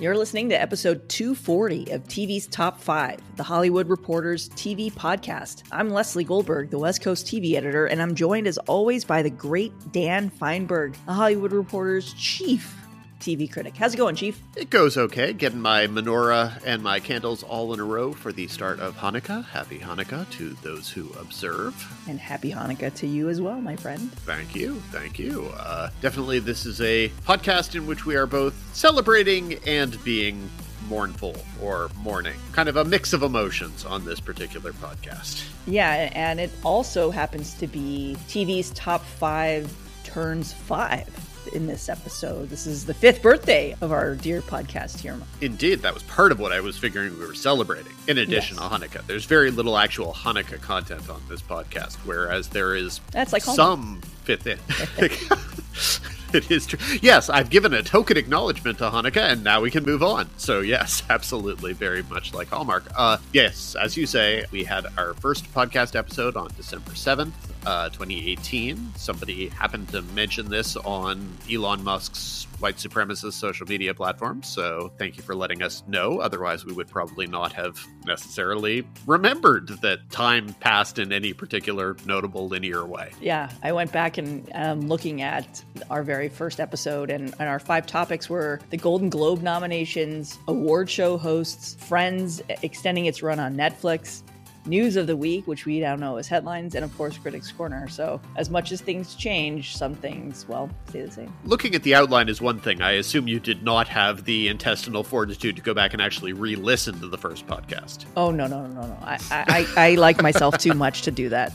You're 0.00 0.16
listening 0.16 0.48
to 0.48 0.60
episode 0.60 1.08
240 1.08 1.92
of 1.92 2.02
TV's 2.08 2.48
Top 2.48 2.80
5, 2.80 3.36
the 3.36 3.44
Hollywood 3.44 3.88
Reporters 3.88 4.48
TV 4.48 4.92
podcast. 4.92 5.62
I'm 5.70 5.88
Leslie 5.90 6.24
Goldberg, 6.24 6.70
the 6.70 6.80
West 6.80 7.00
Coast 7.00 7.28
TV 7.28 7.54
editor, 7.54 7.86
and 7.86 8.02
I'm 8.02 8.16
joined 8.16 8.48
as 8.48 8.58
always 8.58 9.04
by 9.04 9.22
the 9.22 9.30
great 9.30 9.72
Dan 9.92 10.32
Fienberg, 10.32 10.96
the 11.06 11.12
Hollywood 11.12 11.52
Reporter's 11.52 12.12
chief 12.14 12.83
TV 13.24 13.50
critic. 13.50 13.74
How's 13.74 13.94
it 13.94 13.96
going, 13.96 14.16
Chief? 14.16 14.38
It 14.54 14.68
goes 14.68 14.98
okay. 14.98 15.32
Getting 15.32 15.60
my 15.60 15.86
menorah 15.86 16.60
and 16.66 16.82
my 16.82 17.00
candles 17.00 17.42
all 17.42 17.72
in 17.72 17.80
a 17.80 17.84
row 17.84 18.12
for 18.12 18.32
the 18.32 18.46
start 18.48 18.80
of 18.80 18.94
Hanukkah. 18.98 19.46
Happy 19.46 19.78
Hanukkah 19.78 20.28
to 20.32 20.50
those 20.62 20.90
who 20.90 21.10
observe. 21.18 21.74
And 22.06 22.20
happy 22.20 22.52
Hanukkah 22.52 22.94
to 22.96 23.06
you 23.06 23.30
as 23.30 23.40
well, 23.40 23.62
my 23.62 23.76
friend. 23.76 24.12
Thank 24.12 24.54
you. 24.54 24.74
Thank 24.92 25.18
you. 25.18 25.50
Uh, 25.56 25.88
definitely, 26.02 26.38
this 26.38 26.66
is 26.66 26.82
a 26.82 27.08
podcast 27.26 27.74
in 27.74 27.86
which 27.86 28.04
we 28.04 28.14
are 28.14 28.26
both 28.26 28.54
celebrating 28.74 29.54
and 29.66 30.02
being 30.04 30.50
mournful 30.90 31.34
or 31.62 31.88
mourning. 32.02 32.36
Kind 32.52 32.68
of 32.68 32.76
a 32.76 32.84
mix 32.84 33.14
of 33.14 33.22
emotions 33.22 33.86
on 33.86 34.04
this 34.04 34.20
particular 34.20 34.74
podcast. 34.74 35.48
Yeah, 35.66 36.10
and 36.12 36.38
it 36.38 36.50
also 36.62 37.10
happens 37.10 37.54
to 37.54 37.66
be 37.66 38.18
TV's 38.28 38.70
top 38.72 39.02
five 39.02 39.74
turns 40.04 40.52
five 40.52 41.08
in 41.54 41.66
this 41.66 41.88
episode. 41.88 42.50
This 42.50 42.66
is 42.66 42.84
the 42.84 42.94
fifth 42.94 43.22
birthday 43.22 43.76
of 43.80 43.92
our 43.92 44.14
dear 44.14 44.42
podcast 44.42 45.00
here. 45.00 45.18
Indeed, 45.40 45.80
that 45.82 45.94
was 45.94 46.02
part 46.04 46.32
of 46.32 46.40
what 46.40 46.52
I 46.52 46.60
was 46.60 46.76
figuring 46.76 47.18
we 47.18 47.26
were 47.26 47.34
celebrating. 47.34 47.92
In 48.08 48.18
addition 48.18 48.56
yes. 48.56 48.68
to 48.68 48.74
Hanukkah, 48.74 49.06
there's 49.06 49.24
very 49.24 49.50
little 49.50 49.78
actual 49.78 50.12
Hanukkah 50.12 50.60
content 50.60 51.08
on 51.08 51.22
this 51.28 51.40
podcast, 51.42 51.94
whereas 52.04 52.48
there 52.48 52.74
is 52.74 53.00
That's 53.12 53.32
like 53.32 53.42
some 53.42 54.00
fifth 54.24 54.46
in. 54.46 54.58
it 56.34 56.50
is 56.50 56.66
true. 56.66 56.78
Yes, 57.00 57.30
I've 57.30 57.50
given 57.50 57.72
a 57.72 57.82
token 57.82 58.16
acknowledgement 58.16 58.78
to 58.78 58.84
Hanukkah, 58.84 59.32
and 59.32 59.44
now 59.44 59.60
we 59.60 59.70
can 59.70 59.84
move 59.84 60.02
on. 60.02 60.28
So, 60.36 60.60
yes, 60.60 61.02
absolutely, 61.10 61.72
very 61.72 62.02
much 62.04 62.34
like 62.34 62.48
Hallmark. 62.48 62.84
Uh, 62.96 63.18
yes, 63.32 63.76
as 63.80 63.96
you 63.96 64.06
say, 64.06 64.44
we 64.50 64.64
had 64.64 64.86
our 64.98 65.14
first 65.14 65.52
podcast 65.54 65.96
episode 65.96 66.36
on 66.36 66.50
December 66.56 66.90
7th, 66.90 67.32
uh, 67.66 67.88
2018. 67.90 68.92
Somebody 68.96 69.48
happened 69.48 69.88
to 69.90 70.02
mention 70.02 70.48
this 70.48 70.76
on 70.76 71.36
Elon 71.50 71.82
Musk's 71.82 72.46
white 72.58 72.76
supremacist 72.76 73.32
social 73.32 73.66
media 73.66 73.92
platform, 73.94 74.42
So 74.42 74.92
thank 74.98 75.16
you 75.16 75.22
for 75.22 75.34
letting 75.34 75.62
us 75.62 75.82
know. 75.86 76.20
Otherwise, 76.20 76.64
we 76.64 76.72
would 76.72 76.88
probably 76.88 77.26
not 77.26 77.52
have 77.52 77.78
necessarily 78.06 78.86
remembered 79.06 79.68
that 79.82 80.08
time 80.10 80.54
passed 80.60 80.98
in 80.98 81.12
any 81.12 81.32
particular 81.32 81.96
notable 82.06 82.48
linear 82.48 82.86
way. 82.86 83.12
Yeah, 83.20 83.50
I 83.62 83.72
went 83.72 83.92
back 83.92 84.18
and 84.18 84.48
um, 84.54 84.88
looking 84.88 85.22
at 85.22 85.62
our 85.90 86.02
very 86.02 86.28
first 86.28 86.60
episode, 86.60 87.10
and, 87.10 87.34
and 87.38 87.48
our 87.48 87.58
five 87.58 87.86
topics 87.86 88.30
were 88.30 88.60
the 88.70 88.76
Golden 88.76 89.10
Globe 89.10 89.42
nominations, 89.42 90.38
award 90.48 90.88
show 90.88 91.18
hosts, 91.18 91.74
Friends 91.84 92.40
extending 92.62 93.06
its 93.06 93.22
run 93.22 93.38
on 93.40 93.56
Netflix 93.56 94.22
news 94.66 94.96
of 94.96 95.06
the 95.06 95.16
week, 95.16 95.46
which 95.46 95.66
we 95.66 95.80
now 95.80 95.96
know 95.96 96.16
as 96.16 96.28
headlines, 96.28 96.74
and 96.74 96.84
of 96.84 96.96
course, 96.96 97.18
Critics 97.18 97.52
Corner. 97.52 97.88
So, 97.88 98.20
as 98.36 98.50
much 98.50 98.72
as 98.72 98.80
things 98.80 99.14
change, 99.14 99.76
some 99.76 99.94
things, 99.94 100.46
well, 100.48 100.70
stay 100.88 101.02
the 101.02 101.10
same. 101.10 101.32
Looking 101.44 101.74
at 101.74 101.82
the 101.82 101.94
outline 101.94 102.28
is 102.28 102.40
one 102.40 102.58
thing. 102.58 102.82
I 102.82 102.92
assume 102.92 103.28
you 103.28 103.40
did 103.40 103.62
not 103.62 103.88
have 103.88 104.24
the 104.24 104.48
intestinal 104.48 105.04
fortitude 105.04 105.56
to 105.56 105.62
go 105.62 105.74
back 105.74 105.92
and 105.92 106.02
actually 106.02 106.32
re 106.32 106.56
listen 106.56 106.98
to 107.00 107.08
the 107.08 107.18
first 107.18 107.46
podcast. 107.46 108.04
Oh, 108.16 108.30
no, 108.30 108.46
no, 108.46 108.66
no, 108.66 108.82
no. 108.82 108.98
I, 109.02 109.18
I, 109.30 109.66
I 109.76 109.94
like 109.96 110.22
myself 110.22 110.58
too 110.58 110.74
much 110.74 111.02
to 111.02 111.10
do 111.10 111.28
that. 111.28 111.52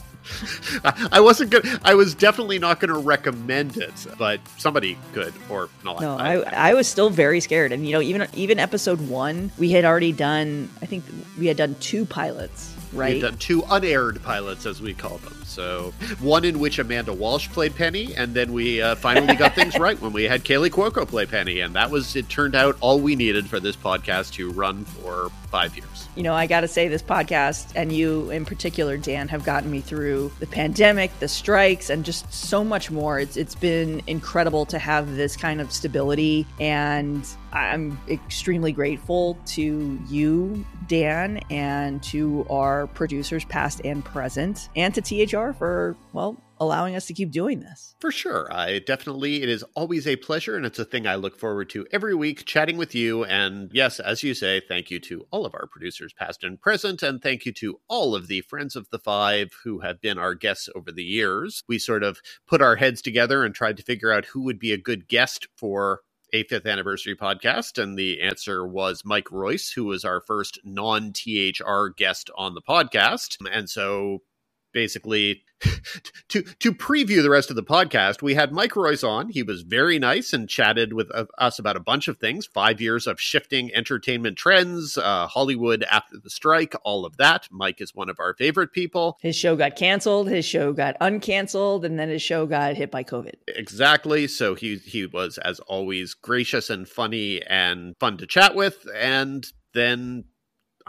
I 1.12 1.20
wasn't 1.20 1.50
good. 1.50 1.66
I 1.82 1.94
was 1.94 2.14
definitely 2.14 2.58
not 2.58 2.80
going 2.80 2.92
to 2.92 2.98
recommend 2.98 3.76
it, 3.76 4.06
but 4.18 4.40
somebody 4.58 4.98
could 5.12 5.32
or 5.48 5.68
not. 5.84 6.00
No, 6.00 6.16
I, 6.16 6.36
I, 6.36 6.70
I, 6.70 6.74
was 6.74 6.86
still 6.86 7.10
very 7.10 7.40
scared, 7.40 7.72
and 7.72 7.86
you 7.86 7.92
know, 7.92 8.00
even 8.02 8.26
even 8.34 8.58
episode 8.58 9.00
one, 9.08 9.50
we 9.58 9.70
had 9.70 9.84
already 9.84 10.12
done. 10.12 10.68
I 10.82 10.86
think 10.86 11.04
we 11.38 11.46
had 11.46 11.56
done 11.56 11.74
two 11.80 12.04
pilots, 12.04 12.74
right? 12.92 13.14
We've 13.14 13.22
done 13.22 13.36
two 13.36 13.62
unaired 13.70 14.22
pilots, 14.22 14.66
as 14.66 14.80
we 14.80 14.94
call 14.94 15.18
them. 15.18 15.34
So 15.50 15.92
one 16.20 16.44
in 16.44 16.60
which 16.60 16.78
Amanda 16.78 17.12
Walsh 17.12 17.48
played 17.48 17.74
Penny, 17.74 18.14
and 18.14 18.34
then 18.34 18.52
we 18.52 18.80
uh, 18.80 18.94
finally 18.94 19.34
got 19.34 19.54
things 19.54 19.76
right 19.78 20.00
when 20.00 20.12
we 20.12 20.24
had 20.24 20.44
Kaley 20.44 20.70
Cuoco 20.70 21.06
play 21.06 21.26
Penny, 21.26 21.58
and 21.60 21.74
that 21.74 21.90
was 21.90 22.14
it. 22.14 22.28
Turned 22.28 22.54
out 22.54 22.76
all 22.80 23.00
we 23.00 23.16
needed 23.16 23.48
for 23.48 23.58
this 23.58 23.74
podcast 23.74 24.32
to 24.34 24.50
run 24.52 24.84
for 24.84 25.30
five 25.50 25.76
years. 25.76 26.08
You 26.14 26.22
know, 26.22 26.34
I 26.34 26.46
got 26.46 26.60
to 26.60 26.68
say, 26.68 26.86
this 26.86 27.02
podcast 27.02 27.72
and 27.74 27.92
you 27.92 28.30
in 28.30 28.44
particular, 28.44 28.96
Dan, 28.96 29.28
have 29.28 29.44
gotten 29.44 29.70
me 29.70 29.80
through 29.80 30.30
the 30.38 30.46
pandemic, 30.46 31.10
the 31.18 31.28
strikes, 31.28 31.90
and 31.90 32.04
just 32.04 32.32
so 32.32 32.62
much 32.62 32.90
more. 32.90 33.18
It's 33.18 33.36
it's 33.36 33.56
been 33.56 34.02
incredible 34.06 34.64
to 34.66 34.78
have 34.78 35.16
this 35.16 35.36
kind 35.36 35.60
of 35.60 35.72
stability, 35.72 36.46
and 36.60 37.26
I'm 37.52 38.00
extremely 38.08 38.72
grateful 38.72 39.36
to 39.46 39.98
you, 40.08 40.64
Dan, 40.86 41.40
and 41.50 42.02
to 42.04 42.46
our 42.48 42.86
producers, 42.88 43.44
past 43.44 43.80
and 43.84 44.04
present, 44.04 44.68
and 44.76 44.94
to 44.94 45.00
THR 45.00 45.39
for 45.52 45.96
well 46.12 46.36
allowing 46.60 46.94
us 46.94 47.06
to 47.06 47.14
keep 47.14 47.30
doing 47.30 47.60
this. 47.60 47.94
For 48.00 48.12
sure. 48.12 48.46
I 48.52 48.80
definitely, 48.80 49.42
it 49.42 49.48
is 49.48 49.64
always 49.74 50.06
a 50.06 50.16
pleasure, 50.16 50.56
and 50.56 50.66
it's 50.66 50.78
a 50.78 50.84
thing 50.84 51.06
I 51.06 51.14
look 51.14 51.38
forward 51.38 51.70
to 51.70 51.86
every 51.90 52.14
week 52.14 52.44
chatting 52.44 52.76
with 52.76 52.94
you. 52.94 53.24
And 53.24 53.70
yes, 53.72 53.98
as 53.98 54.22
you 54.22 54.34
say, 54.34 54.60
thank 54.68 54.90
you 54.90 55.00
to 55.00 55.26
all 55.30 55.46
of 55.46 55.54
our 55.54 55.66
producers, 55.66 56.12
past 56.12 56.44
and 56.44 56.60
present, 56.60 57.02
and 57.02 57.20
thank 57.20 57.46
you 57.46 57.52
to 57.54 57.80
all 57.88 58.14
of 58.14 58.28
the 58.28 58.42
friends 58.42 58.76
of 58.76 58.88
the 58.90 58.98
five 58.98 59.52
who 59.64 59.80
have 59.80 60.02
been 60.02 60.18
our 60.18 60.34
guests 60.34 60.68
over 60.76 60.92
the 60.92 61.02
years. 61.02 61.64
We 61.66 61.78
sort 61.78 62.02
of 62.02 62.20
put 62.46 62.60
our 62.60 62.76
heads 62.76 63.00
together 63.00 63.42
and 63.42 63.54
tried 63.54 63.78
to 63.78 63.82
figure 63.82 64.12
out 64.12 64.26
who 64.26 64.42
would 64.42 64.58
be 64.58 64.72
a 64.72 64.78
good 64.78 65.08
guest 65.08 65.48
for 65.56 66.00
a 66.32 66.44
fifth 66.44 66.66
anniversary 66.66 67.16
podcast, 67.16 67.82
and 67.82 67.98
the 67.98 68.20
answer 68.20 68.66
was 68.66 69.02
Mike 69.04 69.32
Royce, 69.32 69.72
who 69.72 69.84
was 69.84 70.04
our 70.04 70.20
first 70.20 70.60
non 70.62 71.12
THR 71.12 71.88
guest 71.96 72.30
on 72.36 72.54
the 72.54 72.62
podcast. 72.62 73.36
And 73.50 73.68
so 73.68 74.22
basically 74.72 75.42
to 76.28 76.42
to 76.42 76.72
preview 76.72 77.22
the 77.22 77.30
rest 77.30 77.50
of 77.50 77.56
the 77.56 77.62
podcast, 77.62 78.22
we 78.22 78.34
had 78.34 78.52
Mike 78.52 78.76
Royce 78.76 79.04
on. 79.04 79.28
He 79.28 79.42
was 79.42 79.62
very 79.62 79.98
nice 79.98 80.32
and 80.32 80.48
chatted 80.48 80.92
with 80.92 81.10
uh, 81.14 81.26
us 81.38 81.58
about 81.58 81.76
a 81.76 81.80
bunch 81.80 82.08
of 82.08 82.18
things: 82.18 82.46
five 82.46 82.80
years 82.80 83.06
of 83.06 83.20
shifting 83.20 83.74
entertainment 83.74 84.38
trends, 84.38 84.96
uh, 84.96 85.26
Hollywood 85.26 85.84
after 85.90 86.16
the 86.18 86.30
strike, 86.30 86.74
all 86.82 87.04
of 87.04 87.18
that. 87.18 87.48
Mike 87.50 87.80
is 87.80 87.94
one 87.94 88.08
of 88.08 88.18
our 88.18 88.34
favorite 88.34 88.72
people. 88.72 89.18
His 89.20 89.36
show 89.36 89.54
got 89.54 89.76
canceled. 89.76 90.28
His 90.28 90.44
show 90.44 90.72
got 90.72 90.98
uncanceled, 91.00 91.84
and 91.84 91.98
then 91.98 92.08
his 92.08 92.22
show 92.22 92.46
got 92.46 92.76
hit 92.76 92.90
by 92.90 93.04
COVID. 93.04 93.34
Exactly. 93.48 94.28
So 94.28 94.54
he 94.54 94.76
he 94.78 95.04
was, 95.06 95.36
as 95.38 95.60
always, 95.60 96.14
gracious 96.14 96.70
and 96.70 96.88
funny 96.88 97.42
and 97.42 97.96
fun 97.98 98.16
to 98.18 98.26
chat 98.26 98.54
with. 98.54 98.86
And 98.94 99.46
then, 99.74 100.24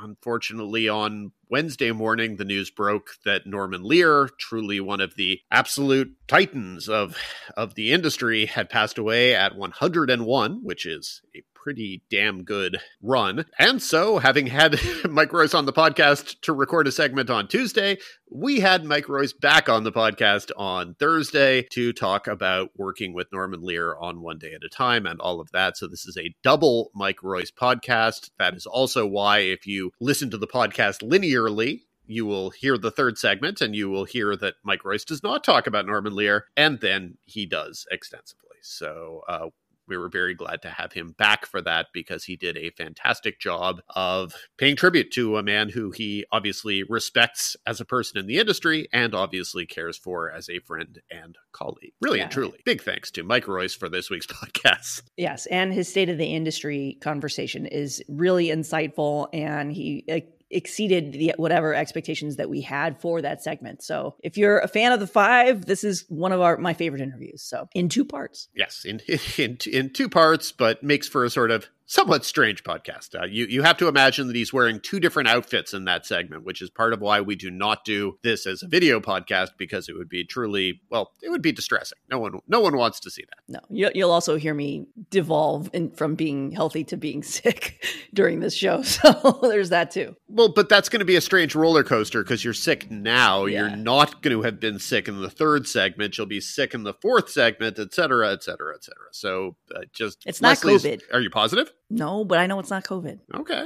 unfortunately, 0.02 0.90
on 0.90 1.32
Wednesday 1.50 1.92
morning, 1.92 2.38
the 2.38 2.46
news 2.46 2.70
broke 2.70 3.12
that 3.26 3.46
Norman 3.46 3.84
Lear, 3.84 4.30
truly 4.38 4.80
one 4.80 5.02
of 5.02 5.16
the 5.16 5.42
absolute 5.52 6.16
titans 6.28 6.90
of 6.90 7.18
of 7.56 7.76
the 7.76 7.92
industry, 7.92 8.46
had 8.46 8.70
passed 8.70 8.98
away 8.98 9.36
at 9.36 9.56
101, 9.56 10.64
which 10.64 10.86
is 10.86 11.22
a 11.36 11.44
pretty 11.62 12.02
damn 12.10 12.44
good 12.44 12.80
run. 13.02 13.46
And 13.60 13.82
so, 13.82 14.18
having 14.18 14.48
had 14.48 14.80
Mike 15.10 15.32
Royce 15.32 15.54
on 15.54 15.66
the 15.66 15.74
podcast 15.74 16.42
to 16.42 16.54
record 16.54 16.88
a 16.88 16.92
segment 16.92 17.30
on 17.30 17.48
Tuesday, 17.48 17.98
we 18.30 18.60
had 18.60 18.84
Mike 18.84 19.08
Royce 19.08 19.34
back 19.34 19.70
on 19.70 19.84
the 19.84 19.92
podcast 19.92 20.52
on 20.58 20.96
Thursday 20.96 21.64
to 21.72 21.94
talk 21.94 22.28
about 22.28 22.70
working 22.76 23.14
with 23.14 23.32
Norman 23.32 23.62
Lear 23.62 23.96
on 23.96 24.22
One 24.22 24.40
Day 24.40 24.54
at 24.54 24.64
a 24.64 24.70
Time 24.70 25.06
and 25.06 25.20
all 25.20 25.40
of 25.40 25.52
that. 25.52 25.78
So, 25.78 25.88
this 25.88 26.06
is 26.06 26.18
a 26.18 26.34
double 26.44 26.92
Mike 26.96 27.22
Royce 27.22 27.52
podcast. 27.52 28.32
That 28.40 28.56
is 28.56 28.66
also 28.66 29.06
why, 29.06 29.40
if 29.40 29.68
you 29.68 29.92
listen 30.00 30.32
to 30.32 30.38
the 30.38 30.48
podcast 30.48 31.08
linearly, 31.08 31.82
you 32.06 32.26
will 32.26 32.50
hear 32.50 32.78
the 32.78 32.92
third 32.92 33.18
segment 33.18 33.62
and 33.62 33.76
you 33.76 33.90
will 33.90 34.06
hear 34.06 34.36
that 34.36 34.56
Mike 34.64 34.84
Royce 34.84 35.06
does 35.06 35.24
not 35.24 35.44
talk 35.44 35.68
about 35.68 35.86
Norman 35.86 36.16
Lear, 36.16 36.46
and 36.58 36.80
then 36.80 37.18
he 37.26 37.46
does 37.46 37.86
extensively. 37.92 38.58
So, 38.62 39.22
uh, 39.28 39.48
we 39.92 39.98
were 39.98 40.10
very 40.10 40.34
glad 40.34 40.62
to 40.64 40.70
have 40.70 40.94
him 40.94 41.14
back 41.18 41.46
for 41.46 41.62
that 41.62 41.88
because 41.94 42.24
he 42.24 42.36
did 42.36 42.58
a 42.58 42.72
fantastic 42.72 43.40
job 43.40 43.82
of 43.90 44.34
paying 44.58 44.76
tribute 44.76 45.12
to 45.12 45.38
a 45.38 45.44
man 45.44 45.70
who 45.70 45.92
he 45.92 46.26
obviously 46.32 46.84
respects 46.84 47.56
as 47.68 47.80
a 47.80 47.86
person 47.86 48.18
in 48.18 48.26
the 48.26 48.40
industry 48.40 48.88
and 48.92 49.14
obviously 49.14 49.66
cares 49.66 49.98
for 49.98 50.32
as 50.32 50.50
a 50.50 50.60
friend 50.60 51.02
and 51.12 51.38
colleague. 51.52 51.94
Really 52.02 52.20
yeah. 52.20 52.24
and 52.24 52.32
truly. 52.32 52.60
Big 52.66 52.82
thanks 52.82 53.12
to 53.12 53.24
Mike 53.24 53.48
Royce 53.48 53.76
for 53.76 53.90
this 53.90 54.10
week's 54.10 54.26
podcast. 54.28 55.04
Yes. 55.18 55.46
And 55.48 55.74
his 55.74 55.88
state 55.88 56.10
of 56.10 56.18
the 56.18 56.34
industry 56.34 56.98
conversation 57.02 57.66
is 57.66 58.02
really 58.08 58.48
insightful 58.48 59.28
and 59.34 59.72
he 59.72 60.06
exceeded 60.52 61.14
the 61.14 61.34
whatever 61.38 61.74
expectations 61.74 62.36
that 62.36 62.50
we 62.50 62.62
had 62.62 63.00
for 63.00 63.22
that 63.22 63.44
segment. 63.44 63.82
So 63.84 64.16
if 64.24 64.38
you're 64.38 64.60
a 64.60 64.68
fan 64.68 64.92
of 64.92 65.00
the 65.00 65.08
five, 65.08 65.66
this 65.66 65.84
is 65.84 66.06
one 66.10 66.32
of 66.32 66.42
our 66.42 66.58
my 66.58 66.74
favorite 66.74 67.02
interviews. 67.02 67.42
So 67.42 67.68
in 67.74 67.90
two 67.90 68.06
parts. 68.06 68.50
Yes, 68.56 68.86
in 68.86 69.00
in 69.38 69.58
in 69.72 69.90
two 69.92 70.10
parts, 70.10 70.52
but 70.52 70.84
makes 70.84 71.08
for 71.08 71.24
a 71.24 71.30
sort 71.30 71.52
of 71.52 71.68
somewhat 71.92 72.24
strange 72.24 72.64
podcast. 72.64 73.20
Uh, 73.20 73.26
you 73.26 73.46
you 73.48 73.64
have 73.64 73.76
to 73.78 73.88
imagine 73.90 74.28
that 74.28 74.36
he's 74.36 74.54
wearing 74.54 74.80
two 74.80 75.00
different 75.00 75.28
outfits 75.28 75.74
in 75.74 75.84
that 75.86 76.06
segment, 76.06 76.46
which 76.46 76.62
is 76.62 76.70
part 76.70 76.94
of 76.94 77.02
why 77.02 77.20
we 77.20 77.36
do 77.36 77.52
not 77.52 77.84
do 77.84 78.18
this 78.24 78.48
as 78.48 78.64
a 78.64 78.68
video 78.68 79.02
podcast 79.02 79.50
because 79.58 79.90
it 79.90 79.98
would 79.98 80.08
be 80.08 80.24
truly 80.24 80.82
well, 80.90 81.12
it 81.22 81.30
would 81.30 81.42
be 81.42 81.52
distressing. 81.52 81.98
No 82.10 82.18
one 82.20 82.40
no 82.48 82.62
one 82.62 82.78
wants 82.78 83.00
to 83.02 83.12
see 83.12 83.26
that. 83.30 83.60
No, 83.70 83.92
you'll 83.94 84.12
also 84.12 84.38
hear 84.38 84.54
me 84.54 84.88
devolve 85.10 85.70
in, 85.74 85.92
from 85.92 86.16
being 86.16 86.52
healthy 86.52 86.86
to 86.86 86.98
being 86.98 87.24
sick 87.32 87.86
during 88.14 88.40
this 88.40 88.54
show, 88.54 88.82
so 88.84 89.40
there's 89.42 89.70
that 89.70 89.92
too. 89.92 90.16
Well, 90.30 90.54
but 90.54 90.70
that's 90.70 90.88
going 90.88 91.00
to 91.00 91.06
be 91.06 91.18
a 91.18 91.22
strange 91.22 91.56
roller 91.56 91.84
coaster 91.84 92.24
because 92.24 92.44
you're 92.44 92.54
sick 92.54 92.90
now. 92.90 93.46
Yeah. 93.46 93.68
You're 93.68 93.76
not 93.76 94.22
going 94.22 94.36
to 94.38 94.44
have 94.44 94.62
been 94.62 94.80
sick 94.80 95.10
in 95.10 95.20
the 95.20 95.30
third 95.30 95.68
segment. 95.68 96.18
You'll 96.18 96.28
be 96.28 96.40
sick 96.40 96.74
in 96.74 96.84
the 96.84 96.94
fourth 96.94 97.30
segment, 97.30 97.78
et 97.78 97.94
cetera, 97.94 98.32
et 98.32 98.44
cetera, 98.44 98.74
et 98.76 98.84
cetera. 98.86 99.08
So 99.12 99.58
uh, 99.76 99.82
just 99.92 100.24
it's 100.26 100.42
not 100.42 100.58
COVID. 100.58 101.02
Are 101.12 101.20
you 101.20 101.30
positive? 101.30 101.74
No, 101.92 102.24
but 102.24 102.40
I 102.40 102.48
know 102.48 102.58
it's 102.60 102.70
not 102.70 102.86
COVID. 102.86 103.20
Okay, 103.36 103.66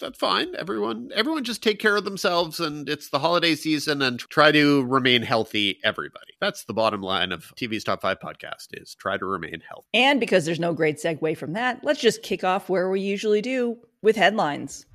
that's 0.00 0.18
fine. 0.18 0.54
Everyone, 0.56 1.10
everyone, 1.14 1.44
just 1.44 1.62
take 1.62 1.78
care 1.78 1.96
of 1.96 2.04
themselves, 2.04 2.58
and 2.58 2.88
it's 2.88 3.10
the 3.10 3.20
holiday 3.20 3.54
season, 3.54 4.02
and 4.02 4.18
try 4.18 4.50
to 4.50 4.82
remain 4.84 5.22
healthy. 5.22 5.78
Everybody, 5.84 6.32
that's 6.40 6.64
the 6.64 6.74
bottom 6.74 7.02
line 7.02 7.30
of 7.30 7.52
TV's 7.56 7.84
Top 7.84 8.00
Five 8.02 8.18
podcast: 8.18 8.68
is 8.72 8.96
try 8.96 9.16
to 9.16 9.24
remain 9.24 9.62
healthy. 9.66 9.86
And 9.94 10.18
because 10.18 10.44
there's 10.44 10.60
no 10.60 10.72
great 10.72 10.96
segue 10.96 11.36
from 11.36 11.52
that, 11.52 11.84
let's 11.84 12.00
just 12.00 12.22
kick 12.22 12.42
off 12.42 12.68
where 12.68 12.90
we 12.90 13.00
usually 13.00 13.40
do 13.40 13.78
with 14.02 14.16
headlines. 14.16 14.86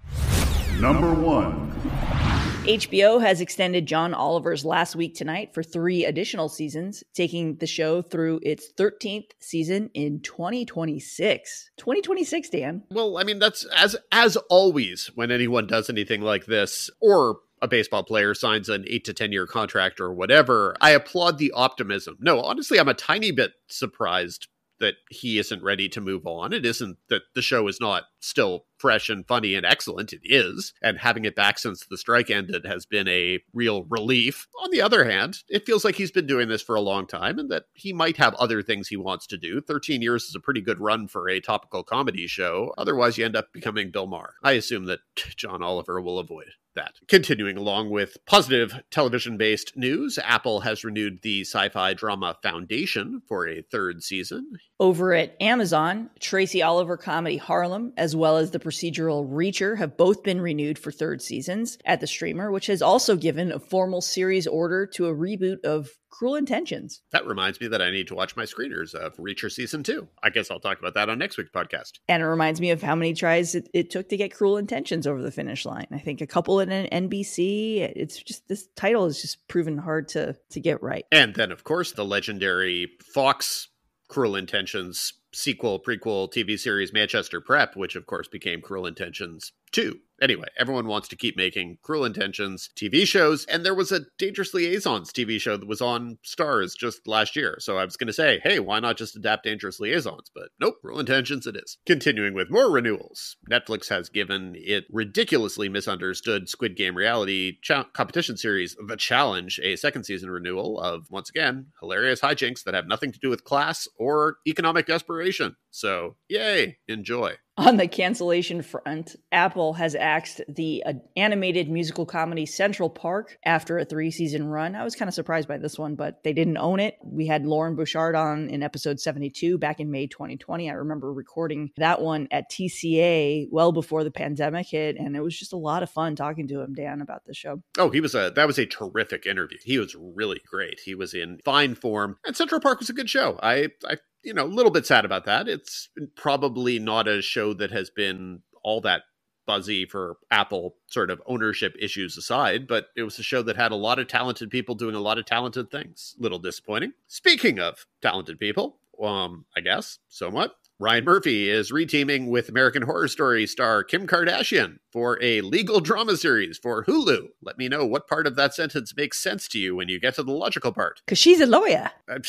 Number 0.80 1.14
one. 1.14 2.27
HBO 2.68 3.22
has 3.22 3.40
extended 3.40 3.86
John 3.86 4.14
Oliver's 4.14 4.66
Last 4.66 4.94
Week 4.94 5.16
Tonight 5.16 5.54
for 5.54 5.64
three 5.64 6.04
additional 6.04 6.50
seasons, 6.50 7.02
taking 7.14 7.56
the 7.56 7.66
show 7.66 8.02
through 8.02 8.42
its 8.44 8.74
13th 8.78 9.32
season 9.40 9.90
in 9.94 10.20
2026. 10.20 11.72
2026, 11.78 12.50
Dan. 12.50 12.84
Well, 12.92 13.18
I 13.18 13.24
mean, 13.24 13.40
that's 13.40 13.66
as 13.74 13.96
as 14.12 14.36
always 14.50 15.10
when 15.16 15.32
anyone 15.32 15.66
does 15.66 15.90
anything 15.90 16.20
like 16.20 16.46
this, 16.46 16.90
or 17.00 17.38
a 17.62 17.70
baseball 17.70 18.04
player 18.04 18.34
signs 18.34 18.68
an 18.68 18.84
eight 18.90 19.06
to 19.06 19.14
10 19.14 19.32
year 19.32 19.48
contract 19.48 20.02
or 20.02 20.14
whatever, 20.14 20.76
I 20.82 20.90
applaud 20.90 21.38
the 21.38 21.54
optimism. 21.56 22.18
No, 22.20 22.42
honestly, 22.42 22.82
I'm 22.82 22.90
a 22.90 22.94
tiny 22.94 23.32
bit 23.32 23.54
surprised 23.68 24.50
that 24.80 24.96
he 25.10 25.40
isn't 25.40 25.64
ready 25.64 25.90
to 25.90 26.02
move 26.02 26.28
on. 26.28 26.54
It 26.54 26.66
isn't 26.66 26.98
that 27.08 27.24
the 27.34 27.42
show 27.42 27.68
is 27.68 27.80
not 27.80 28.04
still 28.20 28.66
fresh 28.78 29.10
and 29.10 29.28
funny 29.28 29.56
and 29.56 29.66
excellent. 29.66 30.14
It 30.14 30.22
is. 30.24 30.74
And 30.82 30.98
having 30.98 31.26
it 31.26 31.36
back 31.36 31.60
since 31.60 31.86
the 31.86 31.98
strike 31.98 32.30
ended 32.30 32.66
has 32.66 32.86
been 32.86 33.08
a 33.08 33.40
real 33.54 33.84
relief. 33.86 34.48
On 34.64 34.72
the 34.72 34.82
other 34.82 35.06
hand, 35.06 35.40
it 35.50 35.66
feels 35.66 35.84
like 35.84 35.96
he's 35.96 36.12
been 36.12 36.28
doing 36.28 36.48
this 36.48 36.62
for 36.62 36.76
a 36.76 36.82
long 36.82 37.08
time 37.08 37.40
and 37.40 37.50
that 37.52 37.66
he 37.74 37.94
might 37.94 38.18
have 38.18 38.34
other 38.36 38.62
things 38.62 38.88
he 38.88 38.98
wants 38.98 39.28
to 39.28 39.38
do. 39.38 39.62
13 39.62 40.02
years 40.02 40.26
is 40.26 40.36
a 40.36 40.40
pretty 40.40 40.62
good 40.62 40.80
run 40.80 41.08
for 41.08 41.30
a 41.30 41.40
topical 41.40 41.84
comedy 41.84 42.28
show. 42.28 42.74
Otherwise, 42.78 43.18
you 43.18 43.26
end 43.26 43.36
up 43.36 43.52
becoming 43.54 43.92
Bill 43.92 44.08
Maher. 44.08 44.36
I 44.44 44.54
assume 44.54 44.86
that 44.86 45.00
John 45.16 45.64
Oliver 45.64 46.02
will 46.02 46.20
avoid 46.20 46.48
that. 46.78 46.94
Continuing 47.08 47.58
along 47.58 47.90
with 47.90 48.18
positive 48.26 48.82
television 48.90 49.36
based 49.38 49.76
news, 49.76 50.18
Apple 50.24 50.62
has 50.62 50.86
renewed 50.86 51.22
the 51.22 51.42
sci 51.42 51.68
fi 51.70 51.94
drama 51.94 52.38
Foundation 52.42 53.22
for 53.28 53.48
a 53.48 53.62
third 53.64 54.04
season. 54.04 54.54
Over 54.80 55.16
at 55.16 55.36
Amazon, 55.42 56.12
Tracy 56.20 56.62
Oliver 56.62 56.98
comedy 56.98 57.38
Harlem, 57.38 57.94
as 57.98 58.16
well 58.16 58.38
as 58.38 58.52
the 58.52 58.60
procedural 58.60 59.28
Reacher, 59.28 59.76
have 59.76 59.98
both 59.98 60.22
been 60.22 60.40
renewed 60.40 60.78
for 60.78 60.92
third 60.92 61.20
seasons 61.20 61.80
at 61.84 62.00
the 62.00 62.06
streamer, 62.06 62.52
which 62.52 62.68
has 62.68 62.84
also 62.84 63.16
given 63.16 63.52
a 63.52 63.60
formal 63.60 64.02
series 64.02 64.46
order 64.46 64.86
to 64.86 65.08
a 65.08 65.16
reboot 65.16 65.66
of 65.66 65.90
Cruel 66.12 66.36
Intentions. 66.36 67.02
That 67.12 67.26
reminds 67.26 67.60
me 67.60 67.68
that 67.70 67.82
I 67.82 67.90
need 67.90 68.08
to 68.10 68.16
watch 68.16 68.36
my 68.36 68.44
screeners 68.44 68.94
of 68.94 69.18
Reacher 69.18 69.52
season 69.52 69.82
two. 69.82 70.08
I 70.22 70.30
guess 70.30 70.52
I'll 70.52 70.60
talk 70.60 70.78
about 70.78 70.94
that 70.94 71.10
on 71.10 71.18
next 71.18 71.38
week's 71.38 71.50
podcast. 71.50 71.94
And 72.08 72.22
it 72.22 72.28
reminds 72.28 72.62
me 72.62 72.70
of 72.70 72.84
how 72.84 72.94
many 72.94 73.16
tries 73.16 73.56
it, 73.56 73.70
it 73.74 73.90
took 73.90 74.10
to 74.10 74.18
get 74.18 74.32
Cruel 74.32 74.58
Intentions 74.58 75.08
over 75.08 75.24
the 75.24 75.32
finish 75.32 75.66
line. 75.66 75.88
I 75.92 75.98
think 75.98 76.22
a 76.22 76.28
couple 76.28 76.60
in 76.60 76.72
an 76.72 77.10
NBC. 77.10 77.80
It's 77.96 78.22
just 78.22 78.48
this 78.48 78.68
title 78.76 79.08
is 79.08 79.24
just 79.24 79.48
proven 79.48 79.80
hard 79.80 80.08
to 80.10 80.36
to 80.52 80.60
get 80.60 80.84
right. 80.84 81.06
And 81.12 81.34
then, 81.34 81.52
of 81.52 81.64
course, 81.64 81.94
the 81.94 82.06
legendary 82.06 82.92
Fox 83.14 83.70
Cruel 84.08 84.36
Intentions 84.36 85.14
sequel, 85.34 85.80
prequel 85.80 86.32
TV 86.32 86.58
series 86.58 86.94
Manchester 86.94 87.42
Prep, 87.42 87.76
which 87.76 87.96
of 87.96 88.06
course 88.06 88.28
became 88.28 88.62
Cruel 88.62 88.86
Intentions 88.86 89.52
2. 89.72 90.00
Anyway, 90.20 90.48
everyone 90.58 90.88
wants 90.88 91.08
to 91.08 91.16
keep 91.16 91.38
making 91.38 91.78
Cruel 91.84 92.04
Intentions 92.04 92.72
TV 92.76 93.06
shows, 93.06 93.46
and 93.46 93.64
there 93.64 93.76
was 93.76 93.92
a 93.92 94.06
Dangerous 94.18 94.52
Liaisons 94.52 95.14
TV 95.14 95.40
show 95.40 95.58
that 95.58 95.68
was 95.68 95.82
on 95.82 96.18
Starz 96.26 96.76
just 96.76 97.08
last 97.08 97.36
year. 97.36 97.58
So 97.60 97.78
I 97.78 97.86
was 97.86 97.98
going 97.98 98.08
to 98.08 98.14
say, 98.14 98.40
hey, 98.44 98.60
why 98.60 98.80
not 98.80 98.98
just 98.98 99.16
adapt 99.16 99.44
Dangerous 99.44 99.80
Liaisons? 99.80 100.32
But 100.34 100.50
nope, 100.60 100.78
Cruel 100.82 101.00
Intentions 101.00 101.46
it 101.46 101.56
is. 101.56 101.78
Continuing 101.86 102.34
with 102.34 102.50
more 102.50 102.72
renewals, 102.72 103.38
Netflix 103.50 103.90
has 103.90 104.10
given 104.10 104.56
it 104.58 104.86
ridiculously 104.90 105.70
misunderstood 105.70 106.50
Squid 106.50 106.76
Game 106.76 106.98
reality 106.98 107.58
competition 107.94 108.38
series 108.38 108.76
The 108.88 108.98
Challenge 108.98 109.60
a 109.64 109.76
second 109.76 110.06
season 110.06 110.32
renewal 110.32 110.80
of, 110.80 111.06
once 111.12 111.30
again, 111.30 111.68
hilarious 111.80 112.22
hijinks 112.22 112.64
that 112.64 112.74
have 112.74 112.88
nothing 112.88 113.12
to 113.12 113.20
do 113.20 113.30
with 113.30 113.44
class 113.44 113.88
or 113.98 114.38
economic 114.48 114.88
desperation. 114.88 115.56
So, 115.70 116.16
yay, 116.28 116.80
enjoy. 116.88 117.36
On 117.60 117.76
the 117.78 117.88
cancellation 117.88 118.62
front, 118.62 119.16
Apple 119.32 119.74
has 119.74 119.96
axed 119.96 120.42
the 120.48 120.84
uh, 120.86 120.94
animated 121.16 121.72
musical 121.72 122.06
comedy 122.06 122.46
Central 122.46 122.88
Park 122.88 123.40
after 123.44 123.80
a 123.80 123.86
three 123.86 124.12
season 124.12 124.48
run. 124.48 124.76
I 124.76 124.84
was 124.84 124.96
kind 124.96 125.10
of 125.10 125.16
surprised 125.16 125.48
by 125.48 125.58
this 125.58 125.80
one, 125.80 125.96
but 125.96 126.24
they 126.24 126.34
didn't 126.34 126.58
own 126.58 126.80
it. 126.80 127.00
We 127.04 127.26
had 127.26 127.48
Loren 127.48 127.76
Bouchard 127.76 128.14
on 128.14 128.48
in 128.50 128.62
episode 128.62 129.00
72 129.00 129.58
back 129.58 129.80
in 129.80 129.90
May 129.90 130.06
2020. 130.06 130.70
I 130.70 130.74
remember 130.74 131.12
recording 131.12 131.72
that 131.78 132.00
one 132.00 132.28
at 132.30 132.52
TCA 132.52 133.48
well 133.50 133.72
before 133.72 134.04
the 134.04 134.12
pandemic 134.12 134.68
hit, 134.68 134.96
and 134.96 135.16
it 135.16 135.24
was 135.24 135.38
just 135.38 135.52
a 135.52 135.58
lot 135.58 135.82
of 135.82 135.90
fun 135.90 136.16
talking 136.16 136.48
to 136.50 136.62
him, 136.62 136.76
Dan, 136.76 137.02
about 137.02 137.26
the 137.26 137.34
show. 137.34 137.64
Oh, 137.80 137.90
he 137.90 138.02
was 138.02 138.14
a 138.14 138.32
that 138.36 138.46
was 138.46 138.60
a 138.60 138.68
terrific 138.68 139.26
interview. 139.26 139.58
He 139.64 139.80
was 139.80 139.96
really 139.96 140.42
great. 140.48 140.82
He 140.86 140.94
was 140.94 141.16
in 141.16 141.40
fine 141.44 141.74
form, 141.74 142.20
and 142.24 142.38
Central 142.38 142.62
Park 142.62 142.78
was 142.78 142.92
a 142.92 142.94
good 142.94 143.10
show. 143.10 143.40
I 143.42 143.70
I 143.84 143.98
you 144.28 144.34
know, 144.34 144.44
a 144.44 144.46
little 144.46 144.74
bit 144.74 144.86
sad 144.86 145.06
about 145.06 145.24
that. 145.24 145.48
It's 145.48 145.88
probably 146.18 146.80
not 146.80 147.08
a 147.08 147.22
show 147.22 147.54
that 147.54 147.72
has 147.72 147.90
been 147.90 148.42
all 148.62 148.82
that 148.82 149.04
buzzy 149.46 149.86
for 149.86 150.18
Apple 150.30 150.76
sort 150.88 151.10
of 151.10 151.22
ownership 151.26 151.74
issues 151.80 152.18
aside, 152.18 152.68
but 152.68 152.88
it 152.98 153.04
was 153.04 153.18
a 153.18 153.24
show 153.24 153.42
that 153.44 153.56
had 153.56 153.72
a 153.72 153.78
lot 153.78 154.00
of 154.00 154.10
talented 154.10 154.50
people 154.50 154.76
doing 154.76 154.96
a 154.96 155.00
lot 155.00 155.18
of 155.18 155.26
talented 155.26 155.72
things. 155.72 156.14
Little 156.20 156.40
disappointing. 156.40 156.92
Speaking 157.08 157.58
of 157.58 157.86
talented 158.02 158.38
people, 158.38 158.80
um, 159.02 159.46
I 159.56 159.62
guess, 159.62 160.00
somewhat. 160.10 160.58
Ryan 160.80 161.06
Murphy 161.06 161.50
is 161.50 161.72
reteaming 161.72 162.28
with 162.28 162.50
American 162.50 162.84
Horror 162.84 163.08
Story 163.08 163.48
star 163.48 163.84
Kim 163.84 164.06
Kardashian 164.06 164.78
for 164.94 165.18
a 165.24 165.42
legal 165.42 165.80
drama 165.80 166.16
series 166.16 166.60
for 166.60 166.86
Hulu. 166.86 167.30
Let 167.42 167.58
me 167.58 167.68
know 167.68 167.84
what 167.84 168.08
part 168.08 168.28
of 168.28 168.36
that 168.36 168.54
sentence 168.54 168.94
makes 168.96 169.18
sense 169.18 169.48
to 169.50 169.60
you 169.60 169.76
when 169.76 169.90
you 169.90 170.00
get 170.00 170.14
to 170.16 170.24
the 170.24 170.32
logical 170.32 170.72
part. 170.72 171.02
Because 171.04 171.18
she's 171.18 171.42
a 171.42 171.48
lawyer. 171.48 171.90
Uh, 172.08 172.20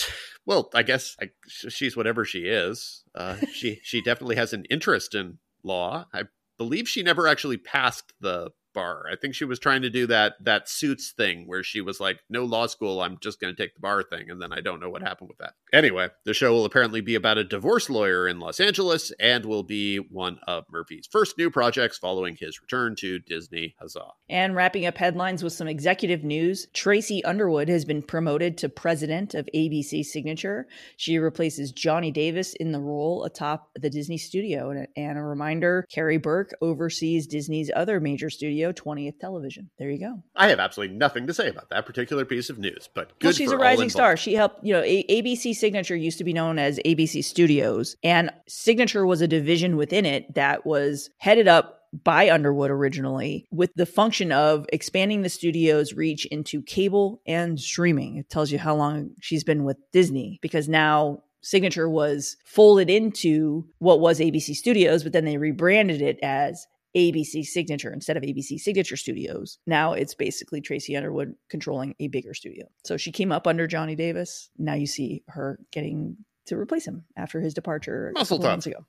well, 0.47 0.71
I 0.75 0.83
guess 0.83 1.14
I, 1.21 1.28
she's 1.47 1.95
whatever 1.95 2.25
she 2.25 2.45
is. 2.47 3.05
Uh, 3.14 3.37
she 3.52 3.81
she 3.83 4.00
definitely 4.00 4.37
has 4.37 4.55
an 4.55 4.64
interest 4.71 5.14
in 5.14 5.37
law. 5.62 6.07
I 6.14 6.23
believe 6.57 6.88
she 6.88 7.02
never 7.02 7.28
actually 7.28 7.59
passed 7.59 8.14
the 8.19 8.52
bar. 8.79 9.05
I 9.11 9.17
think 9.17 9.35
she 9.35 9.45
was 9.45 9.59
trying 9.59 9.83
to 9.83 9.91
do 9.91 10.07
that 10.07 10.35
that 10.41 10.69
suits 10.69 11.11
thing 11.11 11.47
where 11.47 11.65
she 11.65 11.81
was 11.81 11.99
like, 12.01 12.21
"No 12.31 12.45
law 12.45 12.67
school, 12.67 13.01
I'm 13.01 13.19
just 13.21 13.41
going 13.41 13.55
to 13.55 13.61
take 13.61 13.75
the 13.75 13.81
bar 13.81 14.03
thing," 14.03 14.31
and 14.31 14.41
then 14.41 14.53
I 14.53 14.61
don't 14.61 14.81
know 14.81 14.91
what 14.91 15.03
happened 15.03 15.29
with 15.29 15.39
that. 15.39 15.55
Anyway, 15.73 16.09
the 16.25 16.35
show 16.35 16.53
will 16.53 16.65
apparently 16.65 17.01
be 17.01 17.15
about 17.15 17.39
a 17.39 17.45
divorce 17.45 17.91
lawyer 17.91 18.29
in 18.29 18.39
Los 18.39 18.61
Angeles 18.61 19.13
and 19.19 19.45
will 19.45 19.65
be 19.65 19.97
one 19.97 20.39
of 20.47 20.65
Murphy's 20.71 21.09
first 21.11 21.37
new 21.37 21.51
projects 21.51 21.99
following 21.99 22.37
his 22.39 22.61
return 22.61 22.95
to 22.97 23.19
Disney. 23.19 23.75
Huzzah! 23.81 24.13
And 24.29 24.55
wrapping 24.55 24.87
up 24.87 24.97
headlines 24.97 25.43
with 25.43 25.53
some 25.53 25.69
executive 25.69 26.23
news, 26.23 26.67
Tracy 26.73 27.25
Underwood 27.25 27.69
has 27.69 27.85
been 27.85 28.03
promoted 28.03 28.57
to 28.59 28.69
president 28.69 29.35
of 29.35 29.49
ABC 29.55 30.05
Signature. 30.05 30.69
She 30.97 31.19
replaces 31.19 31.73
Jonnie 31.73 32.13
Davis 32.13 32.55
in 32.55 32.73
the 32.73 32.81
role 32.81 33.25
atop 33.25 33.71
the 33.75 33.91
Disney 33.91 34.19
studio. 34.19 34.71
And, 34.71 34.87
and 34.97 35.19
a 35.19 35.23
reminder 35.23 35.85
Karey 35.95 36.23
Burke 36.23 36.53
oversees 36.61 37.27
Disney's 37.27 37.71
other 37.75 38.01
major 38.01 38.31
studio, 38.31 38.68
20th 38.73 39.19
Television. 39.21 39.71
There 39.79 39.91
you 39.91 39.99
go. 39.99 40.23
I 40.37 40.49
have 40.49 40.59
absolutely 40.59 40.97
nothing 40.97 41.27
to 41.27 41.35
say 41.35 41.49
about 41.49 41.71
that 41.71 41.87
particular 41.87 42.25
piece 42.25 42.51
of 42.51 42.59
news, 42.59 42.89
but 42.95 43.19
good 43.19 43.29
well, 43.29 43.33
she's 43.33 43.53
a 43.53 43.57
rising 43.57 43.91
star. 43.91 44.17
She 44.17 44.35
helped, 44.35 44.65
you 44.65 44.73
know, 44.73 44.83
a- 44.83 45.05
ABC 45.05 45.55
Signature 45.55 45.97
used 45.97 46.19
to 46.19 46.25
be 46.25 46.33
known 46.33 46.59
as 46.59 46.79
ABC 46.85 47.23
Studios, 47.25 47.97
and 48.03 48.31
Signature 48.47 49.07
was 49.07 49.21
a 49.21 49.29
division 49.29 49.77
within 49.77 50.07
it 50.07 50.35
that 50.35 50.67
was 50.67 51.11
headed 51.19 51.49
up 51.49 51.79
by 52.05 52.31
Underwood 52.31 52.71
originally 52.71 53.47
with 53.51 53.73
the 53.75 53.87
function 53.87 54.31
of 54.33 54.67
expanding 54.73 55.23
the 55.23 55.29
studio's 55.29 55.95
reach 55.95 56.27
into 56.27 56.63
cable 56.63 57.23
and 57.27 57.59
streaming. 57.59 58.19
It 58.19 58.29
tells 58.29 58.51
you 58.51 58.59
how 58.59 58.75
long 58.75 59.11
she's 59.21 59.45
been 59.45 59.65
with 59.65 59.79
Disney 59.93 60.39
because 60.43 60.69
now 60.69 61.23
Signature 61.41 61.89
was 61.89 62.37
folded 62.45 62.91
into 62.91 63.67
what 63.79 64.01
was 64.01 64.21
ABC 64.21 64.55
Studios, 64.55 65.03
but 65.03 65.13
then 65.13 65.25
they 65.25 65.39
rebranded 65.39 66.03
it 66.03 66.19
as 66.23 66.67
ABC 66.99 67.45
Signature 67.45 67.93
instead 67.93 68.17
of 68.17 68.25
ABC 68.25 68.59
Signature 68.59 68.97
Studios. 68.97 69.59
Now 69.67 69.93
it's 69.93 70.14
basically 70.14 70.61
Tracy 70.61 70.97
Underwood 70.97 71.35
controlling 71.49 71.95
a 72.00 72.09
bigger 72.09 72.35
studio. 72.35 72.67
So 72.85 72.97
she 72.97 73.12
came 73.12 73.31
up 73.31 73.47
under 73.47 73.69
Jonnie 73.69 73.97
Davis. 73.97 74.50
Now 74.59 74.75
you 74.75 74.87
see 74.87 75.23
her 75.28 75.61
getting 75.71 76.17
to 76.47 76.57
replace 76.57 76.87
him 76.87 77.05
after 77.17 77.40
his 77.40 77.55
departure 77.55 78.09
a 78.09 78.14
couple 78.14 78.38
tough. 78.38 78.47
months 78.47 78.67
ago. 78.67 78.85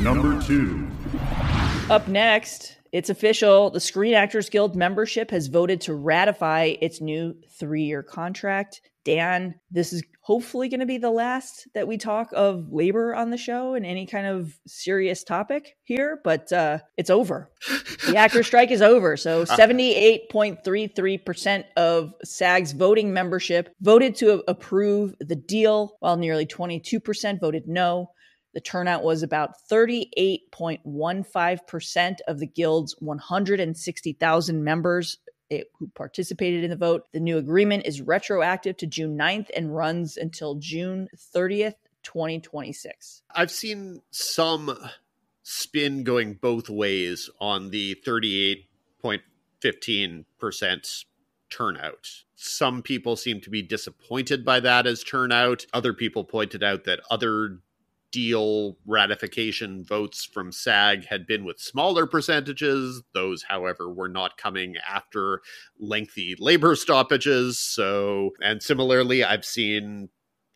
Number 0.00 0.42
two. 0.42 0.88
Up 1.88 2.08
next, 2.08 2.76
it's 2.92 3.08
official. 3.08 3.70
The 3.70 3.80
Screen 3.80 4.14
Actors 4.14 4.50
Guild 4.50 4.74
membership 4.74 5.30
has 5.30 5.46
voted 5.46 5.80
to 5.82 5.94
ratify 5.94 6.74
its 6.80 7.00
new 7.00 7.36
three 7.58 7.84
year 7.84 8.02
contract. 8.02 8.80
Dan, 9.06 9.54
this 9.70 9.92
is 9.92 10.02
hopefully 10.22 10.68
going 10.68 10.80
to 10.80 10.86
be 10.86 10.98
the 10.98 11.12
last 11.12 11.68
that 11.74 11.86
we 11.86 11.96
talk 11.96 12.30
of 12.32 12.72
labor 12.72 13.14
on 13.14 13.30
the 13.30 13.36
show 13.36 13.74
and 13.74 13.86
any 13.86 14.04
kind 14.04 14.26
of 14.26 14.58
serious 14.66 15.22
topic 15.22 15.76
here, 15.84 16.18
but 16.24 16.52
uh, 16.52 16.78
it's 16.96 17.08
over. 17.08 17.52
The 18.08 18.16
actor 18.18 18.42
strike 18.42 18.72
is 18.72 18.82
over. 18.82 19.16
So 19.16 19.44
78.33% 19.44 21.64
of 21.76 22.14
SAG's 22.24 22.72
voting 22.72 23.12
membership 23.12 23.72
voted 23.80 24.16
to 24.16 24.42
approve 24.48 25.14
the 25.20 25.36
deal, 25.36 25.94
while 26.00 26.16
nearly 26.16 26.44
22% 26.44 27.40
voted 27.40 27.68
no. 27.68 28.10
The 28.54 28.60
turnout 28.60 29.04
was 29.04 29.22
about 29.22 29.50
38.15% 29.70 32.16
of 32.26 32.40
the 32.40 32.46
Guild's 32.48 32.96
160,000 32.98 34.64
members 34.64 35.18
it, 35.50 35.70
who 35.78 35.88
participated 35.88 36.64
in 36.64 36.70
the 36.70 36.76
vote. 36.76 37.04
The 37.12 37.20
new 37.20 37.38
agreement 37.38 37.86
is 37.86 38.00
retroactive 38.00 38.76
to 38.78 38.86
June 38.86 39.16
9th 39.16 39.50
and 39.56 39.74
runs 39.74 40.16
until 40.16 40.56
June 40.56 41.08
30th, 41.34 41.74
2026. 42.02 43.22
I've 43.34 43.50
seen 43.50 44.02
some 44.10 44.76
spin 45.42 46.04
going 46.04 46.34
both 46.34 46.68
ways 46.68 47.30
on 47.40 47.70
the 47.70 47.96
38.15% 48.06 51.04
turnout. 51.48 52.08
Some 52.34 52.82
people 52.82 53.16
seem 53.16 53.40
to 53.40 53.50
be 53.50 53.62
disappointed 53.62 54.44
by 54.44 54.60
that 54.60 54.86
as 54.86 55.02
turnout. 55.02 55.66
Other 55.72 55.92
people 55.92 56.24
pointed 56.24 56.62
out 56.62 56.84
that 56.84 57.00
other 57.10 57.58
deal 58.16 58.78
ratification 58.86 59.84
votes 59.84 60.24
from 60.24 60.50
SAG 60.50 61.04
had 61.04 61.26
been 61.26 61.44
with 61.44 61.60
smaller 61.60 62.06
percentages. 62.06 63.02
Those, 63.12 63.42
however, 63.42 63.92
were 63.92 64.08
not 64.08 64.38
coming 64.38 64.76
after 64.88 65.42
lengthy 65.78 66.34
labor 66.38 66.74
stoppages. 66.76 67.58
So, 67.58 68.30
and 68.40 68.62
similarly, 68.62 69.22
I've 69.22 69.44
seen 69.44 70.08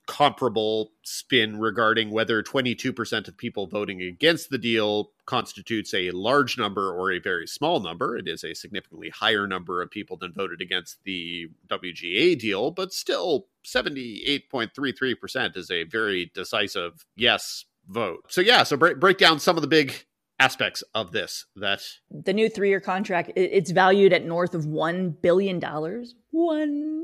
comparable 0.06 0.92
spin 1.02 1.60
regarding 1.60 2.10
whether 2.10 2.42
22% 2.42 3.28
of 3.28 3.36
people 3.36 3.66
voting 3.66 4.00
against 4.00 4.48
the 4.48 4.56
deal 4.56 5.10
constitutes 5.26 5.92
a 5.92 6.10
large 6.12 6.56
number 6.56 6.90
or 6.90 7.12
a 7.12 7.20
very 7.20 7.46
small 7.46 7.78
number. 7.78 8.16
It 8.16 8.26
is 8.26 8.42
a 8.42 8.54
significantly 8.54 9.10
higher 9.10 9.46
number 9.46 9.82
of 9.82 9.90
people 9.90 10.16
than 10.16 10.32
voted 10.32 10.62
against 10.62 11.04
the 11.04 11.48
WGA 11.68 12.38
deal, 12.38 12.70
but 12.70 12.94
still 12.94 13.48
78.33% 13.64 15.56
is 15.56 15.70
a 15.70 15.84
very 15.84 16.30
decisive 16.34 17.04
yes 17.16 17.64
vote. 17.88 18.24
So, 18.28 18.40
yeah, 18.40 18.62
so 18.62 18.76
break, 18.76 19.00
break 19.00 19.18
down 19.18 19.40
some 19.40 19.56
of 19.56 19.62
the 19.62 19.68
big 19.68 20.06
aspects 20.38 20.82
of 20.94 21.12
this 21.12 21.46
that 21.56 21.82
The 22.10 22.32
new 22.32 22.48
three 22.48 22.70
year 22.70 22.80
contract, 22.80 23.32
it's 23.36 23.70
valued 23.70 24.12
at 24.12 24.24
north 24.24 24.54
of 24.54 24.64
$1 24.64 25.20
billion. 25.20 25.60
$1 25.60 27.00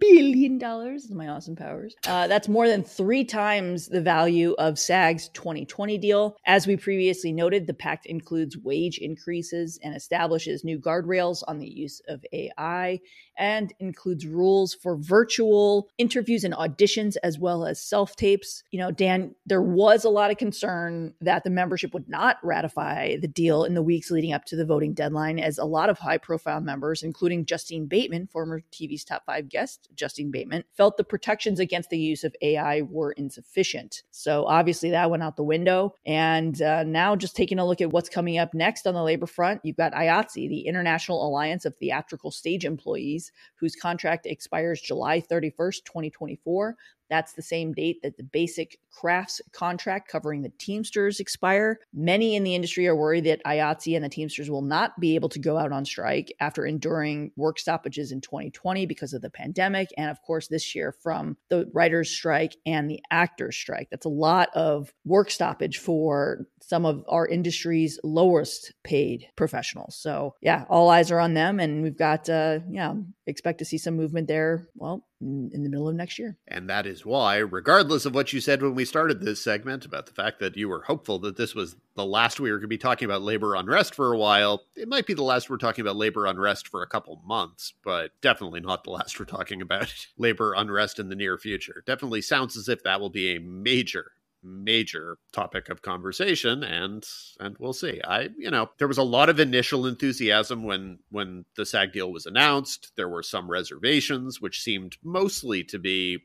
billion 0.00 0.58
dollars 0.58 1.04
is 1.04 1.10
my 1.10 1.28
awesome 1.28 1.54
powers. 1.54 1.94
Uh, 2.06 2.26
that's 2.26 2.48
more 2.48 2.68
than 2.68 2.82
three 2.82 3.24
times 3.24 3.88
the 3.88 4.00
value 4.00 4.54
of 4.58 4.78
SAG's 4.78 5.28
2020 5.30 5.98
deal. 5.98 6.36
As 6.46 6.66
we 6.66 6.76
previously 6.76 7.32
noted, 7.32 7.66
the 7.66 7.74
pact 7.74 8.06
includes 8.06 8.56
wage 8.56 8.98
increases 8.98 9.78
and 9.82 9.94
establishes 9.94 10.64
new 10.64 10.78
guardrails 10.78 11.42
on 11.46 11.58
the 11.58 11.68
use 11.68 12.00
of 12.08 12.24
AI 12.32 13.00
and 13.36 13.72
includes 13.78 14.26
rules 14.26 14.74
for 14.74 14.96
virtual 14.96 15.88
interviews 15.98 16.44
and 16.44 16.54
auditions 16.54 17.16
as 17.22 17.38
well 17.38 17.64
as 17.64 17.80
self 17.80 18.16
tapes. 18.16 18.62
You 18.70 18.80
know, 18.80 18.90
Dan, 18.90 19.34
there 19.46 19.62
was 19.62 20.04
a 20.04 20.10
lot 20.10 20.30
of 20.30 20.36
concern 20.36 21.14
that 21.20 21.44
the 21.44 21.50
membership 21.50 21.94
would 21.94 22.08
not 22.08 22.36
ratify 22.42 23.16
the 23.16 23.28
deal 23.28 23.64
in 23.64 23.74
the 23.74 23.82
weeks 23.82 24.10
leading 24.10 24.32
up 24.32 24.44
to 24.46 24.56
the 24.56 24.66
voting 24.66 24.92
deadline, 24.92 25.38
as 25.38 25.58
a 25.58 25.64
lot 25.64 25.88
of 25.88 25.98
high 25.98 26.18
profile 26.18 26.60
members, 26.60 27.02
including 27.02 27.46
Justine 27.46 27.86
Bateman, 27.86 28.26
former 28.26 28.62
TV's 28.72 29.04
top 29.04 29.24
five 29.24 29.48
guest, 29.48 29.69
Justine 29.94 30.30
Bateman, 30.30 30.64
felt 30.76 30.96
the 30.96 31.04
protections 31.04 31.60
against 31.60 31.90
the 31.90 31.98
use 31.98 32.24
of 32.24 32.34
AI 32.42 32.82
were 32.82 33.12
insufficient. 33.12 34.02
So 34.10 34.44
obviously 34.44 34.90
that 34.90 35.10
went 35.10 35.22
out 35.22 35.36
the 35.36 35.42
window. 35.42 35.94
And 36.06 36.60
uh, 36.62 36.84
now, 36.84 37.16
just 37.16 37.36
taking 37.36 37.58
a 37.58 37.66
look 37.66 37.80
at 37.80 37.90
what's 37.90 38.08
coming 38.08 38.38
up 38.38 38.54
next 38.54 38.86
on 38.86 38.94
the 38.94 39.02
labor 39.02 39.26
front, 39.26 39.60
you've 39.64 39.76
got 39.76 39.92
IATSE, 39.92 40.48
the 40.48 40.66
International 40.66 41.26
Alliance 41.26 41.64
of 41.64 41.76
Theatrical 41.76 42.30
Stage 42.30 42.64
Employees, 42.64 43.32
whose 43.56 43.76
contract 43.76 44.26
expires 44.26 44.80
July 44.80 45.20
31st, 45.20 45.84
2024. 45.84 46.76
That's 47.10 47.32
the 47.32 47.42
same 47.42 47.72
date 47.72 48.00
that 48.02 48.16
the 48.16 48.22
basic 48.22 48.78
crafts 48.90 49.40
contract 49.52 50.08
covering 50.08 50.42
the 50.42 50.52
Teamsters 50.58 51.20
expire. 51.20 51.80
Many 51.92 52.36
in 52.36 52.44
the 52.44 52.54
industry 52.54 52.86
are 52.86 52.96
worried 52.96 53.24
that 53.24 53.42
IATSE 53.44 53.96
and 53.96 54.04
the 54.04 54.08
Teamsters 54.08 54.50
will 54.50 54.62
not 54.62 54.98
be 55.00 55.14
able 55.14 55.28
to 55.30 55.38
go 55.38 55.58
out 55.58 55.72
on 55.72 55.84
strike 55.84 56.32
after 56.40 56.64
enduring 56.64 57.32
work 57.36 57.58
stoppages 57.58 58.12
in 58.12 58.20
2020 58.20 58.86
because 58.86 59.12
of 59.12 59.22
the 59.22 59.30
pandemic. 59.30 59.88
And 59.96 60.10
of 60.10 60.22
course, 60.22 60.48
this 60.48 60.74
year 60.74 60.92
from 60.92 61.36
the 61.48 61.68
writer's 61.72 62.10
strike 62.10 62.56
and 62.66 62.90
the 62.90 63.00
actor's 63.10 63.56
strike. 63.56 63.88
That's 63.90 64.06
a 64.06 64.10
lot 64.10 64.50
of 64.54 64.92
work 65.04 65.30
stoppage 65.30 65.78
for 65.78 66.46
some 66.60 66.84
of 66.86 67.04
our 67.08 67.26
industry's 67.26 67.98
lowest 68.04 68.72
paid 68.84 69.26
professionals. 69.36 69.96
So, 69.96 70.34
yeah, 70.40 70.64
all 70.68 70.90
eyes 70.90 71.10
are 71.10 71.20
on 71.20 71.34
them. 71.34 71.58
And 71.58 71.82
we've 71.82 71.98
got, 71.98 72.28
uh, 72.28 72.60
yeah, 72.68 72.94
expect 73.26 73.58
to 73.58 73.64
see 73.64 73.78
some 73.78 73.96
movement 73.96 74.28
there, 74.28 74.68
well, 74.76 75.04
in 75.20 75.62
the 75.62 75.68
middle 75.68 75.88
of 75.88 75.94
next 75.94 76.18
year. 76.18 76.36
And 76.48 76.68
that 76.68 76.86
is 76.86 77.04
why, 77.04 77.36
regardless 77.38 78.06
of 78.06 78.14
what 78.14 78.32
you 78.32 78.40
said 78.40 78.62
when 78.62 78.74
we 78.74 78.84
started 78.84 79.20
this 79.20 79.42
segment 79.42 79.84
about 79.84 80.06
the 80.06 80.12
fact 80.12 80.40
that 80.40 80.56
you 80.56 80.68
were 80.68 80.82
hopeful 80.82 81.18
that 81.20 81.36
this 81.36 81.54
was 81.54 81.76
the 81.94 82.06
last 82.06 82.40
we 82.40 82.50
were 82.50 82.56
going 82.56 82.62
to 82.62 82.68
be 82.68 82.78
talking 82.78 83.04
about 83.04 83.22
labor 83.22 83.54
unrest 83.54 83.94
for 83.94 84.12
a 84.12 84.18
while, 84.18 84.64
it 84.76 84.88
might 84.88 85.06
be 85.06 85.14
the 85.14 85.22
last 85.22 85.50
we're 85.50 85.58
talking 85.58 85.82
about 85.82 85.96
labor 85.96 86.26
unrest 86.26 86.68
for 86.68 86.82
a 86.82 86.88
couple 86.88 87.20
months, 87.24 87.74
but 87.84 88.12
definitely 88.22 88.60
not 88.60 88.84
the 88.84 88.90
last 88.90 89.18
we're 89.18 89.26
talking 89.26 89.60
about 89.60 89.92
labor 90.18 90.54
unrest 90.56 90.98
in 90.98 91.08
the 91.08 91.16
near 91.16 91.36
future. 91.36 91.82
Definitely 91.86 92.22
sounds 92.22 92.56
as 92.56 92.68
if 92.68 92.82
that 92.84 93.00
will 93.00 93.10
be 93.10 93.34
a 93.34 93.40
major 93.40 94.12
major 94.42 95.18
topic 95.32 95.68
of 95.68 95.82
conversation 95.82 96.62
and 96.62 97.04
and 97.38 97.56
we'll 97.58 97.72
see. 97.72 98.00
I 98.06 98.28
you 98.36 98.50
know 98.50 98.70
there 98.78 98.88
was 98.88 98.98
a 98.98 99.02
lot 99.02 99.28
of 99.28 99.40
initial 99.40 99.86
enthusiasm 99.86 100.64
when 100.64 100.98
when 101.10 101.44
the 101.56 101.66
sag 101.66 101.92
deal 101.92 102.12
was 102.12 102.26
announced. 102.26 102.92
There 102.96 103.08
were 103.08 103.22
some 103.22 103.50
reservations 103.50 104.40
which 104.40 104.62
seemed 104.62 104.96
mostly 105.02 105.64
to 105.64 105.78
be 105.78 106.18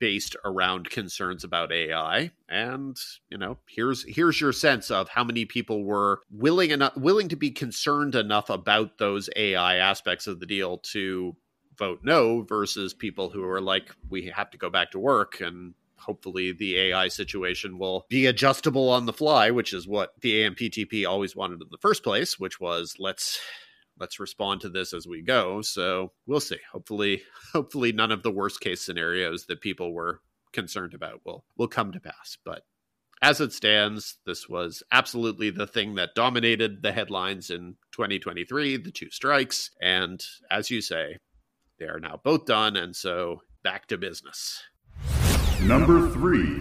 based 0.00 0.34
around 0.44 0.90
concerns 0.90 1.44
about 1.44 1.70
ai 1.70 2.30
and 2.48 2.96
you 3.30 3.38
know 3.38 3.56
here's 3.68 4.04
here's 4.12 4.40
your 4.40 4.52
sense 4.52 4.90
of 4.90 5.08
how 5.08 5.22
many 5.22 5.44
people 5.44 5.84
were 5.84 6.20
willing 6.28 6.70
enough 6.70 6.96
willing 6.96 7.28
to 7.28 7.36
be 7.36 7.50
concerned 7.50 8.16
enough 8.16 8.50
about 8.50 8.98
those 8.98 9.30
ai 9.36 9.76
aspects 9.76 10.26
of 10.26 10.40
the 10.40 10.46
deal 10.46 10.78
to 10.78 11.36
vote 11.78 12.00
no 12.02 12.42
versus 12.42 12.94
people 12.94 13.30
who 13.30 13.44
are 13.44 13.60
like 13.60 13.94
we 14.08 14.26
have 14.26 14.50
to 14.50 14.58
go 14.58 14.68
back 14.68 14.90
to 14.90 14.98
work 14.98 15.40
and 15.40 15.74
hopefully 15.98 16.52
the 16.52 16.76
AI 16.78 17.08
situation 17.08 17.78
will 17.78 18.06
be 18.08 18.26
adjustable 18.26 18.88
on 18.88 19.06
the 19.06 19.12
fly, 19.12 19.50
which 19.50 19.72
is 19.72 19.86
what 19.86 20.12
the 20.20 20.42
AMPTP 20.42 21.06
always 21.06 21.34
wanted 21.34 21.62
in 21.62 21.68
the 21.70 21.78
first 21.78 22.02
place, 22.02 22.38
which 22.38 22.60
was 22.60 22.94
let's 22.98 23.38
let's 23.98 24.20
respond 24.20 24.60
to 24.60 24.68
this 24.68 24.92
as 24.92 25.06
we 25.06 25.22
go. 25.22 25.62
So 25.62 26.12
we'll 26.26 26.40
see. 26.40 26.58
Hopefully, 26.72 27.22
hopefully 27.52 27.92
none 27.92 28.12
of 28.12 28.22
the 28.22 28.30
worst 28.30 28.60
case 28.60 28.82
scenarios 28.82 29.46
that 29.46 29.60
people 29.60 29.92
were 29.92 30.20
concerned 30.52 30.94
about 30.94 31.20
will 31.24 31.44
will 31.56 31.68
come 31.68 31.92
to 31.92 32.00
pass. 32.00 32.36
But 32.44 32.62
as 33.22 33.40
it 33.40 33.52
stands, 33.52 34.18
this 34.26 34.48
was 34.48 34.82
absolutely 34.92 35.50
the 35.50 35.66
thing 35.66 35.94
that 35.94 36.14
dominated 36.14 36.82
the 36.82 36.92
headlines 36.92 37.50
in 37.50 37.76
2023, 37.92 38.76
the 38.76 38.90
two 38.90 39.10
strikes. 39.10 39.70
And 39.80 40.22
as 40.50 40.70
you 40.70 40.82
say, 40.82 41.18
they 41.78 41.86
are 41.86 42.00
now 42.00 42.20
both 42.22 42.44
done. 42.44 42.76
And 42.76 42.94
so 42.94 43.40
back 43.62 43.86
to 43.88 43.96
business. 43.96 44.62
Number 45.62 46.08
three. 46.10 46.60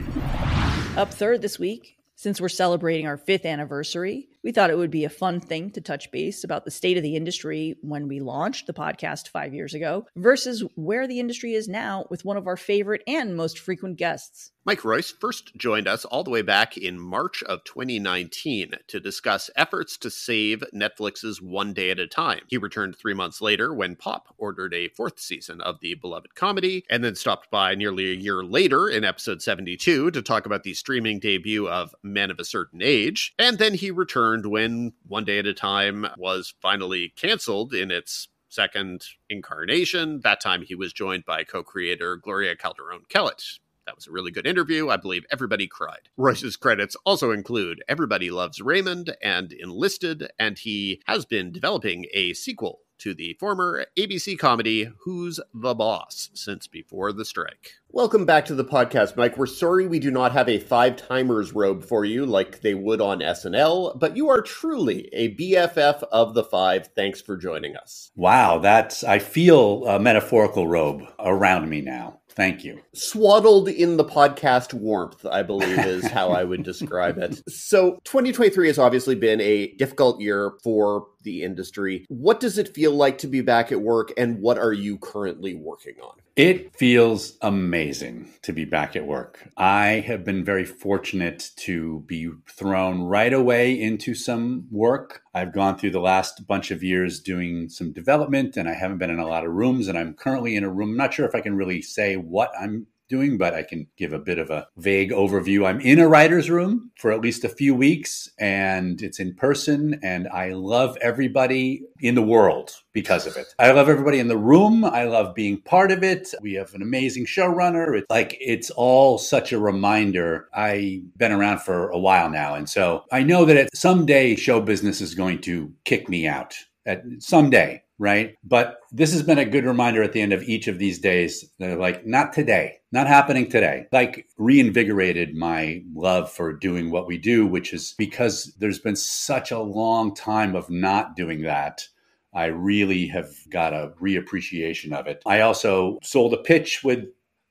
Up 0.97 1.13
third 1.13 1.41
this 1.41 1.59
week, 1.59 1.97
since 2.15 2.39
we're 2.39 2.49
celebrating 2.49 3.07
our 3.07 3.17
fifth 3.17 3.45
anniversary, 3.45 4.29
we 4.41 4.51
thought 4.51 4.69
it 4.69 4.77
would 4.77 4.89
be 4.89 5.03
a 5.03 5.09
fun 5.09 5.39
thing 5.39 5.69
to 5.71 5.81
touch 5.81 6.11
base 6.11 6.43
about 6.43 6.63
the 6.63 6.71
state 6.71 6.97
of 6.97 7.03
the 7.03 7.15
industry 7.15 7.75
when 7.81 8.07
we 8.07 8.19
launched 8.21 8.67
the 8.67 8.73
podcast 8.73 9.27
five 9.27 9.53
years 9.53 9.73
ago 9.73 10.07
versus 10.15 10.63
where 10.75 11.07
the 11.07 11.19
industry 11.19 11.53
is 11.53 11.67
now 11.67 12.05
with 12.09 12.23
one 12.23 12.37
of 12.37 12.47
our 12.47 12.57
favorite 12.57 13.03
and 13.05 13.35
most 13.35 13.59
frequent 13.59 13.97
guests. 13.97 14.51
Mike 14.67 14.83
Royce 14.83 15.11
first 15.11 15.55
joined 15.55 15.87
us 15.87 16.05
all 16.05 16.23
the 16.23 16.31
way 16.31 16.41
back 16.41 16.75
in 16.75 16.99
March 16.99 17.43
of 17.43 17.63
2019 17.65 18.71
to 18.87 18.99
discuss 18.99 19.51
efforts 19.55 19.95
to 19.95 20.09
save 20.09 20.63
Netflix's 20.73 21.39
One 21.39 21.71
Day 21.71 21.91
at 21.91 21.99
a 21.99 22.07
Time. 22.07 22.39
He 22.47 22.57
returned 22.57 22.97
three 22.97 23.13
months 23.13 23.41
later 23.41 23.71
when 23.75 23.95
Pop 23.95 24.33
ordered 24.39 24.73
a 24.73 24.89
fourth 24.89 25.19
season 25.19 25.61
of 25.61 25.81
the 25.81 25.93
beloved 25.93 26.33
comedy, 26.33 26.83
and 26.89 27.03
then 27.03 27.13
stopped 27.13 27.51
by 27.51 27.75
nearly 27.75 28.09
a 28.09 28.15
year 28.15 28.43
later 28.43 28.89
in 28.89 29.03
episode 29.03 29.43
72 29.43 30.09
to 30.09 30.21
talk 30.23 30.47
about 30.47 30.63
the 30.63 30.73
streaming 30.73 31.19
debut 31.19 31.69
of 31.69 31.93
Men 32.01 32.31
of 32.31 32.39
a 32.39 32.43
Certain 32.43 32.81
Age. 32.81 33.35
And 33.37 33.59
then 33.59 33.75
he 33.75 33.91
returned 33.91 34.47
when 34.47 34.93
One 35.07 35.25
Day 35.25 35.37
at 35.37 35.45
a 35.45 35.53
Time 35.53 36.07
was 36.17 36.55
finally 36.59 37.13
canceled 37.15 37.75
in 37.75 37.91
its 37.91 38.29
second 38.49 39.05
incarnation. 39.29 40.21
That 40.23 40.41
time 40.41 40.63
he 40.63 40.73
was 40.73 40.91
joined 40.91 41.23
by 41.23 41.43
co 41.43 41.61
creator 41.61 42.15
Gloria 42.15 42.55
Calderon 42.55 43.01
Kellett. 43.09 43.43
That 43.85 43.95
was 43.95 44.07
a 44.07 44.11
really 44.11 44.31
good 44.31 44.47
interview. 44.47 44.89
I 44.89 44.97
believe 44.97 45.25
everybody 45.31 45.67
cried. 45.67 46.09
Royce's 46.17 46.55
credits 46.55 46.95
also 47.05 47.29
include 47.29 47.83
Everybody 47.87 48.31
Loves 48.31 48.59
Raymond 48.59 49.15
and 49.21 49.53
Enlisted, 49.53 50.27
and 50.39 50.57
he 50.57 51.03
has 51.05 51.23
been 51.25 51.51
developing 51.51 52.07
a 52.11 52.33
sequel 52.33 52.79
to 52.97 53.13
the 53.13 53.33
former 53.39 53.85
ABC 53.95 54.39
comedy 54.39 54.89
Who's 55.01 55.39
the 55.53 55.75
Boss 55.75 56.31
since 56.33 56.65
before 56.65 57.13
the 57.13 57.25
strike. 57.25 57.73
Welcome 57.91 58.25
back 58.25 58.45
to 58.45 58.55
the 58.55 58.65
podcast, 58.65 59.15
Mike. 59.15 59.37
We're 59.37 59.45
sorry 59.45 59.85
we 59.85 59.99
do 59.99 60.09
not 60.09 60.31
have 60.31 60.49
a 60.49 60.59
five 60.59 60.95
timers 60.95 61.53
robe 61.53 61.83
for 61.83 62.05
you 62.05 62.25
like 62.25 62.61
they 62.61 62.73
would 62.73 63.01
on 63.01 63.19
SNL, 63.19 63.99
but 63.99 64.15
you 64.15 64.29
are 64.29 64.41
truly 64.41 65.09
a 65.13 65.35
BFF 65.35 66.03
of 66.11 66.33
the 66.33 66.43
five. 66.43 66.87
Thanks 66.95 67.21
for 67.21 67.37
joining 67.37 67.75
us. 67.75 68.11
Wow, 68.15 68.57
that's 68.57 69.03
I 69.03 69.19
feel 69.19 69.85
a 69.85 69.99
metaphorical 69.99 70.67
robe 70.67 71.03
around 71.19 71.69
me 71.69 71.81
now. 71.81 72.21
Thank 72.35 72.65
you. 72.65 72.81
Swaddled 72.93 73.69
in 73.69 73.95
the 73.95 74.03
podcast 74.03 74.73
warmth, 74.73 75.25
I 75.25 75.41
believe 75.41 75.79
is 75.79 76.05
how 76.05 76.29
I 76.31 76.43
would 76.43 76.63
describe 76.65 77.17
it. 77.17 77.41
So, 77.49 77.97
2023 78.03 78.67
has 78.67 78.77
obviously 78.77 79.15
been 79.15 79.39
a 79.39 79.71
difficult 79.75 80.19
year 80.19 80.53
for 80.61 81.07
the 81.25 81.43
industry. 81.43 82.05
What 82.07 82.39
does 82.39 82.57
it 82.57 82.73
feel 82.73 82.93
like 82.93 83.17
to 83.17 83.27
be 83.27 83.41
back 83.41 83.73
at 83.73 83.81
work, 83.81 84.13
and 84.17 84.39
what 84.39 84.57
are 84.57 84.71
you 84.71 84.97
currently 84.97 85.53
working 85.53 85.95
on? 86.01 86.13
It 86.35 86.75
feels 86.75 87.37
amazing 87.41 88.33
to 88.41 88.51
be 88.51 88.65
back 88.65 88.97
at 88.97 89.07
work. 89.07 89.47
I 89.55 90.03
have 90.05 90.25
been 90.25 90.43
very 90.43 90.65
fortunate 90.65 91.51
to 91.57 92.03
be 92.07 92.29
thrown 92.49 93.03
right 93.03 93.31
away 93.31 93.79
into 93.79 94.13
some 94.13 94.67
work. 94.69 95.21
I've 95.33 95.53
gone 95.53 95.77
through 95.77 95.91
the 95.91 96.01
last 96.01 96.45
bunch 96.45 96.71
of 96.71 96.83
years 96.83 97.21
doing 97.21 97.69
some 97.69 97.93
development 97.93 98.57
and 98.57 98.67
I 98.67 98.73
haven't 98.73 98.97
been 98.97 99.09
in 99.09 99.19
a 99.19 99.27
lot 99.27 99.45
of 99.45 99.53
rooms. 99.53 99.87
And 99.87 99.97
I'm 99.97 100.13
currently 100.13 100.57
in 100.57 100.65
a 100.65 100.69
room. 100.69 100.89
I'm 100.89 100.97
not 100.97 101.13
sure 101.13 101.25
if 101.25 101.35
I 101.35 101.41
can 101.41 101.55
really 101.55 101.81
say 101.81 102.17
what 102.17 102.51
I'm 102.59 102.87
doing, 103.07 103.37
but 103.37 103.53
I 103.53 103.63
can 103.63 103.87
give 103.97 104.13
a 104.13 104.19
bit 104.19 104.37
of 104.37 104.49
a 104.49 104.67
vague 104.77 105.11
overview. 105.11 105.65
I'm 105.65 105.79
in 105.79 105.99
a 105.99 106.07
writer's 106.07 106.49
room 106.49 106.91
for 106.97 107.11
at 107.11 107.21
least 107.21 107.43
a 107.43 107.49
few 107.49 107.75
weeks 107.75 108.29
and 108.39 109.01
it's 109.01 109.19
in 109.19 109.35
person 109.35 109.99
and 110.03 110.27
I 110.27 110.53
love 110.53 110.97
everybody 111.01 111.83
in 111.99 112.15
the 112.15 112.21
world 112.21 112.71
because 112.93 113.27
of 113.27 113.37
it. 113.37 113.53
I 113.59 113.71
love 113.71 113.89
everybody 113.89 114.19
in 114.19 114.27
the 114.27 114.37
room. 114.37 114.83
I 114.83 115.03
love 115.03 115.35
being 115.35 115.61
part 115.61 115.91
of 115.91 116.03
it. 116.03 116.33
We 116.41 116.53
have 116.53 116.73
an 116.73 116.81
amazing 116.81 117.25
showrunner. 117.25 117.97
It's 117.97 118.09
like 118.09 118.37
it's 118.39 118.69
all 118.71 119.17
such 119.17 119.53
a 119.53 119.59
reminder. 119.59 120.49
I've 120.53 121.17
been 121.17 121.31
around 121.31 121.59
for 121.61 121.89
a 121.89 121.99
while 121.99 122.29
now 122.29 122.55
and 122.55 122.69
so 122.69 123.03
I 123.11 123.23
know 123.23 123.45
that 123.45 123.57
at 123.57 123.75
someday 123.75 124.35
show 124.35 124.61
business 124.61 125.01
is 125.01 125.15
going 125.15 125.41
to 125.41 125.71
kick 125.85 126.09
me 126.09 126.27
out. 126.27 126.55
At 126.87 127.03
someday, 127.17 127.81
right? 127.97 128.35
But 128.43 128.77
this 128.91 129.13
has 129.13 129.23
been 129.23 129.37
a 129.37 129.45
good 129.45 129.65
reminder 129.65 130.03
at 130.03 130.13
the 130.13 130.21
end 130.21 130.33
of 130.33 130.43
each 130.43 130.67
of 130.67 130.79
these 130.79 130.99
days. 130.99 131.45
They're 131.59 131.77
like, 131.77 132.05
not 132.05 132.33
today, 132.33 132.79
not 132.91 133.07
happening 133.07 133.49
today. 133.49 133.85
Like 133.91 134.27
reinvigorated 134.37 135.35
my 135.35 135.83
love 135.93 136.31
for 136.31 136.53
doing 136.53 136.91
what 136.91 137.07
we 137.07 137.17
do, 137.17 137.45
which 137.45 137.73
is 137.73 137.95
because 137.97 138.53
there's 138.59 138.79
been 138.79 138.95
such 138.95 139.51
a 139.51 139.59
long 139.59 140.13
time 140.13 140.55
of 140.55 140.69
not 140.69 141.15
doing 141.15 141.43
that. 141.43 141.87
I 142.33 142.45
really 142.47 143.07
have 143.07 143.29
got 143.49 143.73
a 143.73 143.93
reappreciation 144.01 144.91
of 144.91 145.07
it. 145.07 145.21
I 145.25 145.39
also 145.39 145.99
sold 146.03 146.33
a 146.33 146.37
pitch 146.37 146.83
with 146.83 147.05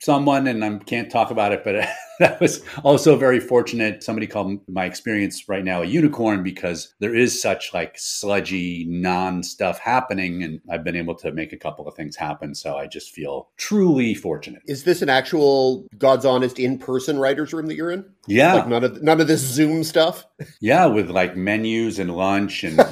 someone 0.04 0.46
and 0.46 0.64
I 0.64 0.78
can't 0.78 1.10
talk 1.10 1.30
about 1.30 1.52
it, 1.52 1.64
but 1.64 1.88
that 2.18 2.40
was 2.40 2.62
also 2.82 3.16
very 3.16 3.40
fortunate. 3.40 4.02
Somebody 4.02 4.26
called 4.26 4.60
my 4.68 4.84
experience 4.84 5.48
right 5.48 5.64
now 5.64 5.82
a 5.82 5.86
unicorn 5.86 6.42
because 6.42 6.94
there 7.00 7.14
is 7.14 7.40
such 7.40 7.72
like 7.72 7.98
sludgy 7.98 8.84
non 8.88 9.42
stuff 9.42 9.78
happening 9.78 10.42
and 10.42 10.60
I've 10.70 10.84
been 10.84 10.96
able 10.96 11.14
to 11.16 11.32
make 11.32 11.52
a 11.52 11.56
couple 11.56 11.88
of 11.88 11.94
things 11.94 12.16
happen. 12.16 12.54
So 12.54 12.76
I 12.76 12.86
just 12.86 13.10
feel 13.10 13.48
truly 13.56 14.14
fortunate. 14.14 14.62
Is 14.66 14.84
this 14.84 15.02
an 15.02 15.08
actual 15.08 15.86
God's 15.98 16.24
honest 16.24 16.58
in 16.58 16.78
person 16.78 17.18
writer's 17.18 17.52
room 17.52 17.66
that 17.66 17.74
you're 17.74 17.90
in? 17.90 18.04
Yeah. 18.26 18.54
Like 18.54 18.68
none 18.68 18.84
of 18.84 19.02
none 19.02 19.20
of 19.20 19.26
this 19.26 19.40
Zoom 19.40 19.84
stuff? 19.84 20.24
Yeah, 20.60 20.86
with 20.86 21.10
like 21.10 21.36
menus 21.36 21.98
and 21.98 22.14
lunch 22.14 22.64
and 22.64 22.76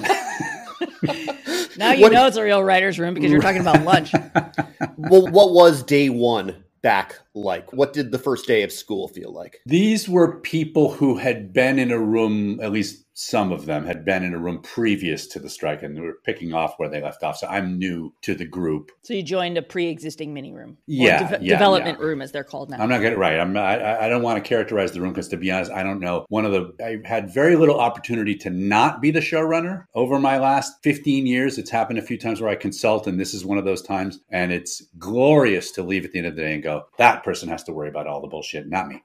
Now 1.76 1.92
you 1.92 2.02
what, 2.02 2.12
know 2.12 2.26
it's 2.26 2.36
a 2.36 2.44
real 2.44 2.62
writer's 2.62 2.98
room 2.98 3.14
because 3.14 3.30
you're 3.30 3.40
talking 3.40 3.60
about 3.60 3.82
lunch. 3.82 4.12
well, 4.96 5.26
what 5.28 5.52
was 5.52 5.82
day 5.82 6.10
one 6.10 6.62
back 6.82 7.20
like? 7.34 7.72
What 7.72 7.92
did 7.92 8.10
the 8.10 8.18
first 8.18 8.46
day 8.46 8.62
of 8.62 8.72
school 8.72 9.08
feel 9.08 9.32
like? 9.32 9.60
These 9.66 10.08
were 10.08 10.40
people 10.40 10.92
who 10.92 11.16
had 11.16 11.52
been 11.52 11.78
in 11.78 11.90
a 11.90 11.98
room, 11.98 12.60
at 12.60 12.72
least 12.72 13.04
some 13.14 13.52
of 13.52 13.66
them 13.66 13.84
had 13.84 14.04
been 14.04 14.22
in 14.22 14.32
a 14.32 14.38
room 14.38 14.60
previous 14.62 15.26
to 15.26 15.38
the 15.38 15.48
strike 15.48 15.82
and 15.82 15.96
they 15.96 16.00
were 16.00 16.18
picking 16.24 16.54
off 16.54 16.74
where 16.78 16.88
they 16.88 17.02
left 17.02 17.22
off. 17.22 17.36
So 17.36 17.46
I'm 17.46 17.78
new 17.78 18.12
to 18.22 18.34
the 18.34 18.46
group. 18.46 18.90
So 19.02 19.14
you 19.14 19.22
joined 19.22 19.58
a 19.58 19.62
pre-existing 19.62 20.32
mini 20.32 20.52
room, 20.52 20.78
yeah, 20.86 21.36
de- 21.36 21.44
yeah 21.44 21.54
development 21.54 21.98
yeah. 22.00 22.06
room 22.06 22.22
as 22.22 22.32
they're 22.32 22.44
called 22.44 22.70
now. 22.70 22.78
I'm 22.78 22.88
not 22.88 23.00
getting 23.00 23.18
right. 23.18 23.38
I'm 23.38 23.56
I, 23.56 24.06
I 24.06 24.08
don't 24.08 24.22
want 24.22 24.42
to 24.42 24.48
characterize 24.48 24.92
the 24.92 25.00
room 25.00 25.12
because 25.12 25.28
to 25.28 25.36
be 25.36 25.50
honest, 25.50 25.70
I 25.70 25.82
don't 25.82 26.00
know. 26.00 26.24
One 26.28 26.46
of 26.46 26.52
the 26.52 26.72
I 26.82 27.06
had 27.06 27.32
very 27.32 27.56
little 27.56 27.78
opportunity 27.78 28.34
to 28.36 28.50
not 28.50 29.02
be 29.02 29.10
the 29.10 29.20
showrunner 29.20 29.84
over 29.94 30.18
my 30.18 30.38
last 30.38 30.82
15 30.82 31.26
years. 31.26 31.58
It's 31.58 31.70
happened 31.70 31.98
a 31.98 32.02
few 32.02 32.16
times 32.16 32.40
where 32.40 32.50
I 32.50 32.54
consult, 32.54 33.06
and 33.06 33.20
this 33.20 33.34
is 33.34 33.44
one 33.44 33.58
of 33.58 33.64
those 33.64 33.82
times. 33.82 34.20
And 34.30 34.52
it's 34.52 34.82
glorious 34.98 35.70
to 35.72 35.82
leave 35.82 36.04
at 36.04 36.12
the 36.12 36.18
end 36.18 36.28
of 36.28 36.36
the 36.36 36.42
day 36.42 36.54
and 36.54 36.62
go, 36.62 36.86
that 36.96 37.21
person 37.24 37.48
has 37.48 37.62
to 37.64 37.72
worry 37.72 37.88
about 37.88 38.06
all 38.06 38.20
the 38.20 38.28
bullshit, 38.28 38.68
not 38.68 38.88
me. 38.88 39.02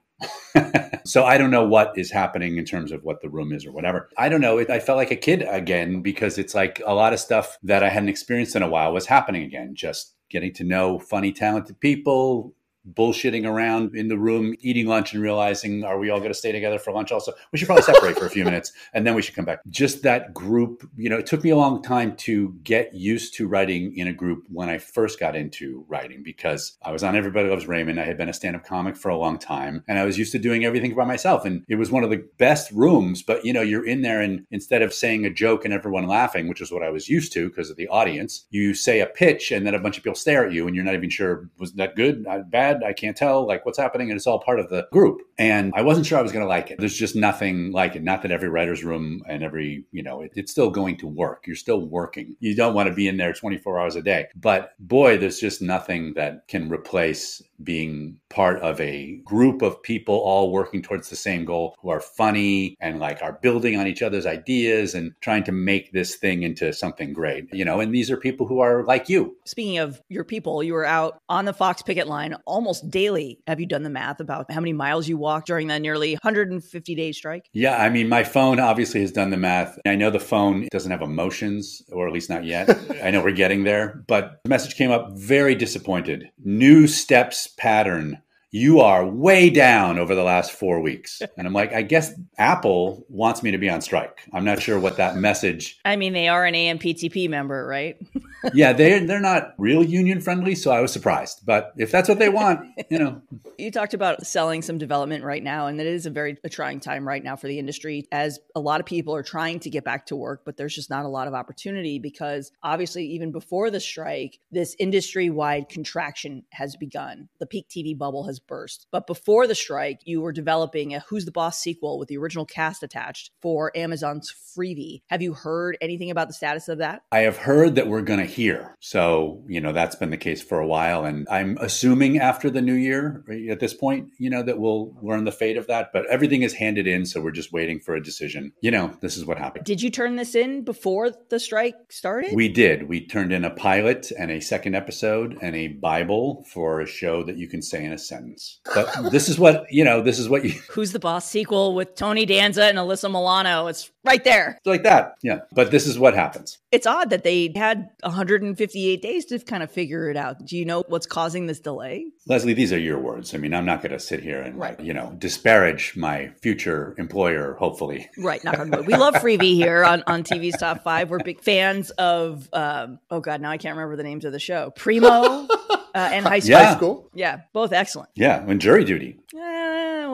so 1.04 1.24
I 1.24 1.38
don't 1.38 1.50
know 1.50 1.64
what 1.64 1.96
is 1.96 2.10
happening 2.10 2.56
in 2.56 2.64
terms 2.64 2.92
of 2.92 3.04
what 3.04 3.20
the 3.20 3.28
room 3.28 3.52
is 3.52 3.64
or 3.64 3.72
whatever. 3.72 4.08
I 4.18 4.28
don't 4.28 4.40
know. 4.40 4.58
I 4.60 4.80
felt 4.80 4.96
like 4.96 5.10
a 5.10 5.16
kid 5.16 5.44
again 5.48 6.02
because 6.02 6.38
it's 6.38 6.54
like 6.54 6.82
a 6.84 6.94
lot 6.94 7.12
of 7.12 7.20
stuff 7.20 7.58
that 7.62 7.82
I 7.82 7.88
hadn't 7.88 8.08
experienced 8.08 8.56
in 8.56 8.62
a 8.62 8.68
while 8.68 8.92
was 8.92 9.06
happening 9.06 9.44
again. 9.44 9.74
Just 9.74 10.14
getting 10.30 10.52
to 10.54 10.64
know 10.64 10.98
funny, 10.98 11.32
talented 11.32 11.80
people, 11.80 12.54
bullshitting 12.94 13.46
around 13.46 13.94
in 13.94 14.08
the 14.08 14.18
room, 14.18 14.54
eating 14.60 14.86
lunch, 14.86 15.12
and 15.12 15.22
realizing, 15.22 15.84
are 15.84 15.98
we 15.98 16.10
all 16.10 16.18
going 16.18 16.30
to 16.30 16.38
stay 16.38 16.52
together 16.52 16.78
for 16.78 16.92
lunch 16.92 17.12
also? 17.12 17.32
We 17.52 17.58
should 17.58 17.66
probably 17.66 17.84
separate 17.84 18.18
for 18.18 18.26
a 18.26 18.30
few 18.30 18.44
minutes 18.44 18.72
and 18.92 19.06
then 19.06 19.14
we 19.14 19.22
should 19.22 19.34
come 19.34 19.44
back. 19.44 19.60
Just 19.68 20.02
that 20.02 20.34
group, 20.34 20.88
you 20.96 21.08
know, 21.08 21.18
it 21.18 21.26
took 21.26 21.44
me 21.44 21.50
a 21.50 21.56
long 21.56 21.82
time 21.82 22.16
to 22.16 22.54
get 22.62 22.94
used 22.94 23.34
to 23.34 23.48
writing 23.48 23.96
in 23.96 24.08
a 24.08 24.12
group 24.12 24.44
when 24.50 24.68
I 24.68 24.78
first 24.78 25.20
got 25.20 25.36
into 25.36 25.84
writing 25.88 26.22
because 26.22 26.76
I 26.82 26.92
was 26.92 27.02
on 27.02 27.16
Everybody 27.16 27.48
Loves 27.48 27.66
Raymond. 27.66 28.00
I 28.00 28.04
had 28.04 28.16
been 28.16 28.28
a 28.28 28.32
stand 28.32 28.56
up 28.56 28.64
comic 28.64 28.96
for 28.96 29.08
a 29.08 29.16
long 29.16 29.38
time 29.38 29.84
and 29.88 29.98
I 29.98 30.04
was 30.04 30.18
used 30.18 30.32
to 30.32 30.38
doing 30.38 30.64
everything 30.64 30.94
by 30.94 31.04
myself. 31.04 31.44
And 31.44 31.64
it 31.68 31.76
was 31.76 31.90
one 31.90 32.04
of 32.04 32.10
the 32.10 32.24
best 32.38 32.70
rooms, 32.72 33.22
but 33.22 33.44
you 33.44 33.52
know, 33.52 33.62
you're 33.62 33.86
in 33.86 34.02
there 34.02 34.20
and 34.20 34.46
instead 34.50 34.82
of 34.82 34.94
saying 34.94 35.24
a 35.24 35.30
joke 35.30 35.64
and 35.64 35.74
everyone 35.74 36.06
laughing, 36.06 36.48
which 36.48 36.60
is 36.60 36.72
what 36.72 36.82
I 36.82 36.90
was 36.90 37.08
used 37.08 37.32
to 37.34 37.48
because 37.48 37.70
of 37.70 37.76
the 37.76 37.88
audience, 37.88 38.46
you 38.50 38.74
say 38.74 39.00
a 39.00 39.06
pitch 39.06 39.50
and 39.50 39.66
then 39.66 39.74
a 39.74 39.78
bunch 39.78 39.98
of 39.98 40.04
people 40.04 40.14
stare 40.14 40.46
at 40.46 40.52
you 40.52 40.66
and 40.66 40.74
you're 40.74 40.84
not 40.84 40.94
even 40.94 41.10
sure, 41.10 41.48
was 41.58 41.72
that 41.74 41.96
good, 41.96 42.24
not 42.24 42.50
bad? 42.50 42.77
I 42.84 42.92
can't 42.92 43.16
tell 43.16 43.46
like 43.46 43.64
what's 43.64 43.78
happening. 43.78 44.10
And 44.10 44.16
it's 44.16 44.26
all 44.26 44.40
part 44.40 44.60
of 44.60 44.68
the 44.68 44.86
group. 44.92 45.20
And 45.38 45.72
I 45.76 45.82
wasn't 45.82 46.06
sure 46.06 46.18
I 46.18 46.22
was 46.22 46.32
going 46.32 46.44
to 46.44 46.48
like 46.48 46.70
it. 46.70 46.78
There's 46.78 46.96
just 46.96 47.16
nothing 47.16 47.72
like 47.72 47.96
it. 47.96 48.02
Not 48.02 48.22
that 48.22 48.30
every 48.30 48.48
writer's 48.48 48.84
room 48.84 49.22
and 49.28 49.42
every, 49.42 49.84
you 49.92 50.02
know, 50.02 50.22
it, 50.22 50.32
it's 50.34 50.50
still 50.50 50.70
going 50.70 50.96
to 50.98 51.06
work. 51.06 51.44
You're 51.46 51.56
still 51.56 51.86
working. 51.86 52.36
You 52.40 52.54
don't 52.54 52.74
want 52.74 52.88
to 52.88 52.94
be 52.94 53.08
in 53.08 53.16
there 53.16 53.32
24 53.32 53.80
hours 53.80 53.96
a 53.96 54.02
day. 54.02 54.26
But 54.34 54.72
boy, 54.78 55.18
there's 55.18 55.38
just 55.38 55.62
nothing 55.62 56.14
that 56.14 56.48
can 56.48 56.70
replace 56.70 57.42
being 57.62 58.18
part 58.28 58.60
of 58.60 58.80
a 58.80 59.16
group 59.24 59.62
of 59.62 59.82
people 59.82 60.14
all 60.14 60.52
working 60.52 60.82
towards 60.82 61.08
the 61.08 61.16
same 61.16 61.44
goal 61.44 61.74
who 61.80 61.88
are 61.88 62.00
funny 62.00 62.76
and 62.80 63.00
like 63.00 63.22
are 63.22 63.38
building 63.42 63.76
on 63.76 63.86
each 63.86 64.02
other's 64.02 64.26
ideas 64.26 64.94
and 64.94 65.12
trying 65.20 65.44
to 65.44 65.52
make 65.52 65.92
this 65.92 66.16
thing 66.16 66.42
into 66.42 66.72
something 66.72 67.12
great. 67.12 67.52
You 67.52 67.64
know, 67.64 67.80
and 67.80 67.94
these 67.94 68.10
are 68.10 68.16
people 68.16 68.46
who 68.46 68.60
are 68.60 68.84
like 68.84 69.08
you. 69.08 69.36
Speaking 69.44 69.78
of 69.78 70.00
your 70.08 70.24
people, 70.24 70.62
you 70.62 70.74
were 70.74 70.84
out 70.84 71.20
on 71.28 71.44
the 71.44 71.52
Fox 71.52 71.82
picket 71.82 72.06
line 72.06 72.34
almost 72.46 72.90
daily. 72.90 73.40
Have 73.46 73.60
you 73.60 73.66
done 73.66 73.82
the 73.82 73.90
math 73.90 74.20
about 74.20 74.50
how 74.50 74.60
many 74.60 74.72
miles 74.72 75.08
you 75.08 75.16
walked 75.16 75.46
during 75.46 75.68
that 75.68 75.82
nearly 75.82 76.12
150 76.12 76.94
day 76.94 77.12
strike? 77.12 77.48
Yeah, 77.52 77.76
I 77.76 77.88
mean, 77.88 78.08
my 78.08 78.24
phone 78.24 78.60
obviously 78.60 79.00
has 79.00 79.12
done 79.12 79.30
the 79.30 79.36
math. 79.36 79.78
I 79.86 79.96
know 79.96 80.10
the 80.10 80.20
phone 80.20 80.68
doesn't 80.70 80.90
have 80.90 81.02
emotions, 81.02 81.82
or 81.92 82.06
at 82.06 82.12
least 82.12 82.30
not 82.30 82.44
yet. 82.44 82.68
I 83.02 83.10
know 83.10 83.22
we're 83.22 83.32
getting 83.32 83.64
there, 83.64 84.04
but 84.06 84.40
the 84.44 84.50
message 84.50 84.76
came 84.76 84.90
up 84.90 85.12
very 85.12 85.54
disappointed. 85.54 86.30
New 86.44 86.86
steps 86.86 87.47
pattern 87.56 88.22
you 88.50 88.80
are 88.80 89.06
way 89.06 89.50
down 89.50 89.98
over 89.98 90.14
the 90.14 90.22
last 90.22 90.52
four 90.52 90.80
weeks. 90.80 91.22
And 91.38 91.46
I'm 91.46 91.52
like, 91.52 91.72
I 91.72 91.82
guess 91.82 92.12
Apple 92.36 93.06
wants 93.08 93.44
me 93.44 93.52
to 93.52 93.58
be 93.58 93.70
on 93.70 93.80
strike. 93.80 94.26
I'm 94.32 94.44
not 94.44 94.60
sure 94.60 94.80
what 94.80 94.96
that 94.96 95.14
message. 95.14 95.78
I 95.84 95.94
mean, 95.94 96.12
they 96.12 96.26
are 96.26 96.44
an 96.44 96.54
AMPTP 96.54 97.30
member, 97.30 97.64
right? 97.64 97.96
yeah, 98.54 98.72
they're 98.72 99.06
they're 99.06 99.20
not 99.20 99.54
real 99.56 99.84
union 99.84 100.20
friendly, 100.20 100.56
so 100.56 100.72
I 100.72 100.80
was 100.80 100.92
surprised. 100.92 101.42
But 101.44 101.72
if 101.76 101.92
that's 101.92 102.08
what 102.08 102.18
they 102.18 102.28
want, 102.28 102.66
you 102.90 102.98
know. 102.98 103.22
You 103.60 103.72
talked 103.72 103.92
about 103.92 104.24
selling 104.24 104.62
some 104.62 104.78
development 104.78 105.24
right 105.24 105.42
now, 105.42 105.66
and 105.66 105.80
it 105.80 105.86
is 105.88 106.06
a 106.06 106.10
very 106.10 106.38
a 106.44 106.48
trying 106.48 106.78
time 106.78 107.06
right 107.06 107.24
now 107.24 107.34
for 107.34 107.48
the 107.48 107.58
industry 107.58 108.06
as 108.12 108.38
a 108.54 108.60
lot 108.60 108.78
of 108.78 108.86
people 108.86 109.16
are 109.16 109.22
trying 109.24 109.58
to 109.60 109.70
get 109.70 109.82
back 109.82 110.06
to 110.06 110.16
work, 110.16 110.42
but 110.44 110.56
there's 110.56 110.76
just 110.76 110.90
not 110.90 111.04
a 111.04 111.08
lot 111.08 111.26
of 111.26 111.34
opportunity 111.34 111.98
because 111.98 112.52
obviously 112.62 113.04
even 113.06 113.32
before 113.32 113.72
the 113.72 113.80
strike, 113.80 114.38
this 114.52 114.76
industry 114.78 115.28
wide 115.28 115.68
contraction 115.68 116.44
has 116.52 116.76
begun. 116.76 117.28
The 117.40 117.46
peak 117.46 117.66
TV 117.68 117.98
bubble 117.98 118.28
has 118.28 118.37
burst. 118.40 118.86
But 118.90 119.06
before 119.06 119.46
the 119.46 119.54
strike, 119.54 120.00
you 120.04 120.20
were 120.20 120.32
developing 120.32 120.94
a 120.94 121.00
Who's 121.08 121.24
the 121.24 121.32
Boss 121.32 121.60
sequel 121.60 121.98
with 121.98 122.08
the 122.08 122.18
original 122.18 122.44
cast 122.44 122.82
attached 122.82 123.30
for 123.40 123.72
Amazon's 123.76 124.32
Freevee. 124.32 125.02
Have 125.08 125.22
you 125.22 125.34
heard 125.34 125.76
anything 125.80 126.10
about 126.10 126.28
the 126.28 126.34
status 126.34 126.68
of 126.68 126.78
that? 126.78 127.02
I 127.12 127.20
have 127.20 127.36
heard 127.36 127.74
that 127.76 127.88
we're 127.88 128.02
going 128.02 128.20
to 128.20 128.26
hear. 128.26 128.76
So, 128.80 129.42
you 129.46 129.60
know, 129.60 129.72
that's 129.72 129.96
been 129.96 130.10
the 130.10 130.16
case 130.16 130.42
for 130.42 130.58
a 130.58 130.66
while. 130.66 131.04
And 131.04 131.26
I'm 131.30 131.58
assuming 131.60 132.18
after 132.18 132.50
the 132.50 132.62
new 132.62 132.74
year, 132.74 133.24
at 133.50 133.60
this 133.60 133.74
point, 133.74 134.08
you 134.18 134.30
know, 134.30 134.42
that 134.42 134.58
we'll 134.58 134.96
learn 135.02 135.24
the 135.24 135.32
fate 135.32 135.56
of 135.56 135.66
that. 135.68 135.90
But 135.92 136.06
everything 136.06 136.42
is 136.42 136.54
handed 136.54 136.86
in. 136.86 137.06
So 137.06 137.20
we're 137.20 137.30
just 137.30 137.52
waiting 137.52 137.80
for 137.80 137.94
a 137.94 138.02
decision. 138.02 138.52
You 138.60 138.70
know, 138.70 138.96
this 139.00 139.16
is 139.16 139.24
what 139.24 139.38
happened. 139.38 139.64
Did 139.64 139.82
you 139.82 139.90
turn 139.90 140.16
this 140.16 140.34
in 140.34 140.64
before 140.64 141.10
the 141.30 141.40
strike 141.40 141.76
started? 141.90 142.34
We 142.34 142.48
did. 142.48 142.88
We 142.88 143.06
turned 143.06 143.32
in 143.32 143.44
a 143.44 143.50
pilot 143.50 144.10
and 144.18 144.30
a 144.30 144.40
second 144.40 144.74
episode 144.74 145.38
and 145.40 145.54
a 145.54 145.68
Bible 145.68 146.44
for 146.52 146.80
a 146.80 146.86
show 146.86 147.22
that 147.24 147.36
you 147.36 147.48
can 147.48 147.62
say 147.62 147.84
in 147.84 147.92
a 147.92 147.98
sentence. 147.98 148.27
But 148.74 149.10
this 149.10 149.28
is 149.28 149.38
what, 149.38 149.66
you 149.70 149.84
know, 149.84 150.02
this 150.02 150.18
is 150.18 150.28
what 150.28 150.44
you. 150.44 150.50
Who's 150.70 150.92
the 150.92 150.98
Boss 150.98 151.28
sequel 151.28 151.74
with 151.74 151.94
Tony 151.94 152.26
Danza 152.26 152.64
and 152.64 152.78
Alyssa 152.78 153.10
Milano? 153.10 153.66
It's 153.66 153.90
right 154.08 154.24
there. 154.24 154.58
Like 154.64 154.82
that. 154.82 155.14
Yeah. 155.22 155.40
But 155.52 155.70
this 155.70 155.86
is 155.86 155.98
what 155.98 156.14
happens. 156.14 156.58
It's 156.72 156.86
odd 156.86 157.10
that 157.10 157.24
they 157.24 157.52
had 157.54 157.88
158 158.02 159.02
days 159.02 159.24
to 159.26 159.38
kind 159.38 159.62
of 159.62 159.70
figure 159.70 160.10
it 160.10 160.16
out. 160.16 160.44
Do 160.44 160.56
you 160.56 160.64
know 160.64 160.84
what's 160.88 161.06
causing 161.06 161.46
this 161.46 161.60
delay? 161.60 162.06
Leslie, 162.26 162.54
these 162.54 162.72
are 162.72 162.78
your 162.78 162.98
words. 162.98 163.34
I 163.34 163.38
mean, 163.38 163.54
I'm 163.54 163.64
not 163.64 163.82
going 163.82 163.92
to 163.92 164.00
sit 164.00 164.22
here 164.22 164.40
and, 164.40 164.58
right. 164.58 164.78
you 164.80 164.92
know, 164.92 165.14
disparage 165.18 165.96
my 165.96 166.30
future 166.42 166.94
employer, 166.98 167.54
hopefully. 167.58 168.08
Right. 168.18 168.42
Knock 168.44 168.58
on 168.58 168.70
wood. 168.70 168.86
We 168.86 168.94
love 168.94 169.14
Freevee 169.14 169.54
here 169.54 169.84
on, 169.84 170.02
on 170.06 170.24
TV's 170.24 170.58
Top 170.58 170.82
5. 170.82 171.10
We're 171.10 171.18
big 171.18 171.40
fans 171.40 171.90
of, 171.90 172.48
um, 172.52 172.98
oh 173.10 173.20
God, 173.20 173.40
now 173.40 173.50
I 173.50 173.58
can't 173.58 173.76
remember 173.76 173.96
the 173.96 174.02
names 174.02 174.24
of 174.24 174.32
the 174.32 174.40
show. 174.40 174.72
Primo 174.76 175.46
uh, 175.94 176.10
and 176.12 176.26
High 176.26 176.40
School. 176.40 176.50
Yeah. 176.50 176.76
School. 176.76 177.10
Yeah, 177.14 177.40
both 177.52 177.72
excellent. 177.72 178.10
Yeah, 178.14 178.44
and 178.46 178.60
jury 178.60 178.84
duty. 178.84 179.18
Eh, 179.34 179.38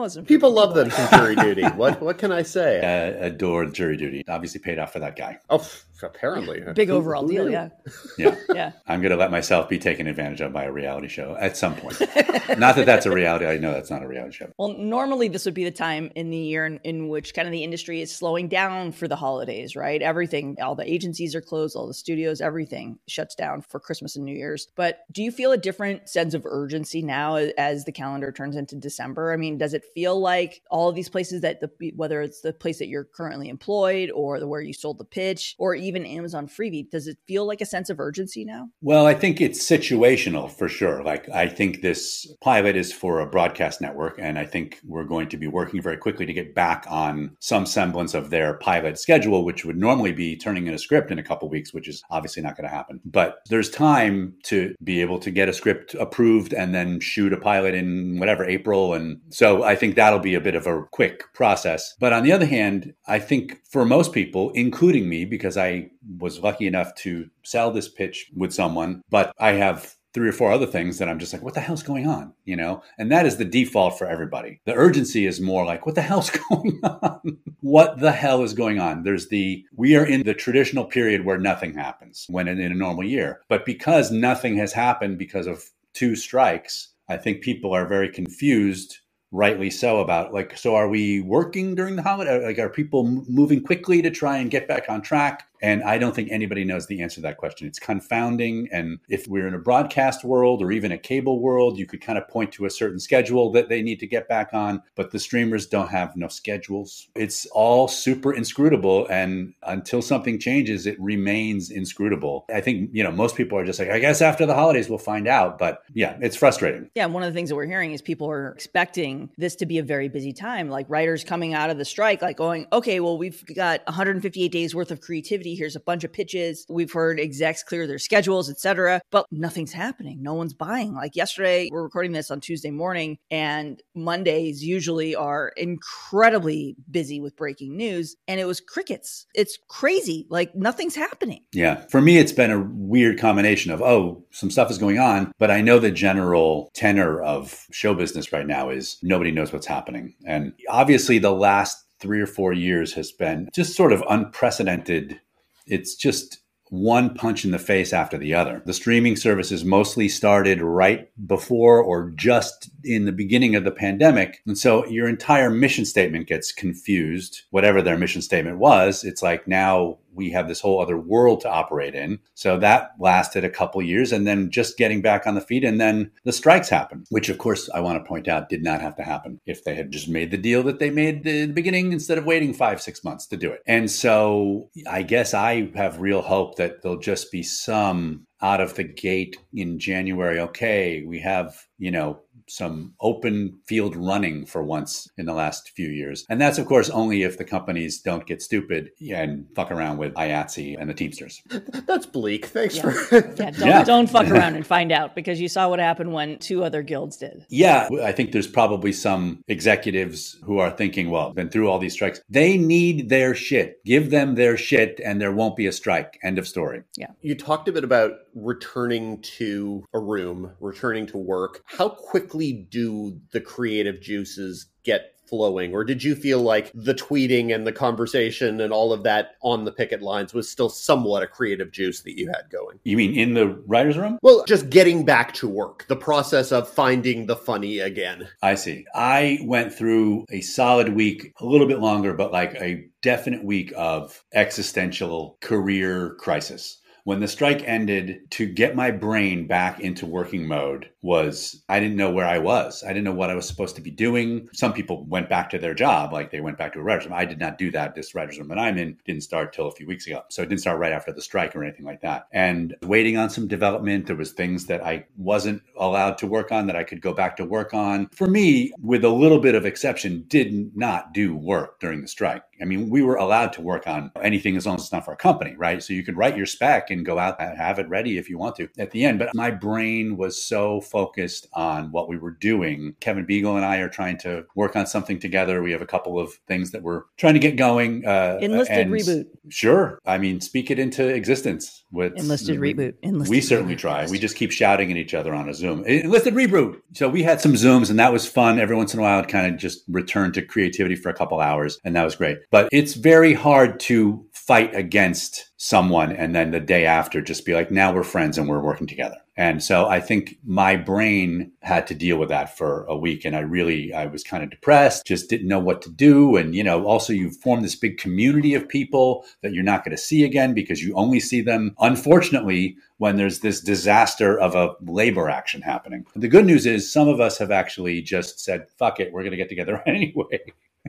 it 0.05 0.09
wasn't 0.09 0.27
People 0.27 0.51
love 0.51 0.75
them 0.75 0.89
from 0.91 1.07
jury 1.19 1.35
duty. 1.35 1.63
What 1.75 1.99
what 2.01 2.17
can 2.19 2.31
I 2.31 2.43
say? 2.43 2.79
Uh, 2.79 3.25
adored 3.25 3.73
jury 3.73 3.97
duty. 3.97 4.23
Obviously 4.27 4.59
paid 4.61 4.77
off 4.79 4.93
for 4.93 4.99
that 4.99 5.15
guy. 5.15 5.39
Oh, 5.49 5.57
f- 5.57 5.85
apparently. 6.03 6.61
big 6.75 6.89
Who- 6.89 6.95
overall 6.95 7.23
who 7.27 7.33
deal. 7.33 7.49
Yeah, 7.49 7.69
Yeah. 8.17 8.35
yeah. 8.53 8.71
I'm 8.87 9.01
going 9.01 9.11
to 9.11 9.17
let 9.17 9.31
myself 9.31 9.69
be 9.69 9.79
taken 9.79 10.07
advantage 10.07 10.41
of 10.41 10.53
by 10.53 10.63
a 10.65 10.71
reality 10.71 11.07
show 11.07 11.35
at 11.39 11.57
some 11.57 11.75
point. 11.75 11.99
not 12.59 12.75
that 12.75 12.85
that's 12.85 13.05
a 13.05 13.11
reality. 13.11 13.45
I 13.45 13.57
know 13.57 13.71
that's 13.73 13.89
not 13.89 14.03
a 14.03 14.07
reality 14.07 14.33
show. 14.35 14.51
Well, 14.57 14.77
normally 14.77 15.27
this 15.27 15.45
would 15.45 15.53
be 15.53 15.63
the 15.63 15.71
time 15.71 16.11
in 16.15 16.29
the 16.29 16.37
year 16.37 16.65
in, 16.65 16.79
in 16.83 17.09
which 17.09 17.33
kind 17.33 17.47
of 17.47 17.51
the 17.51 17.63
industry 17.63 18.01
is 18.01 18.13
slowing 18.13 18.47
down 18.47 18.91
for 18.91 19.07
the 19.07 19.15
holidays, 19.15 19.75
right? 19.75 20.01
Everything, 20.01 20.57
all 20.61 20.75
the 20.75 20.91
agencies 20.91 21.35
are 21.35 21.41
closed, 21.41 21.75
all 21.75 21.87
the 21.87 21.93
studios, 21.93 22.41
everything 22.41 22.99
shuts 23.07 23.35
down 23.35 23.61
for 23.61 23.79
Christmas 23.79 24.15
and 24.15 24.25
New 24.25 24.35
Year's. 24.35 24.67
But 24.75 24.99
do 25.11 25.23
you 25.23 25.31
feel 25.31 25.51
a 25.51 25.57
different 25.57 26.09
sense 26.09 26.33
of 26.33 26.45
urgency 26.45 27.01
now 27.01 27.35
as 27.35 27.85
the 27.85 27.91
calendar 27.91 28.31
turns 28.31 28.55
into 28.55 28.75
December? 28.75 29.31
I 29.33 29.37
mean, 29.37 29.57
does 29.57 29.73
it 29.73 29.83
feel 29.93 30.19
like 30.19 30.61
all 30.69 30.89
of 30.89 30.95
these 30.95 31.09
places 31.09 31.41
that 31.41 31.61
the 31.61 31.91
whether 31.95 32.21
it's 32.21 32.41
the 32.41 32.53
place 32.53 32.79
that 32.79 32.87
you're 32.87 33.03
currently 33.05 33.49
employed 33.49 34.11
or 34.11 34.39
the 34.39 34.47
where 34.47 34.61
you 34.61 34.73
sold 34.73 34.97
the 34.97 35.05
pitch 35.05 35.55
or 35.57 35.75
even 35.85 36.05
Amazon 36.05 36.47
Freevee, 36.47 36.89
does 36.89 37.07
it 37.07 37.17
feel 37.27 37.45
like 37.45 37.61
a 37.61 37.65
sense 37.65 37.89
of 37.89 37.99
urgency 37.99 38.43
now? 38.43 38.67
Well, 38.81 39.05
I 39.05 39.13
think 39.13 39.41
it's 39.41 39.63
situational 39.63 40.51
for 40.51 40.67
sure. 40.67 41.03
Like, 41.03 41.29
I 41.29 41.47
think 41.47 41.81
this 41.81 42.27
pilot 42.41 42.75
is 42.75 42.91
for 42.91 43.19
a 43.19 43.27
broadcast 43.27 43.81
network, 43.81 44.17
and 44.19 44.37
I 44.37 44.45
think 44.45 44.79
we're 44.83 45.05
going 45.05 45.29
to 45.29 45.37
be 45.37 45.47
working 45.47 45.81
very 45.81 45.97
quickly 45.97 46.25
to 46.25 46.33
get 46.33 46.55
back 46.55 46.85
on 46.89 47.35
some 47.39 47.65
semblance 47.65 48.13
of 48.13 48.29
their 48.29 48.55
pilot 48.55 48.97
schedule, 48.99 49.45
which 49.45 49.65
would 49.65 49.77
normally 49.77 50.11
be 50.11 50.35
turning 50.35 50.67
in 50.67 50.73
a 50.73 50.79
script 50.79 51.11
in 51.11 51.19
a 51.19 51.23
couple 51.23 51.49
weeks, 51.49 51.73
which 51.73 51.87
is 51.87 52.03
obviously 52.09 52.41
not 52.41 52.57
going 52.57 52.67
to 52.69 52.75
happen. 52.75 52.99
But 53.05 53.37
there's 53.49 53.69
time 53.69 54.35
to 54.43 54.73
be 54.83 55.01
able 55.01 55.19
to 55.19 55.31
get 55.31 55.49
a 55.49 55.53
script 55.53 55.93
approved 55.95 56.53
and 56.53 56.73
then 56.73 56.99
shoot 56.99 57.33
a 57.33 57.37
pilot 57.37 57.75
in 57.75 58.19
whatever 58.19 58.45
April. 58.45 58.93
And 58.93 59.19
so 59.29 59.63
I 59.63 59.75
think 59.75 59.95
that'll 59.95 60.19
be 60.19 60.35
a 60.35 60.41
bit 60.41 60.55
of 60.55 60.67
a 60.67 60.83
quick 60.91 61.33
process. 61.33 61.95
But 61.99 62.13
on 62.13 62.23
the 62.23 62.31
other 62.31 62.45
hand, 62.45 62.93
I 63.07 63.19
think 63.19 63.59
for 63.69 63.85
most 63.85 64.13
people, 64.13 64.51
including 64.51 65.09
me, 65.09 65.25
because 65.25 65.57
I 65.57 65.74
was 66.17 66.39
lucky 66.39 66.67
enough 66.67 66.93
to 66.95 67.29
sell 67.43 67.71
this 67.71 67.89
pitch 67.89 68.31
with 68.35 68.53
someone, 68.53 69.01
but 69.09 69.33
I 69.39 69.53
have 69.53 69.95
three 70.15 70.29
or 70.29 70.31
four 70.31 70.49
other 70.49 70.65
things 70.65 70.97
that 70.97 71.09
I'm 71.09 71.19
just 71.19 71.33
like, 71.33 71.41
what 71.41 71.55
the 71.55 71.59
hell's 71.59 71.83
going 71.83 72.07
on? 72.07 72.33
You 72.45 72.55
know? 72.55 72.81
And 72.97 73.11
that 73.11 73.25
is 73.25 73.35
the 73.35 73.43
default 73.43 73.97
for 73.97 74.07
everybody. 74.07 74.61
The 74.63 74.73
urgency 74.73 75.25
is 75.25 75.41
more 75.41 75.65
like, 75.65 75.85
what 75.85 75.95
the 75.95 76.01
hell's 76.01 76.29
going 76.49 76.79
on? 76.83 77.37
what 77.59 77.99
the 77.99 78.13
hell 78.13 78.41
is 78.41 78.53
going 78.53 78.79
on? 78.79 79.03
There's 79.03 79.27
the, 79.27 79.65
we 79.75 79.97
are 79.97 80.05
in 80.05 80.23
the 80.23 80.33
traditional 80.33 80.85
period 80.85 81.25
where 81.25 81.37
nothing 81.37 81.73
happens 81.73 82.25
when 82.29 82.47
in, 82.47 82.61
in 82.61 82.71
a 82.71 82.75
normal 82.75 83.03
year. 83.03 83.41
But 83.49 83.65
because 83.65 84.09
nothing 84.09 84.55
has 84.55 84.71
happened 84.71 85.17
because 85.17 85.47
of 85.47 85.65
two 85.93 86.15
strikes, 86.15 86.93
I 87.09 87.17
think 87.17 87.41
people 87.41 87.73
are 87.73 87.85
very 87.85 88.07
confused 88.07 88.99
rightly 89.31 89.69
so 89.69 89.99
about 89.99 90.33
like 90.33 90.57
so 90.57 90.75
are 90.75 90.87
we 90.87 91.19
working 91.19 91.75
during 91.75 91.97
the 91.97 92.01
holiday 92.01 92.45
like 92.45 92.57
are 92.57 92.69
people 92.69 93.03
moving 93.27 93.61
quickly 93.61 94.01
to 94.01 94.09
try 94.09 94.37
and 94.37 94.49
get 94.49 94.67
back 94.67 94.85
on 94.87 95.01
track 95.01 95.47
and 95.65 95.83
i 95.83 95.97
don't 95.97 96.15
think 96.15 96.29
anybody 96.31 96.63
knows 96.63 96.85
the 96.87 97.01
answer 97.01 97.15
to 97.15 97.21
that 97.21 97.37
question. 97.37 97.67
It's 97.67 97.79
confounding. 97.79 98.69
And 98.71 98.99
if 99.09 99.27
we're 99.27 99.47
in 99.47 99.53
a 99.53 99.59
broadcast 99.59 100.23
world 100.23 100.61
or 100.61 100.71
even 100.71 100.91
a 100.91 100.97
cable 100.97 101.39
world 101.39 101.77
you 101.77 101.85
could 101.85 102.01
kind 102.01 102.17
of 102.17 102.27
point 102.27 102.51
to 102.53 102.65
a 102.65 102.69
certain 102.69 102.99
schedule 102.99 103.51
that 103.53 103.69
they 103.69 103.81
need 103.81 103.99
to 103.99 104.07
get 104.07 104.27
back 104.27 104.53
on 104.53 104.83
but 104.95 105.11
the 105.11 105.19
streamers 105.19 105.65
don't 105.65 105.89
have 105.89 106.15
no 106.15 106.27
schedules. 106.27 107.07
It's 107.15 107.45
all 107.47 107.87
super 107.87 108.33
inscrutable. 108.33 109.07
And 109.07 109.53
until 109.63 110.01
something 110.01 110.39
changes 110.39 110.85
it 110.85 110.99
remains 110.99 111.71
inscrutable. 111.71 112.45
I 112.53 112.61
think 112.61 112.91
you 112.93 113.03
know 113.03 113.11
most 113.11 113.35
people 113.35 113.57
are 113.57 113.65
just 113.65 113.79
like 113.79 113.89
i 113.89 113.99
guess 113.99 114.21
after 114.21 114.45
the 114.45 114.53
holidays 114.53 114.87
we'll 114.89 114.99
find 114.99 115.27
out. 115.27 115.57
But 115.57 115.81
yeah 115.93 116.17
it's 116.21 116.35
frustrating. 116.35 116.89
Yeah, 116.95 117.07
one 117.07 117.23
of 117.23 117.33
the 117.33 117.37
things 117.37 117.49
that 117.49 117.55
we're 117.55 117.65
hearing 117.65 117.91
is 117.91 118.01
people 118.01 118.29
are 118.29 118.49
expecting 118.49 119.29
this 119.37 119.55
to 119.57 119.65
be 119.65 119.79
a 119.79 119.83
very 119.83 120.09
busy 120.09 120.33
time. 120.33 120.69
Like 120.69 120.85
writers 120.89 121.23
coming 121.23 121.53
out 121.53 121.69
of 121.69 121.77
the 121.77 121.85
strike, 121.85 122.21
like 122.21 122.37
going, 122.37 122.67
okay, 122.71 122.99
well, 122.99 123.17
we've 123.17 123.43
got 123.55 123.81
158 123.85 124.51
days 124.51 124.75
worth 124.75 124.91
of 124.91 125.01
creativity. 125.01 125.54
Here's 125.55 125.75
a 125.75 125.79
bunch 125.79 126.03
of 126.03 126.13
pitches. 126.13 126.65
We've 126.69 126.91
heard 126.91 127.19
execs 127.19 127.63
clear 127.63 127.87
their 127.87 127.99
schedules, 127.99 128.49
etc. 128.49 129.01
but 129.11 129.25
nothing's 129.31 129.73
happening. 129.73 130.21
No 130.21 130.33
one's 130.33 130.53
buying. 130.53 130.93
Like 130.93 131.15
yesterday, 131.15 131.69
we're 131.71 131.83
recording 131.83 132.11
this 132.11 132.29
on 132.31 132.41
Tuesday 132.41 132.71
morning, 132.71 133.17
and 133.31 133.81
Mondays 133.95 134.63
usually 134.63 135.15
are 135.15 135.51
incredibly 135.57 136.75
busy 136.89 137.19
with 137.19 137.35
breaking 137.35 137.75
news, 137.75 138.15
and 138.27 138.39
it 138.39 138.45
was 138.45 138.59
crickets. 138.59 139.25
It's 139.33 139.57
crazy. 139.67 140.25
Like 140.29 140.55
nothing's 140.55 140.95
happening. 140.95 141.43
Yeah. 141.51 141.85
For 141.89 142.01
me, 142.01 142.17
it's 142.17 142.31
been 142.31 142.51
a 142.51 142.61
weird 142.61 143.19
combination 143.19 143.71
of, 143.71 143.81
oh, 143.81 144.23
some 144.31 144.51
stuff 144.51 144.69
is 144.69 144.77
going 144.77 144.99
on, 144.99 145.31
but 145.39 145.51
I 145.51 145.61
know 145.61 145.79
the 145.79 145.91
general 145.91 146.69
tenor 146.73 147.21
of 147.21 147.65
show 147.71 147.93
business 147.93 148.31
right 148.31 148.47
now 148.47 148.69
is 148.69 148.97
nobody 149.01 149.31
knows 149.31 149.53
what's 149.53 149.67
happening. 149.67 150.15
And 150.25 150.53
obviously, 150.69 151.17
the 151.17 151.31
last 151.31 151.85
three 151.99 152.21
or 152.21 152.27
four 152.27 152.53
years 152.53 152.93
has 152.93 153.11
been 153.11 153.49
just 153.53 153.75
sort 153.75 153.93
of 153.93 154.03
unprecedented. 154.09 155.19
It's 155.67 155.95
just 155.95 156.39
one 156.69 157.13
punch 157.13 157.45
in 157.45 157.51
the 157.51 157.59
face 157.59 157.93
after 157.93 158.17
the 158.17 158.33
other. 158.33 158.61
The 158.65 158.73
streaming 158.73 159.15
services 159.15 159.63
mostly 159.63 160.09
started 160.09 160.61
right 160.61 161.09
before 161.27 161.81
or 161.81 162.09
just 162.15 162.69
in 162.83 163.05
the 163.05 163.11
beginning 163.11 163.55
of 163.55 163.63
the 163.63 163.71
pandemic. 163.71 164.41
And 164.47 164.57
so 164.57 164.85
your 164.87 165.07
entire 165.07 165.49
mission 165.49 165.85
statement 165.85 166.27
gets 166.27 166.51
confused, 166.51 167.43
whatever 167.51 167.81
their 167.81 167.97
mission 167.97 168.21
statement 168.21 168.57
was. 168.57 169.03
It's 169.03 169.21
like 169.21 169.47
now 169.47 169.99
we 170.15 170.31
have 170.31 170.47
this 170.47 170.61
whole 170.61 170.81
other 170.81 170.97
world 170.97 171.41
to 171.41 171.49
operate 171.49 171.95
in. 171.95 172.19
So 172.33 172.57
that 172.59 172.91
lasted 172.99 173.43
a 173.43 173.49
couple 173.49 173.81
years 173.81 174.11
and 174.11 174.25
then 174.25 174.49
just 174.49 174.77
getting 174.77 175.01
back 175.01 175.27
on 175.27 175.35
the 175.35 175.41
feet. 175.41 175.63
And 175.63 175.79
then 175.79 176.11
the 176.23 176.31
strikes 176.31 176.69
happened, 176.69 177.05
which 177.09 177.29
of 177.29 177.37
course 177.37 177.69
I 177.73 177.81
want 177.81 178.03
to 178.03 178.07
point 178.07 178.27
out 178.27 178.49
did 178.49 178.63
not 178.63 178.81
have 178.81 178.95
to 178.97 179.03
happen 179.03 179.39
if 179.45 179.63
they 179.63 179.75
had 179.75 179.91
just 179.91 180.09
made 180.09 180.31
the 180.31 180.37
deal 180.37 180.63
that 180.63 180.79
they 180.79 180.89
made 180.89 181.27
in 181.27 181.49
the 181.49 181.53
beginning 181.53 181.91
instead 181.91 182.17
of 182.17 182.25
waiting 182.25 182.53
five, 182.53 182.81
six 182.81 183.03
months 183.03 183.27
to 183.27 183.37
do 183.37 183.51
it. 183.51 183.61
And 183.67 183.91
so 183.91 184.69
I 184.89 185.03
guess 185.03 185.33
I 185.33 185.71
have 185.75 185.99
real 185.99 186.21
hope 186.21 186.55
that 186.57 186.81
there'll 186.81 186.99
just 186.99 187.31
be 187.31 187.43
some 187.43 188.25
out 188.41 188.61
of 188.61 188.75
the 188.75 188.83
gate 188.83 189.37
in 189.53 189.79
January. 189.79 190.39
Okay, 190.39 191.03
we 191.07 191.19
have, 191.19 191.55
you 191.77 191.91
know, 191.91 192.19
some 192.47 192.93
open 193.01 193.59
field 193.67 193.95
running 193.95 194.45
for 194.45 194.63
once 194.63 195.09
in 195.17 195.25
the 195.25 195.33
last 195.33 195.71
few 195.75 195.87
years. 195.89 196.25
And 196.29 196.39
that's, 196.39 196.57
of 196.57 196.65
course, 196.65 196.89
only 196.89 197.23
if 197.23 197.37
the 197.37 197.43
companies 197.45 198.01
don't 198.01 198.25
get 198.25 198.41
stupid 198.41 198.89
and 199.11 199.45
fuck 199.55 199.71
around 199.71 199.97
with 199.97 200.13
IATSE 200.13 200.77
and 200.79 200.89
the 200.89 200.93
Teamsters. 200.93 201.41
That's 201.87 202.05
bleak. 202.05 202.45
Thanks 202.47 202.75
Yeah. 202.77 202.91
for. 202.91 203.15
Yeah, 203.35 203.51
don't, 203.51 203.67
Yeah. 203.67 203.83
don't 203.83 204.09
fuck 204.09 204.29
around 204.29 204.55
and 204.55 204.65
find 204.75 204.91
out 204.91 205.15
because 205.15 205.41
you 205.41 205.47
saw 205.47 205.69
what 205.69 205.79
happened 205.79 206.13
when 206.13 206.37
two 206.39 206.63
other 206.63 206.81
guilds 206.83 207.17
did. 207.17 207.45
Yeah, 207.49 207.89
I 208.03 208.11
think 208.11 208.31
there's 208.31 208.47
probably 208.47 208.91
some 208.93 209.43
executives 209.47 210.37
who 210.43 210.59
are 210.59 210.71
thinking, 210.71 211.09
well, 211.09 211.33
been 211.33 211.49
through 211.49 211.69
all 211.69 211.79
these 211.79 211.93
strikes. 211.93 212.21
They 212.29 212.57
need 212.57 213.09
their 213.09 213.35
shit. 213.35 213.83
Give 213.85 214.09
them 214.11 214.35
their 214.35 214.57
shit 214.57 214.99
and 215.03 215.19
there 215.19 215.31
won't 215.31 215.55
be 215.55 215.65
a 215.67 215.71
strike. 215.71 216.17
End 216.23 216.37
of 216.37 216.47
story. 216.47 216.83
Yeah. 216.97 217.07
You 217.21 217.35
talked 217.35 217.67
a 217.67 217.71
bit 217.71 217.83
about 217.83 218.11
returning 218.35 219.21
to 219.21 219.83
a 219.93 219.99
room, 219.99 220.51
returning 220.59 221.07
to 221.07 221.17
work. 221.17 221.63
How 221.65 221.89
quickly 221.89 222.67
do 222.69 223.19
the 223.31 223.41
creative 223.41 224.01
juices 224.01 224.67
get 224.83 225.15
flowing? 225.27 225.73
Or 225.73 225.83
did 225.83 226.03
you 226.03 226.15
feel 226.15 226.41
like 226.41 226.71
the 226.73 226.93
tweeting 226.93 227.53
and 227.53 227.65
the 227.65 227.71
conversation 227.71 228.61
and 228.61 228.71
all 228.71 228.93
of 228.93 229.03
that 229.03 229.31
on 229.41 229.65
the 229.65 229.71
picket 229.71 230.01
lines 230.01 230.33
was 230.33 230.49
still 230.49 230.69
somewhat 230.69 231.23
a 231.23 231.27
creative 231.27 231.71
juice 231.71 232.01
that 232.01 232.17
you 232.17 232.27
had 232.27 232.49
going? 232.51 232.79
You 232.83 232.97
mean 232.97 233.15
in 233.15 233.33
the 233.33 233.47
writer's 233.65 233.97
room? 233.97 234.19
Well, 234.21 234.43
just 234.45 234.69
getting 234.69 235.05
back 235.05 235.33
to 235.35 235.47
work, 235.47 235.85
the 235.87 235.95
process 235.95 236.51
of 236.51 236.69
finding 236.69 237.25
the 237.25 237.35
funny 237.35 237.79
again. 237.79 238.27
I 238.41 238.55
see. 238.55 238.85
I 238.93 239.39
went 239.43 239.73
through 239.73 240.25
a 240.29 240.41
solid 240.41 240.89
week, 240.89 241.33
a 241.39 241.45
little 241.45 241.67
bit 241.67 241.79
longer, 241.79 242.13
but 242.13 242.31
like 242.31 242.55
a 242.55 242.87
definite 243.01 243.43
week 243.43 243.73
of 243.75 244.23
existential 244.33 245.37
career 245.41 246.15
crisis. 246.19 246.81
When 247.05 247.19
the 247.19 247.27
strike 247.27 247.61
ended, 247.67 248.31
to 248.31 248.47
get 248.47 248.75
my 248.75 248.89
brain 248.89 249.45
back 249.45 249.79
into 249.79 250.07
working 250.07 250.47
mode 250.47 250.89
was 251.05 251.63
I 251.69 251.79
didn't 251.79 251.97
know 251.97 252.11
where 252.11 252.27
I 252.27 252.39
was. 252.39 252.83
I 252.83 252.87
didn't 252.87 253.03
know 253.03 253.13
what 253.13 253.29
I 253.29 253.35
was 253.35 253.47
supposed 253.47 253.75
to 253.75 253.81
be 253.81 253.91
doing. 253.91 254.49
Some 254.53 254.73
people 254.73 255.05
went 255.05 255.29
back 255.29 255.49
to 255.51 255.59
their 255.59 255.75
job, 255.75 256.11
like 256.11 256.31
they 256.31 256.41
went 256.41 256.57
back 256.57 256.73
to 256.73 256.79
a 256.79 256.81
writer's 256.81 257.05
room. 257.05 257.13
I 257.13 257.25
did 257.25 257.39
not 257.39 257.57
do 257.57 257.69
that. 257.71 257.93
This 257.93 258.15
writer's 258.15 258.39
room 258.39 258.47
that 258.49 258.57
I'm 258.59 258.77
in 258.77 258.97
didn't 259.05 259.21
start 259.21 259.53
till 259.53 259.67
a 259.67 259.71
few 259.71 259.85
weeks 259.85 260.07
ago. 260.07 260.23
So 260.29 260.41
it 260.41 260.49
didn't 260.49 260.61
start 260.61 260.79
right 260.79 260.91
after 260.91 261.13
the 261.13 261.21
strike 261.21 261.55
or 261.55 261.63
anything 261.63 261.85
like 261.85 262.01
that. 262.01 262.27
And 262.31 262.75
waiting 262.81 263.17
on 263.17 263.29
some 263.29 263.47
development, 263.47 264.07
there 264.07 264.15
was 264.15 264.31
things 264.31 264.65
that 264.65 264.83
I 264.83 265.05
wasn't 265.15 265.61
allowed 265.77 266.17
to 266.19 266.27
work 266.27 266.51
on 266.51 266.65
that 266.67 266.75
I 266.75 266.83
could 266.83 267.01
go 267.01 267.13
back 267.13 267.37
to 267.37 267.45
work 267.45 267.73
on. 267.73 268.09
For 268.09 268.27
me, 268.27 268.73
with 268.81 269.03
a 269.03 269.09
little 269.09 269.39
bit 269.39 269.53
of 269.55 269.65
exception, 269.65 270.25
did 270.27 270.75
not 270.75 271.13
do 271.13 271.35
work 271.35 271.79
during 271.79 272.01
the 272.01 272.07
strike. 272.07 272.43
I 272.61 272.65
mean, 272.65 272.89
we 272.89 273.01
were 273.01 273.15
allowed 273.15 273.53
to 273.53 273.61
work 273.61 273.85
on 273.85 274.11
anything 274.21 274.55
as 274.55 274.65
long 274.65 274.75
as 274.75 274.83
it's 274.83 274.91
not 274.91 275.05
for 275.05 275.13
a 275.13 275.17
company, 275.17 275.55
right? 275.57 275.83
So 275.83 275.93
you 275.93 276.03
could 276.03 276.17
write 276.17 276.37
your 276.37 276.45
spec 276.45 276.89
and 276.89 277.05
go 277.05 277.19
out 277.19 277.39
and 277.39 277.57
have 277.57 277.79
it 277.79 277.89
ready 277.89 278.17
if 278.17 278.29
you 278.29 278.37
want 278.37 278.55
to 278.57 278.69
at 278.77 278.91
the 278.91 279.03
end. 279.03 279.19
But 279.19 279.35
my 279.35 279.51
brain 279.51 280.15
was 280.17 280.41
so 280.41 280.79
focused 280.95 281.45
on 281.51 281.91
what 281.91 282.07
we 282.07 282.17
were 282.17 282.31
doing. 282.31 282.95
Kevin 283.01 283.25
Biegel 283.25 283.57
and 283.57 283.65
I 283.65 283.79
are 283.79 283.89
trying 283.89 284.17
to 284.19 284.45
work 284.55 284.77
on 284.77 284.87
something 284.87 285.19
together. 285.19 285.61
We 285.61 285.73
have 285.73 285.81
a 285.81 285.85
couple 285.85 286.17
of 286.17 286.31
things 286.47 286.71
that 286.71 286.83
we're 286.83 287.01
trying 287.17 287.33
to 287.33 287.39
get 287.41 287.57
going. 287.57 288.05
Uh, 288.07 288.37
Enlisted 288.41 288.87
reboot. 288.87 289.25
Sure. 289.49 289.99
I 290.05 290.17
mean, 290.17 290.39
speak 290.39 290.71
it 290.71 290.79
into 290.79 291.05
existence. 291.05 291.83
With 291.91 292.13
Enlisted 292.15 292.61
we- 292.61 292.73
reboot. 292.73 292.93
Enlisted 293.03 293.29
we 293.29 293.41
certainly 293.41 293.75
reboot. 293.75 293.79
try. 293.79 294.07
We 294.09 294.19
just 294.19 294.37
keep 294.37 294.51
shouting 294.51 294.89
at 294.89 294.95
each 294.95 295.13
other 295.13 295.33
on 295.33 295.49
a 295.49 295.53
Zoom. 295.53 295.83
Enlisted 295.83 296.33
reboot. 296.33 296.79
So 296.93 297.09
we 297.09 297.23
had 297.23 297.41
some 297.41 297.55
Zooms 297.55 297.89
and 297.89 297.99
that 297.99 298.13
was 298.13 298.25
fun. 298.25 298.57
Every 298.57 298.77
once 298.77 298.93
in 298.93 298.99
a 299.01 299.03
while, 299.03 299.19
it 299.19 299.27
kind 299.27 299.53
of 299.53 299.59
just 299.59 299.83
returned 299.89 300.33
to 300.35 300.43
creativity 300.43 300.95
for 300.95 301.09
a 301.09 301.13
couple 301.13 301.41
hours 301.41 301.77
and 301.83 301.93
that 301.97 302.05
was 302.05 302.15
great. 302.15 302.37
But 302.51 302.69
it's 302.71 302.93
very 302.93 303.33
hard 303.33 303.81
to 303.81 304.25
fight 304.31 304.73
against 304.73 305.51
someone 305.57 306.13
and 306.13 306.33
then 306.33 306.51
the 306.51 306.59
day 306.61 306.85
after 306.85 307.21
just 307.21 307.45
be 307.45 307.53
like, 307.53 307.69
now 307.69 307.93
we're 307.93 308.03
friends 308.03 308.37
and 308.37 308.47
we're 308.47 308.61
working 308.61 308.87
together. 308.87 309.17
And 309.37 309.61
so 309.61 309.87
I 309.87 309.99
think 309.99 310.37
my 310.45 310.77
brain 310.77 311.51
had 311.61 311.87
to 311.87 311.93
deal 311.93 312.17
with 312.17 312.29
that 312.29 312.57
for 312.57 312.85
a 312.85 312.95
week. 312.95 313.25
And 313.25 313.35
I 313.35 313.39
really, 313.39 313.93
I 313.93 314.05
was 314.05 314.23
kind 314.23 314.43
of 314.43 314.49
depressed, 314.49 315.05
just 315.05 315.29
didn't 315.29 315.49
know 315.49 315.59
what 315.59 315.81
to 315.81 315.89
do. 315.89 316.37
And, 316.37 316.55
you 316.55 316.63
know, 316.63 316.85
also 316.85 317.11
you 317.11 317.31
form 317.31 317.61
this 317.61 317.75
big 317.75 317.97
community 317.97 318.53
of 318.53 318.67
people 318.67 319.25
that 319.41 319.53
you're 319.53 319.63
not 319.63 319.83
going 319.83 319.95
to 319.95 320.01
see 320.01 320.23
again 320.23 320.53
because 320.53 320.81
you 320.81 320.95
only 320.95 321.19
see 321.19 321.41
them, 321.41 321.75
unfortunately, 321.79 322.77
when 322.97 323.17
there's 323.17 323.41
this 323.41 323.59
disaster 323.59 324.39
of 324.39 324.55
a 324.55 324.73
labor 324.81 325.29
action 325.29 325.61
happening. 325.61 326.05
The 326.15 326.29
good 326.29 326.45
news 326.45 326.65
is 326.65 326.91
some 326.91 327.09
of 327.09 327.19
us 327.19 327.37
have 327.37 327.51
actually 327.51 328.01
just 328.01 328.39
said, 328.39 328.67
fuck 328.77 329.01
it, 329.01 329.11
we're 329.11 329.23
going 329.23 329.31
to 329.31 329.37
get 329.37 329.49
together 329.49 329.83
anyway. 329.85 330.39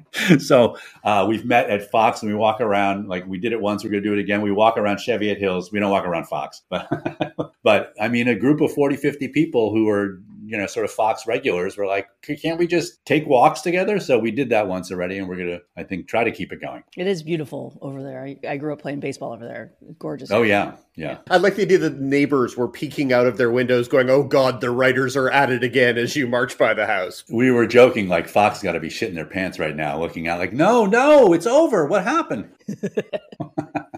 so 0.38 0.76
uh, 1.04 1.24
we've 1.28 1.44
met 1.44 1.70
at 1.70 1.90
Fox 1.90 2.22
and 2.22 2.30
we 2.30 2.36
walk 2.36 2.60
around 2.60 3.08
like 3.08 3.26
we 3.26 3.38
did 3.38 3.52
it 3.52 3.60
once. 3.60 3.84
We're 3.84 3.90
going 3.90 4.02
to 4.02 4.08
do 4.08 4.12
it 4.14 4.20
again. 4.20 4.42
We 4.42 4.52
walk 4.52 4.76
around 4.76 4.98
Cheviot 4.98 5.38
Hills. 5.38 5.72
We 5.72 5.80
don't 5.80 5.90
walk 5.90 6.04
around 6.04 6.26
Fox, 6.26 6.62
but 6.68 6.88
but 7.62 7.92
I 8.00 8.08
mean, 8.08 8.28
a 8.28 8.34
group 8.34 8.60
of 8.60 8.72
40, 8.72 8.96
50 8.96 9.28
people 9.28 9.72
who 9.72 9.88
are 9.88 10.20
you 10.46 10.56
know 10.56 10.66
sort 10.66 10.84
of 10.84 10.90
Fox 10.90 11.26
regulars 11.26 11.76
were 11.76 11.86
like, 11.86 12.08
can't 12.22 12.58
we 12.58 12.66
just 12.66 13.04
take 13.04 13.26
walks 13.26 13.60
together? 13.60 13.98
So 14.00 14.18
we 14.18 14.30
did 14.30 14.50
that 14.50 14.68
once 14.68 14.90
already, 14.90 15.18
and 15.18 15.28
we're 15.28 15.36
going 15.36 15.48
to 15.48 15.62
I 15.76 15.82
think 15.82 16.08
try 16.08 16.24
to 16.24 16.30
keep 16.30 16.52
it 16.52 16.60
going. 16.60 16.82
It 16.96 17.06
is 17.06 17.22
beautiful 17.22 17.76
over 17.82 18.02
there. 18.02 18.24
I, 18.24 18.38
I 18.48 18.56
grew 18.56 18.72
up 18.72 18.80
playing 18.80 19.00
baseball 19.00 19.32
over 19.32 19.46
there. 19.46 19.72
Gorgeous. 19.98 20.30
Oh 20.30 20.42
yeah, 20.42 20.76
yeah. 20.94 21.18
I 21.30 21.38
like 21.38 21.56
the 21.56 21.62
idea 21.62 21.78
that 21.78 22.00
neighbors 22.00 22.56
were 22.56 22.68
peeking 22.68 23.12
out 23.12 23.26
of 23.26 23.36
their 23.36 23.50
windows 23.50 23.88
going, 23.88 24.08
oh 24.08 24.22
God, 24.22 24.60
the 24.60 24.70
writers 24.70 25.16
are 25.16 25.30
at 25.30 25.50
it 25.50 25.62
again 25.64 25.98
as 25.98 26.16
you 26.16 26.26
march 26.26 26.56
by 26.56 26.74
the 26.74 26.86
house. 26.86 27.24
We 27.30 27.50
were 27.50 27.66
joking 27.66 28.08
like 28.08 28.28
Fox 28.28 28.62
got 28.62 28.72
to 28.72 28.80
be 28.80 28.88
shitting 28.88 29.14
their 29.14 29.26
pants 29.26 29.58
right 29.58 29.76
now, 29.76 29.98
looking 29.98 30.28
out 30.28 30.38
like, 30.38 30.52
no, 30.52 30.86
no, 30.86 31.32
it's 31.32 31.46
over. 31.46 31.86
What 31.86 32.04
happened? 32.04 32.50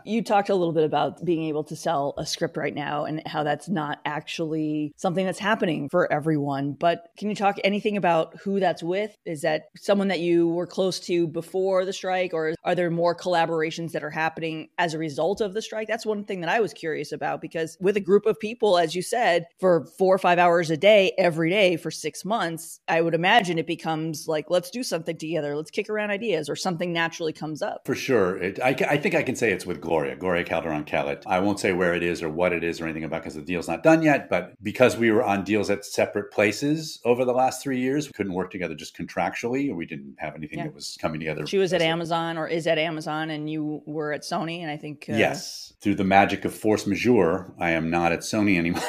You 0.09 0.23
talked 0.23 0.49
a 0.49 0.55
little 0.55 0.73
bit 0.73 0.85
about 0.85 1.23
being 1.23 1.45
able 1.45 1.65
to 1.65 1.77
sell 1.77 2.15
a 2.17 2.25
script 2.25 2.57
right 2.57 2.75
now 2.75 3.05
and 3.05 3.21
how 3.27 3.43
that's 3.43 3.69
not 3.69 3.99
actually 4.07 4.95
something 4.97 5.27
that's 5.27 5.39
happening 5.39 5.91
for 5.91 6.11
everyone. 6.11 6.73
But 6.73 7.11
can 7.19 7.29
you 7.29 7.37
talk 7.37 7.57
anything 7.63 7.99
about 7.99 8.35
who 8.39 8.59
that's 8.59 8.83
with? 8.83 9.15
Is 9.27 9.43
that 9.43 9.69
someone 9.77 10.09
that 10.09 10.21
you 10.21 10.49
were 10.49 10.67
close 10.67 10.99
to 11.01 11.29
before 11.29 11.85
the 11.85 11.93
strike, 11.93 12.33
or 12.33 12.55
are 12.65 12.75
there 12.75 12.91
more 12.91 13.15
collaborations 13.15 13.93
that 13.93 14.03
are 14.03 14.09
happening 14.09 14.69
as 14.79 14.95
a 14.95 14.99
result 14.99 15.43
of 15.43 15.53
the 15.53 15.61
strike? 15.61 15.89
That's 15.89 16.07
one 16.07 16.25
thing 16.25 16.41
that 16.41 16.49
I 16.49 16.61
was 16.61 16.73
curious 16.73 17.13
about 17.13 17.43
because 17.43 17.77
with 17.79 17.99
a 17.99 18.01
group 18.01 18.25
of 18.25 18.41
people, 18.41 18.79
as 18.79 18.95
you 18.95 19.03
said, 19.03 19.47
for 19.61 19.85
four 19.99 20.15
or 20.15 20.19
five 20.19 20.39
hours 20.39 20.71
a 20.71 20.79
day, 20.79 21.13
every 21.19 21.51
day 21.51 21.77
for 21.77 21.91
six 21.91 22.25
months, 22.25 22.81
I 22.89 23.03
would 23.03 23.15
imagine 23.15 23.59
it 23.59 23.67
becomes 23.67 24.27
like, 24.27 24.47
let's 24.49 24.71
do 24.71 24.83
something 24.83 25.19
together, 25.19 25.55
let's 25.55 25.71
kick 25.71 25.91
around 25.91 26.13
ideas, 26.13 26.49
or 26.49 26.57
something 26.57 26.95
naturally 26.95 27.35
comes 27.35 27.61
up. 27.61 27.83
For 27.85 27.95
sure. 27.95 28.39
It, 28.39 28.58
I, 28.61 28.71
I 28.71 28.97
think 28.99 29.15
I 29.15 29.23
can 29.23 29.37
say 29.37 29.51
it's 29.53 29.67
with 29.67 29.81
Gloria, 29.81 30.17
Gloria 30.17 30.45
Calderon 30.45 30.85
Kellett. 30.85 31.23
I 31.27 31.41
won't 31.41 31.61
say 31.61 31.73
where 31.73 31.95
it 31.95 32.03
is 32.03 32.23
or 32.23 32.29
what 32.29 32.53
it 32.53 32.63
is 32.65 32.81
or 32.81 32.85
anything 32.85 33.05
about 33.05 33.23
because 33.23 33.35
the 33.35 33.43
deal's 33.43 33.69
not 33.69 33.83
done 33.83 34.03
yet. 34.03 34.29
But 34.29 34.53
because 34.63 34.97
we 34.97 35.11
were 35.11 35.23
on 35.23 35.45
deals 35.45 35.71
at 35.71 35.85
separate 35.85 36.31
places 36.33 37.01
over 37.05 37.25
the 37.25 37.33
last 37.33 37.63
three 37.63 37.79
years, 37.81 38.07
we 38.07 38.13
couldn't 38.13 38.33
work 38.35 38.51
together 38.51 38.75
just 38.75 38.97
contractually. 38.97 39.75
We 39.75 39.87
didn't 39.87 40.17
have 40.19 40.35
anything 40.35 40.59
Yeah. 40.59 40.65
that 40.65 40.75
was 40.75 40.97
coming 41.01 41.21
together. 41.21 41.47
She 41.47 41.59
was 41.59 41.73
at 41.73 41.81
a- 41.83 41.85
Amazon 41.87 42.39
or 42.39 42.47
is 42.49 42.67
at 42.67 42.79
Amazon, 42.79 43.31
and 43.31 43.49
you 43.51 43.83
were 43.87 44.13
at 44.13 44.23
Sony, 44.23 44.61
and 44.61 44.71
I 44.71 44.77
think 44.77 45.07
uh, 45.09 45.15
Yes. 45.15 45.73
Through 45.81 45.95
the 45.97 46.05
magic 46.05 46.45
of 46.45 46.55
force 46.55 46.87
majeure, 46.87 47.53
I 47.61 47.71
am 47.71 47.91
not 47.91 48.13
at 48.13 48.21
Sony 48.21 48.59
anymore. 48.59 48.83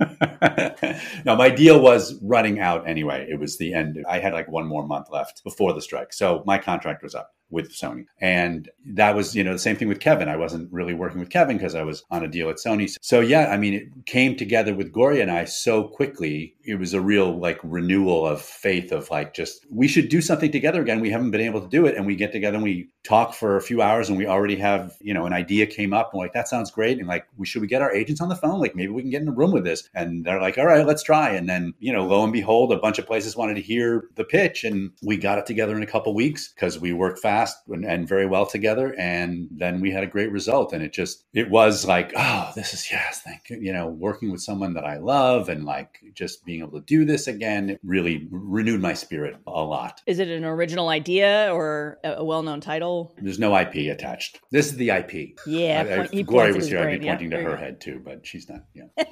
now 1.24 1.34
my 1.36 1.50
deal 1.50 1.80
was 1.80 2.18
running 2.22 2.58
out 2.60 2.88
anyway. 2.88 3.26
It 3.30 3.38
was 3.38 3.58
the 3.58 3.74
end. 3.74 4.02
I 4.08 4.18
had 4.18 4.32
like 4.32 4.48
one 4.48 4.66
more 4.66 4.86
month 4.86 5.08
left 5.10 5.44
before 5.44 5.72
the 5.74 5.82
strike. 5.82 6.12
So 6.12 6.42
my 6.46 6.58
contract 6.58 7.02
was 7.02 7.14
up 7.14 7.34
with 7.50 7.72
Sony. 7.72 8.06
And 8.20 8.70
that 8.86 9.14
was, 9.14 9.34
you 9.34 9.44
know, 9.44 9.52
the 9.52 9.58
same 9.58 9.76
thing 9.76 9.88
with 9.88 10.00
Kevin. 10.00 10.28
I 10.28 10.36
wasn't 10.36 10.72
really 10.72 10.94
working 10.94 11.20
with 11.20 11.30
Kevin 11.30 11.56
because 11.56 11.74
I 11.74 11.82
was 11.82 12.04
on 12.10 12.24
a 12.24 12.28
deal 12.28 12.48
at 12.48 12.56
Sony. 12.56 12.94
So 13.02 13.20
yeah, 13.20 13.50
I 13.50 13.56
mean, 13.56 13.74
it 13.74 14.06
came 14.06 14.36
together 14.36 14.74
with 14.74 14.92
Gloria 14.92 15.22
and 15.22 15.30
I 15.30 15.44
so 15.44 15.84
quickly. 15.84 16.54
It 16.64 16.78
was 16.78 16.94
a 16.94 17.00
real 17.00 17.38
like 17.38 17.58
renewal 17.62 18.26
of 18.26 18.40
faith 18.40 18.92
of 18.92 19.10
like 19.10 19.34
just 19.34 19.66
we 19.70 19.88
should 19.88 20.08
do 20.08 20.20
something 20.20 20.50
together 20.50 20.80
again. 20.80 21.00
We 21.00 21.10
haven't 21.10 21.30
been 21.30 21.40
able 21.40 21.60
to 21.60 21.68
do 21.68 21.86
it. 21.86 21.96
And 21.96 22.06
we 22.06 22.16
get 22.16 22.32
together 22.32 22.56
and 22.56 22.64
we 22.64 22.88
talk 23.02 23.34
for 23.34 23.56
a 23.56 23.62
few 23.62 23.82
hours 23.82 24.08
and 24.08 24.16
we 24.16 24.26
already 24.26 24.56
have, 24.56 24.96
you 25.00 25.14
know, 25.14 25.26
an 25.26 25.32
idea 25.32 25.66
came 25.66 25.92
up 25.92 26.12
and 26.12 26.20
like 26.20 26.32
that 26.32 26.48
sounds 26.48 26.70
great. 26.70 26.98
And 26.98 27.08
like 27.08 27.26
we 27.36 27.46
should 27.46 27.62
we 27.62 27.68
get 27.68 27.82
our 27.82 27.92
agents 27.92 28.20
on 28.20 28.28
the 28.28 28.36
phone? 28.36 28.60
Like 28.60 28.76
maybe 28.76 28.92
we 28.92 29.02
can 29.02 29.10
get 29.10 29.22
in 29.22 29.28
a 29.28 29.32
room 29.32 29.52
with 29.52 29.64
this. 29.64 29.88
And 29.94 30.24
they're 30.24 30.40
like, 30.40 30.58
all 30.58 30.66
right, 30.66 30.86
let's 30.86 31.02
try. 31.02 31.30
And 31.30 31.48
then, 31.48 31.74
you 31.80 31.92
know, 31.92 32.06
lo 32.06 32.22
and 32.22 32.32
behold, 32.32 32.72
a 32.72 32.78
bunch 32.78 32.98
of 32.98 33.06
places 33.06 33.36
wanted 33.36 33.54
to 33.54 33.62
hear 33.62 34.04
the 34.14 34.24
pitch 34.24 34.64
and 34.64 34.90
we 35.02 35.16
got 35.16 35.38
it 35.38 35.46
together 35.46 35.76
in 35.76 35.82
a 35.82 35.86
couple 35.86 36.14
weeks 36.14 36.52
because 36.52 36.78
we 36.78 36.92
worked 36.92 37.18
fast 37.18 37.39
fast 37.40 37.62
and, 37.68 37.84
and, 37.84 38.08
very 38.08 38.26
well 38.26 38.46
together. 38.46 38.94
And 38.98 39.48
then 39.50 39.80
we 39.80 39.90
had 39.90 40.02
a 40.02 40.06
great 40.06 40.32
result. 40.32 40.72
And 40.72 40.82
it 40.82 40.92
just, 40.92 41.24
it 41.32 41.50
was 41.50 41.86
like, 41.86 42.12
oh, 42.16 42.50
this 42.54 42.74
is, 42.74 42.90
yes, 42.90 43.22
thank 43.22 43.50
you. 43.50 43.58
You 43.60 43.72
know, 43.72 43.88
working 43.88 44.30
with 44.30 44.40
someone 44.40 44.74
that 44.74 44.84
I 44.84 44.98
love 44.98 45.48
and 45.48 45.64
like 45.64 46.00
just 46.14 46.44
being 46.44 46.60
able 46.60 46.80
to 46.80 46.84
do 46.86 47.04
this 47.04 47.26
again 47.26 47.78
really 47.82 48.28
renewed 48.30 48.80
my 48.80 48.94
spirit 48.94 49.36
a 49.46 49.50
lot. 49.50 50.02
Is 50.06 50.18
it 50.18 50.28
an 50.28 50.44
original 50.44 50.88
idea 50.88 51.50
or 51.52 51.98
a 52.04 52.24
well 52.24 52.42
known 52.42 52.60
title? 52.60 53.14
There's 53.20 53.38
no 53.38 53.56
IP 53.56 53.74
attached. 53.90 54.40
This 54.50 54.66
is 54.66 54.76
the 54.76 54.90
IP. 54.90 55.38
Yeah. 55.46 56.06
I, 56.12 56.16
I, 56.16 56.22
Gloria 56.22 56.54
was 56.54 56.68
here. 56.68 56.82
Brain, 56.82 56.94
I'd 56.94 57.00
be 57.00 57.06
pointing 57.06 57.32
yeah, 57.32 57.38
to 57.38 57.44
her 57.44 57.56
head 57.56 57.80
too, 57.80 58.00
but 58.04 58.26
she's 58.26 58.48
not. 58.48 58.64
Yeah. 58.74 58.84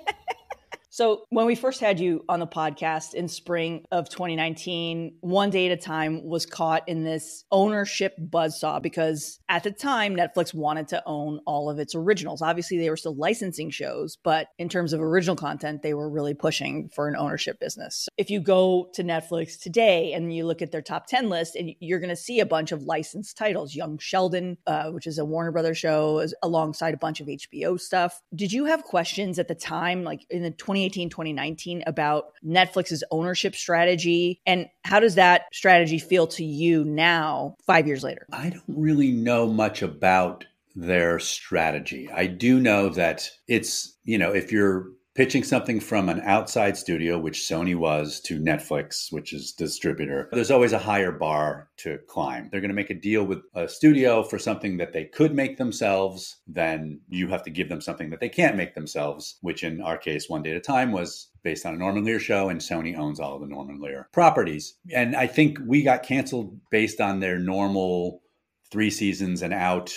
So, 0.99 1.23
when 1.29 1.47
we 1.47 1.55
first 1.55 1.79
had 1.79 2.01
you 2.01 2.25
on 2.29 2.41
the 2.41 2.47
podcast 2.49 3.15
in 3.15 3.29
spring 3.29 3.85
of 3.93 4.09
2019, 4.09 5.19
One 5.21 5.49
Day 5.49 5.67
at 5.67 5.79
a 5.79 5.81
Time 5.81 6.25
was 6.25 6.45
caught 6.45 6.89
in 6.89 7.05
this 7.05 7.45
ownership 7.53 8.17
buzzsaw 8.19 8.83
because 8.83 9.39
at 9.49 9.63
the 9.63 9.71
time, 9.71 10.17
Netflix 10.17 10.53
wanted 10.53 10.89
to 10.89 11.01
own 11.07 11.39
all 11.47 11.71
of 11.71 11.79
its 11.79 11.95
originals. 11.95 12.43
Obviously, 12.43 12.79
they 12.79 12.91
were 12.91 12.97
still 12.97 13.15
licensing 13.15 13.71
shows, 13.71 14.19
but 14.25 14.49
in 14.59 14.69
terms 14.69 14.93
of 14.93 15.01
original 15.01 15.37
content, 15.37 15.83
they 15.83 15.95
were 15.95 16.11
really 16.11 16.35
pushing 16.35 16.89
for 16.89 17.07
an 17.07 17.15
ownership 17.15 17.61
business. 17.61 18.09
If 18.17 18.29
you 18.29 18.41
go 18.41 18.89
to 18.95 19.05
Netflix 19.05 19.57
today 19.57 20.15
and 20.15 20.35
you 20.35 20.47
look 20.47 20.63
at 20.63 20.73
their 20.73 20.83
top 20.83 21.07
10 21.07 21.29
list, 21.29 21.55
and 21.55 21.71
you're 21.79 22.01
going 22.01 22.09
to 22.09 22.17
see 22.17 22.41
a 22.41 22.47
bunch 22.47 22.73
of 22.73 22.83
licensed 22.83 23.37
titles 23.37 23.73
Young 23.73 23.99
Sheldon, 23.99 24.59
uh, 24.67 24.91
which 24.91 25.07
is 25.07 25.19
a 25.19 25.25
Warner 25.25 25.53
Brothers 25.53 25.79
show, 25.79 26.27
alongside 26.43 26.93
a 26.93 26.99
bunch 26.99 27.21
of 27.21 27.29
HBO 27.29 27.79
stuff. 27.79 28.21
Did 28.35 28.53
you 28.53 28.65
have 28.65 28.83
questions 28.83 29.39
at 29.39 29.47
the 29.47 29.55
time, 29.55 30.03
like 30.03 30.27
in 30.29 30.43
the 30.43 30.51
2018? 30.51 30.88
2018, 30.89 31.11
2019 31.11 31.83
about 31.87 32.33
Netflix's 32.45 33.05
ownership 33.11 33.55
strategy. 33.55 34.41
And 34.47 34.69
how 34.85 35.01
does 35.01 35.15
that 35.17 35.43
strategy 35.53 35.99
feel 35.99 36.27
to 36.29 36.45
you 36.45 36.85
now, 36.85 37.57
five 37.67 37.87
years 37.87 38.03
later? 38.03 38.27
I 38.33 38.51
don't 38.51 38.63
really 38.69 39.13
know 39.13 39.47
much 39.47 39.83
about 39.83 40.45
their 40.75 41.19
strategy. 41.19 42.09
I 42.15 42.27
do 42.27 42.61
know 42.61 42.89
that 42.91 43.29
it's, 43.49 43.97
you 44.05 44.19
know, 44.19 44.33
if 44.33 44.53
you're 44.53 44.87
pitching 45.19 45.43
something 45.43 45.81
from 45.81 46.09
an 46.09 46.21
outside 46.21 46.77
studio, 46.77 47.19
which 47.19 47.41
Sony 47.41 47.75
was, 47.75 48.21
to 48.21 48.39
Netflix, 48.39 49.13
which 49.13 49.33
is 49.33 49.51
distributor, 49.51 50.29
there's 50.31 50.53
always 50.53 50.73
a 50.73 50.79
higher 50.79 51.11
bar 51.11 51.69
to 51.79 51.99
climb. 52.07 52.49
They're 52.49 52.61
going 52.61 52.69
to 52.69 52.75
make 52.75 52.91
a 52.91 52.95
deal 52.95 53.25
with 53.25 53.41
a 53.53 53.69
studio 53.69 54.23
for 54.23 54.39
something 54.39 54.77
that 54.77 54.93
they 54.93 55.07
could 55.07 55.35
make 55.35 55.57
themselves, 55.57 56.37
then 56.47 57.01
you 57.09 57.27
have 57.27 57.43
to 57.43 57.51
give 57.51 57.69
them 57.69 57.81
something 57.81 58.11
that 58.11 58.21
they 58.21 58.29
can't 58.29 58.57
make 58.57 58.77
themselves, 58.77 59.39
which 59.41 59.65
in 59.65 59.81
our 59.81 59.99
case, 59.99 60.29
One 60.29 60.45
Day 60.45 60.53
at 60.53 60.57
a 60.57 60.61
Time 60.61 60.93
was 60.93 61.31
based 61.43 61.67
on 61.67 61.75
a 61.75 61.79
Norman 61.79 62.05
Lear 62.05 62.21
show, 62.21 62.49
and 62.49 62.61
Sony 62.61 62.97
owns 62.97 63.19
all 63.19 63.35
of 63.35 63.41
the 63.41 63.49
Norman 63.49 63.81
Lear 63.81 64.09
properties. 64.13 64.75
And 64.95 65.17
I 65.17 65.27
think 65.27 65.59
we 65.67 65.83
got 65.83 66.05
canceled 66.05 66.61
based 66.71 67.01
on 67.01 67.19
their 67.19 67.41
normal 67.41 68.23
three 68.71 68.91
seasons 68.91 69.43
and 69.43 69.53
out 69.53 69.93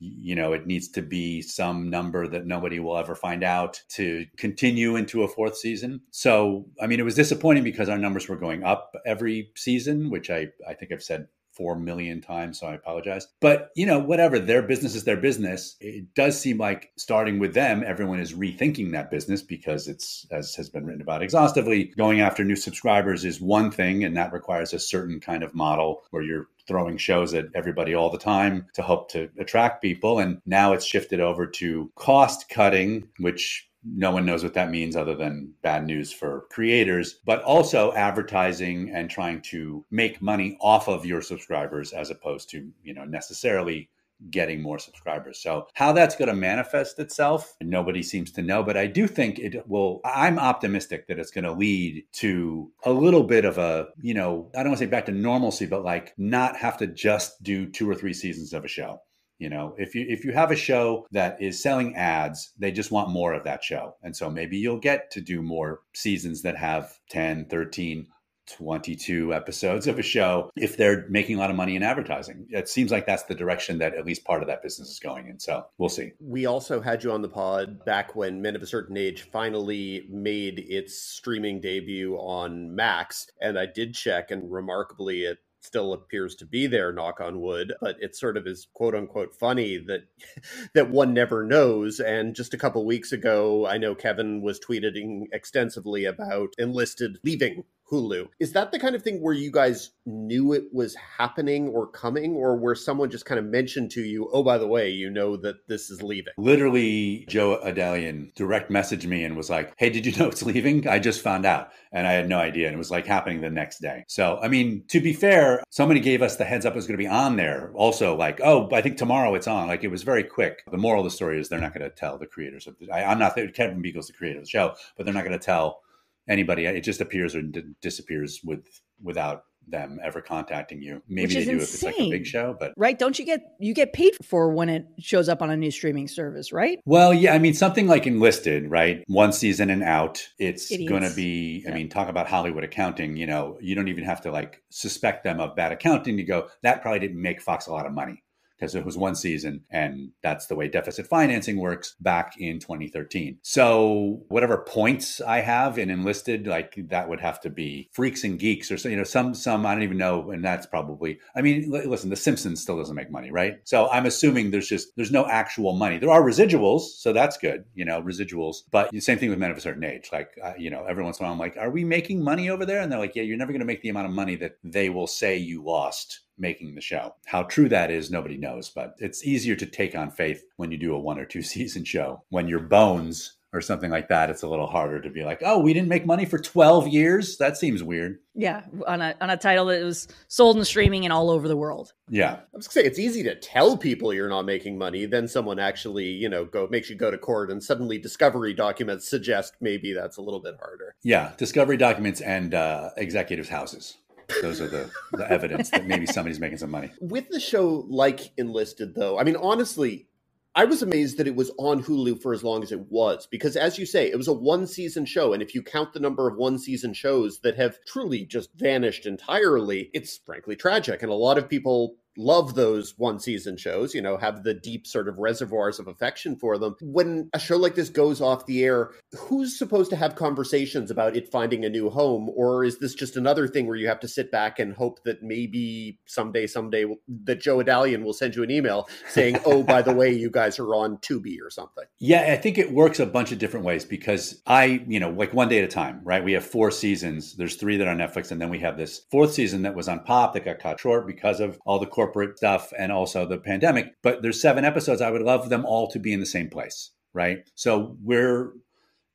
you 0.00 0.34
know 0.34 0.52
it 0.54 0.66
needs 0.66 0.88
to 0.88 1.02
be 1.02 1.42
some 1.42 1.90
number 1.90 2.26
that 2.26 2.46
nobody 2.46 2.80
will 2.80 2.96
ever 2.96 3.14
find 3.14 3.44
out 3.44 3.80
to 3.90 4.26
continue 4.36 4.96
into 4.96 5.22
a 5.22 5.28
fourth 5.28 5.56
season. 5.56 6.00
So 6.10 6.66
i 6.80 6.86
mean 6.86 6.98
it 6.98 7.04
was 7.04 7.14
disappointing 7.14 7.64
because 7.64 7.88
our 7.88 7.98
numbers 7.98 8.28
were 8.28 8.36
going 8.36 8.64
up 8.64 8.94
every 9.06 9.50
season 9.56 10.10
which 10.10 10.30
i 10.30 10.48
i 10.68 10.74
think 10.74 10.92
i've 10.92 11.02
said 11.02 11.28
four 11.60 11.76
million 11.76 12.22
times, 12.22 12.58
so 12.58 12.66
I 12.68 12.74
apologize. 12.74 13.28
But 13.38 13.68
you 13.76 13.84
know, 13.84 13.98
whatever, 13.98 14.38
their 14.38 14.62
business 14.62 14.94
is 14.94 15.04
their 15.04 15.18
business. 15.18 15.76
It 15.78 16.14
does 16.14 16.40
seem 16.40 16.56
like 16.56 16.90
starting 16.96 17.38
with 17.38 17.52
them, 17.52 17.84
everyone 17.86 18.18
is 18.18 18.32
rethinking 18.32 18.92
that 18.92 19.10
business 19.10 19.42
because 19.42 19.86
it's, 19.86 20.26
as 20.30 20.54
has 20.54 20.70
been 20.70 20.86
written 20.86 21.02
about 21.02 21.22
exhaustively, 21.22 21.92
going 21.98 22.22
after 22.22 22.42
new 22.44 22.56
subscribers 22.56 23.26
is 23.26 23.42
one 23.42 23.70
thing, 23.70 24.04
and 24.04 24.16
that 24.16 24.32
requires 24.32 24.72
a 24.72 24.78
certain 24.78 25.20
kind 25.20 25.42
of 25.42 25.54
model 25.54 26.02
where 26.12 26.22
you're 26.22 26.46
throwing 26.66 26.96
shows 26.96 27.34
at 27.34 27.46
everybody 27.54 27.94
all 27.94 28.08
the 28.08 28.16
time 28.16 28.66
to 28.72 28.80
hope 28.80 29.10
to 29.10 29.28
attract 29.38 29.82
people. 29.82 30.18
And 30.18 30.40
now 30.46 30.72
it's 30.72 30.86
shifted 30.86 31.20
over 31.20 31.46
to 31.46 31.90
cost 31.94 32.48
cutting, 32.48 33.08
which 33.18 33.68
no 33.84 34.10
one 34.10 34.26
knows 34.26 34.42
what 34.42 34.54
that 34.54 34.70
means 34.70 34.96
other 34.96 35.14
than 35.14 35.54
bad 35.62 35.86
news 35.86 36.12
for 36.12 36.46
creators, 36.50 37.20
but 37.24 37.42
also 37.42 37.92
advertising 37.92 38.90
and 38.94 39.10
trying 39.10 39.40
to 39.42 39.84
make 39.90 40.20
money 40.20 40.56
off 40.60 40.88
of 40.88 41.06
your 41.06 41.22
subscribers 41.22 41.92
as 41.92 42.10
opposed 42.10 42.50
to, 42.50 42.70
you 42.82 42.94
know, 42.94 43.04
necessarily 43.04 43.88
getting 44.30 44.60
more 44.60 44.78
subscribers. 44.78 45.38
So 45.38 45.66
how 45.74 45.92
that's 45.92 46.14
going 46.14 46.28
to 46.28 46.34
manifest 46.34 46.98
itself, 46.98 47.56
nobody 47.62 48.02
seems 48.02 48.30
to 48.32 48.42
know, 48.42 48.62
but 48.62 48.76
I 48.76 48.86
do 48.86 49.06
think 49.06 49.38
it 49.38 49.66
will 49.66 50.02
I'm 50.04 50.38
optimistic 50.38 51.06
that 51.06 51.18
it's 51.18 51.30
going 51.30 51.44
to 51.44 51.52
lead 51.52 52.04
to 52.14 52.70
a 52.84 52.92
little 52.92 53.24
bit 53.24 53.46
of 53.46 53.56
a, 53.56 53.88
you 54.02 54.12
know, 54.12 54.50
I 54.54 54.58
don't 54.58 54.72
want 54.72 54.78
to 54.80 54.84
say 54.84 54.90
back 54.90 55.06
to 55.06 55.12
normalcy, 55.12 55.64
but 55.64 55.84
like 55.84 56.12
not 56.18 56.56
have 56.56 56.76
to 56.78 56.86
just 56.86 57.42
do 57.42 57.66
two 57.66 57.88
or 57.88 57.94
three 57.94 58.12
seasons 58.12 58.52
of 58.52 58.64
a 58.64 58.68
show 58.68 59.00
you 59.40 59.48
know 59.48 59.74
if 59.78 59.94
you 59.94 60.06
if 60.08 60.24
you 60.24 60.32
have 60.32 60.52
a 60.52 60.56
show 60.56 61.06
that 61.10 61.40
is 61.42 61.60
selling 61.60 61.96
ads 61.96 62.52
they 62.58 62.70
just 62.70 62.92
want 62.92 63.10
more 63.10 63.32
of 63.32 63.42
that 63.44 63.64
show 63.64 63.96
and 64.02 64.14
so 64.14 64.30
maybe 64.30 64.56
you'll 64.56 64.78
get 64.78 65.10
to 65.10 65.20
do 65.20 65.42
more 65.42 65.80
seasons 65.94 66.42
that 66.42 66.56
have 66.56 66.92
10 67.10 67.46
13 67.46 68.06
22 68.50 69.32
episodes 69.32 69.86
of 69.86 69.98
a 69.98 70.02
show 70.02 70.50
if 70.56 70.76
they're 70.76 71.06
making 71.08 71.36
a 71.36 71.38
lot 71.38 71.50
of 71.50 71.56
money 71.56 71.76
in 71.76 71.82
advertising. 71.82 72.46
It 72.50 72.68
seems 72.68 72.90
like 72.90 73.06
that's 73.06 73.22
the 73.24 73.34
direction 73.34 73.78
that 73.78 73.94
at 73.94 74.04
least 74.04 74.24
part 74.24 74.42
of 74.42 74.48
that 74.48 74.62
business 74.62 74.90
is 74.90 74.98
going 74.98 75.28
in. 75.28 75.38
So 75.38 75.66
we'll 75.78 75.88
see. 75.88 76.12
We 76.20 76.46
also 76.46 76.80
had 76.80 77.04
you 77.04 77.12
on 77.12 77.22
the 77.22 77.28
pod 77.28 77.84
back 77.84 78.16
when 78.16 78.42
Men 78.42 78.56
of 78.56 78.62
a 78.62 78.66
Certain 78.66 78.96
Age 78.96 79.22
finally 79.32 80.06
made 80.10 80.58
its 80.58 81.00
streaming 81.00 81.60
debut 81.60 82.16
on 82.16 82.74
Max. 82.74 83.30
And 83.40 83.58
I 83.58 83.66
did 83.66 83.94
check, 83.94 84.30
and 84.30 84.50
remarkably, 84.50 85.22
it 85.22 85.38
still 85.60 85.92
appears 85.92 86.34
to 86.34 86.46
be 86.46 86.66
there 86.66 86.92
knock 86.92 87.20
on 87.20 87.40
wood 87.40 87.72
but 87.80 87.96
it 88.00 88.16
sort 88.16 88.36
of 88.36 88.46
is 88.46 88.68
quote 88.74 88.94
unquote 88.94 89.34
funny 89.34 89.76
that 89.78 90.00
that 90.74 90.90
one 90.90 91.12
never 91.14 91.44
knows 91.44 92.00
and 92.00 92.34
just 92.34 92.54
a 92.54 92.58
couple 92.58 92.84
weeks 92.84 93.12
ago 93.12 93.66
i 93.66 93.78
know 93.78 93.94
kevin 93.94 94.42
was 94.42 94.60
tweeting 94.60 95.24
extensively 95.32 96.04
about 96.04 96.54
enlisted 96.58 97.18
leaving 97.24 97.64
Hulu. 97.90 98.28
Is 98.38 98.52
that 98.52 98.72
the 98.72 98.78
kind 98.78 98.94
of 98.94 99.02
thing 99.02 99.20
where 99.20 99.34
you 99.34 99.50
guys 99.50 99.90
knew 100.06 100.52
it 100.52 100.64
was 100.72 100.94
happening 101.18 101.68
or 101.68 101.86
coming, 101.86 102.34
or 102.34 102.56
where 102.56 102.74
someone 102.74 103.10
just 103.10 103.26
kind 103.26 103.38
of 103.38 103.44
mentioned 103.44 103.90
to 103.92 104.02
you, 104.02 104.28
oh, 104.32 104.42
by 104.42 104.58
the 104.58 104.66
way, 104.66 104.90
you 104.90 105.10
know 105.10 105.36
that 105.38 105.66
this 105.68 105.90
is 105.90 106.02
leaving? 106.02 106.32
Literally, 106.38 107.26
Joe 107.28 107.60
Adalian 107.64 108.34
direct 108.34 108.70
messaged 108.70 109.06
me 109.06 109.24
and 109.24 109.36
was 109.36 109.50
like, 109.50 109.74
hey, 109.76 109.90
did 109.90 110.06
you 110.06 110.16
know 110.16 110.28
it's 110.28 110.42
leaving? 110.44 110.86
I 110.86 110.98
just 110.98 111.20
found 111.20 111.44
out. 111.44 111.70
And 111.92 112.06
I 112.06 112.12
had 112.12 112.28
no 112.28 112.38
idea. 112.38 112.66
And 112.66 112.74
it 112.74 112.78
was 112.78 112.90
like 112.90 113.06
happening 113.06 113.40
the 113.40 113.50
next 113.50 113.80
day. 113.80 114.04
So, 114.06 114.38
I 114.40 114.48
mean, 114.48 114.84
to 114.88 115.00
be 115.00 115.12
fair, 115.12 115.49
somebody 115.70 116.00
gave 116.00 116.22
us 116.22 116.36
the 116.36 116.44
heads 116.44 116.64
up 116.64 116.74
it 116.74 116.76
was 116.76 116.86
going 116.86 116.98
to 116.98 117.02
be 117.02 117.08
on 117.08 117.36
there. 117.36 117.70
Also, 117.74 118.16
like, 118.16 118.40
oh, 118.42 118.68
I 118.72 118.82
think 118.82 118.96
tomorrow 118.96 119.34
it's 119.34 119.46
on. 119.46 119.68
Like, 119.68 119.84
it 119.84 119.90
was 119.90 120.02
very 120.02 120.22
quick. 120.22 120.62
The 120.70 120.78
moral 120.78 121.00
of 121.00 121.04
the 121.04 121.16
story 121.16 121.40
is 121.40 121.48
they're 121.48 121.60
not 121.60 121.74
going 121.74 121.88
to 121.88 121.94
tell 121.94 122.18
the 122.18 122.26
creators 122.26 122.66
of 122.66 122.76
the, 122.78 122.90
I, 122.90 123.10
I'm 123.10 123.18
not, 123.18 123.34
Kevin 123.54 123.82
Biegel's 123.82 124.08
the 124.08 124.12
creator 124.12 124.38
of 124.38 124.44
the 124.44 124.50
show, 124.50 124.74
but 124.96 125.04
they're 125.04 125.14
not 125.14 125.24
going 125.24 125.38
to 125.38 125.44
tell 125.44 125.80
anybody. 126.28 126.66
It 126.66 126.82
just 126.82 127.00
appears 127.00 127.34
or 127.34 127.42
disappears 127.82 128.40
with 128.44 128.64
without 129.02 129.44
them 129.70 129.98
ever 130.02 130.20
contacting 130.20 130.82
you. 130.82 131.02
Maybe 131.08 131.34
they 131.34 131.44
do 131.44 131.52
insane. 131.52 131.56
if 131.56 131.74
it's 131.74 131.82
like 131.82 131.98
a 131.98 132.10
big 132.10 132.26
show, 132.26 132.56
but 132.58 132.72
right? 132.76 132.98
Don't 132.98 133.18
you 133.18 133.24
get 133.24 133.40
you 133.58 133.74
get 133.74 133.92
paid 133.92 134.14
for 134.22 134.52
when 134.52 134.68
it 134.68 134.86
shows 134.98 135.28
up 135.28 135.42
on 135.42 135.50
a 135.50 135.56
new 135.56 135.70
streaming 135.70 136.08
service, 136.08 136.52
right? 136.52 136.78
Well, 136.84 137.12
yeah. 137.14 137.34
I 137.34 137.38
mean, 137.38 137.54
something 137.54 137.86
like 137.86 138.06
Enlisted, 138.06 138.70
right? 138.70 139.04
One 139.06 139.32
season 139.32 139.70
and 139.70 139.82
out. 139.82 140.26
It's 140.38 140.70
going 140.76 141.02
to 141.02 141.12
be. 141.14 141.64
I 141.68 141.72
mean, 141.72 141.88
talk 141.88 142.08
about 142.08 142.28
Hollywood 142.28 142.64
accounting. 142.64 143.16
You 143.16 143.26
know, 143.26 143.58
you 143.60 143.74
don't 143.74 143.88
even 143.88 144.04
have 144.04 144.20
to 144.22 144.30
like 144.30 144.62
suspect 144.70 145.24
them 145.24 145.40
of 145.40 145.56
bad 145.56 145.72
accounting. 145.72 146.18
You 146.18 146.26
go, 146.26 146.48
that 146.62 146.82
probably 146.82 147.00
didn't 147.00 147.20
make 147.20 147.40
Fox 147.40 147.66
a 147.66 147.72
lot 147.72 147.86
of 147.86 147.92
money 147.92 148.22
because 148.60 148.74
it 148.74 148.84
was 148.84 148.96
one 148.96 149.14
season 149.14 149.62
and 149.70 150.10
that's 150.22 150.46
the 150.46 150.54
way 150.54 150.68
deficit 150.68 151.06
financing 151.06 151.56
works 151.56 151.96
back 152.00 152.34
in 152.38 152.60
2013. 152.60 153.38
So 153.42 154.22
whatever 154.28 154.58
points 154.58 155.20
I 155.22 155.40
have 155.40 155.78
in 155.78 155.88
enlisted, 155.88 156.46
like 156.46 156.74
that 156.88 157.08
would 157.08 157.20
have 157.20 157.40
to 157.40 157.50
be 157.50 157.88
freaks 157.92 158.22
and 158.22 158.38
geeks 158.38 158.70
or 158.70 158.76
so, 158.76 158.90
you 158.90 158.96
know, 158.96 159.04
some, 159.04 159.34
some, 159.34 159.64
I 159.64 159.74
don't 159.74 159.82
even 159.82 159.96
know. 159.96 160.30
And 160.30 160.44
that's 160.44 160.66
probably, 160.66 161.18
I 161.34 161.40
mean, 161.40 161.70
listen, 161.70 162.10
the 162.10 162.16
Simpsons 162.16 162.60
still 162.60 162.76
doesn't 162.76 162.94
make 162.94 163.10
money, 163.10 163.30
right? 163.30 163.58
So 163.64 163.88
I'm 163.88 164.04
assuming 164.06 164.50
there's 164.50 164.68
just, 164.68 164.94
there's 164.96 165.10
no 165.10 165.26
actual 165.26 165.72
money. 165.74 165.98
There 165.98 166.10
are 166.10 166.22
residuals. 166.22 166.82
So 166.98 167.12
that's 167.12 167.38
good, 167.38 167.64
you 167.74 167.86
know, 167.86 168.02
residuals, 168.02 168.56
but 168.70 168.90
the 168.90 169.00
same 169.00 169.18
thing 169.18 169.30
with 169.30 169.38
men 169.38 169.50
of 169.50 169.56
a 169.56 169.60
certain 169.60 169.84
age. 169.84 170.10
Like, 170.12 170.38
uh, 170.44 170.52
you 170.58 170.70
know, 170.70 170.84
every 170.84 171.02
once 171.02 171.18
in 171.18 171.24
a 171.24 171.26
while 171.26 171.32
I'm 171.32 171.38
like, 171.38 171.56
are 171.56 171.70
we 171.70 171.84
making 171.84 172.22
money 172.22 172.50
over 172.50 172.66
there? 172.66 172.80
And 172.80 172.92
they're 172.92 172.98
like, 172.98 173.16
yeah, 173.16 173.22
you're 173.22 173.38
never 173.38 173.52
going 173.52 173.60
to 173.60 173.66
make 173.66 173.80
the 173.80 173.88
amount 173.88 174.06
of 174.06 174.12
money 174.12 174.36
that 174.36 174.58
they 174.62 174.90
will 174.90 175.06
say 175.06 175.38
you 175.38 175.64
lost 175.64 176.20
making 176.40 176.74
the 176.74 176.80
show. 176.80 177.14
How 177.26 177.44
true 177.44 177.68
that 177.68 177.90
is, 177.90 178.10
nobody 178.10 178.36
knows, 178.36 178.70
but 178.70 178.94
it's 178.98 179.24
easier 179.24 179.56
to 179.56 179.66
take 179.66 179.94
on 179.94 180.10
faith 180.10 180.44
when 180.56 180.72
you 180.72 180.78
do 180.78 180.94
a 180.94 180.98
one 180.98 181.18
or 181.18 181.24
two 181.24 181.42
season 181.50 181.84
show. 181.84 182.22
When 182.30 182.48
your 182.48 182.60
bones 182.60 183.36
or 183.52 183.60
something 183.60 183.90
like 183.90 184.08
that, 184.08 184.30
it's 184.30 184.42
a 184.42 184.48
little 184.48 184.68
harder 184.68 185.00
to 185.00 185.10
be 185.10 185.24
like, 185.24 185.42
oh, 185.44 185.58
we 185.58 185.74
didn't 185.74 185.88
make 185.88 186.06
money 186.06 186.24
for 186.24 186.38
12 186.38 186.86
years. 186.88 187.36
That 187.38 187.56
seems 187.56 187.82
weird. 187.82 188.18
Yeah, 188.34 188.62
on 188.86 189.02
a 189.02 189.16
on 189.20 189.28
a 189.28 189.36
title 189.36 189.66
that 189.66 189.82
was 189.82 190.06
sold 190.28 190.56
and 190.56 190.66
streaming 190.66 191.04
and 191.04 191.12
all 191.12 191.30
over 191.30 191.48
the 191.48 191.56
world. 191.56 191.92
Yeah, 192.08 192.34
I 192.34 192.56
was 192.56 192.68
gonna 192.68 192.84
say 192.84 192.88
it's 192.88 192.98
easy 192.98 193.22
to 193.24 193.34
tell 193.34 193.76
people 193.76 194.14
you're 194.14 194.28
not 194.28 194.46
making 194.46 194.78
money. 194.78 195.04
Then 195.04 195.26
someone 195.26 195.58
actually, 195.58 196.06
you 196.06 196.28
know, 196.28 196.44
go 196.44 196.68
makes 196.70 196.88
you 196.88 196.96
go 196.96 197.10
to 197.10 197.18
court, 197.18 197.50
and 197.50 197.62
suddenly 197.62 197.98
discovery 197.98 198.54
documents 198.54 199.08
suggest 199.08 199.54
maybe 199.60 199.92
that's 199.92 200.16
a 200.16 200.22
little 200.22 200.40
bit 200.40 200.54
harder. 200.60 200.94
Yeah, 201.02 201.32
discovery 201.36 201.76
documents 201.76 202.20
and 202.20 202.54
uh, 202.54 202.90
executives' 202.96 203.48
houses 203.48 203.96
those 204.42 204.60
are 204.60 204.68
the, 204.68 204.90
the 205.12 205.30
evidence 205.30 205.70
that 205.70 205.86
maybe 205.86 206.06
somebody's 206.06 206.40
making 206.40 206.58
some 206.58 206.70
money. 206.70 206.90
With 207.00 207.28
the 207.28 207.40
show 207.40 207.86
like 207.88 208.32
Enlisted, 208.36 208.94
though, 208.94 209.18
I 209.18 209.24
mean, 209.24 209.36
honestly, 209.36 210.06
I 210.54 210.64
was 210.64 210.82
amazed 210.82 211.16
that 211.18 211.28
it 211.28 211.36
was 211.36 211.52
on 211.58 211.82
Hulu 211.82 212.20
for 212.20 212.32
as 212.32 212.42
long 212.42 212.62
as 212.64 212.72
it 212.72 212.90
was 212.90 213.28
because, 213.28 213.56
as 213.56 213.78
you 213.78 213.86
say, 213.86 214.10
it 214.10 214.16
was 214.16 214.26
a 214.26 214.32
one 214.32 214.66
season 214.66 215.04
show. 215.04 215.32
And 215.32 215.42
if 215.42 215.54
you 215.54 215.62
count 215.62 215.92
the 215.92 216.00
number 216.00 216.28
of 216.28 216.36
one 216.36 216.58
season 216.58 216.92
shows 216.92 217.38
that 217.40 217.56
have 217.56 217.78
truly 217.86 218.24
just 218.24 218.50
vanished 218.56 219.06
entirely, 219.06 219.90
it's 219.94 220.18
frankly 220.18 220.56
tragic. 220.56 221.02
And 221.02 221.12
a 221.12 221.14
lot 221.14 221.38
of 221.38 221.48
people 221.48 221.94
love 222.20 222.54
those 222.54 222.94
one 222.98 223.18
season 223.18 223.56
shows, 223.56 223.94
you 223.94 224.02
know, 224.02 224.16
have 224.16 224.44
the 224.44 224.54
deep 224.54 224.86
sort 224.86 225.08
of 225.08 225.18
reservoirs 225.18 225.78
of 225.78 225.88
affection 225.88 226.36
for 226.36 226.58
them. 226.58 226.76
When 226.82 227.30
a 227.32 227.38
show 227.38 227.56
like 227.56 227.74
this 227.74 227.88
goes 227.88 228.20
off 228.20 228.46
the 228.46 228.62
air, 228.62 228.90
who's 229.16 229.58
supposed 229.58 229.90
to 229.90 229.96
have 229.96 230.14
conversations 230.14 230.90
about 230.90 231.16
it 231.16 231.30
finding 231.30 231.64
a 231.64 231.70
new 231.70 231.88
home? 231.88 232.30
Or 232.34 232.62
is 232.64 232.78
this 232.78 232.94
just 232.94 233.16
another 233.16 233.48
thing 233.48 233.66
where 233.66 233.76
you 233.76 233.88
have 233.88 234.00
to 234.00 234.08
sit 234.08 234.30
back 234.30 234.58
and 234.58 234.74
hope 234.74 235.02
that 235.04 235.22
maybe 235.22 235.98
someday, 236.06 236.46
someday 236.46 236.84
that 237.24 237.40
Joe 237.40 237.58
Adalian 237.58 238.04
will 238.04 238.12
send 238.12 238.36
you 238.36 238.42
an 238.42 238.50
email 238.50 238.88
saying, 239.08 239.38
oh, 239.46 239.62
by 239.62 239.82
the 239.82 239.94
way, 239.94 240.12
you 240.12 240.30
guys 240.30 240.58
are 240.58 240.74
on 240.74 240.98
Tubi 240.98 241.38
or 241.42 241.50
something? 241.50 241.84
Yeah, 241.98 242.32
I 242.32 242.36
think 242.36 242.58
it 242.58 242.72
works 242.72 243.00
a 243.00 243.06
bunch 243.06 243.32
of 243.32 243.38
different 243.38 243.64
ways 243.64 243.84
because 243.84 244.42
I, 244.46 244.84
you 244.86 245.00
know, 245.00 245.10
like 245.10 245.32
one 245.32 245.48
day 245.48 245.58
at 245.58 245.64
a 245.64 245.68
time, 245.68 246.00
right? 246.04 246.22
We 246.22 246.32
have 246.32 246.44
four 246.44 246.70
seasons. 246.70 247.34
There's 247.36 247.56
three 247.56 247.78
that 247.78 247.86
are 247.86 247.90
on 247.90 247.98
Netflix. 247.98 248.30
And 248.30 248.40
then 248.40 248.50
we 248.50 248.58
have 248.58 248.76
this 248.76 249.02
fourth 249.10 249.32
season 249.32 249.62
that 249.62 249.74
was 249.74 249.88
on 249.88 250.00
Pop 250.00 250.34
that 250.34 250.44
got 250.44 250.58
cut 250.58 250.80
short 250.80 251.06
because 251.06 251.40
of 251.40 251.58
all 251.64 251.78
the 251.78 251.86
corporate 251.86 252.09
stuff 252.36 252.72
and 252.78 252.92
also 252.92 253.26
the 253.26 253.38
pandemic. 253.38 253.94
But 254.02 254.22
there's 254.22 254.40
seven 254.40 254.64
episodes. 254.64 255.00
I 255.00 255.10
would 255.10 255.22
love 255.22 255.48
them 255.48 255.64
all 255.64 255.88
to 255.88 255.98
be 255.98 256.12
in 256.12 256.20
the 256.20 256.26
same 256.26 256.48
place, 256.48 256.90
right? 257.12 257.38
So 257.54 257.96
we're 258.02 258.52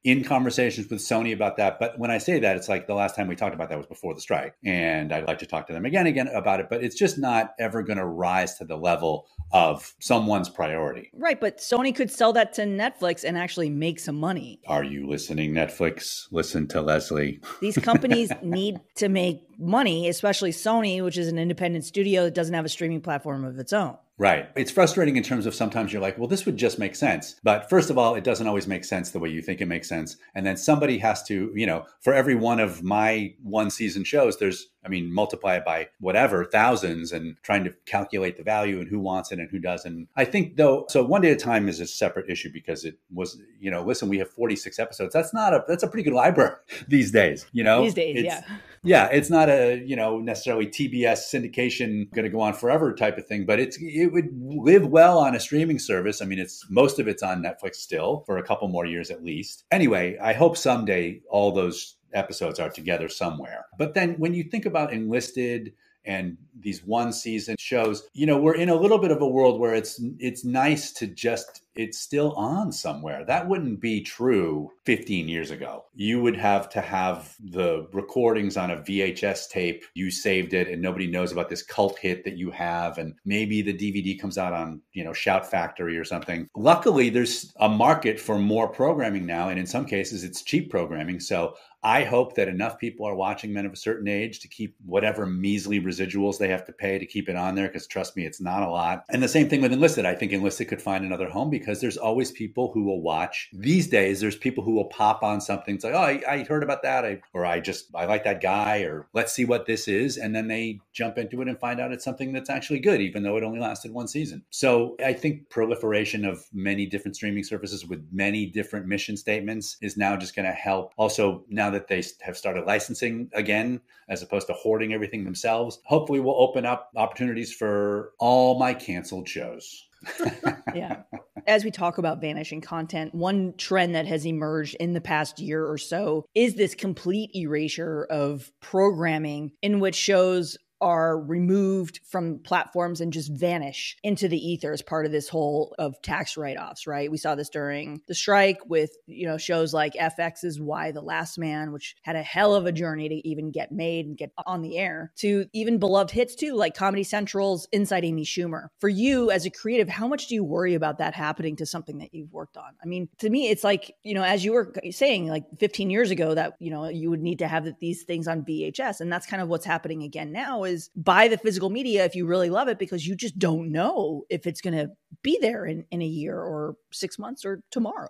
in 0.05 0.23
conversations 0.23 0.87
with 0.87 0.99
Sony 0.99 1.33
about 1.33 1.57
that. 1.57 1.79
But 1.79 1.97
when 1.97 2.11
I 2.11 2.19
say 2.19 2.39
that, 2.39 2.55
it's 2.55 2.69
like 2.69 2.85
the 2.85 2.93
last 2.93 3.15
time 3.15 3.27
we 3.27 3.35
talked 3.35 3.55
about 3.55 3.69
that 3.69 3.77
was 3.77 3.87
before 3.87 4.13
the 4.13 4.21
strike. 4.21 4.53
And 4.63 5.11
I'd 5.11 5.27
like 5.27 5.39
to 5.39 5.47
talk 5.47 5.65
to 5.67 5.73
them 5.73 5.83
again, 5.83 6.05
again 6.05 6.27
about 6.27 6.59
it. 6.59 6.67
But 6.69 6.83
it's 6.83 6.95
just 6.95 7.17
not 7.17 7.55
ever 7.59 7.81
going 7.81 7.97
to 7.97 8.05
rise 8.05 8.55
to 8.59 8.65
the 8.65 8.77
level 8.77 9.25
of 9.51 9.95
someone's 9.99 10.47
priority. 10.47 11.09
Right. 11.15 11.41
But 11.41 11.57
Sony 11.57 11.93
could 11.93 12.11
sell 12.11 12.33
that 12.33 12.53
to 12.53 12.61
Netflix 12.61 13.23
and 13.23 13.35
actually 13.35 13.71
make 13.71 13.99
some 13.99 14.15
money. 14.15 14.61
Are 14.67 14.83
you 14.83 15.09
listening, 15.09 15.53
Netflix? 15.53 16.27
Listen 16.31 16.67
to 16.67 16.81
Leslie. 16.83 17.41
These 17.59 17.79
companies 17.79 18.31
need 18.43 18.79
to 18.97 19.09
make 19.09 19.41
money, 19.57 20.07
especially 20.07 20.51
Sony, 20.51 21.03
which 21.03 21.17
is 21.17 21.27
an 21.27 21.37
independent 21.37 21.85
studio 21.85 22.23
that 22.23 22.33
doesn't 22.33 22.53
have 22.53 22.65
a 22.65 22.69
streaming 22.69 23.01
platform 23.01 23.43
of 23.45 23.57
its 23.59 23.73
own. 23.73 23.97
Right. 24.17 24.49
It's 24.55 24.71
frustrating 24.71 25.17
in 25.17 25.23
terms 25.23 25.45
of 25.45 25.53
sometimes 25.53 25.91
you're 25.91 26.01
like, 26.01 26.17
well, 26.17 26.27
this 26.27 26.45
would 26.45 26.55
just 26.55 26.79
make 26.79 26.95
sense. 26.95 27.35
But 27.43 27.69
first 27.69 27.89
of 27.89 27.97
all, 27.97 28.15
it 28.15 28.23
doesn't 28.23 28.47
always 28.47 28.65
make 28.65 28.85
sense 28.85 29.11
the 29.11 29.19
way 29.19 29.29
you 29.29 29.41
think 29.41 29.59
it 29.59 29.65
makes 29.65 29.89
sense. 29.89 30.15
And 30.33 30.45
then 30.45 30.55
somebody 30.55 30.97
has 30.99 31.21
to, 31.23 31.51
you 31.53 31.65
know, 31.65 31.85
for 31.99 32.13
every 32.13 32.35
one 32.35 32.61
of 32.61 32.81
my 32.81 33.33
one 33.43 33.69
season 33.69 34.05
shows, 34.05 34.37
there's, 34.37 34.67
I 34.85 34.87
mean, 34.87 35.13
multiply 35.13 35.55
it 35.57 35.65
by 35.65 35.89
whatever, 35.99 36.45
thousands, 36.45 37.11
and 37.11 37.35
trying 37.43 37.65
to 37.65 37.73
calculate 37.85 38.37
the 38.37 38.43
value 38.43 38.79
and 38.79 38.87
who 38.87 38.99
wants 38.99 39.33
it 39.33 39.39
and 39.39 39.49
who 39.49 39.59
doesn't. 39.59 40.07
I 40.15 40.23
think, 40.23 40.55
though, 40.55 40.85
so 40.87 41.03
one 41.03 41.21
day 41.21 41.31
at 41.31 41.37
a 41.37 41.39
time 41.39 41.67
is 41.67 41.81
a 41.81 41.87
separate 41.87 42.29
issue 42.29 42.51
because 42.53 42.85
it 42.85 42.97
was, 43.13 43.37
you 43.59 43.69
know, 43.69 43.83
listen, 43.83 44.07
we 44.07 44.19
have 44.19 44.29
46 44.29 44.79
episodes. 44.79 45.13
That's 45.13 45.33
not 45.33 45.53
a, 45.53 45.65
that's 45.67 45.83
a 45.83 45.87
pretty 45.87 46.03
good 46.03 46.15
library 46.15 46.55
these 46.87 47.11
days, 47.11 47.47
you 47.51 47.65
know? 47.65 47.83
These 47.83 47.95
days, 47.95 48.15
it's, 48.17 48.25
yeah. 48.25 48.57
Yeah. 48.85 49.07
It's 49.11 49.29
not 49.29 49.49
a, 49.49 49.81
you 49.85 49.95
know, 49.95 50.19
necessarily 50.19 50.67
TBS 50.67 51.33
syndication 51.33 52.11
going 52.11 52.23
to 52.23 52.29
go 52.29 52.39
on 52.39 52.53
forever 52.53 52.93
type 52.93 53.17
of 53.17 53.25
thing, 53.25 53.45
but 53.45 53.59
it's, 53.59 53.77
it 53.81 54.13
would 54.13 54.29
live 54.33 54.87
well 54.87 55.19
on 55.19 55.35
a 55.35 55.39
streaming 55.39 55.79
service. 55.79 56.21
I 56.21 56.25
mean, 56.25 56.39
it's 56.39 56.65
most 56.69 56.99
of 56.99 57.07
it's 57.07 57.23
on 57.23 57.43
Netflix 57.43 57.75
still 57.75 58.23
for 58.25 58.37
a 58.37 58.43
couple 58.43 58.67
more 58.67 58.85
years 58.85 59.11
at 59.11 59.23
least. 59.23 59.63
Anyway, 59.71 60.17
I 60.21 60.33
hope 60.33 60.55
someday 60.55 61.21
all 61.29 61.51
those 61.51 61.97
episodes 62.13 62.59
are 62.59 62.69
together 62.69 63.09
somewhere. 63.09 63.65
But 63.77 63.93
then 63.93 64.13
when 64.13 64.33
you 64.33 64.43
think 64.43 64.65
about 64.65 64.93
enlisted 64.93 65.73
and 66.05 66.37
these 66.59 66.83
one 66.83 67.11
season 67.11 67.55
shows 67.59 68.07
you 68.13 68.25
know 68.25 68.37
we're 68.37 68.55
in 68.55 68.69
a 68.69 68.75
little 68.75 68.99
bit 68.99 69.11
of 69.11 69.21
a 69.21 69.27
world 69.27 69.59
where 69.59 69.73
it's 69.73 69.99
it's 70.19 70.45
nice 70.45 70.91
to 70.93 71.07
just 71.07 71.61
it's 71.75 71.99
still 71.99 72.33
on 72.33 72.71
somewhere 72.71 73.23
that 73.25 73.47
wouldn't 73.47 73.79
be 73.79 74.01
true 74.01 74.69
15 74.85 75.27
years 75.27 75.51
ago 75.51 75.85
you 75.93 76.21
would 76.21 76.35
have 76.35 76.69
to 76.69 76.81
have 76.81 77.35
the 77.39 77.87
recordings 77.93 78.57
on 78.57 78.71
a 78.71 78.77
VHS 78.77 79.49
tape 79.49 79.85
you 79.93 80.09
saved 80.11 80.53
it 80.53 80.67
and 80.67 80.81
nobody 80.81 81.07
knows 81.07 81.31
about 81.31 81.49
this 81.49 81.63
cult 81.63 81.97
hit 81.99 82.23
that 82.23 82.37
you 82.37 82.51
have 82.51 82.97
and 82.97 83.15
maybe 83.25 83.61
the 83.61 83.73
DVD 83.73 84.19
comes 84.19 84.37
out 84.37 84.53
on 84.53 84.81
you 84.93 85.03
know 85.03 85.13
Shout 85.13 85.49
Factory 85.49 85.97
or 85.97 86.05
something 86.05 86.49
luckily 86.55 87.09
there's 87.09 87.53
a 87.59 87.69
market 87.69 88.19
for 88.19 88.37
more 88.39 88.67
programming 88.67 89.25
now 89.25 89.49
and 89.49 89.59
in 89.59 89.65
some 89.65 89.85
cases 89.85 90.23
it's 90.23 90.41
cheap 90.41 90.69
programming 90.69 91.19
so 91.19 91.55
I 91.85 92.03
hope 92.03 92.33
that 92.33 92.47
enough 92.47 92.79
people 92.79 93.05
are 93.05 93.13
watching 93.13 93.53
men 93.53 93.67
of 93.67 93.73
a 93.73 93.77
certain 93.77 94.07
age 94.07 94.39
to 94.39 94.47
keep 94.47 94.75
whatever 94.83 95.27
measly 95.27 95.79
residuals 95.79 96.39
they 96.39 96.47
have 96.47 96.65
to 96.65 96.73
pay 96.73 96.97
to 96.97 97.05
keep 97.05 97.29
it 97.29 97.35
on 97.35 97.53
there. 97.53 97.67
Because 97.67 97.85
trust 97.85 98.17
me, 98.17 98.25
it's 98.25 98.41
not 98.41 98.63
a 98.63 98.69
lot. 98.71 99.03
And 99.09 99.21
the 99.21 99.27
same 99.27 99.47
thing 99.47 99.61
with 99.61 99.71
Enlisted. 99.71 100.03
I 100.03 100.15
think 100.15 100.31
Enlisted 100.31 100.67
could 100.67 100.81
find 100.81 101.05
another 101.05 101.29
home 101.29 101.51
because 101.51 101.64
there's 101.81 101.97
always 101.97 102.31
people 102.31 102.71
who 102.73 102.83
will 102.83 103.01
watch. 103.01 103.49
These 103.53 103.87
days, 103.87 104.19
there's 104.19 104.35
people 104.35 104.63
who 104.63 104.73
will 104.73 104.85
pop 104.85 105.23
on 105.23 105.41
something. 105.41 105.75
It's 105.75 105.83
like, 105.83 105.93
oh, 105.93 105.97
I, 105.97 106.21
I 106.27 106.43
heard 106.43 106.63
about 106.63 106.83
that. 106.83 107.05
I, 107.05 107.21
or 107.33 107.45
I 107.45 107.59
just, 107.59 107.87
I 107.95 108.05
like 108.05 108.23
that 108.23 108.41
guy, 108.41 108.79
or 108.79 109.07
let's 109.13 109.33
see 109.33 109.45
what 109.45 109.65
this 109.65 109.87
is. 109.87 110.17
And 110.17 110.35
then 110.35 110.47
they 110.47 110.79
jump 110.93 111.17
into 111.17 111.41
it 111.41 111.47
and 111.47 111.59
find 111.59 111.79
out 111.79 111.91
it's 111.91 112.03
something 112.03 112.33
that's 112.33 112.49
actually 112.49 112.79
good, 112.79 113.01
even 113.01 113.23
though 113.23 113.37
it 113.37 113.43
only 113.43 113.59
lasted 113.59 113.93
one 113.93 114.07
season. 114.07 114.43
So 114.49 114.95
I 115.03 115.13
think 115.13 115.49
proliferation 115.49 116.25
of 116.25 116.45
many 116.53 116.85
different 116.85 117.15
streaming 117.15 117.43
services 117.43 117.85
with 117.85 118.05
many 118.11 118.45
different 118.45 118.87
mission 118.87 119.17
statements 119.17 119.77
is 119.81 119.97
now 119.97 120.15
just 120.15 120.35
going 120.35 120.47
to 120.47 120.51
help. 120.51 120.93
Also, 120.97 121.43
now 121.49 121.69
that 121.69 121.87
they 121.87 122.03
have 122.21 122.37
started 122.37 122.65
licensing 122.65 123.29
again, 123.33 123.81
as 124.07 124.21
opposed 124.21 124.47
to 124.47 124.53
hoarding 124.53 124.93
everything 124.93 125.23
themselves, 125.23 125.79
hopefully 125.85 126.19
we'll 126.19 126.39
open 126.39 126.65
up 126.65 126.91
opportunities 126.95 127.53
for 127.53 128.11
all 128.19 128.59
my 128.59 128.73
canceled 128.73 129.27
shows. 129.27 129.87
yeah. 130.75 131.03
As 131.47 131.63
we 131.63 131.71
talk 131.71 131.97
about 131.97 132.21
vanishing 132.21 132.61
content, 132.61 133.13
one 133.13 133.53
trend 133.57 133.93
that 133.95 134.07
has 134.07 134.25
emerged 134.25 134.75
in 134.79 134.93
the 134.93 135.01
past 135.01 135.39
year 135.39 135.65
or 135.65 135.77
so 135.77 136.25
is 136.33 136.55
this 136.55 136.73
complete 136.73 137.29
erasure 137.35 138.07
of 138.09 138.51
programming 138.61 139.51
in 139.61 139.79
which 139.79 139.95
shows 139.95 140.57
are 140.81 141.19
removed 141.19 142.01
from 142.05 142.39
platforms 142.39 143.01
and 143.01 143.13
just 143.13 143.31
vanish 143.31 143.95
into 144.03 144.27
the 144.27 144.37
ether 144.37 144.73
as 144.73 144.81
part 144.81 145.05
of 145.05 145.11
this 145.11 145.29
whole 145.29 145.73
of 145.79 146.01
tax 146.01 146.37
write-offs 146.37 146.87
right? 146.87 147.09
We 147.09 147.17
saw 147.17 147.35
this 147.35 147.49
during 147.49 148.01
the 148.07 148.15
strike 148.15 148.59
with 148.67 148.91
you 149.07 149.27
know 149.27 149.37
shows 149.37 149.73
like 149.73 149.93
fx's 149.93 150.59
Y 150.59 150.91
the 150.91 151.01
last 151.01 151.37
man 151.37 151.71
which 151.71 151.95
had 152.03 152.15
a 152.15 152.23
hell 152.23 152.53
of 152.53 152.65
a 152.65 152.71
journey 152.71 153.09
to 153.09 153.27
even 153.27 153.51
get 153.51 153.71
made 153.71 154.05
and 154.05 154.17
get 154.17 154.31
on 154.45 154.61
the 154.61 154.77
air 154.77 155.11
to 155.17 155.45
even 155.53 155.79
beloved 155.79 156.11
hits 156.11 156.35
too 156.35 156.53
like 156.53 156.75
comedy 156.75 157.03
central's 157.03 157.67
inside 157.71 158.05
amy 158.05 158.25
schumer. 158.25 158.67
For 158.79 158.89
you 158.89 159.31
as 159.31 159.45
a 159.45 159.49
creative 159.49 159.89
how 159.89 160.07
much 160.07 160.27
do 160.27 160.35
you 160.35 160.43
worry 160.43 160.75
about 160.75 160.97
that 160.97 161.13
happening 161.15 161.55
to 161.57 161.65
something 161.65 161.99
that 161.99 162.13
you've 162.13 162.33
worked 162.33 162.57
on? 162.57 162.75
I 162.83 162.85
mean 162.85 163.09
to 163.19 163.29
me 163.29 163.49
it's 163.49 163.63
like 163.63 163.95
you 164.03 164.13
know 164.13 164.23
as 164.23 164.43
you 164.43 164.53
were 164.53 164.73
saying 164.91 165.27
like 165.27 165.45
15 165.59 165.89
years 165.89 166.11
ago 166.11 166.33
that 166.33 166.55
you 166.59 166.69
know 166.69 166.89
you 166.89 167.09
would 167.09 167.21
need 167.21 167.39
to 167.39 167.47
have 167.47 167.67
these 167.79 168.03
things 168.03 168.27
on 168.27 168.43
vhs 168.43 168.99
and 168.99 169.11
that's 169.11 169.25
kind 169.25 169.41
of 169.41 169.47
what's 169.47 169.65
happening 169.65 170.03
again 170.03 170.31
now 170.31 170.64
is 170.65 170.89
buy 170.95 171.27
the 171.27 171.37
physical 171.37 171.69
media 171.69 172.05
if 172.05 172.15
you 172.15 172.25
really 172.25 172.49
love 172.49 172.67
it 172.67 172.79
because 172.79 173.07
you 173.07 173.15
just 173.15 173.39
don't 173.39 173.71
know 173.71 174.25
if 174.29 174.45
it's 174.45 174.61
going 174.61 174.75
to 174.75 174.89
be 175.21 175.37
there 175.39 175.65
in, 175.65 175.85
in 175.91 176.01
a 176.01 176.05
year 176.05 176.37
or 176.37 176.75
six 176.91 177.17
months 177.17 177.45
or 177.45 177.61
tomorrow. 177.71 178.09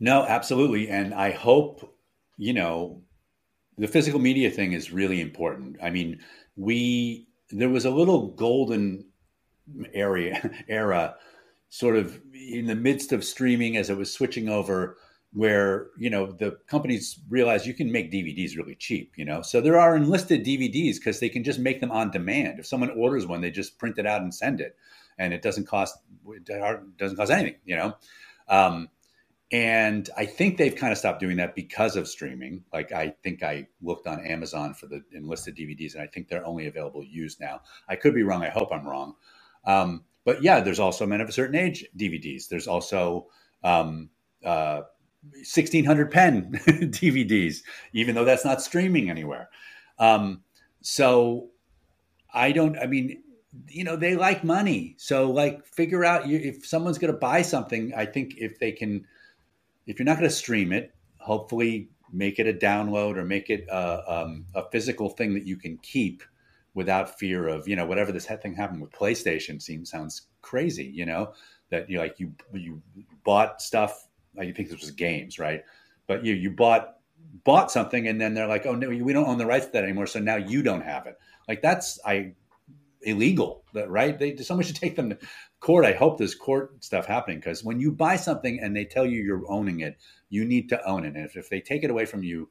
No, 0.00 0.24
absolutely. 0.24 0.88
And 0.88 1.12
I 1.14 1.30
hope, 1.32 1.96
you 2.36 2.52
know, 2.52 3.02
the 3.78 3.88
physical 3.88 4.20
media 4.20 4.50
thing 4.50 4.72
is 4.72 4.92
really 4.92 5.20
important. 5.20 5.76
I 5.82 5.90
mean, 5.90 6.20
we, 6.56 7.28
there 7.50 7.68
was 7.68 7.84
a 7.84 7.90
little 7.90 8.28
golden 8.28 9.06
area, 9.94 10.50
era 10.68 11.16
sort 11.70 11.96
of 11.96 12.20
in 12.34 12.66
the 12.66 12.74
midst 12.74 13.12
of 13.12 13.24
streaming 13.24 13.76
as 13.76 13.90
it 13.90 13.96
was 13.96 14.12
switching 14.12 14.48
over 14.48 14.96
where 15.34 15.88
you 15.98 16.08
know 16.08 16.32
the 16.32 16.58
companies 16.68 17.20
realize 17.28 17.66
you 17.66 17.74
can 17.74 17.92
make 17.92 18.10
DVDs 18.10 18.56
really 18.56 18.74
cheap, 18.74 19.12
you 19.16 19.24
know. 19.24 19.42
So 19.42 19.60
there 19.60 19.78
are 19.78 19.96
enlisted 19.96 20.44
DVDs 20.44 20.96
because 20.96 21.20
they 21.20 21.28
can 21.28 21.44
just 21.44 21.58
make 21.58 21.80
them 21.80 21.90
on 21.90 22.10
demand. 22.10 22.58
If 22.58 22.66
someone 22.66 22.90
orders 22.90 23.26
one, 23.26 23.42
they 23.42 23.50
just 23.50 23.78
print 23.78 23.98
it 23.98 24.06
out 24.06 24.22
and 24.22 24.34
send 24.34 24.60
it, 24.60 24.76
and 25.18 25.34
it 25.34 25.42
doesn't 25.42 25.66
cost 25.66 25.98
it 26.28 26.44
doesn't 26.98 27.16
cost 27.16 27.30
anything, 27.30 27.56
you 27.66 27.76
know. 27.76 27.96
Um, 28.48 28.88
and 29.50 30.10
I 30.16 30.26
think 30.26 30.58
they've 30.58 30.74
kind 30.74 30.92
of 30.92 30.98
stopped 30.98 31.20
doing 31.20 31.38
that 31.38 31.54
because 31.54 31.96
of 31.96 32.06
streaming. 32.06 32.64
Like 32.72 32.92
I 32.92 33.14
think 33.22 33.42
I 33.42 33.66
looked 33.80 34.06
on 34.06 34.24
Amazon 34.26 34.74
for 34.74 34.86
the 34.86 35.02
enlisted 35.12 35.56
DVDs, 35.56 35.94
and 35.94 36.02
I 36.02 36.06
think 36.06 36.28
they're 36.28 36.46
only 36.46 36.66
available 36.66 37.02
used 37.02 37.40
now. 37.40 37.62
I 37.88 37.96
could 37.96 38.14
be 38.14 38.22
wrong. 38.22 38.42
I 38.42 38.50
hope 38.50 38.68
I'm 38.72 38.86
wrong. 38.86 39.14
Um, 39.64 40.04
but 40.24 40.42
yeah, 40.42 40.60
there's 40.60 40.80
also 40.80 41.06
Men 41.06 41.22
of 41.22 41.28
a 41.30 41.32
Certain 41.32 41.56
Age 41.56 41.86
DVDs. 41.96 42.48
There's 42.48 42.68
also 42.68 43.28
um, 43.64 44.10
uh, 44.44 44.82
1600 45.22 46.10
Penn 46.10 46.52
DVDs, 46.66 47.62
even 47.94 48.14
though 48.14 48.26
that's 48.26 48.44
not 48.44 48.60
streaming 48.60 49.08
anywhere. 49.08 49.48
Um, 49.98 50.42
so 50.82 51.48
I 52.34 52.52
don't. 52.52 52.78
I 52.78 52.86
mean, 52.86 53.22
you 53.68 53.84
know, 53.84 53.96
they 53.96 54.14
like 54.14 54.44
money. 54.44 54.94
So 54.98 55.30
like, 55.30 55.64
figure 55.64 56.04
out 56.04 56.28
if 56.30 56.66
someone's 56.66 56.98
going 56.98 57.14
to 57.14 57.18
buy 57.18 57.40
something. 57.40 57.94
I 57.96 58.04
think 58.04 58.34
if 58.36 58.58
they 58.58 58.72
can 58.72 59.06
if 59.88 59.98
you're 59.98 60.06
not 60.06 60.18
going 60.18 60.28
to 60.28 60.34
stream 60.34 60.70
it, 60.70 60.94
hopefully 61.18 61.88
make 62.12 62.38
it 62.38 62.46
a 62.46 62.52
download 62.52 63.16
or 63.16 63.24
make 63.24 63.50
it 63.50 63.66
a, 63.70 64.20
um, 64.22 64.44
a, 64.54 64.62
physical 64.70 65.08
thing 65.08 65.34
that 65.34 65.46
you 65.46 65.56
can 65.56 65.78
keep 65.78 66.22
without 66.74 67.18
fear 67.18 67.48
of 67.48 67.66
you 67.66 67.74
know 67.74 67.86
whatever 67.86 68.12
this 68.12 68.26
thing 68.26 68.54
happened 68.54 68.80
with 68.80 68.92
PlayStation 68.92 69.60
seems 69.60 69.90
sounds 69.90 70.28
crazy. 70.42 70.84
You 70.84 71.06
know 71.06 71.32
that 71.70 71.90
you 71.90 71.98
like 71.98 72.20
you 72.20 72.32
you 72.52 72.80
bought 73.24 73.60
stuff. 73.60 74.06
I 74.38 74.52
think 74.52 74.68
this 74.68 74.80
was 74.80 74.90
games, 74.92 75.38
right? 75.38 75.64
But 76.06 76.24
you 76.24 76.34
you 76.34 76.50
bought 76.50 76.96
bought 77.44 77.70
something 77.70 78.06
and 78.06 78.20
then 78.20 78.34
they're 78.34 78.46
like, 78.46 78.66
oh 78.66 78.74
no, 78.74 78.88
we 78.88 79.12
don't 79.12 79.26
own 79.26 79.38
the 79.38 79.46
rights 79.46 79.66
to 79.66 79.72
that 79.72 79.84
anymore, 79.84 80.06
so 80.06 80.20
now 80.20 80.36
you 80.36 80.62
don't 80.62 80.82
have 80.82 81.06
it. 81.06 81.18
Like 81.48 81.62
that's 81.62 81.98
I 82.04 82.34
illegal, 83.02 83.64
right? 83.74 84.18
They 84.18 84.36
someone 84.36 84.64
should 84.64 84.76
take 84.76 84.96
them 84.96 85.14
court. 85.60 85.84
I 85.84 85.92
hope 85.92 86.18
there's 86.18 86.34
court 86.34 86.82
stuff 86.84 87.06
happening 87.06 87.38
because 87.38 87.64
when 87.64 87.80
you 87.80 87.92
buy 87.92 88.16
something 88.16 88.60
and 88.60 88.74
they 88.76 88.84
tell 88.84 89.06
you 89.06 89.22
you're 89.22 89.50
owning 89.50 89.80
it, 89.80 89.98
you 90.28 90.44
need 90.44 90.68
to 90.70 90.84
own 90.86 91.04
it. 91.04 91.14
And 91.14 91.24
if, 91.24 91.36
if 91.36 91.48
they 91.48 91.60
take 91.60 91.84
it 91.84 91.90
away 91.90 92.04
from 92.04 92.22
you, 92.22 92.48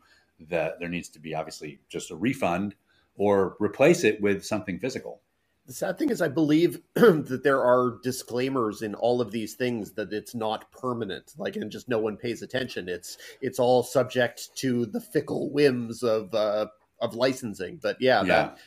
that 0.50 0.80
there 0.80 0.90
needs 0.90 1.10
to 1.10 1.20
be 1.20 1.34
obviously 1.34 1.80
just 1.90 2.12
a 2.12 2.16
refund 2.16 2.76
or 3.16 3.56
replace 3.60 4.04
it 4.04 4.22
with 4.22 4.46
something 4.46 4.80
physical. 4.80 5.22
The 5.66 5.74
sad 5.74 6.00
thing 6.00 6.12
is, 6.12 6.22
I 6.22 6.30
believe 6.30 6.82
that 6.94 7.42
there 7.44 7.62
are 7.62 7.98
disclaimers 8.02 8.82
in 8.82 8.96
all 8.96 9.20
of 9.20 9.32
these 9.32 9.56
things 9.56 9.92
that 9.94 10.14
it's 10.14 10.34
not 10.34 10.72
permanent, 10.72 11.34
like, 11.38 11.58
and 11.58 11.70
just 11.70 11.90
no 11.90 12.00
one 12.00 12.16
pays 12.16 12.42
attention. 12.42 12.88
It's 12.88 13.18
it's 13.42 13.60
all 13.60 13.84
subject 13.84 14.56
to 14.58 14.86
the 14.86 15.02
fickle 15.02 15.50
whims 15.50 16.04
of 16.04 16.34
uh, 16.34 16.68
of 17.02 17.16
licensing. 17.16 17.80
But 17.82 17.98
yeah, 18.00 18.22
yeah. 18.22 18.28
That, 18.28 18.58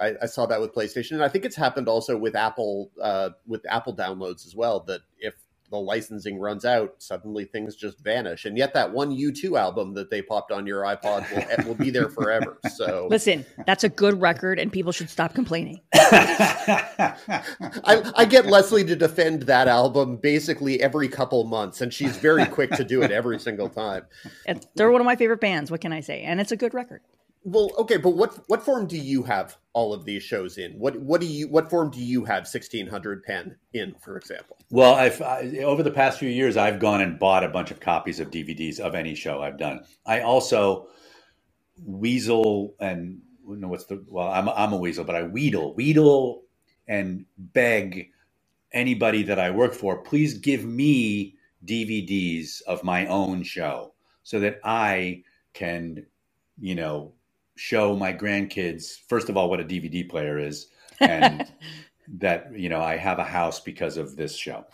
I, 0.00 0.14
I, 0.22 0.26
saw 0.26 0.46
that 0.46 0.60
with 0.60 0.74
PlayStation, 0.74 1.12
and 1.12 1.24
I 1.24 1.28
think 1.28 1.44
it's 1.44 1.56
happened 1.56 1.88
also 1.88 2.16
with 2.16 2.34
Apple 2.34 2.90
uh, 3.00 3.30
with 3.46 3.64
Apple 3.68 3.94
downloads 3.94 4.46
as 4.46 4.54
well. 4.54 4.80
That 4.80 5.02
if 5.18 5.34
the 5.74 5.80
licensing 5.80 6.38
runs 6.38 6.64
out, 6.64 6.94
suddenly 6.98 7.44
things 7.44 7.74
just 7.74 7.98
vanish. 7.98 8.44
And 8.44 8.56
yet 8.56 8.74
that 8.74 8.92
one 8.92 9.10
U2 9.10 9.58
album 9.58 9.94
that 9.94 10.08
they 10.08 10.22
popped 10.22 10.52
on 10.52 10.66
your 10.68 10.82
iPod 10.82 11.28
will, 11.32 11.66
will 11.68 11.74
be 11.74 11.90
there 11.90 12.08
forever. 12.08 12.58
So 12.74 13.06
listen, 13.08 13.46
that's 13.66 13.84
a 13.84 13.88
good 13.88 14.20
record, 14.20 14.58
and 14.58 14.72
people 14.72 14.90
should 14.90 15.08
stop 15.08 15.32
complaining. 15.32 15.80
I, 15.94 17.14
I, 18.16 18.24
get 18.24 18.46
Leslie 18.46 18.84
to 18.84 18.96
defend 18.96 19.42
that 19.42 19.68
album 19.68 20.16
basically 20.16 20.82
every 20.82 21.08
couple 21.08 21.44
months, 21.44 21.80
and 21.80 21.94
she's 21.94 22.16
very 22.16 22.46
quick 22.46 22.70
to 22.72 22.84
do 22.84 23.02
it 23.02 23.12
every 23.12 23.38
single 23.38 23.68
time. 23.68 24.06
they're 24.74 24.90
one 24.90 25.00
of 25.00 25.04
my 25.04 25.14
favorite 25.14 25.40
bands. 25.40 25.70
What 25.70 25.82
can 25.82 25.92
I 25.92 26.00
say? 26.00 26.22
And 26.22 26.40
it's 26.40 26.50
a 26.50 26.56
good 26.56 26.74
record. 26.74 27.00
Well, 27.44 27.70
okay, 27.78 27.98
but 27.98 28.10
what 28.10 28.42
what 28.48 28.62
form 28.62 28.86
do 28.86 28.96
you 28.96 29.22
have 29.22 29.58
all 29.74 29.92
of 29.92 30.06
these 30.06 30.22
shows 30.22 30.56
in? 30.56 30.72
What 30.78 30.98
what 31.00 31.20
do 31.20 31.26
you 31.26 31.46
what 31.48 31.68
form 31.68 31.90
do 31.90 32.00
you 32.00 32.24
have 32.24 32.48
sixteen 32.48 32.86
hundred 32.86 33.22
Penn 33.22 33.54
in, 33.74 33.94
for 34.00 34.16
example? 34.16 34.56
Well, 34.70 34.94
I've 34.94 35.20
I, 35.20 35.58
over 35.58 35.82
the 35.82 35.90
past 35.90 36.18
few 36.18 36.30
years, 36.30 36.56
I've 36.56 36.80
gone 36.80 37.02
and 37.02 37.18
bought 37.18 37.44
a 37.44 37.48
bunch 37.48 37.70
of 37.70 37.80
copies 37.80 38.18
of 38.18 38.30
DVDs 38.30 38.80
of 38.80 38.94
any 38.94 39.14
show 39.14 39.42
I've 39.42 39.58
done. 39.58 39.84
I 40.06 40.20
also 40.20 40.88
weasel 41.84 42.74
and 42.80 43.20
know 43.46 43.68
what's 43.68 43.84
the 43.84 44.02
well, 44.08 44.28
I'm 44.28 44.48
I'm 44.48 44.72
a 44.72 44.78
weasel, 44.78 45.04
but 45.04 45.14
I 45.14 45.24
wheedle, 45.24 45.76
wheedle, 45.76 46.44
and 46.88 47.26
beg 47.36 48.10
anybody 48.72 49.22
that 49.22 49.38
I 49.38 49.50
work 49.50 49.72
for, 49.72 49.98
please 49.98 50.34
give 50.34 50.64
me 50.64 51.36
DVDs 51.64 52.60
of 52.62 52.82
my 52.84 53.06
own 53.06 53.42
show 53.42 53.94
so 54.22 54.40
that 54.40 54.60
I 54.64 55.22
can, 55.54 56.04
you 56.58 56.74
know, 56.74 57.12
show 57.56 57.94
my 57.94 58.12
grandkids 58.12 58.98
first 59.08 59.28
of 59.28 59.36
all 59.36 59.48
what 59.48 59.60
a 59.60 59.64
DVD 59.64 60.08
player 60.08 60.38
is 60.38 60.68
and 61.00 61.50
that 62.08 62.56
you 62.56 62.68
know 62.68 62.80
I 62.80 62.96
have 62.96 63.18
a 63.18 63.24
house 63.24 63.60
because 63.60 63.96
of 63.96 64.16
this 64.16 64.36
show. 64.36 64.64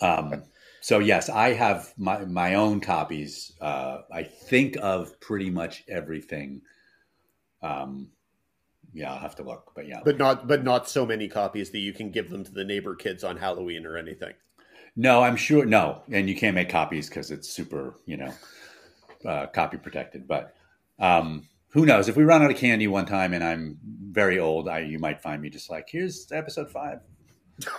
Um, 0.00 0.44
so 0.80 0.98
yes, 0.98 1.28
I 1.28 1.52
have 1.52 1.92
my 1.96 2.24
my 2.24 2.54
own 2.54 2.80
copies. 2.80 3.52
Uh, 3.60 4.02
I 4.12 4.22
think 4.22 4.76
of 4.80 5.18
pretty 5.20 5.50
much 5.50 5.84
everything. 5.88 6.62
Um, 7.62 8.08
yeah, 8.92 9.12
I'll 9.12 9.18
have 9.18 9.34
to 9.36 9.42
look, 9.42 9.72
but 9.74 9.88
yeah, 9.88 10.00
but 10.04 10.18
not 10.18 10.46
but 10.46 10.62
not 10.62 10.88
so 10.88 11.04
many 11.04 11.28
copies 11.28 11.70
that 11.70 11.78
you 11.78 11.92
can 11.92 12.10
give 12.10 12.30
them 12.30 12.44
to 12.44 12.52
the 12.52 12.64
neighbor 12.64 12.94
kids 12.94 13.24
on 13.24 13.36
Halloween 13.36 13.86
or 13.86 13.96
anything. 13.96 14.34
No, 14.96 15.22
I'm 15.22 15.36
sure 15.36 15.64
no, 15.64 16.02
and 16.12 16.28
you 16.28 16.36
can't 16.36 16.54
make 16.54 16.68
copies 16.68 17.08
because 17.08 17.32
it's 17.32 17.48
super, 17.48 17.96
you 18.06 18.16
know 18.16 18.32
uh, 19.26 19.46
copy 19.46 19.76
protected. 19.78 20.26
But 20.28 20.54
um, 20.98 21.48
who 21.70 21.86
knows? 21.86 22.08
If 22.08 22.16
we 22.16 22.24
run 22.24 22.42
out 22.42 22.50
of 22.50 22.56
candy 22.56 22.88
one 22.88 23.06
time 23.06 23.32
and 23.32 23.42
I'm 23.42 23.78
very 23.84 24.38
old, 24.38 24.68
I 24.68 24.80
you 24.80 24.98
might 24.98 25.20
find 25.20 25.42
me 25.42 25.50
just 25.50 25.70
like, 25.70 25.88
here's 25.90 26.30
episode 26.32 26.70
five. 26.70 27.00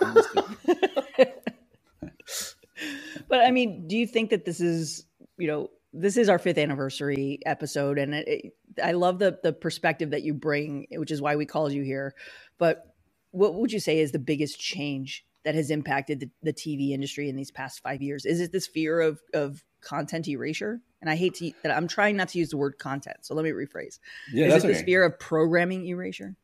but 3.28 3.40
I 3.40 3.50
mean, 3.50 3.88
do 3.88 3.96
you 3.96 4.06
think 4.06 4.30
that 4.30 4.44
this 4.44 4.60
is, 4.60 5.06
you 5.38 5.46
know, 5.46 5.70
this 5.92 6.16
is 6.16 6.28
our 6.28 6.38
fifth 6.38 6.58
anniversary 6.58 7.38
episode, 7.46 7.98
and 7.98 8.14
it, 8.14 8.28
it, 8.28 8.52
I 8.82 8.92
love 8.92 9.18
the 9.18 9.38
the 9.42 9.52
perspective 9.52 10.10
that 10.10 10.22
you 10.22 10.34
bring, 10.34 10.86
which 10.92 11.10
is 11.10 11.22
why 11.22 11.36
we 11.36 11.46
called 11.46 11.72
you 11.72 11.82
here. 11.82 12.14
But 12.58 12.84
what 13.30 13.54
would 13.54 13.72
you 13.72 13.80
say 13.80 13.98
is 13.98 14.12
the 14.12 14.18
biggest 14.18 14.60
change 14.60 15.24
that 15.44 15.54
has 15.54 15.70
impacted 15.70 16.20
the, 16.20 16.30
the 16.42 16.52
TV 16.52 16.90
industry 16.90 17.28
in 17.28 17.36
these 17.36 17.50
past 17.50 17.80
five 17.82 18.02
years? 18.02 18.26
Is 18.26 18.40
it 18.40 18.52
this 18.52 18.66
fear 18.66 19.00
of 19.00 19.20
of 19.32 19.64
content 19.80 20.28
erasure? 20.28 20.80
and 21.00 21.10
I 21.10 21.16
hate 21.16 21.34
to 21.36 21.52
that 21.62 21.70
I'm 21.70 21.88
trying 21.88 22.16
not 22.16 22.28
to 22.30 22.38
use 22.38 22.50
the 22.50 22.56
word 22.56 22.78
content. 22.78 23.18
So 23.22 23.34
let 23.34 23.44
me 23.44 23.50
rephrase. 23.50 23.98
Yeah, 24.32 24.46
Is 24.46 24.52
that's 24.52 24.64
it 24.64 24.68
this 24.68 24.82
fear 24.82 25.04
of 25.04 25.18
programming 25.18 25.86
erasure? 25.86 26.34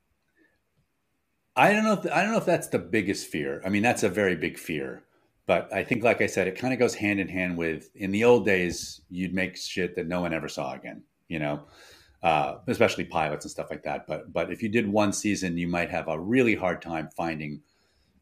I 1.57 1.73
don't 1.73 1.85
know. 1.85 1.95
If, 1.95 2.13
I 2.13 2.23
don't 2.23 2.33
know 2.33 2.39
if 2.39 2.47
that's 2.47 2.69
the 2.69 2.79
biggest 2.79 3.27
fear. 3.27 3.61
I 3.65 3.69
mean, 3.69 3.83
that's 3.83 4.03
a 4.03 4.09
very 4.09 4.37
big 4.37 4.59
fear. 4.59 5.03
But 5.47 5.73
I 5.73 5.83
think, 5.83 6.05
like 6.05 6.23
I 6.23 6.27
said, 6.27 6.47
it 6.47 6.57
kind 6.57 6.73
of 6.73 6.79
goes 6.79 6.95
hand 6.95 7.19
in 7.19 7.29
hand 7.29 7.59
with 7.59 7.91
in 7.97 8.13
the 8.13 8.25
old 8.25 8.47
days, 8.47 9.01
you'd 9.11 9.35
make 9.35 9.57
shit 9.57 9.97
that 9.97 10.07
no 10.07 10.21
one 10.21 10.33
ever 10.33 10.49
saw 10.49 10.75
again. 10.75 11.03
You 11.29 11.41
know, 11.41 11.65
uh, 12.23 12.59
especially 12.69 13.05
pilots 13.05 13.45
and 13.45 13.51
stuff 13.51 13.69
like 13.71 13.83
that. 13.83 14.07
But 14.07 14.33
but 14.33 14.53
if 14.53 14.63
you 14.63 14.69
did 14.69 14.89
one 14.89 15.13
season, 15.13 15.59
you 15.59 15.67
might 15.67 15.91
have 15.91 16.09
a 16.09 16.19
really 16.19 16.55
hard 16.55 16.81
time 16.81 17.09
finding 17.17 17.63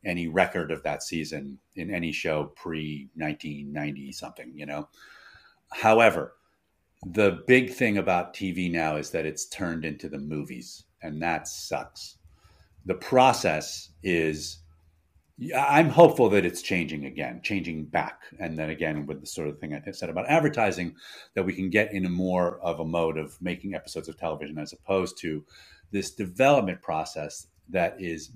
any 0.05 0.29
record 0.29 0.71
of 0.71 0.83
that 0.83 1.03
season 1.03 1.59
in 1.77 1.93
any 1.93 2.13
show 2.13 2.53
pre 2.57 3.09
1990 3.17 4.13
something. 4.13 4.53
You 4.55 4.67
know, 4.67 4.89
However, 5.71 6.35
the 7.07 7.43
big 7.47 7.71
thing 7.71 7.99
about 7.99 8.35
TV 8.35 8.71
now 8.71 8.97
is 8.97 9.11
that 9.11 9.27
it's 9.27 9.47
turned 9.47 9.85
into 9.85 10.09
the 10.09 10.19
movies, 10.19 10.85
and 11.03 11.23
that 11.23 11.49
sucks. 11.49 12.19
The 12.87 12.95
process 12.95 13.91
is, 14.03 14.59
I'm 15.57 15.89
hopeful 15.89 16.29
that 16.31 16.45
it's 16.45 16.61
changing 16.61 17.07
again, 17.07 17.41
changing 17.43 17.87
back. 17.87 18.23
And 18.39 18.59
then 18.59 18.71
again, 18.71 19.07
with 19.07 19.21
the 19.21 19.27
sort 19.27 19.49
of 19.49 19.59
thing 19.59 19.75
I 19.75 19.91
said 19.93 20.11
about 20.11 20.29
advertising, 20.29 20.97
that 21.35 21.45
we 21.45 21.55
can 21.55 21.71
get 21.71 21.93
into 21.93 22.11
more 22.11 22.59
of 22.61 22.81
a 22.81 22.85
mode 22.85 23.17
of 23.17 23.41
making 23.41 23.75
episodes 23.75 24.09
of 24.09 24.19
television 24.19 24.59
as 24.59 24.73
opposed 24.73 25.19
to 25.19 25.45
this 25.93 26.11
development 26.11 26.83
process 26.83 27.47
that 27.71 27.97
is 28.01 28.29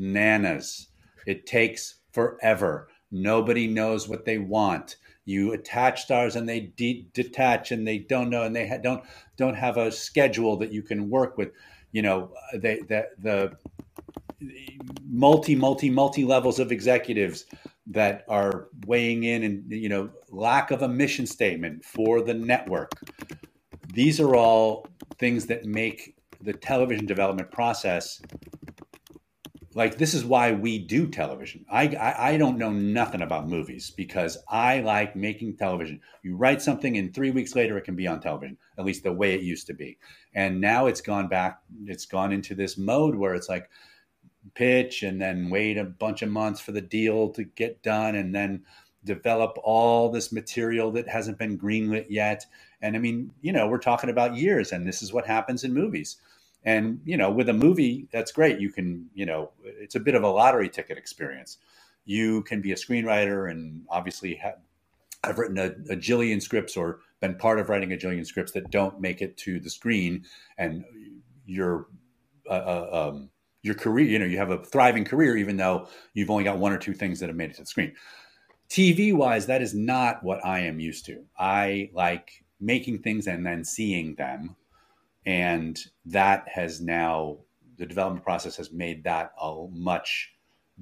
bananas. 0.00 0.88
It 1.26 1.46
takes 1.46 1.96
forever. 2.12 2.88
Nobody 3.12 3.66
knows 3.66 4.08
what 4.08 4.24
they 4.24 4.38
want 4.38 4.96
you 5.26 5.52
attach 5.52 6.02
stars 6.02 6.34
and 6.36 6.48
they 6.48 6.60
de- 6.60 7.06
detach 7.12 7.70
and 7.70 7.86
they 7.86 7.98
don't 7.98 8.30
know 8.30 8.42
and 8.42 8.54
they 8.54 8.68
ha- 8.68 8.78
don't 8.78 9.04
don't 9.36 9.54
have 9.54 9.76
a 9.76 9.92
schedule 9.92 10.56
that 10.56 10.72
you 10.72 10.82
can 10.82 11.08
work 11.08 11.38
with 11.38 11.52
you 11.92 12.02
know 12.02 12.32
they 12.54 12.80
the, 12.88 13.06
the 13.18 13.56
multi 15.08 15.54
multi 15.54 15.90
multi 15.90 16.24
levels 16.24 16.58
of 16.58 16.72
executives 16.72 17.44
that 17.86 18.24
are 18.28 18.68
weighing 18.86 19.24
in 19.24 19.44
and 19.44 19.70
you 19.70 19.88
know 19.88 20.10
lack 20.30 20.70
of 20.70 20.82
a 20.82 20.88
mission 20.88 21.26
statement 21.26 21.84
for 21.84 22.22
the 22.22 22.34
network 22.34 22.90
these 23.92 24.18
are 24.20 24.34
all 24.34 24.86
things 25.18 25.46
that 25.46 25.64
make 25.64 26.16
the 26.40 26.52
television 26.52 27.04
development 27.04 27.50
process 27.50 28.22
like 29.74 29.98
this 29.98 30.14
is 30.14 30.24
why 30.24 30.52
we 30.52 30.78
do 30.78 31.06
television. 31.06 31.64
I, 31.70 31.88
I, 31.88 32.30
I 32.30 32.36
don't 32.36 32.58
know 32.58 32.72
nothing 32.72 33.22
about 33.22 33.48
movies 33.48 33.90
because 33.90 34.36
I 34.48 34.80
like 34.80 35.14
making 35.14 35.56
television. 35.56 36.00
You 36.22 36.36
write 36.36 36.60
something, 36.60 36.96
and 36.96 37.14
three 37.14 37.30
weeks 37.30 37.54
later 37.54 37.78
it 37.78 37.84
can 37.84 37.94
be 37.94 38.08
on 38.08 38.20
television. 38.20 38.58
At 38.78 38.84
least 38.84 39.04
the 39.04 39.12
way 39.12 39.34
it 39.34 39.42
used 39.42 39.68
to 39.68 39.74
be. 39.74 39.98
And 40.34 40.60
now 40.60 40.86
it's 40.86 41.00
gone 41.00 41.28
back. 41.28 41.60
It's 41.86 42.06
gone 42.06 42.32
into 42.32 42.54
this 42.54 42.76
mode 42.76 43.14
where 43.14 43.34
it's 43.34 43.48
like 43.48 43.70
pitch 44.54 45.02
and 45.02 45.20
then 45.20 45.50
wait 45.50 45.78
a 45.78 45.84
bunch 45.84 46.22
of 46.22 46.30
months 46.30 46.60
for 46.60 46.72
the 46.72 46.80
deal 46.80 47.28
to 47.30 47.44
get 47.44 47.82
done 47.82 48.16
and 48.16 48.34
then 48.34 48.64
develop 49.04 49.56
all 49.62 50.10
this 50.10 50.32
material 50.32 50.90
that 50.92 51.08
hasn't 51.08 51.38
been 51.38 51.58
greenlit 51.58 52.06
yet. 52.08 52.44
And 52.82 52.96
I 52.96 52.98
mean, 52.98 53.32
you 53.40 53.52
know, 53.52 53.68
we're 53.68 53.78
talking 53.78 54.10
about 54.10 54.36
years, 54.36 54.72
and 54.72 54.86
this 54.86 55.02
is 55.02 55.12
what 55.12 55.26
happens 55.26 55.64
in 55.64 55.72
movies. 55.72 56.16
And, 56.64 57.00
you 57.04 57.16
know, 57.16 57.30
with 57.30 57.48
a 57.48 57.54
movie, 57.54 58.08
that's 58.12 58.32
great. 58.32 58.60
You 58.60 58.70
can, 58.70 59.08
you 59.14 59.24
know, 59.24 59.50
it's 59.64 59.94
a 59.94 60.00
bit 60.00 60.14
of 60.14 60.22
a 60.22 60.28
lottery 60.28 60.68
ticket 60.68 60.98
experience. 60.98 61.58
You 62.04 62.42
can 62.42 62.60
be 62.60 62.72
a 62.72 62.76
screenwriter 62.76 63.50
and 63.50 63.82
obviously 63.88 64.34
have, 64.36 64.58
I've 65.24 65.38
written 65.38 65.58
a, 65.58 65.66
a 65.92 65.96
jillion 65.96 66.40
scripts 66.42 66.76
or 66.76 67.00
been 67.20 67.34
part 67.34 67.58
of 67.58 67.68
writing 67.68 67.92
a 67.92 67.96
jillion 67.96 68.26
scripts 68.26 68.52
that 68.52 68.70
don't 68.70 69.00
make 69.00 69.22
it 69.22 69.36
to 69.38 69.60
the 69.60 69.70
screen. 69.70 70.24
And 70.58 70.84
your, 71.46 71.86
uh, 72.48 72.52
uh 72.52 73.10
um, 73.10 73.30
your 73.62 73.74
career, 73.74 74.06
you 74.06 74.18
know, 74.18 74.24
you 74.24 74.38
have 74.38 74.50
a 74.50 74.64
thriving 74.64 75.04
career, 75.04 75.36
even 75.36 75.56
though 75.56 75.88
you've 76.14 76.30
only 76.30 76.44
got 76.44 76.58
one 76.58 76.72
or 76.72 76.78
two 76.78 76.94
things 76.94 77.20
that 77.20 77.28
have 77.28 77.36
made 77.36 77.50
it 77.50 77.56
to 77.56 77.62
the 77.62 77.66
screen. 77.66 77.94
TV 78.70 79.12
wise, 79.12 79.46
that 79.46 79.62
is 79.62 79.74
not 79.74 80.22
what 80.22 80.44
I 80.44 80.60
am 80.60 80.78
used 80.78 81.04
to. 81.06 81.24
I 81.38 81.90
like 81.92 82.44
making 82.60 83.00
things 83.00 83.26
and 83.26 83.44
then 83.44 83.64
seeing 83.64 84.14
them. 84.14 84.56
And 85.26 85.78
that 86.06 86.48
has 86.48 86.80
now, 86.80 87.38
the 87.76 87.86
development 87.86 88.24
process 88.24 88.56
has 88.56 88.72
made 88.72 89.04
that 89.04 89.32
a 89.40 89.66
much 89.70 90.32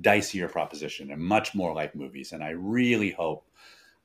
dicier 0.00 0.50
proposition 0.50 1.10
and 1.10 1.20
much 1.20 1.54
more 1.54 1.74
like 1.74 1.94
movies. 1.94 2.32
And 2.32 2.42
I 2.42 2.50
really 2.50 3.10
hope 3.10 3.46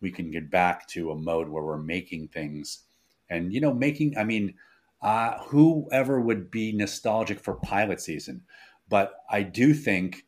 we 0.02 0.12
can 0.12 0.32
get 0.32 0.50
back 0.50 0.88
to 0.90 1.12
a 1.12 1.16
mode 1.16 1.48
where 1.50 1.64
we're 1.64 1.78
making 1.78 2.30
things 2.30 2.84
and, 3.30 3.54
you 3.54 3.62
know, 3.62 3.74
making, 3.74 4.18
I 4.18 4.24
mean, 4.24 4.56
uh, 5.02 5.38
whoever 5.44 6.20
would 6.20 6.50
be 6.50 6.72
nostalgic 6.72 7.40
for 7.40 7.56
pilot 7.56 8.02
season? 8.02 8.42
But 8.90 9.14
I 9.30 9.44
do 9.44 9.74
think 9.74 10.26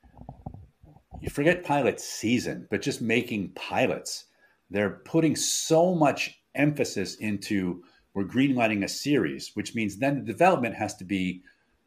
you 1.21 1.29
forget 1.29 1.63
pilot 1.63 1.99
season, 1.99 2.67
but 2.69 2.81
just 2.81 3.01
making 3.01 3.53
pilots. 3.55 4.25
They're 4.69 5.01
putting 5.05 5.35
so 5.35 5.95
much 5.95 6.39
emphasis 6.55 7.15
into 7.15 7.83
we're 8.15 8.23
greenlighting 8.23 8.83
a 8.83 8.87
series, 8.87 9.51
which 9.55 9.75
means 9.75 9.97
then 9.97 10.15
the 10.15 10.25
development 10.25 10.75
has 10.75 10.95
to 10.95 11.03
be 11.05 11.43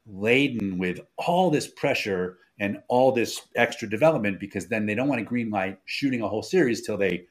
laden 0.07 0.79
with 0.79 1.01
all 1.16 1.51
this 1.51 1.66
pressure 1.66 2.39
and 2.61 2.79
all 2.89 3.12
this 3.12 3.41
extra 3.57 3.89
development 3.89 4.39
because 4.39 4.68
then 4.68 4.87
they 4.87 4.95
don't 4.95 5.09
want 5.09 5.20
to 5.26 5.35
greenlight 5.35 5.79
shooting 5.87 6.22
a 6.22 6.29
whole 6.29 6.43
series 6.43 6.83
till 6.83 6.97
they 6.99 7.24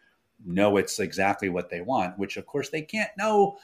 know 0.46 0.78
it's 0.78 1.00
exactly 1.00 1.50
what 1.50 1.70
they 1.70 1.82
want, 1.82 2.18
which 2.18 2.38
of 2.38 2.46
course 2.46 2.70
they 2.70 2.82
can't 2.82 3.12
know 3.18 3.58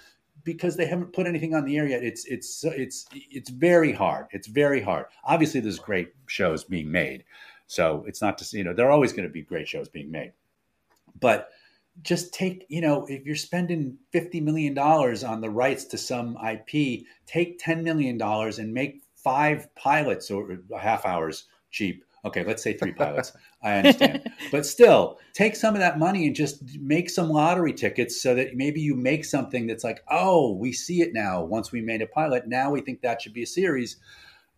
because 0.43 0.75
they 0.75 0.85
haven't 0.85 1.13
put 1.13 1.27
anything 1.27 1.55
on 1.55 1.65
the 1.65 1.77
air 1.77 1.87
yet. 1.87 2.03
It's 2.03 2.25
it's 2.25 2.63
it's 2.65 3.07
it's 3.13 3.49
very 3.49 3.91
hard. 3.91 4.27
It's 4.31 4.47
very 4.47 4.81
hard. 4.81 5.05
Obviously, 5.23 5.59
there's 5.59 5.79
great 5.79 6.13
shows 6.27 6.63
being 6.63 6.91
made, 6.91 7.23
so 7.67 8.03
it's 8.07 8.21
not 8.21 8.37
to 8.39 8.57
you 8.57 8.63
know 8.63 8.73
there 8.73 8.87
are 8.87 8.91
always 8.91 9.13
going 9.13 9.27
to 9.27 9.33
be 9.33 9.41
great 9.41 9.67
shows 9.67 9.89
being 9.89 10.11
made, 10.11 10.33
but 11.19 11.49
just 12.01 12.33
take 12.33 12.65
you 12.69 12.81
know 12.81 13.05
if 13.05 13.23
you're 13.25 13.35
spending 13.35 13.97
50 14.11 14.41
million 14.41 14.73
dollars 14.73 15.23
on 15.23 15.41
the 15.41 15.49
rights 15.49 15.85
to 15.85 15.97
some 15.97 16.37
ip 16.43 17.03
take 17.27 17.59
10 17.59 17.83
million 17.83 18.17
dollars 18.17 18.57
and 18.57 18.73
make 18.73 19.03
five 19.15 19.73
pilots 19.75 20.29
or 20.29 20.59
half 20.77 21.05
hours 21.05 21.45
cheap. 21.71 22.03
Okay 22.25 22.43
let's 22.43 22.63
say 22.63 22.73
three 22.73 22.93
pilots. 22.93 23.33
I 23.61 23.77
understand. 23.77 24.29
But 24.51 24.65
still 24.65 25.19
take 25.33 25.55
some 25.55 25.73
of 25.73 25.79
that 25.79 25.99
money 25.99 26.27
and 26.27 26.35
just 26.35 26.61
make 26.79 27.09
some 27.09 27.29
lottery 27.29 27.73
tickets 27.73 28.21
so 28.21 28.35
that 28.35 28.55
maybe 28.55 28.81
you 28.81 28.95
make 28.95 29.25
something 29.25 29.67
that's 29.67 29.83
like 29.83 30.03
oh 30.09 30.53
we 30.53 30.73
see 30.73 31.01
it 31.01 31.13
now. 31.13 31.43
Once 31.43 31.71
we 31.71 31.81
made 31.81 32.01
a 32.01 32.07
pilot 32.07 32.47
now 32.47 32.71
we 32.71 32.81
think 32.81 33.01
that 33.01 33.21
should 33.21 33.33
be 33.33 33.43
a 33.43 33.47
series. 33.47 33.97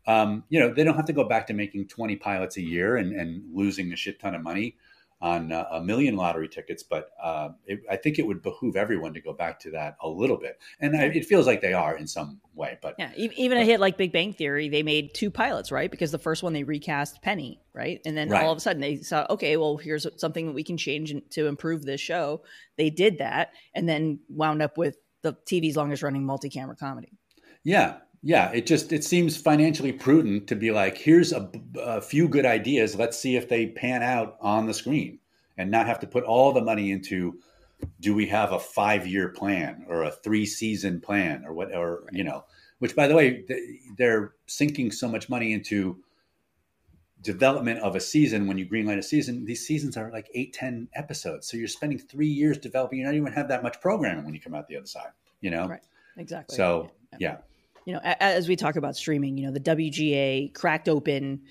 Um, 0.07 0.43
you 0.49 0.59
know 0.59 0.73
they 0.73 0.83
don't 0.83 0.95
have 0.95 1.05
to 1.05 1.13
go 1.13 1.23
back 1.23 1.47
to 1.47 1.53
making 1.53 1.87
20 1.87 2.15
pilots 2.17 2.57
a 2.57 2.61
year 2.61 2.97
and, 2.97 3.11
and 3.13 3.43
losing 3.53 3.91
a 3.91 3.95
shit 3.95 4.19
ton 4.19 4.35
of 4.35 4.41
money 4.41 4.75
on 5.21 5.51
uh, 5.51 5.65
a 5.71 5.81
million 5.81 6.15
lottery 6.15 6.47
tickets, 6.47 6.83
but 6.83 7.11
uh, 7.21 7.49
it, 7.65 7.81
I 7.89 7.95
think 7.95 8.19
it 8.19 8.27
would 8.27 8.41
behoove 8.41 8.75
everyone 8.75 9.13
to 9.13 9.21
go 9.21 9.33
back 9.33 9.59
to 9.61 9.71
that 9.71 9.95
a 10.01 10.09
little 10.09 10.37
bit. 10.37 10.59
And 10.79 10.95
I, 10.95 11.05
it 11.05 11.25
feels 11.25 11.47
like 11.47 11.61
they 11.61 11.73
are 11.73 11.95
in 11.97 12.05
some 12.05 12.41
way. 12.53 12.77
But 12.81 12.95
yeah, 12.99 13.11
even 13.15 13.57
but, 13.57 13.61
a 13.61 13.65
hit 13.65 13.79
like 13.79 13.97
Big 13.97 14.11
Bang 14.11 14.33
Theory, 14.33 14.67
they 14.69 14.83
made 14.83 15.13
two 15.13 15.31
pilots, 15.31 15.71
right? 15.71 15.89
Because 15.89 16.11
the 16.11 16.19
first 16.19 16.43
one 16.43 16.53
they 16.53 16.63
recast 16.63 17.21
Penny, 17.21 17.61
right? 17.73 18.01
And 18.05 18.15
then 18.15 18.29
right. 18.29 18.43
all 18.43 18.51
of 18.51 18.57
a 18.57 18.61
sudden 18.61 18.81
they 18.81 18.97
saw, 18.97 19.25
okay, 19.29 19.57
well, 19.57 19.77
here's 19.77 20.05
something 20.17 20.47
that 20.47 20.53
we 20.53 20.63
can 20.63 20.77
change 20.77 21.13
to 21.31 21.47
improve 21.47 21.85
this 21.85 22.01
show. 22.01 22.41
They 22.77 22.89
did 22.89 23.19
that, 23.19 23.51
and 23.73 23.87
then 23.87 24.19
wound 24.29 24.61
up 24.61 24.77
with 24.77 24.97
the 25.21 25.33
TV's 25.33 25.77
longest 25.77 26.03
running 26.03 26.25
multi-camera 26.25 26.75
comedy. 26.75 27.17
Yeah, 27.63 27.97
yeah, 28.25 28.49
it 28.53 28.65
just 28.65 28.91
it 28.91 29.03
seems 29.03 29.37
financially 29.37 29.91
prudent 29.91 30.47
to 30.47 30.55
be 30.55 30.71
like, 30.71 30.97
here's 30.97 31.31
a, 31.31 31.47
a, 31.79 32.01
few 32.01 32.27
good 32.27 32.43
ideas. 32.43 32.95
Let's 32.95 33.19
see 33.19 33.35
if 33.35 33.47
they 33.47 33.67
pan 33.67 34.01
out 34.01 34.37
on 34.41 34.65
the 34.65 34.73
screen, 34.73 35.19
and 35.59 35.69
not 35.69 35.85
have 35.85 35.99
to 35.99 36.07
put 36.07 36.23
all 36.23 36.51
the 36.51 36.61
money 36.61 36.91
into. 36.91 37.39
Do 37.99 38.15
we 38.15 38.25
have 38.25 38.51
a 38.51 38.57
five 38.57 39.05
year 39.05 39.29
plan 39.29 39.85
or 39.87 40.03
a 40.03 40.11
three 40.11 40.47
season 40.47 40.99
plan 41.01 41.45
or 41.45 41.53
what? 41.53 41.71
Or 41.71 42.09
you 42.11 42.23
know, 42.23 42.45
which 42.79 42.95
by 42.95 43.07
the 43.07 43.13
way, 43.13 43.45
they're 43.95 44.33
sinking 44.47 44.91
so 44.91 45.07
much 45.07 45.29
money 45.29 45.53
into 45.53 46.03
development 47.21 47.79
of 47.81 47.95
a 47.95 48.01
season 48.01 48.47
when 48.47 48.57
you 48.57 48.67
greenlight 48.67 48.99
a 48.99 49.03
season 49.03 49.45
these 49.45 49.65
seasons 49.65 49.97
are 49.97 50.11
like 50.11 50.29
eight 50.35 50.53
ten 50.53 50.87
episodes 50.93 51.47
so 51.47 51.57
you're 51.57 51.67
spending 51.67 51.97
three 51.97 52.27
years 52.27 52.55
developing 52.55 52.99
you 52.99 53.05
don't 53.05 53.15
even 53.15 53.33
have 53.33 53.47
that 53.47 53.63
much 53.63 53.81
programming 53.81 54.23
when 54.23 54.35
you 54.35 54.39
come 54.39 54.53
out 54.53 54.67
the 54.67 54.77
other 54.77 54.85
side 54.85 55.09
you 55.41 55.49
know 55.49 55.67
right 55.67 55.81
exactly 56.17 56.55
so 56.55 56.91
yeah. 57.13 57.17
yeah 57.31 57.37
you 57.85 57.93
know, 57.93 57.99
as 58.03 58.47
we 58.47 58.55
talk 58.55 58.75
about 58.75 58.95
streaming, 58.95 59.37
you 59.37 59.45
know, 59.45 59.53
the 59.53 59.59
WGA 59.59 60.53
cracked 60.53 60.89
open 60.89 61.41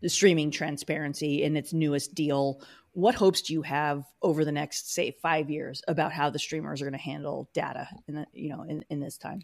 the 0.00 0.08
streaming 0.08 0.50
transparency 0.50 1.42
in 1.42 1.56
its 1.56 1.72
newest 1.72 2.14
deal. 2.14 2.62
What 2.92 3.14
hopes 3.14 3.42
do 3.42 3.52
you 3.52 3.62
have 3.62 4.04
over 4.22 4.44
the 4.44 4.52
next, 4.52 4.92
say, 4.92 5.16
five 5.22 5.50
years 5.50 5.82
about 5.88 6.12
how 6.12 6.30
the 6.30 6.38
streamers 6.38 6.80
are 6.80 6.84
going 6.84 6.92
to 6.92 6.98
handle 6.98 7.50
data 7.52 7.88
in 8.08 8.14
the, 8.14 8.26
you 8.32 8.48
know, 8.48 8.62
in, 8.62 8.84
in 8.88 9.00
this 9.00 9.18
time? 9.18 9.40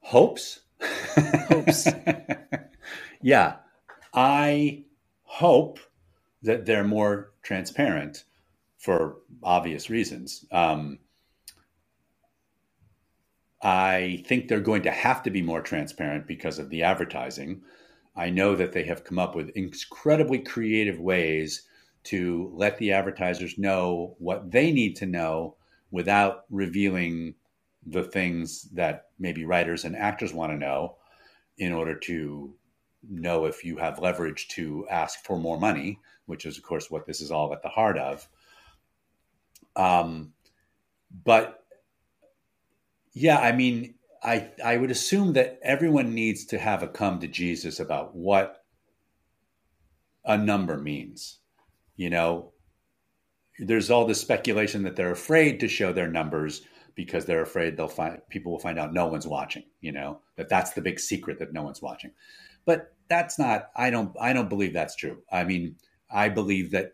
Hopes. 0.00 0.60
Hopes. 1.48 1.88
yeah, 3.20 3.56
I 4.14 4.84
hope 5.22 5.80
that 6.42 6.66
they're 6.66 6.84
more 6.84 7.32
transparent 7.42 8.24
for 8.78 9.16
obvious 9.42 9.90
reasons. 9.90 10.44
Um, 10.52 10.98
I 13.66 14.22
think 14.28 14.46
they're 14.46 14.60
going 14.60 14.82
to 14.82 14.92
have 14.92 15.24
to 15.24 15.30
be 15.30 15.42
more 15.42 15.60
transparent 15.60 16.28
because 16.28 16.60
of 16.60 16.70
the 16.70 16.84
advertising. 16.84 17.62
I 18.14 18.30
know 18.30 18.54
that 18.54 18.70
they 18.70 18.84
have 18.84 19.02
come 19.02 19.18
up 19.18 19.34
with 19.34 19.56
incredibly 19.56 20.38
creative 20.38 21.00
ways 21.00 21.62
to 22.04 22.52
let 22.54 22.78
the 22.78 22.92
advertisers 22.92 23.58
know 23.58 24.14
what 24.20 24.52
they 24.52 24.70
need 24.70 24.94
to 24.96 25.06
know 25.06 25.56
without 25.90 26.44
revealing 26.48 27.34
the 27.84 28.04
things 28.04 28.70
that 28.70 29.06
maybe 29.18 29.44
writers 29.44 29.84
and 29.84 29.96
actors 29.96 30.32
want 30.32 30.52
to 30.52 30.58
know 30.58 30.94
in 31.58 31.72
order 31.72 31.96
to 31.96 32.54
know 33.10 33.46
if 33.46 33.64
you 33.64 33.78
have 33.78 33.98
leverage 33.98 34.46
to 34.46 34.86
ask 34.88 35.24
for 35.24 35.40
more 35.40 35.58
money, 35.58 35.98
which 36.26 36.46
is, 36.46 36.56
of 36.56 36.62
course, 36.62 36.88
what 36.88 37.04
this 37.04 37.20
is 37.20 37.32
all 37.32 37.52
at 37.52 37.62
the 37.64 37.68
heart 37.68 37.98
of. 37.98 38.28
Um, 39.74 40.34
but 41.24 41.65
yeah, 43.16 43.38
I 43.38 43.52
mean, 43.52 43.94
I 44.22 44.50
I 44.62 44.76
would 44.76 44.90
assume 44.90 45.32
that 45.32 45.58
everyone 45.62 46.14
needs 46.14 46.44
to 46.46 46.58
have 46.58 46.82
a 46.82 46.88
come 46.88 47.18
to 47.20 47.26
Jesus 47.26 47.80
about 47.80 48.14
what 48.14 48.62
a 50.26 50.36
number 50.36 50.76
means. 50.76 51.38
You 51.96 52.10
know, 52.10 52.52
there's 53.58 53.90
all 53.90 54.04
this 54.04 54.20
speculation 54.20 54.82
that 54.82 54.96
they're 54.96 55.12
afraid 55.12 55.60
to 55.60 55.68
show 55.68 55.94
their 55.94 56.08
numbers 56.08 56.60
because 56.94 57.24
they're 57.24 57.40
afraid 57.40 57.78
they'll 57.78 57.88
find 57.88 58.20
people 58.28 58.52
will 58.52 58.58
find 58.58 58.78
out 58.78 58.92
no 58.92 59.06
one's 59.06 59.26
watching, 59.26 59.64
you 59.80 59.92
know, 59.92 60.20
that 60.36 60.50
that's 60.50 60.72
the 60.74 60.82
big 60.82 61.00
secret 61.00 61.38
that 61.38 61.54
no 61.54 61.62
one's 61.62 61.80
watching. 61.80 62.10
But 62.66 62.92
that's 63.08 63.38
not 63.38 63.70
I 63.74 63.88
don't 63.88 64.14
I 64.20 64.34
don't 64.34 64.50
believe 64.50 64.74
that's 64.74 64.94
true. 64.94 65.22
I 65.32 65.44
mean, 65.44 65.76
I 66.10 66.28
believe 66.28 66.70
that 66.72 66.92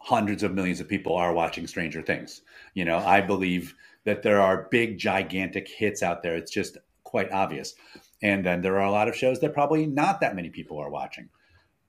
hundreds 0.00 0.44
of 0.44 0.54
millions 0.54 0.78
of 0.78 0.88
people 0.88 1.16
are 1.16 1.34
watching 1.34 1.66
Stranger 1.66 2.00
Things. 2.00 2.42
You 2.74 2.84
know, 2.84 2.98
I 2.98 3.22
believe 3.22 3.74
that 4.06 4.22
there 4.22 4.40
are 4.40 4.68
big, 4.70 4.98
gigantic 4.98 5.68
hits 5.68 6.02
out 6.02 6.22
there. 6.22 6.36
It's 6.36 6.50
just 6.50 6.78
quite 7.04 7.30
obvious. 7.32 7.74
And 8.22 8.46
then 8.46 8.62
there 8.62 8.76
are 8.76 8.86
a 8.86 8.90
lot 8.90 9.08
of 9.08 9.16
shows 9.16 9.40
that 9.40 9.52
probably 9.52 9.84
not 9.84 10.20
that 10.20 10.34
many 10.34 10.48
people 10.48 10.78
are 10.78 10.88
watching. 10.88 11.28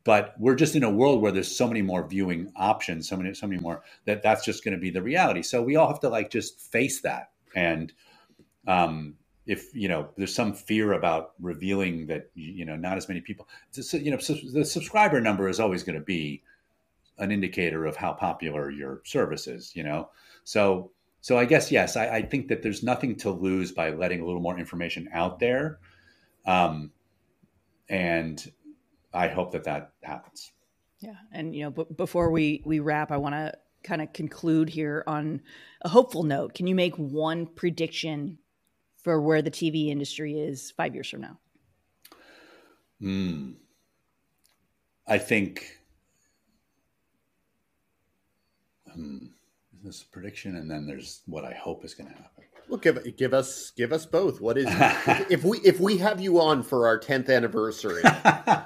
But 0.03 0.33
we're 0.39 0.55
just 0.55 0.75
in 0.75 0.83
a 0.83 0.89
world 0.89 1.21
where 1.21 1.31
there's 1.31 1.53
so 1.53 1.67
many 1.67 1.81
more 1.81 2.07
viewing 2.07 2.51
options, 2.55 3.07
so 3.07 3.17
many, 3.17 3.33
so 3.33 3.45
many 3.45 3.61
more 3.61 3.83
that 4.05 4.23
that's 4.23 4.43
just 4.43 4.63
going 4.63 4.73
to 4.73 4.79
be 4.79 4.89
the 4.89 5.01
reality. 5.01 5.43
So 5.43 5.61
we 5.61 5.75
all 5.75 5.87
have 5.87 5.99
to 5.99 6.09
like 6.09 6.31
just 6.31 6.59
face 6.59 7.01
that. 7.01 7.31
And 7.55 7.93
um, 8.67 9.15
if 9.45 9.73
you 9.73 9.87
know 9.87 10.09
there's 10.17 10.33
some 10.33 10.53
fear 10.53 10.93
about 10.93 11.31
revealing 11.39 12.07
that 12.07 12.29
you 12.35 12.65
know 12.65 12.75
not 12.75 12.97
as 12.97 13.07
many 13.07 13.21
people, 13.21 13.47
you 13.93 14.11
know, 14.11 14.17
the 14.17 14.65
subscriber 14.65 15.19
number 15.19 15.49
is 15.49 15.59
always 15.59 15.83
going 15.83 15.97
to 15.97 16.05
be 16.05 16.41
an 17.17 17.31
indicator 17.31 17.85
of 17.85 17.97
how 17.97 18.13
popular 18.13 18.69
your 18.69 19.01
service 19.05 19.45
is. 19.47 19.75
You 19.75 19.83
know, 19.83 20.09
so 20.45 20.91
so 21.27 21.37
I 21.37 21.43
guess 21.43 21.73
yes, 21.73 21.97
I, 21.97 22.07
I, 22.07 22.21
think 22.21 22.47
that 22.47 22.63
there's 22.63 22.83
nothing 22.83 23.17
to 23.17 23.29
lose 23.29 23.73
by 23.73 23.89
letting 23.89 24.21
a 24.21 24.25
little 24.25 24.39
more 24.39 24.57
information 24.57 25.09
out 25.11 25.39
there, 25.39 25.79
um, 26.45 26.93
and 27.89 28.49
I 29.13 29.27
hope 29.27 29.51
that 29.51 29.65
that 29.65 29.91
happens. 30.03 30.53
Yeah, 31.01 31.17
and 31.33 31.53
you 31.53 31.63
know, 31.63 31.71
b- 31.71 31.93
before 31.97 32.31
we 32.31 32.63
we 32.65 32.79
wrap, 32.79 33.11
I 33.11 33.17
want 33.17 33.35
to 33.35 33.51
kind 33.83 34.01
of 34.01 34.13
conclude 34.13 34.69
here 34.69 35.03
on 35.05 35.41
a 35.81 35.89
hopeful 35.89 36.23
note. 36.23 36.53
Can 36.53 36.65
you 36.65 36.75
make 36.75 36.95
one 36.95 37.45
prediction 37.45 38.37
for 38.95 39.19
where 39.19 39.41
the 39.41 39.51
TV 39.51 39.89
industry 39.89 40.39
is 40.39 40.71
five 40.77 40.93
years 40.93 41.09
from 41.09 41.19
now? 41.19 41.39
Hmm. 43.01 43.51
I 45.05 45.17
think 45.17 45.77
hmm, 48.93 49.25
this 49.87 50.03
prediction, 50.03 50.57
and 50.57 50.69
then 50.69 50.85
there's 50.85 51.21
what 51.25 51.45
I 51.45 51.53
hope 51.53 51.83
is 51.83 51.95
going 51.95 52.09
to 52.09 52.15
happen. 52.15 52.43
Well, 52.69 52.79
give 52.79 53.15
give 53.15 53.33
us 53.33 53.71
give 53.71 53.93
us 53.93 54.05
both. 54.05 54.41
What 54.41 54.57
is 54.57 54.67
if, 55.29 55.43
we 55.43 55.59
if 55.59 55.79
we 55.79 55.97
have 55.97 56.21
you 56.21 56.39
on 56.41 56.61
for 56.61 56.85
our 56.85 56.99
tenth 56.99 57.29
anniversary? 57.29 58.03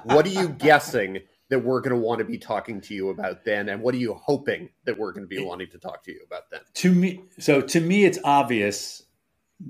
what 0.04 0.26
are 0.26 0.30
you 0.30 0.48
guessing 0.58 1.20
that 1.48 1.60
we're 1.60 1.80
going 1.80 1.94
to 1.94 2.00
want 2.00 2.18
to 2.18 2.24
be 2.24 2.38
talking 2.38 2.80
to 2.80 2.94
you 2.94 3.10
about 3.10 3.44
then, 3.44 3.68
and 3.68 3.80
what 3.80 3.94
are 3.94 3.98
you 3.98 4.14
hoping 4.14 4.68
that 4.84 4.98
we're 4.98 5.12
going 5.12 5.24
to 5.24 5.28
be 5.28 5.42
wanting 5.42 5.68
to 5.70 5.78
talk 5.78 6.02
to 6.04 6.12
you 6.12 6.20
about 6.26 6.50
then? 6.50 6.60
To 6.74 6.92
me, 6.92 7.22
so 7.38 7.60
to 7.60 7.80
me, 7.80 8.04
it's 8.04 8.18
obvious, 8.24 9.04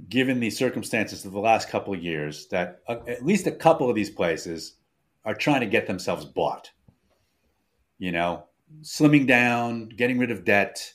given 0.08 0.40
the 0.40 0.50
circumstances 0.50 1.24
of 1.24 1.32
the 1.32 1.40
last 1.40 1.68
couple 1.68 1.92
of 1.92 2.02
years, 2.02 2.46
that 2.48 2.80
uh, 2.88 2.96
at 3.06 3.24
least 3.24 3.46
a 3.46 3.52
couple 3.52 3.90
of 3.90 3.94
these 3.94 4.10
places 4.10 4.76
are 5.24 5.34
trying 5.34 5.60
to 5.60 5.66
get 5.66 5.86
themselves 5.86 6.24
bought. 6.24 6.70
You 7.98 8.12
know, 8.12 8.44
slimming 8.80 9.26
down, 9.26 9.90
getting 9.90 10.18
rid 10.18 10.30
of 10.30 10.44
debt. 10.44 10.92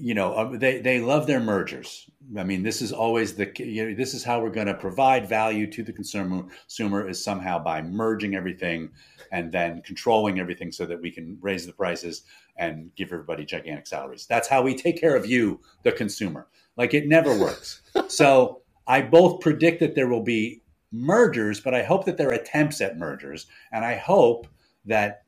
You 0.00 0.14
know, 0.14 0.32
uh, 0.34 0.56
they 0.56 0.80
they 0.80 1.00
love 1.00 1.26
their 1.26 1.40
mergers. 1.40 2.08
I 2.36 2.44
mean, 2.44 2.62
this 2.62 2.82
is 2.82 2.92
always 2.92 3.34
the 3.34 3.50
you 3.58 3.86
know, 3.86 3.94
this 3.94 4.14
is 4.14 4.22
how 4.22 4.40
we're 4.40 4.50
going 4.50 4.66
to 4.66 4.74
provide 4.74 5.28
value 5.28 5.70
to 5.72 5.82
the 5.82 5.92
consumer. 5.92 6.44
Consumer 6.62 7.08
is 7.08 7.22
somehow 7.22 7.58
by 7.58 7.82
merging 7.82 8.34
everything 8.34 8.90
and 9.32 9.50
then 9.50 9.82
controlling 9.82 10.38
everything 10.38 10.72
so 10.72 10.86
that 10.86 11.00
we 11.00 11.10
can 11.10 11.38
raise 11.40 11.66
the 11.66 11.72
prices 11.72 12.22
and 12.56 12.90
give 12.96 13.12
everybody 13.12 13.44
gigantic 13.44 13.86
salaries. 13.86 14.26
That's 14.26 14.48
how 14.48 14.62
we 14.62 14.74
take 14.74 15.00
care 15.00 15.16
of 15.16 15.26
you, 15.26 15.60
the 15.82 15.92
consumer. 15.92 16.48
Like 16.76 16.94
it 16.94 17.08
never 17.08 17.36
works. 17.38 17.82
so 18.08 18.62
I 18.86 19.02
both 19.02 19.40
predict 19.40 19.80
that 19.80 19.94
there 19.94 20.08
will 20.08 20.22
be 20.22 20.62
mergers, 20.92 21.60
but 21.60 21.74
I 21.74 21.82
hope 21.82 22.04
that 22.06 22.16
there 22.16 22.28
are 22.28 22.32
attempts 22.32 22.80
at 22.80 22.98
mergers, 22.98 23.46
and 23.72 23.84
I 23.84 23.96
hope 23.96 24.46
that 24.86 25.24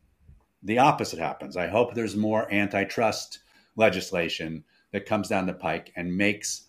the 0.62 0.78
opposite 0.78 1.18
happens. 1.18 1.56
I 1.56 1.66
hope 1.66 1.94
there's 1.94 2.16
more 2.16 2.52
antitrust 2.52 3.40
legislation 3.76 4.64
that 4.92 5.06
comes 5.06 5.28
down 5.28 5.46
the 5.46 5.52
pike 5.52 5.92
and 5.96 6.16
makes 6.16 6.66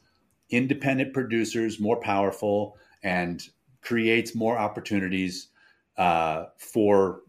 independent 0.50 1.14
producers 1.14 1.80
more 1.80 2.00
powerful 2.00 2.78
and 3.04 3.50
creates 3.82 4.36
more 4.36 4.58
opportunities 4.58 5.48
uh, 5.98 6.46
for 6.58 7.22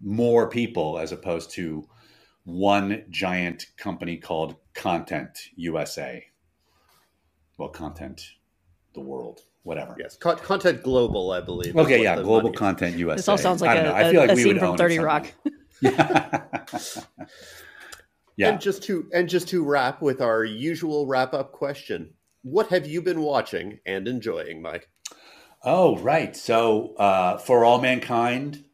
more 0.00 0.48
people 0.48 0.98
as 0.98 1.12
opposed 1.12 1.50
to 1.52 1.86
one 2.44 3.04
giant 3.10 3.66
company 3.76 4.16
called 4.16 4.56
Content 4.74 5.38
USA. 5.56 6.24
Well, 7.58 7.68
Content 7.68 8.22
the 8.94 9.00
World, 9.00 9.42
whatever. 9.62 9.94
Yes, 9.98 10.16
Con- 10.16 10.38
Content 10.38 10.82
Global, 10.82 11.30
I 11.32 11.40
believe. 11.40 11.76
Okay, 11.76 12.02
yeah, 12.02 12.16
Global 12.16 12.52
Content 12.52 12.96
USA. 12.96 13.16
This 13.16 13.28
all 13.28 13.38
sounds 13.38 13.60
like 13.60 13.70
I 13.70 13.74
don't 13.74 13.86
a, 13.86 13.88
know. 13.88 13.94
I 13.94 14.10
feel 14.10 14.20
like 14.20 14.30
a 14.30 14.34
we 14.34 14.42
scene 14.42 14.52
would 14.54 14.60
from 14.60 14.70
own 14.70 14.76
Thirty 14.78 14.96
something. 14.96 15.06
Rock. 15.06 15.32
Yeah. 15.80 16.46
yeah. 18.40 18.48
And 18.48 18.60
just 18.60 18.82
to 18.84 19.06
and 19.12 19.28
just 19.28 19.48
to 19.48 19.62
wrap 19.62 20.00
with 20.00 20.22
our 20.22 20.44
usual 20.44 21.06
wrap 21.06 21.34
up 21.34 21.52
question: 21.52 22.14
What 22.42 22.68
have 22.68 22.86
you 22.86 23.02
been 23.02 23.20
watching 23.20 23.80
and 23.84 24.08
enjoying, 24.08 24.62
Mike? 24.62 24.88
Oh, 25.62 25.98
right. 25.98 26.34
So, 26.34 26.94
uh, 26.94 27.36
for 27.36 27.66
all 27.66 27.82
mankind, 27.82 28.64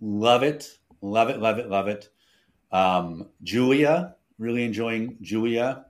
love 0.00 0.42
it, 0.42 0.68
love 1.00 1.30
it, 1.30 1.38
love 1.38 1.60
it, 1.60 1.68
love 1.68 1.86
it. 1.86 2.08
Um, 2.72 3.28
Julia, 3.44 4.16
really 4.36 4.64
enjoying 4.64 5.16
Julia. 5.20 5.86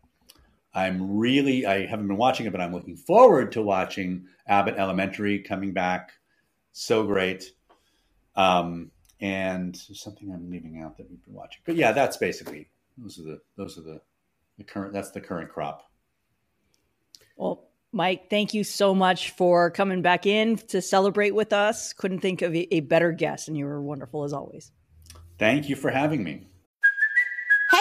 I'm 0.74 1.16
really, 1.16 1.64
I 1.64 1.86
haven't 1.86 2.08
been 2.08 2.18
watching 2.18 2.44
it, 2.44 2.52
but 2.52 2.60
I'm 2.60 2.74
looking 2.74 2.96
forward 2.96 3.52
to 3.52 3.62
watching 3.62 4.26
Abbott 4.46 4.74
Elementary 4.76 5.38
coming 5.38 5.72
back. 5.72 6.12
So 6.72 7.06
great. 7.06 7.52
Um, 8.36 8.90
and 9.18 9.74
something 9.76 10.30
I'm 10.30 10.50
leaving 10.50 10.82
out 10.82 10.98
that 10.98 11.08
we've 11.08 11.24
been 11.24 11.32
watching, 11.32 11.62
but 11.64 11.76
yeah, 11.76 11.92
that's 11.92 12.18
basically 12.18 12.68
those 13.02 13.18
are 13.18 13.22
the 13.22 13.40
those 13.56 13.76
are 13.78 13.82
the 13.82 14.00
the 14.58 14.64
current 14.64 14.92
that's 14.92 15.10
the 15.10 15.20
current 15.20 15.50
crop. 15.50 15.90
Well, 17.36 17.68
Mike, 17.92 18.30
thank 18.30 18.54
you 18.54 18.64
so 18.64 18.94
much 18.94 19.30
for 19.30 19.70
coming 19.70 20.00
back 20.00 20.24
in 20.26 20.56
to 20.56 20.80
celebrate 20.80 21.34
with 21.34 21.52
us. 21.52 21.92
Couldn't 21.92 22.20
think 22.20 22.42
of 22.42 22.54
a, 22.54 22.74
a 22.74 22.80
better 22.80 23.12
guest, 23.12 23.48
and 23.48 23.56
you 23.56 23.66
were 23.66 23.82
wonderful 23.82 24.24
as 24.24 24.32
always. 24.32 24.70
Thank 25.38 25.68
you 25.68 25.76
for 25.76 25.90
having 25.90 26.22
me. 26.22 26.46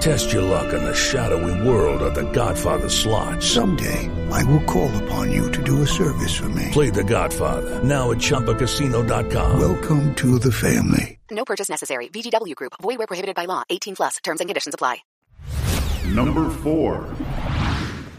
Test 0.00 0.32
your 0.32 0.42
luck 0.42 0.72
in 0.72 0.84
the 0.84 0.94
shadowy 0.94 1.68
world 1.68 2.02
of 2.02 2.14
The 2.14 2.30
Godfather 2.30 2.88
slot. 2.88 3.42
Someday, 3.42 4.08
I 4.30 4.44
will 4.44 4.62
call 4.64 4.90
upon 5.04 5.32
you 5.32 5.50
to 5.50 5.62
do 5.62 5.82
a 5.82 5.86
service 5.86 6.36
for 6.36 6.48
me. 6.48 6.68
Play 6.72 6.90
The 6.90 7.04
Godfather 7.04 7.82
now 7.82 8.10
at 8.12 8.18
ChumbaCasino.com. 8.18 9.58
Welcome 9.58 10.14
to 10.16 10.38
the 10.38 10.52
family. 10.52 11.18
No 11.30 11.44
purchase 11.44 11.68
necessary. 11.68 12.08
VGW 12.08 12.54
Group. 12.54 12.74
Void 12.80 12.98
where 12.98 13.06
prohibited 13.06 13.34
by 13.34 13.46
law. 13.46 13.62
18 13.68 13.96
plus. 13.96 14.16
Terms 14.22 14.40
and 14.40 14.48
conditions 14.48 14.74
apply. 14.74 14.98
Number 16.06 16.48
four. 16.48 17.06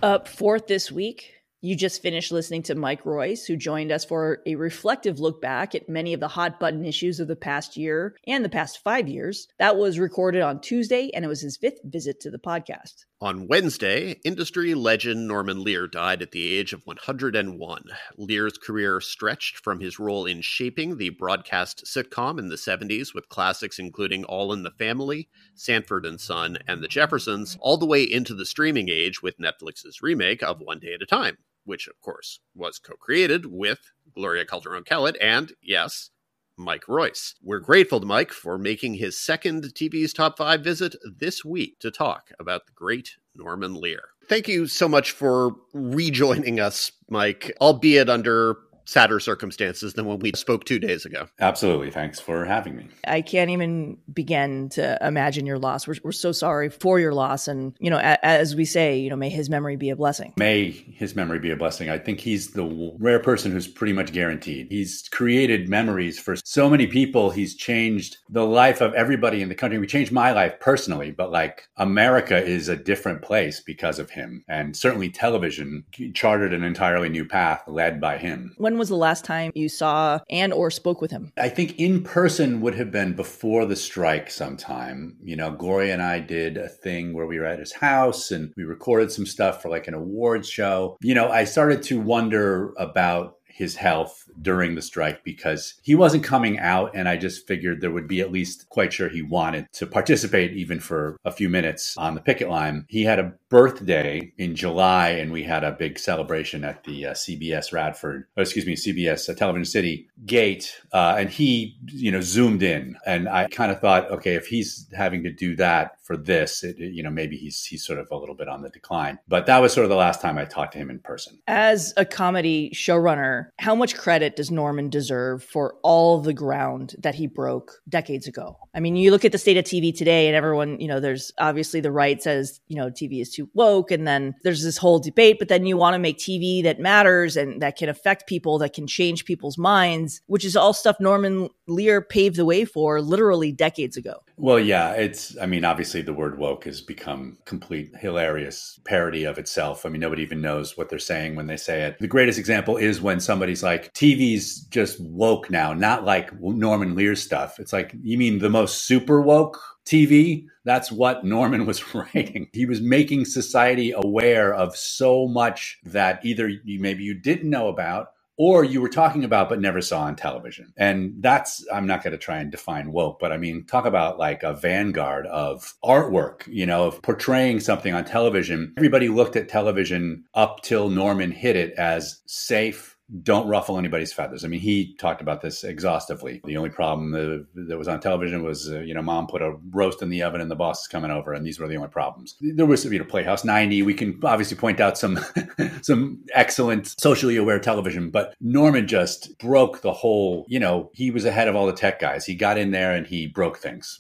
Up 0.04 0.28
fourth 0.28 0.68
this 0.68 0.92
week, 0.92 1.34
you 1.62 1.76
just 1.76 2.02
finished 2.02 2.32
listening 2.32 2.64
to 2.64 2.76
Mike 2.76 3.06
Royce, 3.06 3.46
who 3.46 3.58
joined 3.58 3.92
us 3.92 4.06
for 4.06 4.42
a 4.46 4.56
reflective 4.56 5.20
look 5.20 5.42
back 5.42 5.76
at 5.76 5.90
many 5.90 6.14
of 6.14 6.20
the 6.20 6.28
hot 6.28 6.60
button 6.60 6.86
issues 6.86 7.20
of 7.20 7.28
the 7.28 7.36
past 7.36 7.76
year 7.76 8.16
and 8.26 8.46
the 8.46 8.50
past 8.50 8.82
five 8.84 9.08
years. 9.08 9.48
That 9.58 9.78
was 9.78 10.00
recorded 10.00 10.42
on 10.42 10.62
Tuesday, 10.62 11.12
and 11.14 11.26
it 11.26 11.28
was 11.28 11.42
his 11.42 11.58
fifth 11.58 11.80
visit 11.84 12.20
to 12.22 12.32
the 12.32 12.40
podcast. 12.40 13.06
On 13.22 13.50
Wednesday, 13.50 14.12
industry 14.24 14.74
legend 14.74 15.28
Norman 15.28 15.62
Lear 15.62 15.88
died 15.88 16.22
at 16.22 16.32
the 16.32 16.56
age 16.56 16.72
of 16.72 16.84
101. 16.86 17.84
Lear's 18.18 18.58
career 18.58 19.02
stretched 19.02 19.58
from 19.58 19.82
his 19.82 20.00
role 20.00 20.26
in 20.26 20.40
shaping 20.40 20.96
the 20.96 21.10
broadcast 21.10 21.84
sitcom 21.86 22.40
in 22.40 22.48
the 22.48 22.56
70s 22.56 23.14
with 23.14 23.28
classics 23.28 23.78
including 23.78 24.24
All 24.24 24.54
in 24.54 24.64
the 24.64 24.72
Family, 24.72 25.28
Sanford 25.54 26.06
and 26.06 26.22
Son, 26.22 26.60
and 26.66 26.82
The 26.82 26.88
Jeffersons, 26.88 27.58
all 27.60 27.76
the 27.76 27.86
way 27.86 28.04
into 28.04 28.34
the 28.34 28.46
streaming 28.46 28.88
age 28.88 29.22
with 29.22 29.38
Netflix's 29.38 30.02
remake 30.02 30.42
of 30.42 30.62
One 30.62 30.80
Day 30.80 30.94
at 30.94 31.02
a 31.02 31.06
Time, 31.06 31.38
which 31.70 31.88
of 31.88 32.02
course 32.02 32.40
was 32.56 32.80
co-created 32.80 33.46
with 33.46 33.80
Gloria 34.16 34.44
Calderon-Kellett 34.44 35.16
and, 35.22 35.54
yes, 35.62 36.10
Mike 36.58 36.88
Royce. 36.90 37.36
We're 37.42 37.60
grateful 37.60 38.00
to 38.02 38.06
Mike 38.06 38.32
for 38.32 38.58
making 38.58 38.96
his 38.96 39.18
second 39.18 39.64
TV's 39.64 40.12
Top 40.12 40.38
5 40.38 40.62
visit 40.62 40.96
this 41.18 41.46
week 41.46 41.80
to 41.80 41.92
talk 41.92 42.32
about 42.40 42.66
the 42.66 42.74
great 42.74 43.12
Norman 43.36 43.76
Lear. 43.76 44.02
Thank 44.28 44.48
you 44.48 44.68
so 44.68 44.90
much 44.90 45.12
for 45.12 45.56
rejoining 45.74 46.60
us, 46.60 46.92
Mike, 47.10 47.56
albeit 47.62 48.10
under 48.10 48.58
sadder 48.90 49.20
circumstances 49.20 49.94
than 49.94 50.06
when 50.06 50.20
we 50.20 50.32
spoke 50.36 50.66
two 50.66 50.80
days 50.80 51.06
ago. 51.06 51.28
Absolutely. 51.40 51.92
Thanks 51.92 52.20
for 52.20 52.44
having 52.44 52.76
me. 52.76 52.88
I 53.06 53.22
can't 53.22 53.52
even 53.52 53.98
begin 54.12 54.70
to 54.70 54.98
imagine 55.06 55.46
your 55.46 55.60
loss. 55.60 55.88
We're, 55.88 55.96
we're 56.04 56.12
so 56.12 56.32
sorry 56.32 56.70
for 56.70 57.00
your 57.00 57.14
loss. 57.14 57.48
And, 57.48 57.76
you 57.80 57.90
know, 57.90 57.98
a, 57.98 58.26
as 58.26 58.56
we 58.56 58.66
say, 58.66 58.98
you 58.98 59.10
know, 59.10 59.16
may 59.16 59.30
his 59.30 59.50
memory 59.50 59.76
be 59.76 59.92
a 59.92 59.96
blessing. 59.96 60.34
May 60.38 60.72
his 60.72 61.16
memory 61.16 61.38
be 61.40 61.52
a 61.52 61.56
blessing. 61.56 61.90
I 61.90 62.00
think 62.00 62.20
he's 62.20 62.52
the 62.52 62.96
rare 63.00 63.20
person 63.20 63.52
who's 63.52 63.68
pretty 63.68 63.94
much 63.94 64.12
guaranteed. 64.12 64.68
He's 64.72 65.08
created 65.12 65.70
memories 65.70 66.20
for 66.20 66.36
so 66.44 66.68
many 66.70 66.88
people. 66.88 67.30
He's 67.30 67.56
changed 67.56 68.18
the 68.30 68.46
life 68.46 68.82
of 68.82 68.94
everybody 68.96 69.44
in 69.44 69.50
the 69.50 69.56
country. 69.56 69.78
We 69.78 69.86
changed 69.86 70.12
my 70.12 70.32
life 70.32 70.60
personally, 70.60 71.12
but 71.12 71.32
like 71.32 71.68
America 71.78 72.44
is 72.44 72.68
a 72.68 72.76
different 72.76 73.22
place 73.22 73.60
because 73.60 74.00
of 74.00 74.10
him. 74.10 74.44
And 74.48 74.76
certainly 74.76 75.10
television 75.10 75.84
charted 76.16 76.54
an 76.54 76.64
entirely 76.64 77.10
new 77.10 77.26
path 77.26 77.62
led 77.68 78.02
by 78.02 78.18
him. 78.18 78.56
When 78.58 78.79
was 78.80 78.90
the 78.90 78.96
last 78.96 79.24
time 79.24 79.52
you 79.54 79.70
saw 79.70 80.20
and 80.30 80.52
or 80.52 80.72
spoke 80.72 81.02
with 81.02 81.12
him? 81.12 81.32
I 81.38 81.50
think 81.50 81.80
in 81.80 82.04
person 82.04 82.62
would 82.62 82.76
have 82.76 82.92
been 82.92 83.14
before 83.14 83.66
the 83.66 83.76
strike 83.76 84.32
sometime. 84.32 85.18
You 85.22 85.36
know, 85.36 85.52
Gloria 85.52 85.94
and 85.94 86.02
I 86.02 86.20
did 86.20 86.58
a 86.58 86.70
thing 86.70 87.14
where 87.14 87.28
we 87.28 87.38
were 87.38 87.46
at 87.46 87.60
his 87.60 87.74
house 87.74 88.32
and 88.32 88.54
we 88.58 88.64
recorded 88.64 89.12
some 89.12 89.26
stuff 89.26 89.62
for 89.62 89.70
like 89.70 89.88
an 89.88 89.94
awards 89.94 90.50
show. 90.50 90.98
You 91.02 91.14
know, 91.14 91.30
I 91.30 91.44
started 91.44 91.84
to 91.84 92.00
wonder 92.00 92.74
about 92.78 93.36
his 93.60 93.76
health 93.76 94.24
during 94.42 94.76
the 94.76 94.82
strike 94.82 95.24
because 95.24 95.76
he 95.82 95.96
wasn't 95.96 96.24
coming 96.24 96.60
out. 96.60 96.92
And 96.96 97.08
I 97.08 97.18
just 97.18 97.48
figured 97.48 97.82
there 97.82 97.92
would 97.92 98.08
be 98.08 98.22
at 98.22 98.32
least 98.32 98.70
quite 98.70 98.94
sure 98.94 99.10
he 99.10 99.22
wanted 99.22 99.72
to 99.74 99.88
participate 99.88 100.54
even 100.54 100.80
for 100.80 101.18
a 101.26 101.32
few 101.32 101.50
minutes 101.50 101.96
on 101.98 102.16
the 102.16 102.22
picket 102.22 102.50
line. 102.50 102.86
He 102.88 103.04
had 103.04 103.20
a 103.20 103.34
birthday 103.50 104.32
in 104.38 104.56
July 104.56 105.10
and 105.10 105.32
we 105.32 105.44
had 105.44 105.64
a 105.64 105.72
big 105.72 106.00
celebration 106.00 106.64
at 106.64 106.84
the 106.84 107.08
uh, 107.08 107.14
CBS 107.14 107.74
Radford, 107.74 108.26
excuse 108.38 108.66
me, 108.66 108.76
CBS 108.76 109.30
uh, 109.30 109.34
Television 109.34 109.66
City 109.66 110.08
gate. 110.26 110.80
Uh, 110.94 111.16
and 111.18 111.30
he, 111.30 111.78
you 111.88 112.12
know, 112.12 112.22
zoomed 112.22 112.64
in. 112.64 112.98
And 113.06 113.28
I 113.28 113.48
kind 113.48 113.72
of 113.72 113.80
thought, 113.80 114.10
okay, 114.12 114.36
if 114.36 114.48
he's 114.48 114.88
having 114.94 115.24
to 115.24 115.32
do 115.32 115.56
that 115.58 115.99
for 116.10 116.18
this, 116.18 116.64
it, 116.64 116.80
you 116.80 117.04
know, 117.04 117.12
maybe 117.12 117.38
he's, 117.38 117.64
he's 117.64 117.86
sort 117.86 118.00
of 118.00 118.08
a 118.10 118.16
little 118.16 118.34
bit 118.34 118.48
on 118.48 118.64
the 118.64 118.70
decline. 118.70 119.20
But 119.28 119.46
that 119.46 119.60
was 119.60 119.74
sort 119.74 119.84
of 119.84 119.92
the 119.92 119.96
last 119.96 120.22
time 120.22 120.40
I 120.40 120.46
talked 120.46 120.74
to 120.74 120.80
him 120.80 120.90
in 120.90 120.98
person. 120.98 121.38
As 121.46 121.94
a 121.98 122.04
comedy 122.04 122.72
showrunner, 122.74 123.50
how 123.60 123.76
much 123.76 123.96
credit 123.96 124.36
does 124.36 124.50
Norman 124.50 124.90
deserve 124.90 125.44
for 125.44 125.76
all 125.84 126.20
the 126.20 126.34
ground 126.34 126.96
that 126.98 127.14
he 127.14 127.28
broke 127.28 127.74
decades 127.88 128.26
ago? 128.26 128.58
I 128.74 128.80
mean, 128.80 128.96
you 128.96 129.12
look 129.12 129.24
at 129.24 129.32
the 129.32 129.38
state 129.38 129.58
of 129.58 129.66
TV 129.66 129.96
today, 129.96 130.26
and 130.26 130.36
everyone, 130.36 130.80
you 130.80 130.88
know, 130.88 131.00
there's 131.00 131.32
obviously 131.38 131.80
the 131.80 131.92
right 131.92 132.20
says, 132.22 132.60
you 132.68 132.76
know, 132.76 132.90
TV 132.90 133.22
is 133.22 133.30
too 133.30 133.48
woke, 133.54 133.92
and 133.92 134.08
then 134.08 134.34
there's 134.44 134.64
this 134.64 134.78
whole 134.78 134.98
debate, 134.98 135.38
but 135.38 135.48
then 135.48 135.68
you 135.68 135.78
want 135.78 135.94
to 135.94 136.00
make 136.00 136.18
TV 136.18 136.64
that 136.64 136.80
matters 136.80 137.38
and 137.38 137.62
that 137.62 137.78
can 137.78 137.88
affect 137.88 138.28
people, 138.28 138.58
that 138.58 138.74
can 138.74 138.88
change 138.88 139.26
people's 139.26 139.60
minds, 139.60 140.22
which 140.26 140.44
is 140.44 140.56
all 140.56 140.74
stuff 140.74 140.98
Norman 141.00 141.50
Lear 141.68 142.02
paved 142.02 142.36
the 142.36 142.46
way 142.46 142.66
for 142.66 143.00
literally 143.00 143.52
decades 143.52 143.96
ago. 143.96 144.24
Well, 144.42 144.58
yeah, 144.58 144.94
it's, 144.94 145.38
I 145.38 145.48
mean, 145.48 145.66
obviously 145.66 146.02
the 146.02 146.14
word 146.14 146.38
woke 146.38 146.64
has 146.64 146.80
become 146.80 147.38
complete 147.44 147.94
hilarious 147.98 148.80
parody 148.86 149.26
of 149.26 149.38
itself. 149.38 149.86
I 149.86 149.90
mean, 149.90 150.00
nobody 150.00 150.22
even 150.22 150.40
knows 150.40 150.78
what 150.78 150.88
they're 150.88 150.98
saying 150.98 151.36
when 151.36 151.48
they 151.48 151.58
say 151.58 151.82
it. 151.82 151.98
The 152.00 152.08
greatest 152.08 152.40
example 152.40 152.78
is 152.78 153.02
when 153.02 153.20
somebody's 153.20 153.64
like, 153.64 153.94
TV's 153.94 154.62
just 154.62 154.98
woke 155.02 155.50
now, 155.50 155.74
not 155.74 156.06
like 156.06 156.40
Norman 156.42 156.96
Lear 156.96 157.18
stuff. 157.18 157.60
It's 157.60 157.74
like, 157.74 157.94
you 158.02 158.18
mean 158.18 158.40
the 158.40 158.50
most 158.50 158.86
super 158.86 159.20
woke 159.20 159.60
TV? 159.86 160.46
That's 160.64 160.90
what 160.90 161.26
Norman 161.26 161.66
was 161.66 161.94
writing. 161.94 162.48
He 162.54 162.66
was 162.66 162.80
making 162.80 163.26
society 163.26 163.92
aware 163.92 164.54
of 164.54 164.74
so 164.78 165.28
much 165.28 165.80
that 165.84 166.24
either 166.24 166.48
you, 166.48 166.80
maybe 166.80 167.04
you 167.04 167.14
didn't 167.14 167.50
know 167.50 167.68
about 167.68 168.12
or 168.40 168.64
you 168.64 168.82
were 168.82 168.90
talking 168.90 169.26
about 169.26 169.50
but 169.50 169.60
never 169.60 169.82
saw 169.82 170.04
on 170.04 170.16
television. 170.16 170.74
And 170.78 171.14
that's, 171.20 171.64
I'm 171.72 171.86
not 171.86 172.02
going 172.02 172.14
to 172.14 172.18
try 172.18 172.40
and 172.40 172.50
define 172.50 172.94
woke, 172.94 173.20
but 173.20 173.34
I 173.34 173.38
mean, 173.38 173.66
talk 173.66 173.86
about 173.86 174.18
like 174.18 174.44
a 174.44 174.54
vanguard 174.54 175.28
of 175.28 175.74
artwork, 175.84 176.48
you 176.48 176.66
know, 176.66 176.88
of 176.88 177.02
portraying 177.02 177.60
something 177.60 177.94
on 177.94 178.06
television. 178.06 178.74
Everybody 178.78 179.10
looked 179.10 179.36
at 179.36 179.50
television 179.50 180.24
up 180.34 180.62
till 180.64 180.90
Norman 180.90 181.32
hit 181.32 181.58
it 181.58 181.74
as 181.74 182.22
safe 182.28 182.96
don't 183.24 183.48
ruffle 183.48 183.78
anybody's 183.78 184.14
feathers. 184.14 184.46
I 184.46 184.48
mean, 184.48 184.60
he 184.60 184.96
talked 184.96 185.22
about 185.22 185.42
this 185.42 185.64
exhaustively. 185.64 186.42
The 186.46 186.58
only 186.58 186.70
problem 186.70 187.12
that, 187.12 187.78
was 187.78 187.88
on 187.88 188.00
television 188.00 188.44
was, 188.44 188.70
uh, 188.70 188.80
you 188.80 188.94
know, 188.94 189.02
mom 189.02 189.28
put 189.28 189.42
a 189.42 189.56
roast 189.72 190.02
in 190.02 190.10
the 190.10 190.22
oven 190.22 190.42
and 190.42 190.52
the 190.52 190.56
boss 190.56 190.82
is 190.82 190.88
coming 190.88 191.12
over, 191.12 191.34
and 191.34 191.46
these 191.46 191.60
were 191.60 191.68
the 191.68 191.78
only 191.78 191.90
problems. 191.90 192.36
There 192.42 192.66
was, 192.66 192.86
you 192.86 193.00
know, 193.00 193.06
Playhouse 193.06 193.44
90. 193.44 193.82
We 193.84 193.94
can 193.94 194.20
obviously 194.24 194.58
point 194.58 194.80
out 194.80 194.98
some 194.98 195.20
some 195.82 196.24
excellent 196.34 197.00
socially 197.00 197.38
aware 197.38 197.60
television, 197.60 198.10
but 198.10 198.36
Norman 198.42 198.88
just 198.88 199.38
broke 199.40 199.82
the 199.82 199.94
whole, 199.94 200.46
you 200.48 200.60
know, 200.60 200.92
he 200.94 201.12
was 201.12 201.26
ahead 201.26 201.48
of 201.48 201.56
all 201.56 201.66
the 201.66 201.74
tech 201.74 202.00
guys. 202.00 202.26
He 202.26 202.36
got 202.36 202.58
in 202.58 202.72
there 202.72 202.94
and 202.94 203.08
he 203.08 203.28
broke 203.28 203.58
things. 203.58 204.00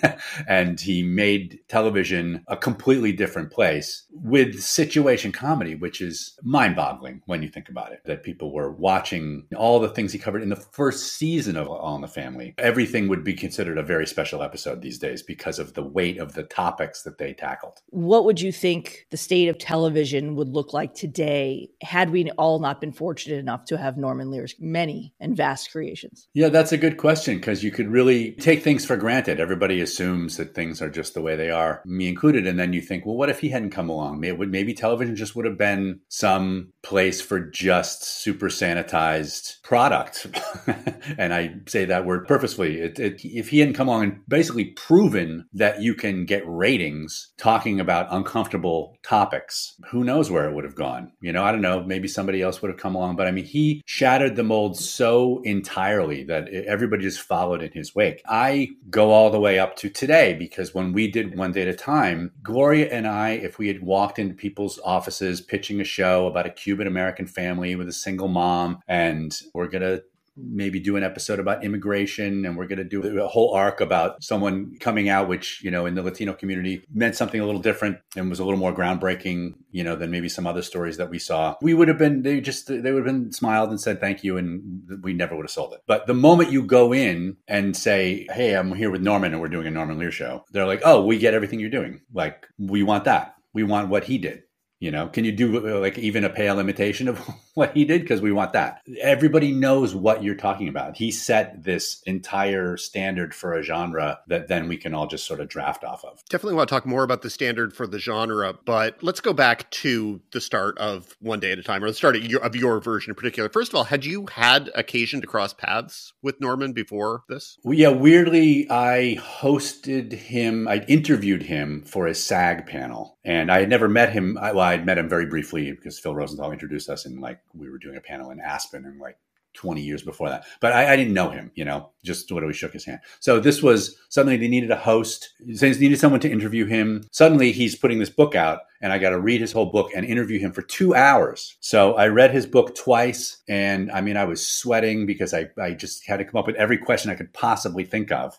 and 0.48 0.80
he 0.80 1.02
made 1.02 1.60
television 1.68 2.44
a 2.48 2.56
completely 2.56 3.12
different 3.12 3.50
place 3.50 4.06
with 4.10 4.60
situation 4.60 5.32
comedy, 5.32 5.74
which 5.74 6.00
is 6.00 6.38
mind-boggling 6.42 7.22
when 7.26 7.42
you 7.42 7.48
think 7.48 7.68
about 7.68 7.92
it. 7.92 8.00
That 8.04 8.22
people 8.22 8.49
were 8.52 8.70
watching 8.70 9.46
all 9.56 9.80
the 9.80 9.88
things 9.88 10.12
he 10.12 10.18
covered 10.18 10.42
in 10.42 10.48
the 10.48 10.56
first 10.56 11.14
season 11.14 11.56
of 11.56 11.68
All 11.68 11.94
in 11.96 12.02
the 12.02 12.08
Family. 12.08 12.54
Everything 12.58 13.08
would 13.08 13.24
be 13.24 13.34
considered 13.34 13.78
a 13.78 13.82
very 13.82 14.06
special 14.06 14.42
episode 14.42 14.82
these 14.82 14.98
days 14.98 15.22
because 15.22 15.58
of 15.58 15.74
the 15.74 15.82
weight 15.82 16.18
of 16.18 16.34
the 16.34 16.42
topics 16.42 17.02
that 17.02 17.18
they 17.18 17.32
tackled. 17.32 17.80
What 17.88 18.24
would 18.24 18.40
you 18.40 18.52
think 18.52 19.06
the 19.10 19.16
state 19.16 19.48
of 19.48 19.58
television 19.58 20.36
would 20.36 20.48
look 20.48 20.72
like 20.72 20.94
today 20.94 21.70
had 21.82 22.10
we 22.10 22.30
all 22.32 22.58
not 22.58 22.80
been 22.80 22.92
fortunate 22.92 23.38
enough 23.38 23.64
to 23.66 23.78
have 23.78 23.96
Norman 23.96 24.30
Lear's 24.30 24.54
many 24.58 25.14
and 25.20 25.36
vast 25.36 25.70
creations? 25.70 26.28
Yeah, 26.34 26.48
that's 26.48 26.72
a 26.72 26.78
good 26.78 26.96
question 26.96 27.36
because 27.36 27.64
you 27.64 27.70
could 27.70 27.88
really 27.88 28.32
take 28.32 28.62
things 28.62 28.84
for 28.84 28.96
granted. 28.96 29.40
Everybody 29.40 29.80
assumes 29.80 30.36
that 30.36 30.54
things 30.54 30.82
are 30.82 30.90
just 30.90 31.14
the 31.14 31.22
way 31.22 31.36
they 31.36 31.50
are, 31.50 31.82
me 31.84 32.08
included. 32.08 32.46
And 32.46 32.58
then 32.58 32.72
you 32.72 32.80
think, 32.80 33.06
well, 33.06 33.16
what 33.16 33.30
if 33.30 33.40
he 33.40 33.48
hadn't 33.48 33.70
come 33.70 33.88
along? 33.88 34.20
Maybe, 34.20 34.46
maybe 34.46 34.74
television 34.74 35.16
just 35.16 35.36
would 35.36 35.46
have 35.46 35.58
been 35.58 36.00
some 36.08 36.72
place 36.82 37.20
for 37.20 37.40
just 37.40 38.04
super 38.04 38.39
super 38.40 38.48
sanitized 38.48 39.60
product. 39.62 40.26
and 41.18 41.34
I 41.34 41.56
say 41.66 41.84
that 41.84 42.06
word 42.06 42.26
purposefully. 42.26 42.80
It, 42.80 42.98
it, 42.98 43.20
if 43.22 43.50
he 43.50 43.58
hadn't 43.58 43.74
come 43.74 43.88
along 43.88 44.02
and 44.04 44.20
basically 44.28 44.66
proven 44.66 45.46
that 45.52 45.82
you 45.82 45.94
can 45.94 46.24
get 46.24 46.42
ratings 46.46 47.32
talking 47.36 47.80
about 47.80 48.06
uncomfortable 48.10 48.96
topics, 49.02 49.74
who 49.90 50.04
knows 50.04 50.30
where 50.30 50.48
it 50.48 50.54
would 50.54 50.64
have 50.64 50.74
gone? 50.74 51.12
You 51.20 51.32
know, 51.32 51.44
I 51.44 51.52
don't 51.52 51.60
know. 51.60 51.84
Maybe 51.84 52.08
somebody 52.08 52.40
else 52.40 52.62
would 52.62 52.70
have 52.70 52.80
come 52.80 52.94
along. 52.94 53.16
But 53.16 53.26
I 53.26 53.30
mean, 53.30 53.44
he 53.44 53.82
shattered 53.84 54.36
the 54.36 54.42
mold 54.42 54.78
so 54.78 55.42
entirely 55.44 56.24
that 56.24 56.48
everybody 56.48 57.02
just 57.02 57.20
followed 57.20 57.62
in 57.62 57.72
his 57.72 57.94
wake. 57.94 58.22
I 58.26 58.68
go 58.88 59.10
all 59.10 59.28
the 59.28 59.40
way 59.40 59.58
up 59.58 59.76
to 59.76 59.90
today 59.90 60.32
because 60.32 60.74
when 60.74 60.94
we 60.94 61.10
did 61.10 61.36
One 61.36 61.52
Day 61.52 61.62
at 61.62 61.68
a 61.68 61.74
Time, 61.74 62.32
Gloria 62.42 62.88
and 62.90 63.06
I, 63.06 63.30
if 63.32 63.58
we 63.58 63.68
had 63.68 63.82
walked 63.82 64.18
into 64.18 64.34
people's 64.34 64.80
offices 64.82 65.42
pitching 65.42 65.80
a 65.80 65.84
show 65.84 66.26
about 66.26 66.46
a 66.46 66.50
Cuban 66.50 66.86
American 66.86 67.26
family 67.26 67.76
with 67.76 67.88
a 67.88 67.92
single 67.92 68.29
mom, 68.30 68.80
and 68.88 69.36
we're 69.54 69.68
going 69.68 69.82
to 69.82 70.02
maybe 70.36 70.80
do 70.80 70.96
an 70.96 71.02
episode 71.02 71.38
about 71.38 71.64
immigration 71.64 72.44
and 72.44 72.56
we're 72.56 72.66
going 72.66 72.78
to 72.78 72.84
do 72.84 73.20
a 73.20 73.28
whole 73.28 73.52
arc 73.54 73.80
about 73.80 74.22
someone 74.22 74.76
coming 74.78 75.08
out 75.08 75.28
which 75.28 75.62
you 75.62 75.70
know 75.70 75.86
in 75.86 75.94
the 75.94 76.02
latino 76.02 76.32
community 76.32 76.82
meant 76.92 77.14
something 77.14 77.40
a 77.40 77.44
little 77.44 77.60
different 77.60 77.98
and 78.16 78.30
was 78.30 78.38
a 78.38 78.44
little 78.44 78.58
more 78.58 78.72
groundbreaking 78.72 79.54
you 79.70 79.84
know 79.84 79.96
than 79.96 80.10
maybe 80.10 80.28
some 80.28 80.46
other 80.46 80.62
stories 80.62 80.96
that 80.96 81.10
we 81.10 81.18
saw. 81.18 81.56
We 81.62 81.74
would 81.74 81.88
have 81.88 81.98
been 81.98 82.22
they 82.22 82.40
just 82.40 82.68
they 82.68 82.92
would 82.92 83.04
have 83.06 83.14
been 83.14 83.32
smiled 83.32 83.70
and 83.70 83.80
said 83.80 84.00
thank 84.00 84.24
you 84.24 84.36
and 84.36 84.82
we 85.02 85.12
never 85.12 85.36
would 85.36 85.44
have 85.44 85.50
sold 85.50 85.74
it. 85.74 85.80
But 85.86 86.06
the 86.06 86.14
moment 86.14 86.52
you 86.52 86.62
go 86.62 86.92
in 86.92 87.36
and 87.48 87.76
say 87.76 88.26
hey 88.30 88.54
i'm 88.54 88.72
here 88.72 88.90
with 88.90 89.02
norman 89.02 89.32
and 89.32 89.40
we're 89.40 89.48
doing 89.48 89.66
a 89.66 89.70
norman 89.70 89.98
lear 89.98 90.12
show 90.12 90.44
they're 90.52 90.66
like 90.66 90.82
oh 90.84 91.04
we 91.04 91.18
get 91.18 91.34
everything 91.34 91.60
you're 91.60 91.70
doing. 91.70 92.00
Like 92.12 92.46
we 92.58 92.82
want 92.82 93.04
that. 93.04 93.34
We 93.52 93.64
want 93.64 93.88
what 93.88 94.04
he 94.04 94.18
did 94.18 94.44
you 94.80 94.90
know, 94.90 95.08
can 95.08 95.24
you 95.24 95.32
do 95.32 95.76
uh, 95.76 95.78
like 95.78 95.98
even 95.98 96.24
a 96.24 96.30
pale 96.30 96.58
imitation 96.58 97.06
of 97.06 97.18
what 97.54 97.76
he 97.76 97.84
did? 97.84 98.00
Because 98.00 98.22
we 98.22 98.32
want 98.32 98.54
that. 98.54 98.80
Everybody 99.00 99.52
knows 99.52 99.94
what 99.94 100.24
you're 100.24 100.34
talking 100.34 100.68
about. 100.68 100.96
He 100.96 101.10
set 101.10 101.62
this 101.62 102.02
entire 102.06 102.78
standard 102.78 103.34
for 103.34 103.52
a 103.52 103.62
genre 103.62 104.20
that 104.28 104.48
then 104.48 104.68
we 104.68 104.78
can 104.78 104.94
all 104.94 105.06
just 105.06 105.26
sort 105.26 105.40
of 105.40 105.48
draft 105.48 105.84
off 105.84 106.02
of. 106.04 106.22
Definitely 106.30 106.54
want 106.54 106.70
to 106.70 106.74
talk 106.74 106.86
more 106.86 107.02
about 107.02 107.20
the 107.20 107.28
standard 107.28 107.74
for 107.74 107.86
the 107.86 107.98
genre, 107.98 108.54
but 108.64 109.02
let's 109.02 109.20
go 109.20 109.34
back 109.34 109.70
to 109.70 110.22
the 110.32 110.40
start 110.40 110.78
of 110.78 111.14
One 111.20 111.40
Day 111.40 111.52
at 111.52 111.58
a 111.58 111.62
Time, 111.62 111.84
or 111.84 111.88
the 111.88 111.94
start 111.94 112.16
of 112.16 112.24
your, 112.24 112.42
of 112.42 112.56
your 112.56 112.80
version 112.80 113.10
in 113.10 113.16
particular. 113.16 113.50
First 113.50 113.72
of 113.72 113.74
all, 113.74 113.84
had 113.84 114.06
you 114.06 114.26
had 114.32 114.70
occasion 114.74 115.20
to 115.20 115.26
cross 115.26 115.52
paths 115.52 116.14
with 116.22 116.40
Norman 116.40 116.72
before 116.72 117.24
this? 117.28 117.58
Well, 117.62 117.74
yeah, 117.76 117.88
weirdly, 117.88 118.66
I 118.70 119.18
hosted 119.20 120.12
him, 120.14 120.66
I 120.66 120.78
interviewed 120.88 121.42
him 121.42 121.82
for 121.82 122.06
a 122.06 122.14
SAG 122.14 122.66
panel, 122.66 123.18
and 123.24 123.52
I 123.52 123.60
had 123.60 123.68
never 123.68 123.86
met 123.86 124.14
him. 124.14 124.38
I, 124.40 124.52
Well, 124.52 124.69
I'd 124.70 124.86
met 124.86 124.98
him 124.98 125.08
very 125.08 125.26
briefly 125.26 125.70
because 125.70 125.98
Phil 125.98 126.14
Rosenthal 126.14 126.52
introduced 126.52 126.88
us, 126.88 127.04
and 127.04 127.20
like 127.20 127.40
we 127.54 127.70
were 127.70 127.78
doing 127.78 127.96
a 127.96 128.00
panel 128.00 128.30
in 128.30 128.40
Aspen, 128.40 128.84
and 128.84 129.00
like 129.00 129.18
20 129.54 129.80
years 129.80 130.02
before 130.02 130.28
that. 130.28 130.44
But 130.60 130.72
I, 130.72 130.92
I, 130.92 130.96
didn't 130.96 131.14
know 131.14 131.30
him, 131.30 131.50
you 131.54 131.64
know, 131.64 131.90
just 132.04 132.30
we 132.30 132.52
shook 132.52 132.72
his 132.72 132.84
hand. 132.84 133.00
So 133.18 133.40
this 133.40 133.62
was 133.62 133.96
suddenly 134.08 134.36
they 134.36 134.48
needed 134.48 134.70
a 134.70 134.76
host. 134.76 135.30
They 135.40 135.72
needed 135.72 135.98
someone 135.98 136.20
to 136.20 136.30
interview 136.30 136.66
him. 136.66 137.04
Suddenly 137.10 137.52
he's 137.52 137.74
putting 137.74 137.98
this 137.98 138.10
book 138.10 138.34
out 138.34 138.60
and 138.80 138.92
I 138.92 138.98
got 138.98 139.10
to 139.10 139.20
read 139.20 139.40
his 139.40 139.52
whole 139.52 139.66
book 139.66 139.90
and 139.94 140.06
interview 140.06 140.38
him 140.38 140.52
for 140.52 140.62
two 140.62 140.94
hours. 140.94 141.56
So 141.60 141.94
I 141.94 142.08
read 142.08 142.30
his 142.30 142.46
book 142.46 142.74
twice. 142.74 143.38
And 143.48 143.90
I 143.90 144.00
mean, 144.00 144.16
I 144.16 144.24
was 144.24 144.46
sweating 144.46 145.04
because 145.04 145.34
I, 145.34 145.48
I 145.60 145.72
just 145.72 146.06
had 146.06 146.18
to 146.18 146.24
come 146.24 146.38
up 146.38 146.46
with 146.46 146.56
every 146.56 146.78
question 146.78 147.10
I 147.10 147.16
could 147.16 147.32
possibly 147.32 147.84
think 147.84 148.12
of. 148.12 148.38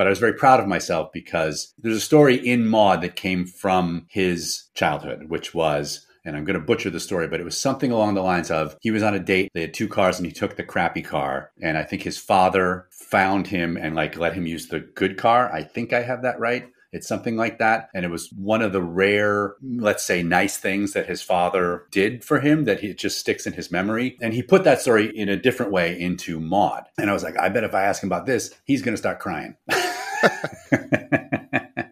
But 0.00 0.06
I 0.06 0.10
was 0.10 0.18
very 0.18 0.32
proud 0.32 0.60
of 0.60 0.66
myself 0.66 1.12
because 1.12 1.74
there's 1.76 1.98
a 1.98 2.00
story 2.00 2.34
in 2.34 2.66
Maude 2.66 3.02
that 3.02 3.16
came 3.16 3.44
from 3.44 4.06
his 4.08 4.70
childhood, 4.72 5.28
which 5.28 5.52
was 5.52 6.06
and 6.24 6.34
I'm 6.34 6.46
going 6.46 6.58
to 6.58 6.64
butcher 6.64 6.88
the 6.88 6.98
story, 6.98 7.28
but 7.28 7.38
it 7.38 7.44
was 7.44 7.58
something 7.58 7.92
along 7.92 8.14
the 8.14 8.22
lines 8.22 8.50
of 8.50 8.78
he 8.80 8.90
was 8.90 9.02
on 9.02 9.12
a 9.12 9.18
date. 9.18 9.50
They 9.52 9.60
had 9.60 9.74
two 9.74 9.88
cars 9.88 10.16
and 10.16 10.24
he 10.24 10.32
took 10.32 10.56
the 10.56 10.62
crappy 10.62 11.02
car. 11.02 11.50
And 11.60 11.76
I 11.76 11.82
think 11.82 12.00
his 12.00 12.16
father 12.16 12.86
found 12.90 13.48
him 13.48 13.76
and 13.76 13.94
like 13.94 14.16
let 14.16 14.32
him 14.32 14.46
use 14.46 14.68
the 14.68 14.80
good 14.80 15.18
car. 15.18 15.52
I 15.52 15.62
think 15.62 15.92
I 15.92 16.00
have 16.00 16.22
that 16.22 16.40
right. 16.40 16.70
It's 16.92 17.06
something 17.06 17.36
like 17.36 17.58
that. 17.58 17.88
And 17.94 18.04
it 18.04 18.10
was 18.10 18.32
one 18.32 18.62
of 18.62 18.72
the 18.72 18.82
rare, 18.82 19.54
let's 19.62 20.04
say, 20.04 20.22
nice 20.22 20.56
things 20.58 20.92
that 20.92 21.06
his 21.06 21.22
father 21.22 21.86
did 21.90 22.24
for 22.24 22.40
him 22.40 22.64
that 22.64 22.80
he 22.80 22.94
just 22.94 23.18
sticks 23.18 23.46
in 23.46 23.52
his 23.52 23.70
memory. 23.70 24.16
And 24.20 24.34
he 24.34 24.42
put 24.42 24.64
that 24.64 24.80
story 24.80 25.06
in 25.16 25.28
a 25.28 25.36
different 25.36 25.72
way 25.72 25.98
into 25.98 26.40
Maude. 26.40 26.84
And 26.98 27.08
I 27.08 27.12
was 27.12 27.22
like, 27.22 27.38
I 27.38 27.48
bet 27.48 27.64
if 27.64 27.74
I 27.74 27.84
ask 27.84 28.02
him 28.02 28.08
about 28.08 28.26
this, 28.26 28.52
he's 28.64 28.82
going 28.82 28.94
to 28.94 28.98
start 28.98 29.20
crying. 29.20 29.56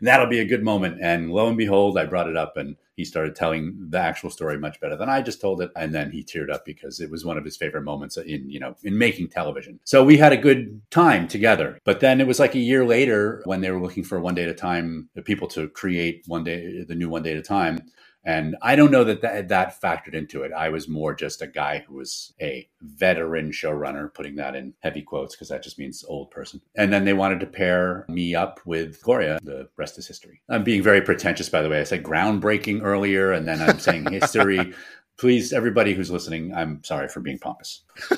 That'll 0.00 0.26
be 0.26 0.40
a 0.40 0.44
good 0.44 0.62
moment. 0.62 0.98
And 1.00 1.30
lo 1.30 1.48
and 1.48 1.56
behold, 1.56 1.98
I 1.98 2.04
brought 2.04 2.28
it 2.28 2.36
up 2.36 2.56
and 2.56 2.76
he 2.96 3.04
started 3.04 3.34
telling 3.34 3.76
the 3.90 3.98
actual 3.98 4.30
story 4.30 4.58
much 4.58 4.80
better 4.80 4.96
than 4.96 5.08
I 5.08 5.22
just 5.22 5.40
told 5.40 5.60
it. 5.60 5.70
And 5.76 5.94
then 5.94 6.10
he 6.10 6.22
teared 6.22 6.52
up 6.52 6.64
because 6.64 7.00
it 7.00 7.10
was 7.10 7.24
one 7.24 7.38
of 7.38 7.44
his 7.44 7.56
favorite 7.56 7.82
moments 7.82 8.16
in, 8.16 8.48
you 8.48 8.60
know, 8.60 8.76
in 8.82 8.98
making 8.98 9.28
television. 9.28 9.80
So 9.84 10.04
we 10.04 10.16
had 10.16 10.32
a 10.32 10.36
good 10.36 10.80
time 10.90 11.26
together. 11.26 11.78
But 11.84 12.00
then 12.00 12.20
it 12.20 12.26
was 12.26 12.38
like 12.38 12.54
a 12.54 12.60
year 12.60 12.84
later 12.84 13.42
when 13.44 13.60
they 13.60 13.70
were 13.70 13.80
looking 13.80 14.04
for 14.04 14.20
one 14.20 14.34
day 14.34 14.44
at 14.44 14.50
a 14.50 14.54
time, 14.54 15.08
people 15.24 15.48
to 15.48 15.68
create 15.68 16.24
one 16.26 16.44
day, 16.44 16.84
the 16.84 16.94
new 16.94 17.08
one 17.08 17.22
day 17.22 17.32
at 17.32 17.38
a 17.38 17.42
time. 17.42 17.80
And 18.24 18.56
I 18.62 18.74
don't 18.74 18.90
know 18.90 19.04
that, 19.04 19.20
that 19.20 19.48
that 19.48 19.80
factored 19.80 20.14
into 20.14 20.42
it. 20.42 20.52
I 20.52 20.70
was 20.70 20.88
more 20.88 21.14
just 21.14 21.42
a 21.42 21.46
guy 21.46 21.84
who 21.86 21.94
was 21.94 22.32
a 22.40 22.66
veteran 22.80 23.50
showrunner, 23.50 24.12
putting 24.12 24.36
that 24.36 24.56
in 24.56 24.72
heavy 24.80 25.02
quotes 25.02 25.34
because 25.34 25.48
that 25.48 25.62
just 25.62 25.78
means 25.78 26.04
old 26.08 26.30
person. 26.30 26.60
And 26.74 26.92
then 26.92 27.04
they 27.04 27.12
wanted 27.12 27.40
to 27.40 27.46
pair 27.46 28.06
me 28.08 28.34
up 28.34 28.60
with 28.64 29.02
Gloria. 29.02 29.38
The 29.42 29.68
rest 29.76 29.98
is 29.98 30.06
history. 30.06 30.40
I'm 30.48 30.64
being 30.64 30.82
very 30.82 31.02
pretentious, 31.02 31.48
by 31.50 31.60
the 31.60 31.68
way. 31.68 31.80
I 31.80 31.84
said 31.84 32.02
groundbreaking 32.02 32.82
earlier, 32.82 33.32
and 33.32 33.46
then 33.46 33.60
I'm 33.60 33.78
saying 33.78 34.10
history. 34.10 34.72
Please, 35.16 35.52
everybody 35.52 35.94
who's 35.94 36.10
listening, 36.10 36.52
I'm 36.54 36.82
sorry 36.82 37.08
for 37.08 37.20
being 37.20 37.38
pompous. 37.38 37.82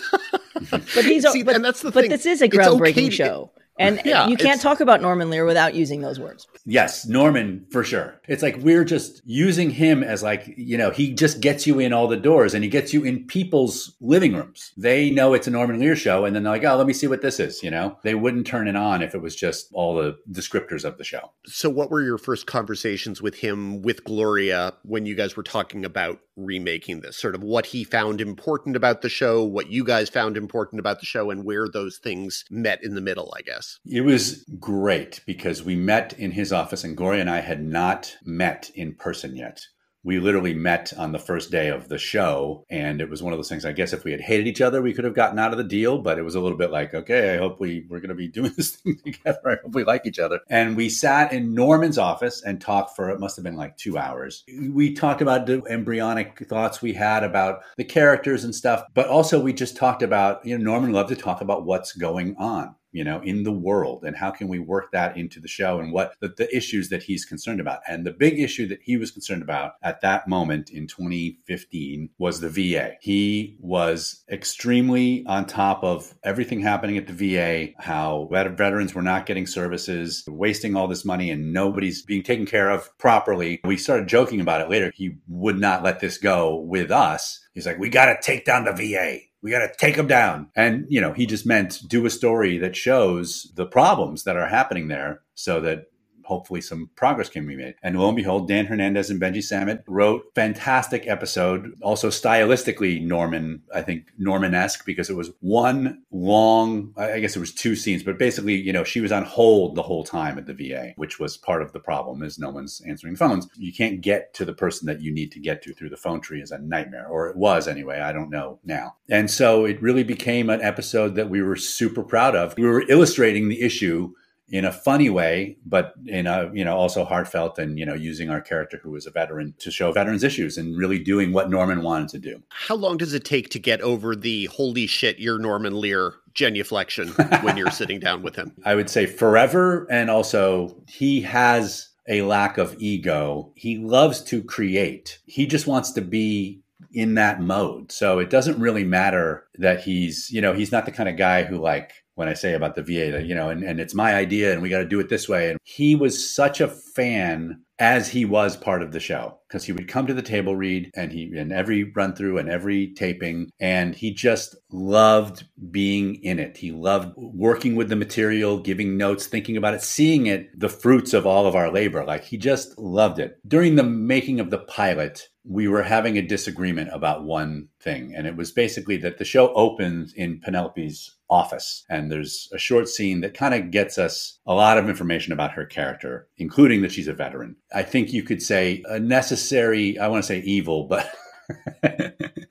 but 0.70 1.04
these 1.04 1.26
are, 1.26 1.32
See, 1.32 1.42
but, 1.42 1.56
and 1.56 1.64
that's 1.64 1.82
the 1.82 1.90
but 1.90 2.02
thing. 2.02 2.10
this 2.10 2.24
is 2.24 2.40
a 2.40 2.48
groundbreaking 2.48 3.08
okay 3.08 3.10
show. 3.10 3.50
And 3.78 4.00
yeah, 4.04 4.28
you 4.28 4.36
can't 4.36 4.60
talk 4.60 4.80
about 4.80 5.02
Norman 5.02 5.30
Lear 5.30 5.44
without 5.44 5.74
using 5.74 6.00
those 6.00 6.18
words. 6.18 6.46
Yes, 6.64 7.06
Norman 7.06 7.66
for 7.70 7.84
sure. 7.84 8.20
It's 8.28 8.42
like 8.42 8.56
we're 8.58 8.84
just 8.84 9.22
using 9.24 9.70
him 9.70 10.02
as 10.02 10.22
like, 10.22 10.52
you 10.56 10.78
know, 10.78 10.90
he 10.90 11.14
just 11.14 11.40
gets 11.40 11.66
you 11.66 11.78
in 11.78 11.92
all 11.92 12.08
the 12.08 12.16
doors 12.16 12.54
and 12.54 12.64
he 12.64 12.70
gets 12.70 12.92
you 12.92 13.04
in 13.04 13.26
people's 13.26 13.96
living 14.00 14.34
rooms. 14.34 14.72
They 14.76 15.10
know 15.10 15.34
it's 15.34 15.46
a 15.46 15.50
Norman 15.50 15.78
Lear 15.78 15.96
show 15.96 16.24
and 16.24 16.34
then 16.34 16.42
they're 16.42 16.52
like, 16.52 16.64
oh, 16.64 16.76
let 16.76 16.86
me 16.86 16.92
see 16.92 17.06
what 17.06 17.22
this 17.22 17.38
is, 17.38 17.62
you 17.62 17.70
know? 17.70 17.98
They 18.02 18.14
wouldn't 18.14 18.46
turn 18.46 18.68
it 18.68 18.76
on 18.76 19.02
if 19.02 19.14
it 19.14 19.22
was 19.22 19.36
just 19.36 19.68
all 19.72 19.94
the 19.94 20.16
descriptors 20.30 20.84
of 20.84 20.98
the 20.98 21.04
show. 21.04 21.32
So 21.46 21.70
what 21.70 21.90
were 21.90 22.02
your 22.02 22.18
first 22.18 22.46
conversations 22.46 23.22
with 23.22 23.36
him 23.36 23.82
with 23.82 24.04
Gloria 24.04 24.74
when 24.82 25.06
you 25.06 25.14
guys 25.14 25.36
were 25.36 25.42
talking 25.42 25.84
about 25.84 26.20
remaking 26.36 27.00
this? 27.00 27.18
Sort 27.18 27.34
of 27.34 27.42
what 27.42 27.66
he 27.66 27.84
found 27.84 28.20
important 28.20 28.76
about 28.76 29.02
the 29.02 29.08
show, 29.08 29.42
what 29.42 29.70
you 29.70 29.84
guys 29.84 30.08
found 30.08 30.36
important 30.36 30.80
about 30.80 31.00
the 31.00 31.06
show 31.06 31.30
and 31.30 31.44
where 31.44 31.68
those 31.68 31.98
things 31.98 32.44
met 32.50 32.82
in 32.82 32.94
the 32.94 33.00
middle, 33.00 33.32
I 33.36 33.42
guess. 33.42 33.78
It 33.86 34.02
was 34.02 34.44
great 34.58 35.20
because 35.26 35.62
we 35.62 35.76
met 35.76 36.12
in 36.18 36.32
his 36.32 36.52
office, 36.52 36.84
and 36.84 36.96
Gloria 36.96 37.22
and 37.22 37.30
I 37.30 37.40
had 37.40 37.62
not 37.62 38.16
met 38.24 38.70
in 38.74 38.94
person 38.94 39.36
yet. 39.36 39.62
We 40.06 40.20
literally 40.20 40.54
met 40.54 40.92
on 40.96 41.10
the 41.10 41.18
first 41.18 41.50
day 41.50 41.66
of 41.66 41.88
the 41.88 41.98
show, 41.98 42.64
and 42.70 43.00
it 43.00 43.10
was 43.10 43.24
one 43.24 43.32
of 43.32 43.40
those 43.40 43.48
things. 43.48 43.64
I 43.64 43.72
guess 43.72 43.92
if 43.92 44.04
we 44.04 44.12
had 44.12 44.20
hated 44.20 44.46
each 44.46 44.60
other, 44.60 44.80
we 44.80 44.94
could 44.94 45.04
have 45.04 45.16
gotten 45.16 45.40
out 45.40 45.50
of 45.50 45.58
the 45.58 45.64
deal, 45.64 45.98
but 45.98 46.16
it 46.16 46.22
was 46.22 46.36
a 46.36 46.40
little 46.40 46.56
bit 46.56 46.70
like, 46.70 46.94
okay, 46.94 47.34
I 47.34 47.38
hope 47.38 47.58
we 47.58 47.84
we're 47.88 47.98
going 47.98 48.10
to 48.10 48.14
be 48.14 48.28
doing 48.36 48.52
this 48.56 48.76
thing 48.76 49.00
together. 49.04 49.40
I 49.44 49.56
hope 49.60 49.74
we 49.74 49.82
like 49.82 50.06
each 50.06 50.20
other. 50.20 50.38
And 50.48 50.76
we 50.76 50.90
sat 50.90 51.32
in 51.32 51.54
Norman's 51.54 51.98
office 51.98 52.40
and 52.40 52.60
talked 52.60 52.94
for 52.94 53.10
it 53.10 53.18
must 53.18 53.34
have 53.34 53.44
been 53.44 53.56
like 53.56 53.76
two 53.76 53.98
hours. 53.98 54.44
We 54.70 54.94
talked 54.94 55.22
about 55.22 55.46
the 55.46 55.60
embryonic 55.68 56.38
thoughts 56.48 56.80
we 56.80 56.92
had 56.92 57.24
about 57.24 57.62
the 57.76 57.82
characters 57.82 58.44
and 58.44 58.54
stuff, 58.54 58.84
but 58.94 59.08
also 59.08 59.40
we 59.40 59.52
just 59.52 59.76
talked 59.76 60.04
about 60.04 60.46
you 60.46 60.56
know 60.56 60.62
Norman 60.62 60.92
loved 60.92 61.08
to 61.08 61.16
talk 61.16 61.40
about 61.40 61.66
what's 61.66 61.92
going 61.92 62.36
on 62.36 62.75
you 62.96 63.04
know 63.04 63.20
in 63.20 63.42
the 63.42 63.52
world 63.52 64.04
and 64.04 64.16
how 64.16 64.30
can 64.30 64.48
we 64.48 64.58
work 64.58 64.90
that 64.92 65.16
into 65.18 65.38
the 65.38 65.48
show 65.48 65.78
and 65.78 65.92
what 65.92 66.14
the, 66.20 66.28
the, 66.28 66.56
issues 66.56 66.88
that 66.88 67.02
he's 67.02 67.26
concerned 67.26 67.60
about. 67.60 67.80
And 67.86 68.06
the 68.06 68.12
big 68.12 68.40
issue 68.40 68.66
that 68.68 68.80
he 68.82 68.96
was 68.96 69.10
concerned 69.10 69.42
about 69.42 69.72
at 69.82 70.00
that 70.00 70.26
moment 70.26 70.70
in 70.70 70.86
2015 70.86 72.08
was 72.18 72.40
the 72.40 72.48
va 72.48 72.92
he 73.00 73.58
was 73.60 74.24
extremely 74.30 75.24
on 75.26 75.44
top 75.44 75.84
of 75.84 76.14
everything 76.24 76.60
happening 76.60 76.96
at 76.96 77.06
the 77.06 77.12
va 77.12 77.72
how 77.78 78.28
veterans 78.30 78.94
were 78.94 79.02
not 79.02 79.26
getting 79.26 79.46
services 79.46 80.24
wasting 80.28 80.74
all 80.74 80.88
this 80.88 81.04
money 81.04 81.30
and 81.30 81.52
nobody's 81.52 82.00
being 82.02 82.22
taken 82.22 82.46
care 82.46 82.70
of 82.70 82.96
properly. 82.96 83.60
We 83.64 83.76
started 83.76 84.08
joking 84.08 84.40
about 84.40 84.62
it 84.62 84.70
later. 84.70 84.90
He 84.94 85.16
would 85.28 85.58
not 85.58 85.82
let 85.82 86.00
this 86.00 86.16
go 86.16 86.56
with 86.56 86.90
us. 86.90 87.46
He's 87.52 87.66
like 87.66 87.78
we 87.78 87.90
got 87.90 88.06
to 88.06 88.16
take 88.22 88.46
down 88.46 88.64
the 88.64 88.72
va 88.72 89.18
we 89.46 89.52
got 89.52 89.60
to 89.60 89.72
take 89.78 89.94
them 89.94 90.08
down. 90.08 90.50
And, 90.56 90.86
you 90.88 91.00
know, 91.00 91.12
he 91.12 91.24
just 91.24 91.46
meant 91.46 91.80
do 91.86 92.04
a 92.04 92.10
story 92.10 92.58
that 92.58 92.74
shows 92.74 93.52
the 93.54 93.64
problems 93.64 94.24
that 94.24 94.36
are 94.36 94.48
happening 94.48 94.88
there 94.88 95.20
so 95.36 95.60
that 95.60 95.84
hopefully 96.26 96.60
some 96.60 96.90
progress 96.96 97.28
can 97.28 97.46
be 97.46 97.56
made. 97.56 97.74
And 97.82 97.98
lo 97.98 98.08
and 98.08 98.16
behold, 98.16 98.48
Dan 98.48 98.66
Hernandez 98.66 99.10
and 99.10 99.20
Benji 99.20 99.42
Samit 99.42 99.82
wrote 99.86 100.24
fantastic 100.34 101.06
episode. 101.06 101.74
Also 101.82 102.08
stylistically 102.08 103.00
Norman, 103.02 103.62
I 103.74 103.82
think 103.82 104.08
Norman-esque 104.18 104.84
because 104.84 105.08
it 105.08 105.16
was 105.16 105.30
one 105.40 106.02
long, 106.10 106.92
I 106.96 107.20
guess 107.20 107.36
it 107.36 107.40
was 107.40 107.54
two 107.54 107.76
scenes, 107.76 108.02
but 108.02 108.18
basically, 108.18 108.54
you 108.54 108.72
know, 108.72 108.84
she 108.84 109.00
was 109.00 109.12
on 109.12 109.24
hold 109.24 109.76
the 109.76 109.82
whole 109.82 110.04
time 110.04 110.38
at 110.38 110.46
the 110.46 110.54
VA, 110.54 110.92
which 110.96 111.18
was 111.20 111.36
part 111.36 111.62
of 111.62 111.72
the 111.72 111.80
problem 111.80 112.22
is 112.22 112.38
no 112.38 112.50
one's 112.50 112.82
answering 112.86 113.14
the 113.14 113.18
phones. 113.18 113.48
You 113.56 113.72
can't 113.72 114.00
get 114.00 114.34
to 114.34 114.44
the 114.44 114.52
person 114.52 114.86
that 114.86 115.00
you 115.00 115.12
need 115.12 115.32
to 115.32 115.40
get 115.40 115.62
to 115.62 115.72
through 115.72 115.90
the 115.90 115.96
phone 115.96 116.20
tree 116.20 116.40
is 116.42 116.50
a 116.50 116.58
nightmare, 116.58 117.06
or 117.08 117.28
it 117.28 117.36
was 117.36 117.68
anyway. 117.68 118.00
I 118.00 118.12
don't 118.12 118.30
know 118.30 118.58
now. 118.64 118.96
And 119.08 119.30
so 119.30 119.64
it 119.64 119.80
really 119.80 120.02
became 120.02 120.50
an 120.50 120.60
episode 120.62 121.14
that 121.14 121.30
we 121.30 121.42
were 121.42 121.56
super 121.56 122.02
proud 122.02 122.34
of. 122.34 122.56
We 122.56 122.64
were 122.64 122.84
illustrating 122.88 123.48
the 123.48 123.62
issue 123.62 124.12
in 124.48 124.64
a 124.64 124.72
funny 124.72 125.10
way, 125.10 125.56
but 125.66 125.94
in 126.06 126.26
a 126.26 126.50
you 126.52 126.64
know 126.64 126.76
also 126.76 127.04
heartfelt 127.04 127.58
and 127.58 127.78
you 127.78 127.86
know 127.86 127.94
using 127.94 128.30
our 128.30 128.40
character 128.40 128.78
who 128.82 128.90
was 128.90 129.06
a 129.06 129.10
veteran 129.10 129.54
to 129.58 129.70
show 129.70 129.92
veterans 129.92 130.22
issues 130.22 130.56
and 130.56 130.76
really 130.76 130.98
doing 130.98 131.32
what 131.32 131.50
Norman 131.50 131.82
wanted 131.82 132.08
to 132.10 132.18
do. 132.18 132.42
How 132.50 132.76
long 132.76 132.96
does 132.96 133.12
it 133.12 133.24
take 133.24 133.48
to 133.50 133.58
get 133.58 133.80
over 133.80 134.14
the 134.14 134.46
holy 134.46 134.86
shit 134.86 135.18
you're 135.18 135.38
Norman 135.38 135.78
Lear 135.80 136.14
genuflection 136.34 137.08
when 137.42 137.56
you're 137.56 137.70
sitting 137.70 137.98
down 137.98 138.22
with 138.22 138.36
him? 138.36 138.52
I 138.64 138.74
would 138.74 138.90
say 138.90 139.06
forever, 139.06 139.86
and 139.90 140.10
also 140.10 140.76
he 140.88 141.20
has 141.22 141.88
a 142.08 142.22
lack 142.22 142.58
of 142.58 142.76
ego. 142.78 143.52
He 143.56 143.78
loves 143.78 144.22
to 144.24 144.42
create. 144.42 145.18
He 145.26 145.46
just 145.46 145.66
wants 145.66 145.90
to 145.92 146.00
be 146.00 146.62
in 146.92 147.14
that 147.14 147.40
mode. 147.40 147.90
So 147.90 148.18
it 148.20 148.30
doesn't 148.30 148.60
really 148.60 148.84
matter 148.84 149.46
that 149.58 149.80
he's, 149.80 150.30
you 150.30 150.40
know, 150.40 150.52
he's 150.52 150.72
not 150.72 150.84
the 150.84 150.92
kind 150.92 151.08
of 151.08 151.16
guy 151.16 151.42
who 151.42 151.58
like 151.58 151.92
when 152.16 152.28
I 152.28 152.34
say 152.34 152.54
about 152.54 152.74
the 152.74 152.82
VA 152.82 153.22
you 153.22 153.34
know, 153.34 153.50
and, 153.50 153.62
and 153.62 153.78
it's 153.78 153.94
my 153.94 154.14
idea 154.14 154.52
and 154.52 154.60
we 154.60 154.68
got 154.68 154.78
to 154.78 154.88
do 154.88 154.98
it 154.98 155.08
this 155.08 155.28
way. 155.28 155.50
And 155.50 155.58
he 155.62 155.94
was 155.94 156.34
such 156.34 156.60
a 156.60 156.68
fan 156.68 157.62
as 157.78 158.08
he 158.08 158.24
was 158.24 158.56
part 158.56 158.82
of 158.82 158.92
the 158.92 159.00
show 159.00 159.38
because 159.46 159.64
he 159.64 159.72
would 159.72 159.86
come 159.86 160.06
to 160.06 160.14
the 160.14 160.22
table 160.22 160.56
read 160.56 160.90
and 160.96 161.12
he 161.12 161.30
in 161.34 161.52
every 161.52 161.84
run 161.94 162.14
through 162.14 162.38
and 162.38 162.48
every 162.48 162.94
taping 162.94 163.50
and 163.60 163.94
he 163.94 164.12
just 164.12 164.56
loved 164.72 165.44
being 165.70 166.14
in 166.24 166.38
it. 166.38 166.56
He 166.56 166.72
loved 166.72 167.12
working 167.16 167.76
with 167.76 167.90
the 167.90 167.96
material 167.96 168.58
giving 168.58 168.96
notes 168.96 169.26
thinking 169.26 169.58
about 169.58 169.74
it 169.74 169.82
seeing 169.82 170.26
it 170.26 170.48
the 170.58 170.70
fruits 170.70 171.12
of 171.12 171.26
all 171.26 171.46
of 171.46 171.54
our 171.54 171.70
labor. 171.70 172.02
Like 172.04 172.24
he 172.24 172.38
just 172.38 172.78
loved 172.78 173.18
it. 173.18 173.36
During 173.46 173.76
the 173.76 173.84
making 173.84 174.40
of 174.40 174.50
the 174.50 174.58
pilot 174.58 175.28
we 175.48 175.68
were 175.68 175.82
having 175.82 176.18
a 176.18 176.22
disagreement 176.22 176.90
about 176.92 177.24
one 177.24 177.68
thing 177.80 178.14
and 178.16 178.26
it 178.26 178.36
was 178.36 178.50
basically 178.50 178.96
that 178.96 179.18
the 179.18 179.24
show 179.24 179.52
opens 179.54 180.12
in 180.14 180.40
penelope's 180.40 181.16
office. 181.28 181.84
And 181.88 182.10
there's 182.10 182.48
a 182.52 182.58
short 182.58 182.88
scene 182.88 183.20
that 183.20 183.34
kind 183.34 183.54
of 183.54 183.70
gets 183.70 183.98
us 183.98 184.38
a 184.46 184.54
lot 184.54 184.78
of 184.78 184.88
information 184.88 185.32
about 185.32 185.52
her 185.52 185.64
character, 185.64 186.28
including 186.36 186.82
that 186.82 186.92
she's 186.92 187.08
a 187.08 187.12
veteran. 187.12 187.56
I 187.74 187.82
think 187.82 188.12
you 188.12 188.22
could 188.22 188.42
say 188.42 188.82
a 188.86 188.98
necessary, 188.98 189.98
I 189.98 190.08
want 190.08 190.24
to 190.24 190.26
say 190.26 190.40
evil, 190.40 190.84
but. 190.84 191.10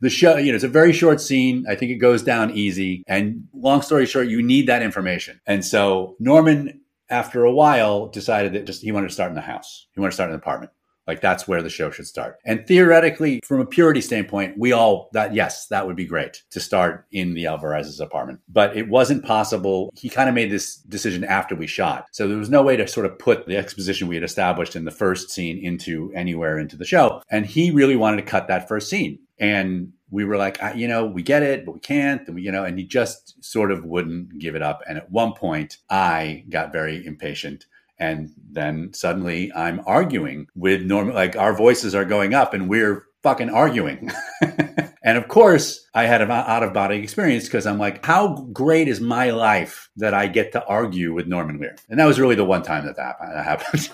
the 0.01 0.09
show, 0.09 0.37
you 0.37 0.51
know, 0.51 0.55
it's 0.55 0.63
a 0.63 0.69
very 0.69 0.93
short 0.93 1.19
scene. 1.19 1.65
I 1.69 1.75
think 1.75 1.91
it 1.91 1.95
goes 1.95 2.23
down 2.23 2.51
easy. 2.51 3.03
And 3.07 3.47
long 3.53 3.81
story 3.81 4.05
short, 4.05 4.27
you 4.27 4.41
need 4.41 4.67
that 4.67 4.81
information. 4.81 5.41
And 5.45 5.65
so 5.65 6.15
Norman, 6.19 6.81
after 7.09 7.43
a 7.43 7.51
while, 7.51 8.07
decided 8.07 8.53
that 8.53 8.65
just 8.65 8.81
he 8.81 8.93
wanted 8.93 9.07
to 9.09 9.13
start 9.13 9.29
in 9.29 9.35
the 9.35 9.41
house. 9.41 9.87
He 9.93 9.99
wanted 9.99 10.11
to 10.11 10.15
start 10.15 10.29
in 10.29 10.35
an 10.35 10.39
apartment. 10.39 10.71
Like 11.07 11.21
that's 11.21 11.47
where 11.47 11.61
the 11.61 11.69
show 11.69 11.91
should 11.91 12.07
start. 12.07 12.37
And 12.45 12.65
theoretically, 12.67 13.41
from 13.43 13.61
a 13.61 13.65
purity 13.65 14.01
standpoint, 14.01 14.57
we 14.57 14.71
all 14.71 15.09
that 15.13 15.33
yes, 15.33 15.67
that 15.67 15.85
would 15.85 15.95
be 15.95 16.05
great 16.05 16.43
to 16.51 16.59
start 16.59 17.05
in 17.11 17.33
the 17.33 17.45
Alvarez's 17.45 17.99
apartment. 17.99 18.39
But 18.49 18.75
it 18.75 18.89
wasn't 18.89 19.25
possible. 19.25 19.91
He 19.95 20.09
kind 20.09 20.29
of 20.29 20.35
made 20.35 20.51
this 20.51 20.77
decision 20.77 21.23
after 21.23 21.55
we 21.55 21.67
shot. 21.67 22.07
So 22.11 22.27
there 22.27 22.37
was 22.37 22.49
no 22.49 22.63
way 22.63 22.75
to 22.77 22.87
sort 22.87 23.05
of 23.05 23.19
put 23.19 23.45
the 23.45 23.57
exposition 23.57 24.07
we 24.07 24.15
had 24.15 24.23
established 24.23 24.75
in 24.75 24.85
the 24.85 24.91
first 24.91 25.29
scene 25.29 25.57
into 25.63 26.11
anywhere 26.15 26.57
into 26.57 26.77
the 26.77 26.85
show. 26.85 27.21
And 27.29 27.45
he 27.45 27.71
really 27.71 27.95
wanted 27.95 28.17
to 28.17 28.29
cut 28.29 28.47
that 28.47 28.67
first 28.67 28.89
scene. 28.89 29.19
And 29.37 29.91
we 30.11 30.23
were 30.23 30.37
like, 30.37 30.59
you 30.75 30.87
know, 30.87 31.05
we 31.05 31.23
get 31.23 31.43
it, 31.43 31.65
but 31.65 31.73
we 31.73 31.79
can't. 31.79 32.25
And 32.27 32.35
we, 32.35 32.41
you 32.41 32.51
know, 32.51 32.63
and 32.63 32.77
he 32.77 32.85
just 32.85 33.43
sort 33.43 33.71
of 33.71 33.83
wouldn't 33.83 34.39
give 34.39 34.55
it 34.55 34.61
up. 34.61 34.81
And 34.87 34.97
at 34.97 35.11
one 35.11 35.33
point, 35.33 35.77
I 35.89 36.45
got 36.49 36.71
very 36.71 37.05
impatient 37.05 37.65
and 37.97 38.31
then 38.51 38.93
suddenly 38.93 39.51
I'm 39.53 39.81
arguing 39.85 40.47
with 40.55 40.83
Norman, 40.83 41.13
like 41.13 41.35
our 41.35 41.55
voices 41.55 41.95
are 41.95 42.05
going 42.05 42.33
up 42.33 42.53
and 42.53 42.69
we're 42.69 43.05
fucking 43.23 43.49
arguing. 43.49 44.11
And 45.05 45.19
of 45.19 45.27
course, 45.27 45.87
I 45.93 46.07
had 46.07 46.23
an 46.23 46.31
out 46.31 46.63
of 46.63 46.73
body 46.73 46.97
experience 46.97 47.45
because 47.45 47.67
I'm 47.67 47.77
like, 47.77 48.03
how 48.03 48.37
great 48.51 48.87
is 48.87 48.99
my 48.99 49.29
life 49.29 49.87
that 49.97 50.15
I 50.15 50.25
get 50.25 50.51
to 50.53 50.65
argue 50.65 51.13
with 51.13 51.27
Norman 51.27 51.59
Lear? 51.59 51.75
And 51.89 51.99
that 51.99 52.05
was 52.05 52.19
really 52.19 52.33
the 52.33 52.43
one 52.43 52.63
time 52.63 52.87
that 52.87 52.95
that 52.95 53.15
happened. 53.45 53.91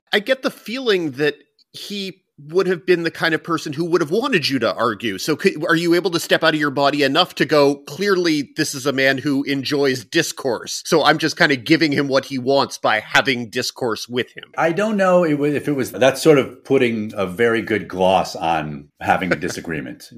I 0.14 0.18
get 0.18 0.40
the 0.40 0.50
feeling 0.50 1.12
that 1.12 1.34
he 1.74 2.21
would 2.38 2.66
have 2.66 2.86
been 2.86 3.02
the 3.02 3.10
kind 3.10 3.34
of 3.34 3.42
person 3.42 3.72
who 3.72 3.84
would 3.84 4.00
have 4.00 4.10
wanted 4.10 4.48
you 4.48 4.58
to 4.58 4.74
argue. 4.74 5.18
So, 5.18 5.36
could, 5.36 5.64
are 5.64 5.76
you 5.76 5.94
able 5.94 6.10
to 6.12 6.20
step 6.20 6.42
out 6.42 6.54
of 6.54 6.60
your 6.60 6.70
body 6.70 7.02
enough 7.02 7.34
to 7.36 7.44
go, 7.44 7.76
clearly, 7.76 8.50
this 8.56 8.74
is 8.74 8.86
a 8.86 8.92
man 8.92 9.18
who 9.18 9.42
enjoys 9.44 10.04
discourse. 10.04 10.82
So, 10.86 11.04
I'm 11.04 11.18
just 11.18 11.36
kind 11.36 11.52
of 11.52 11.64
giving 11.64 11.92
him 11.92 12.08
what 12.08 12.24
he 12.26 12.38
wants 12.38 12.78
by 12.78 13.00
having 13.00 13.50
discourse 13.50 14.08
with 14.08 14.32
him. 14.32 14.52
I 14.56 14.72
don't 14.72 14.96
know 14.96 15.24
if 15.24 15.68
it 15.68 15.72
was 15.72 15.92
that's 15.92 16.22
sort 16.22 16.38
of 16.38 16.64
putting 16.64 17.12
a 17.14 17.26
very 17.26 17.62
good 17.62 17.88
gloss 17.88 18.34
on 18.34 18.88
having 19.00 19.32
a 19.32 19.36
disagreement. 19.36 20.10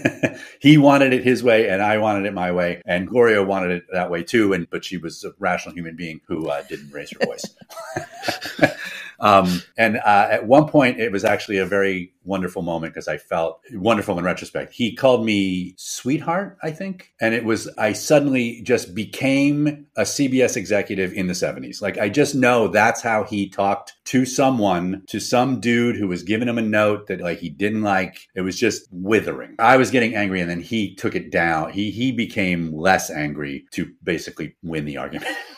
he 0.60 0.78
wanted 0.78 1.12
it 1.12 1.24
his 1.24 1.42
way, 1.42 1.68
and 1.68 1.82
I 1.82 1.98
wanted 1.98 2.26
it 2.26 2.34
my 2.34 2.52
way, 2.52 2.82
and 2.86 3.08
Gloria 3.08 3.42
wanted 3.42 3.70
it 3.70 3.84
that 3.92 4.10
way 4.10 4.22
too. 4.22 4.52
And 4.52 4.68
but 4.68 4.84
she 4.84 4.98
was 4.98 5.24
a 5.24 5.32
rational 5.38 5.74
human 5.74 5.96
being 5.96 6.20
who 6.28 6.48
uh, 6.48 6.62
didn't 6.62 6.90
raise 6.90 7.12
her 7.12 7.24
voice. 7.24 7.44
Um, 9.20 9.62
and 9.76 9.96
uh, 9.98 10.28
at 10.30 10.46
one 10.46 10.68
point, 10.68 11.00
it 11.00 11.12
was 11.12 11.24
actually 11.24 11.58
a 11.58 11.66
very 11.66 12.12
wonderful 12.24 12.62
moment 12.62 12.94
because 12.94 13.08
I 13.08 13.18
felt 13.18 13.60
wonderful 13.72 14.18
in 14.18 14.24
retrospect. 14.24 14.72
He 14.72 14.94
called 14.94 15.24
me 15.24 15.74
sweetheart, 15.76 16.58
I 16.62 16.70
think. 16.70 17.12
And 17.20 17.34
it 17.34 17.44
was, 17.44 17.68
I 17.78 17.92
suddenly 17.92 18.62
just 18.62 18.94
became 18.94 19.86
a 19.96 20.02
CBS 20.02 20.56
executive 20.56 21.12
in 21.12 21.26
the 21.26 21.34
70s. 21.34 21.82
Like, 21.82 21.98
I 21.98 22.08
just 22.08 22.34
know 22.34 22.68
that's 22.68 23.02
how 23.02 23.24
he 23.24 23.48
talked 23.48 23.94
to 24.06 24.24
someone, 24.24 25.02
to 25.08 25.20
some 25.20 25.60
dude 25.60 25.96
who 25.96 26.08
was 26.08 26.22
giving 26.22 26.48
him 26.48 26.58
a 26.58 26.62
note 26.62 27.06
that 27.08 27.20
like 27.20 27.38
he 27.38 27.50
didn't 27.50 27.82
like. 27.82 28.28
It 28.34 28.42
was 28.42 28.58
just 28.58 28.88
withering. 28.90 29.56
I 29.58 29.76
was 29.76 29.90
getting 29.90 30.14
angry 30.14 30.40
and 30.40 30.50
then 30.50 30.60
he 30.60 30.94
took 30.94 31.14
it 31.14 31.30
down. 31.30 31.72
He, 31.72 31.90
he 31.90 32.12
became 32.12 32.72
less 32.72 33.10
angry 33.10 33.66
to 33.72 33.92
basically 34.02 34.56
win 34.62 34.84
the 34.84 34.96
argument. 34.96 35.30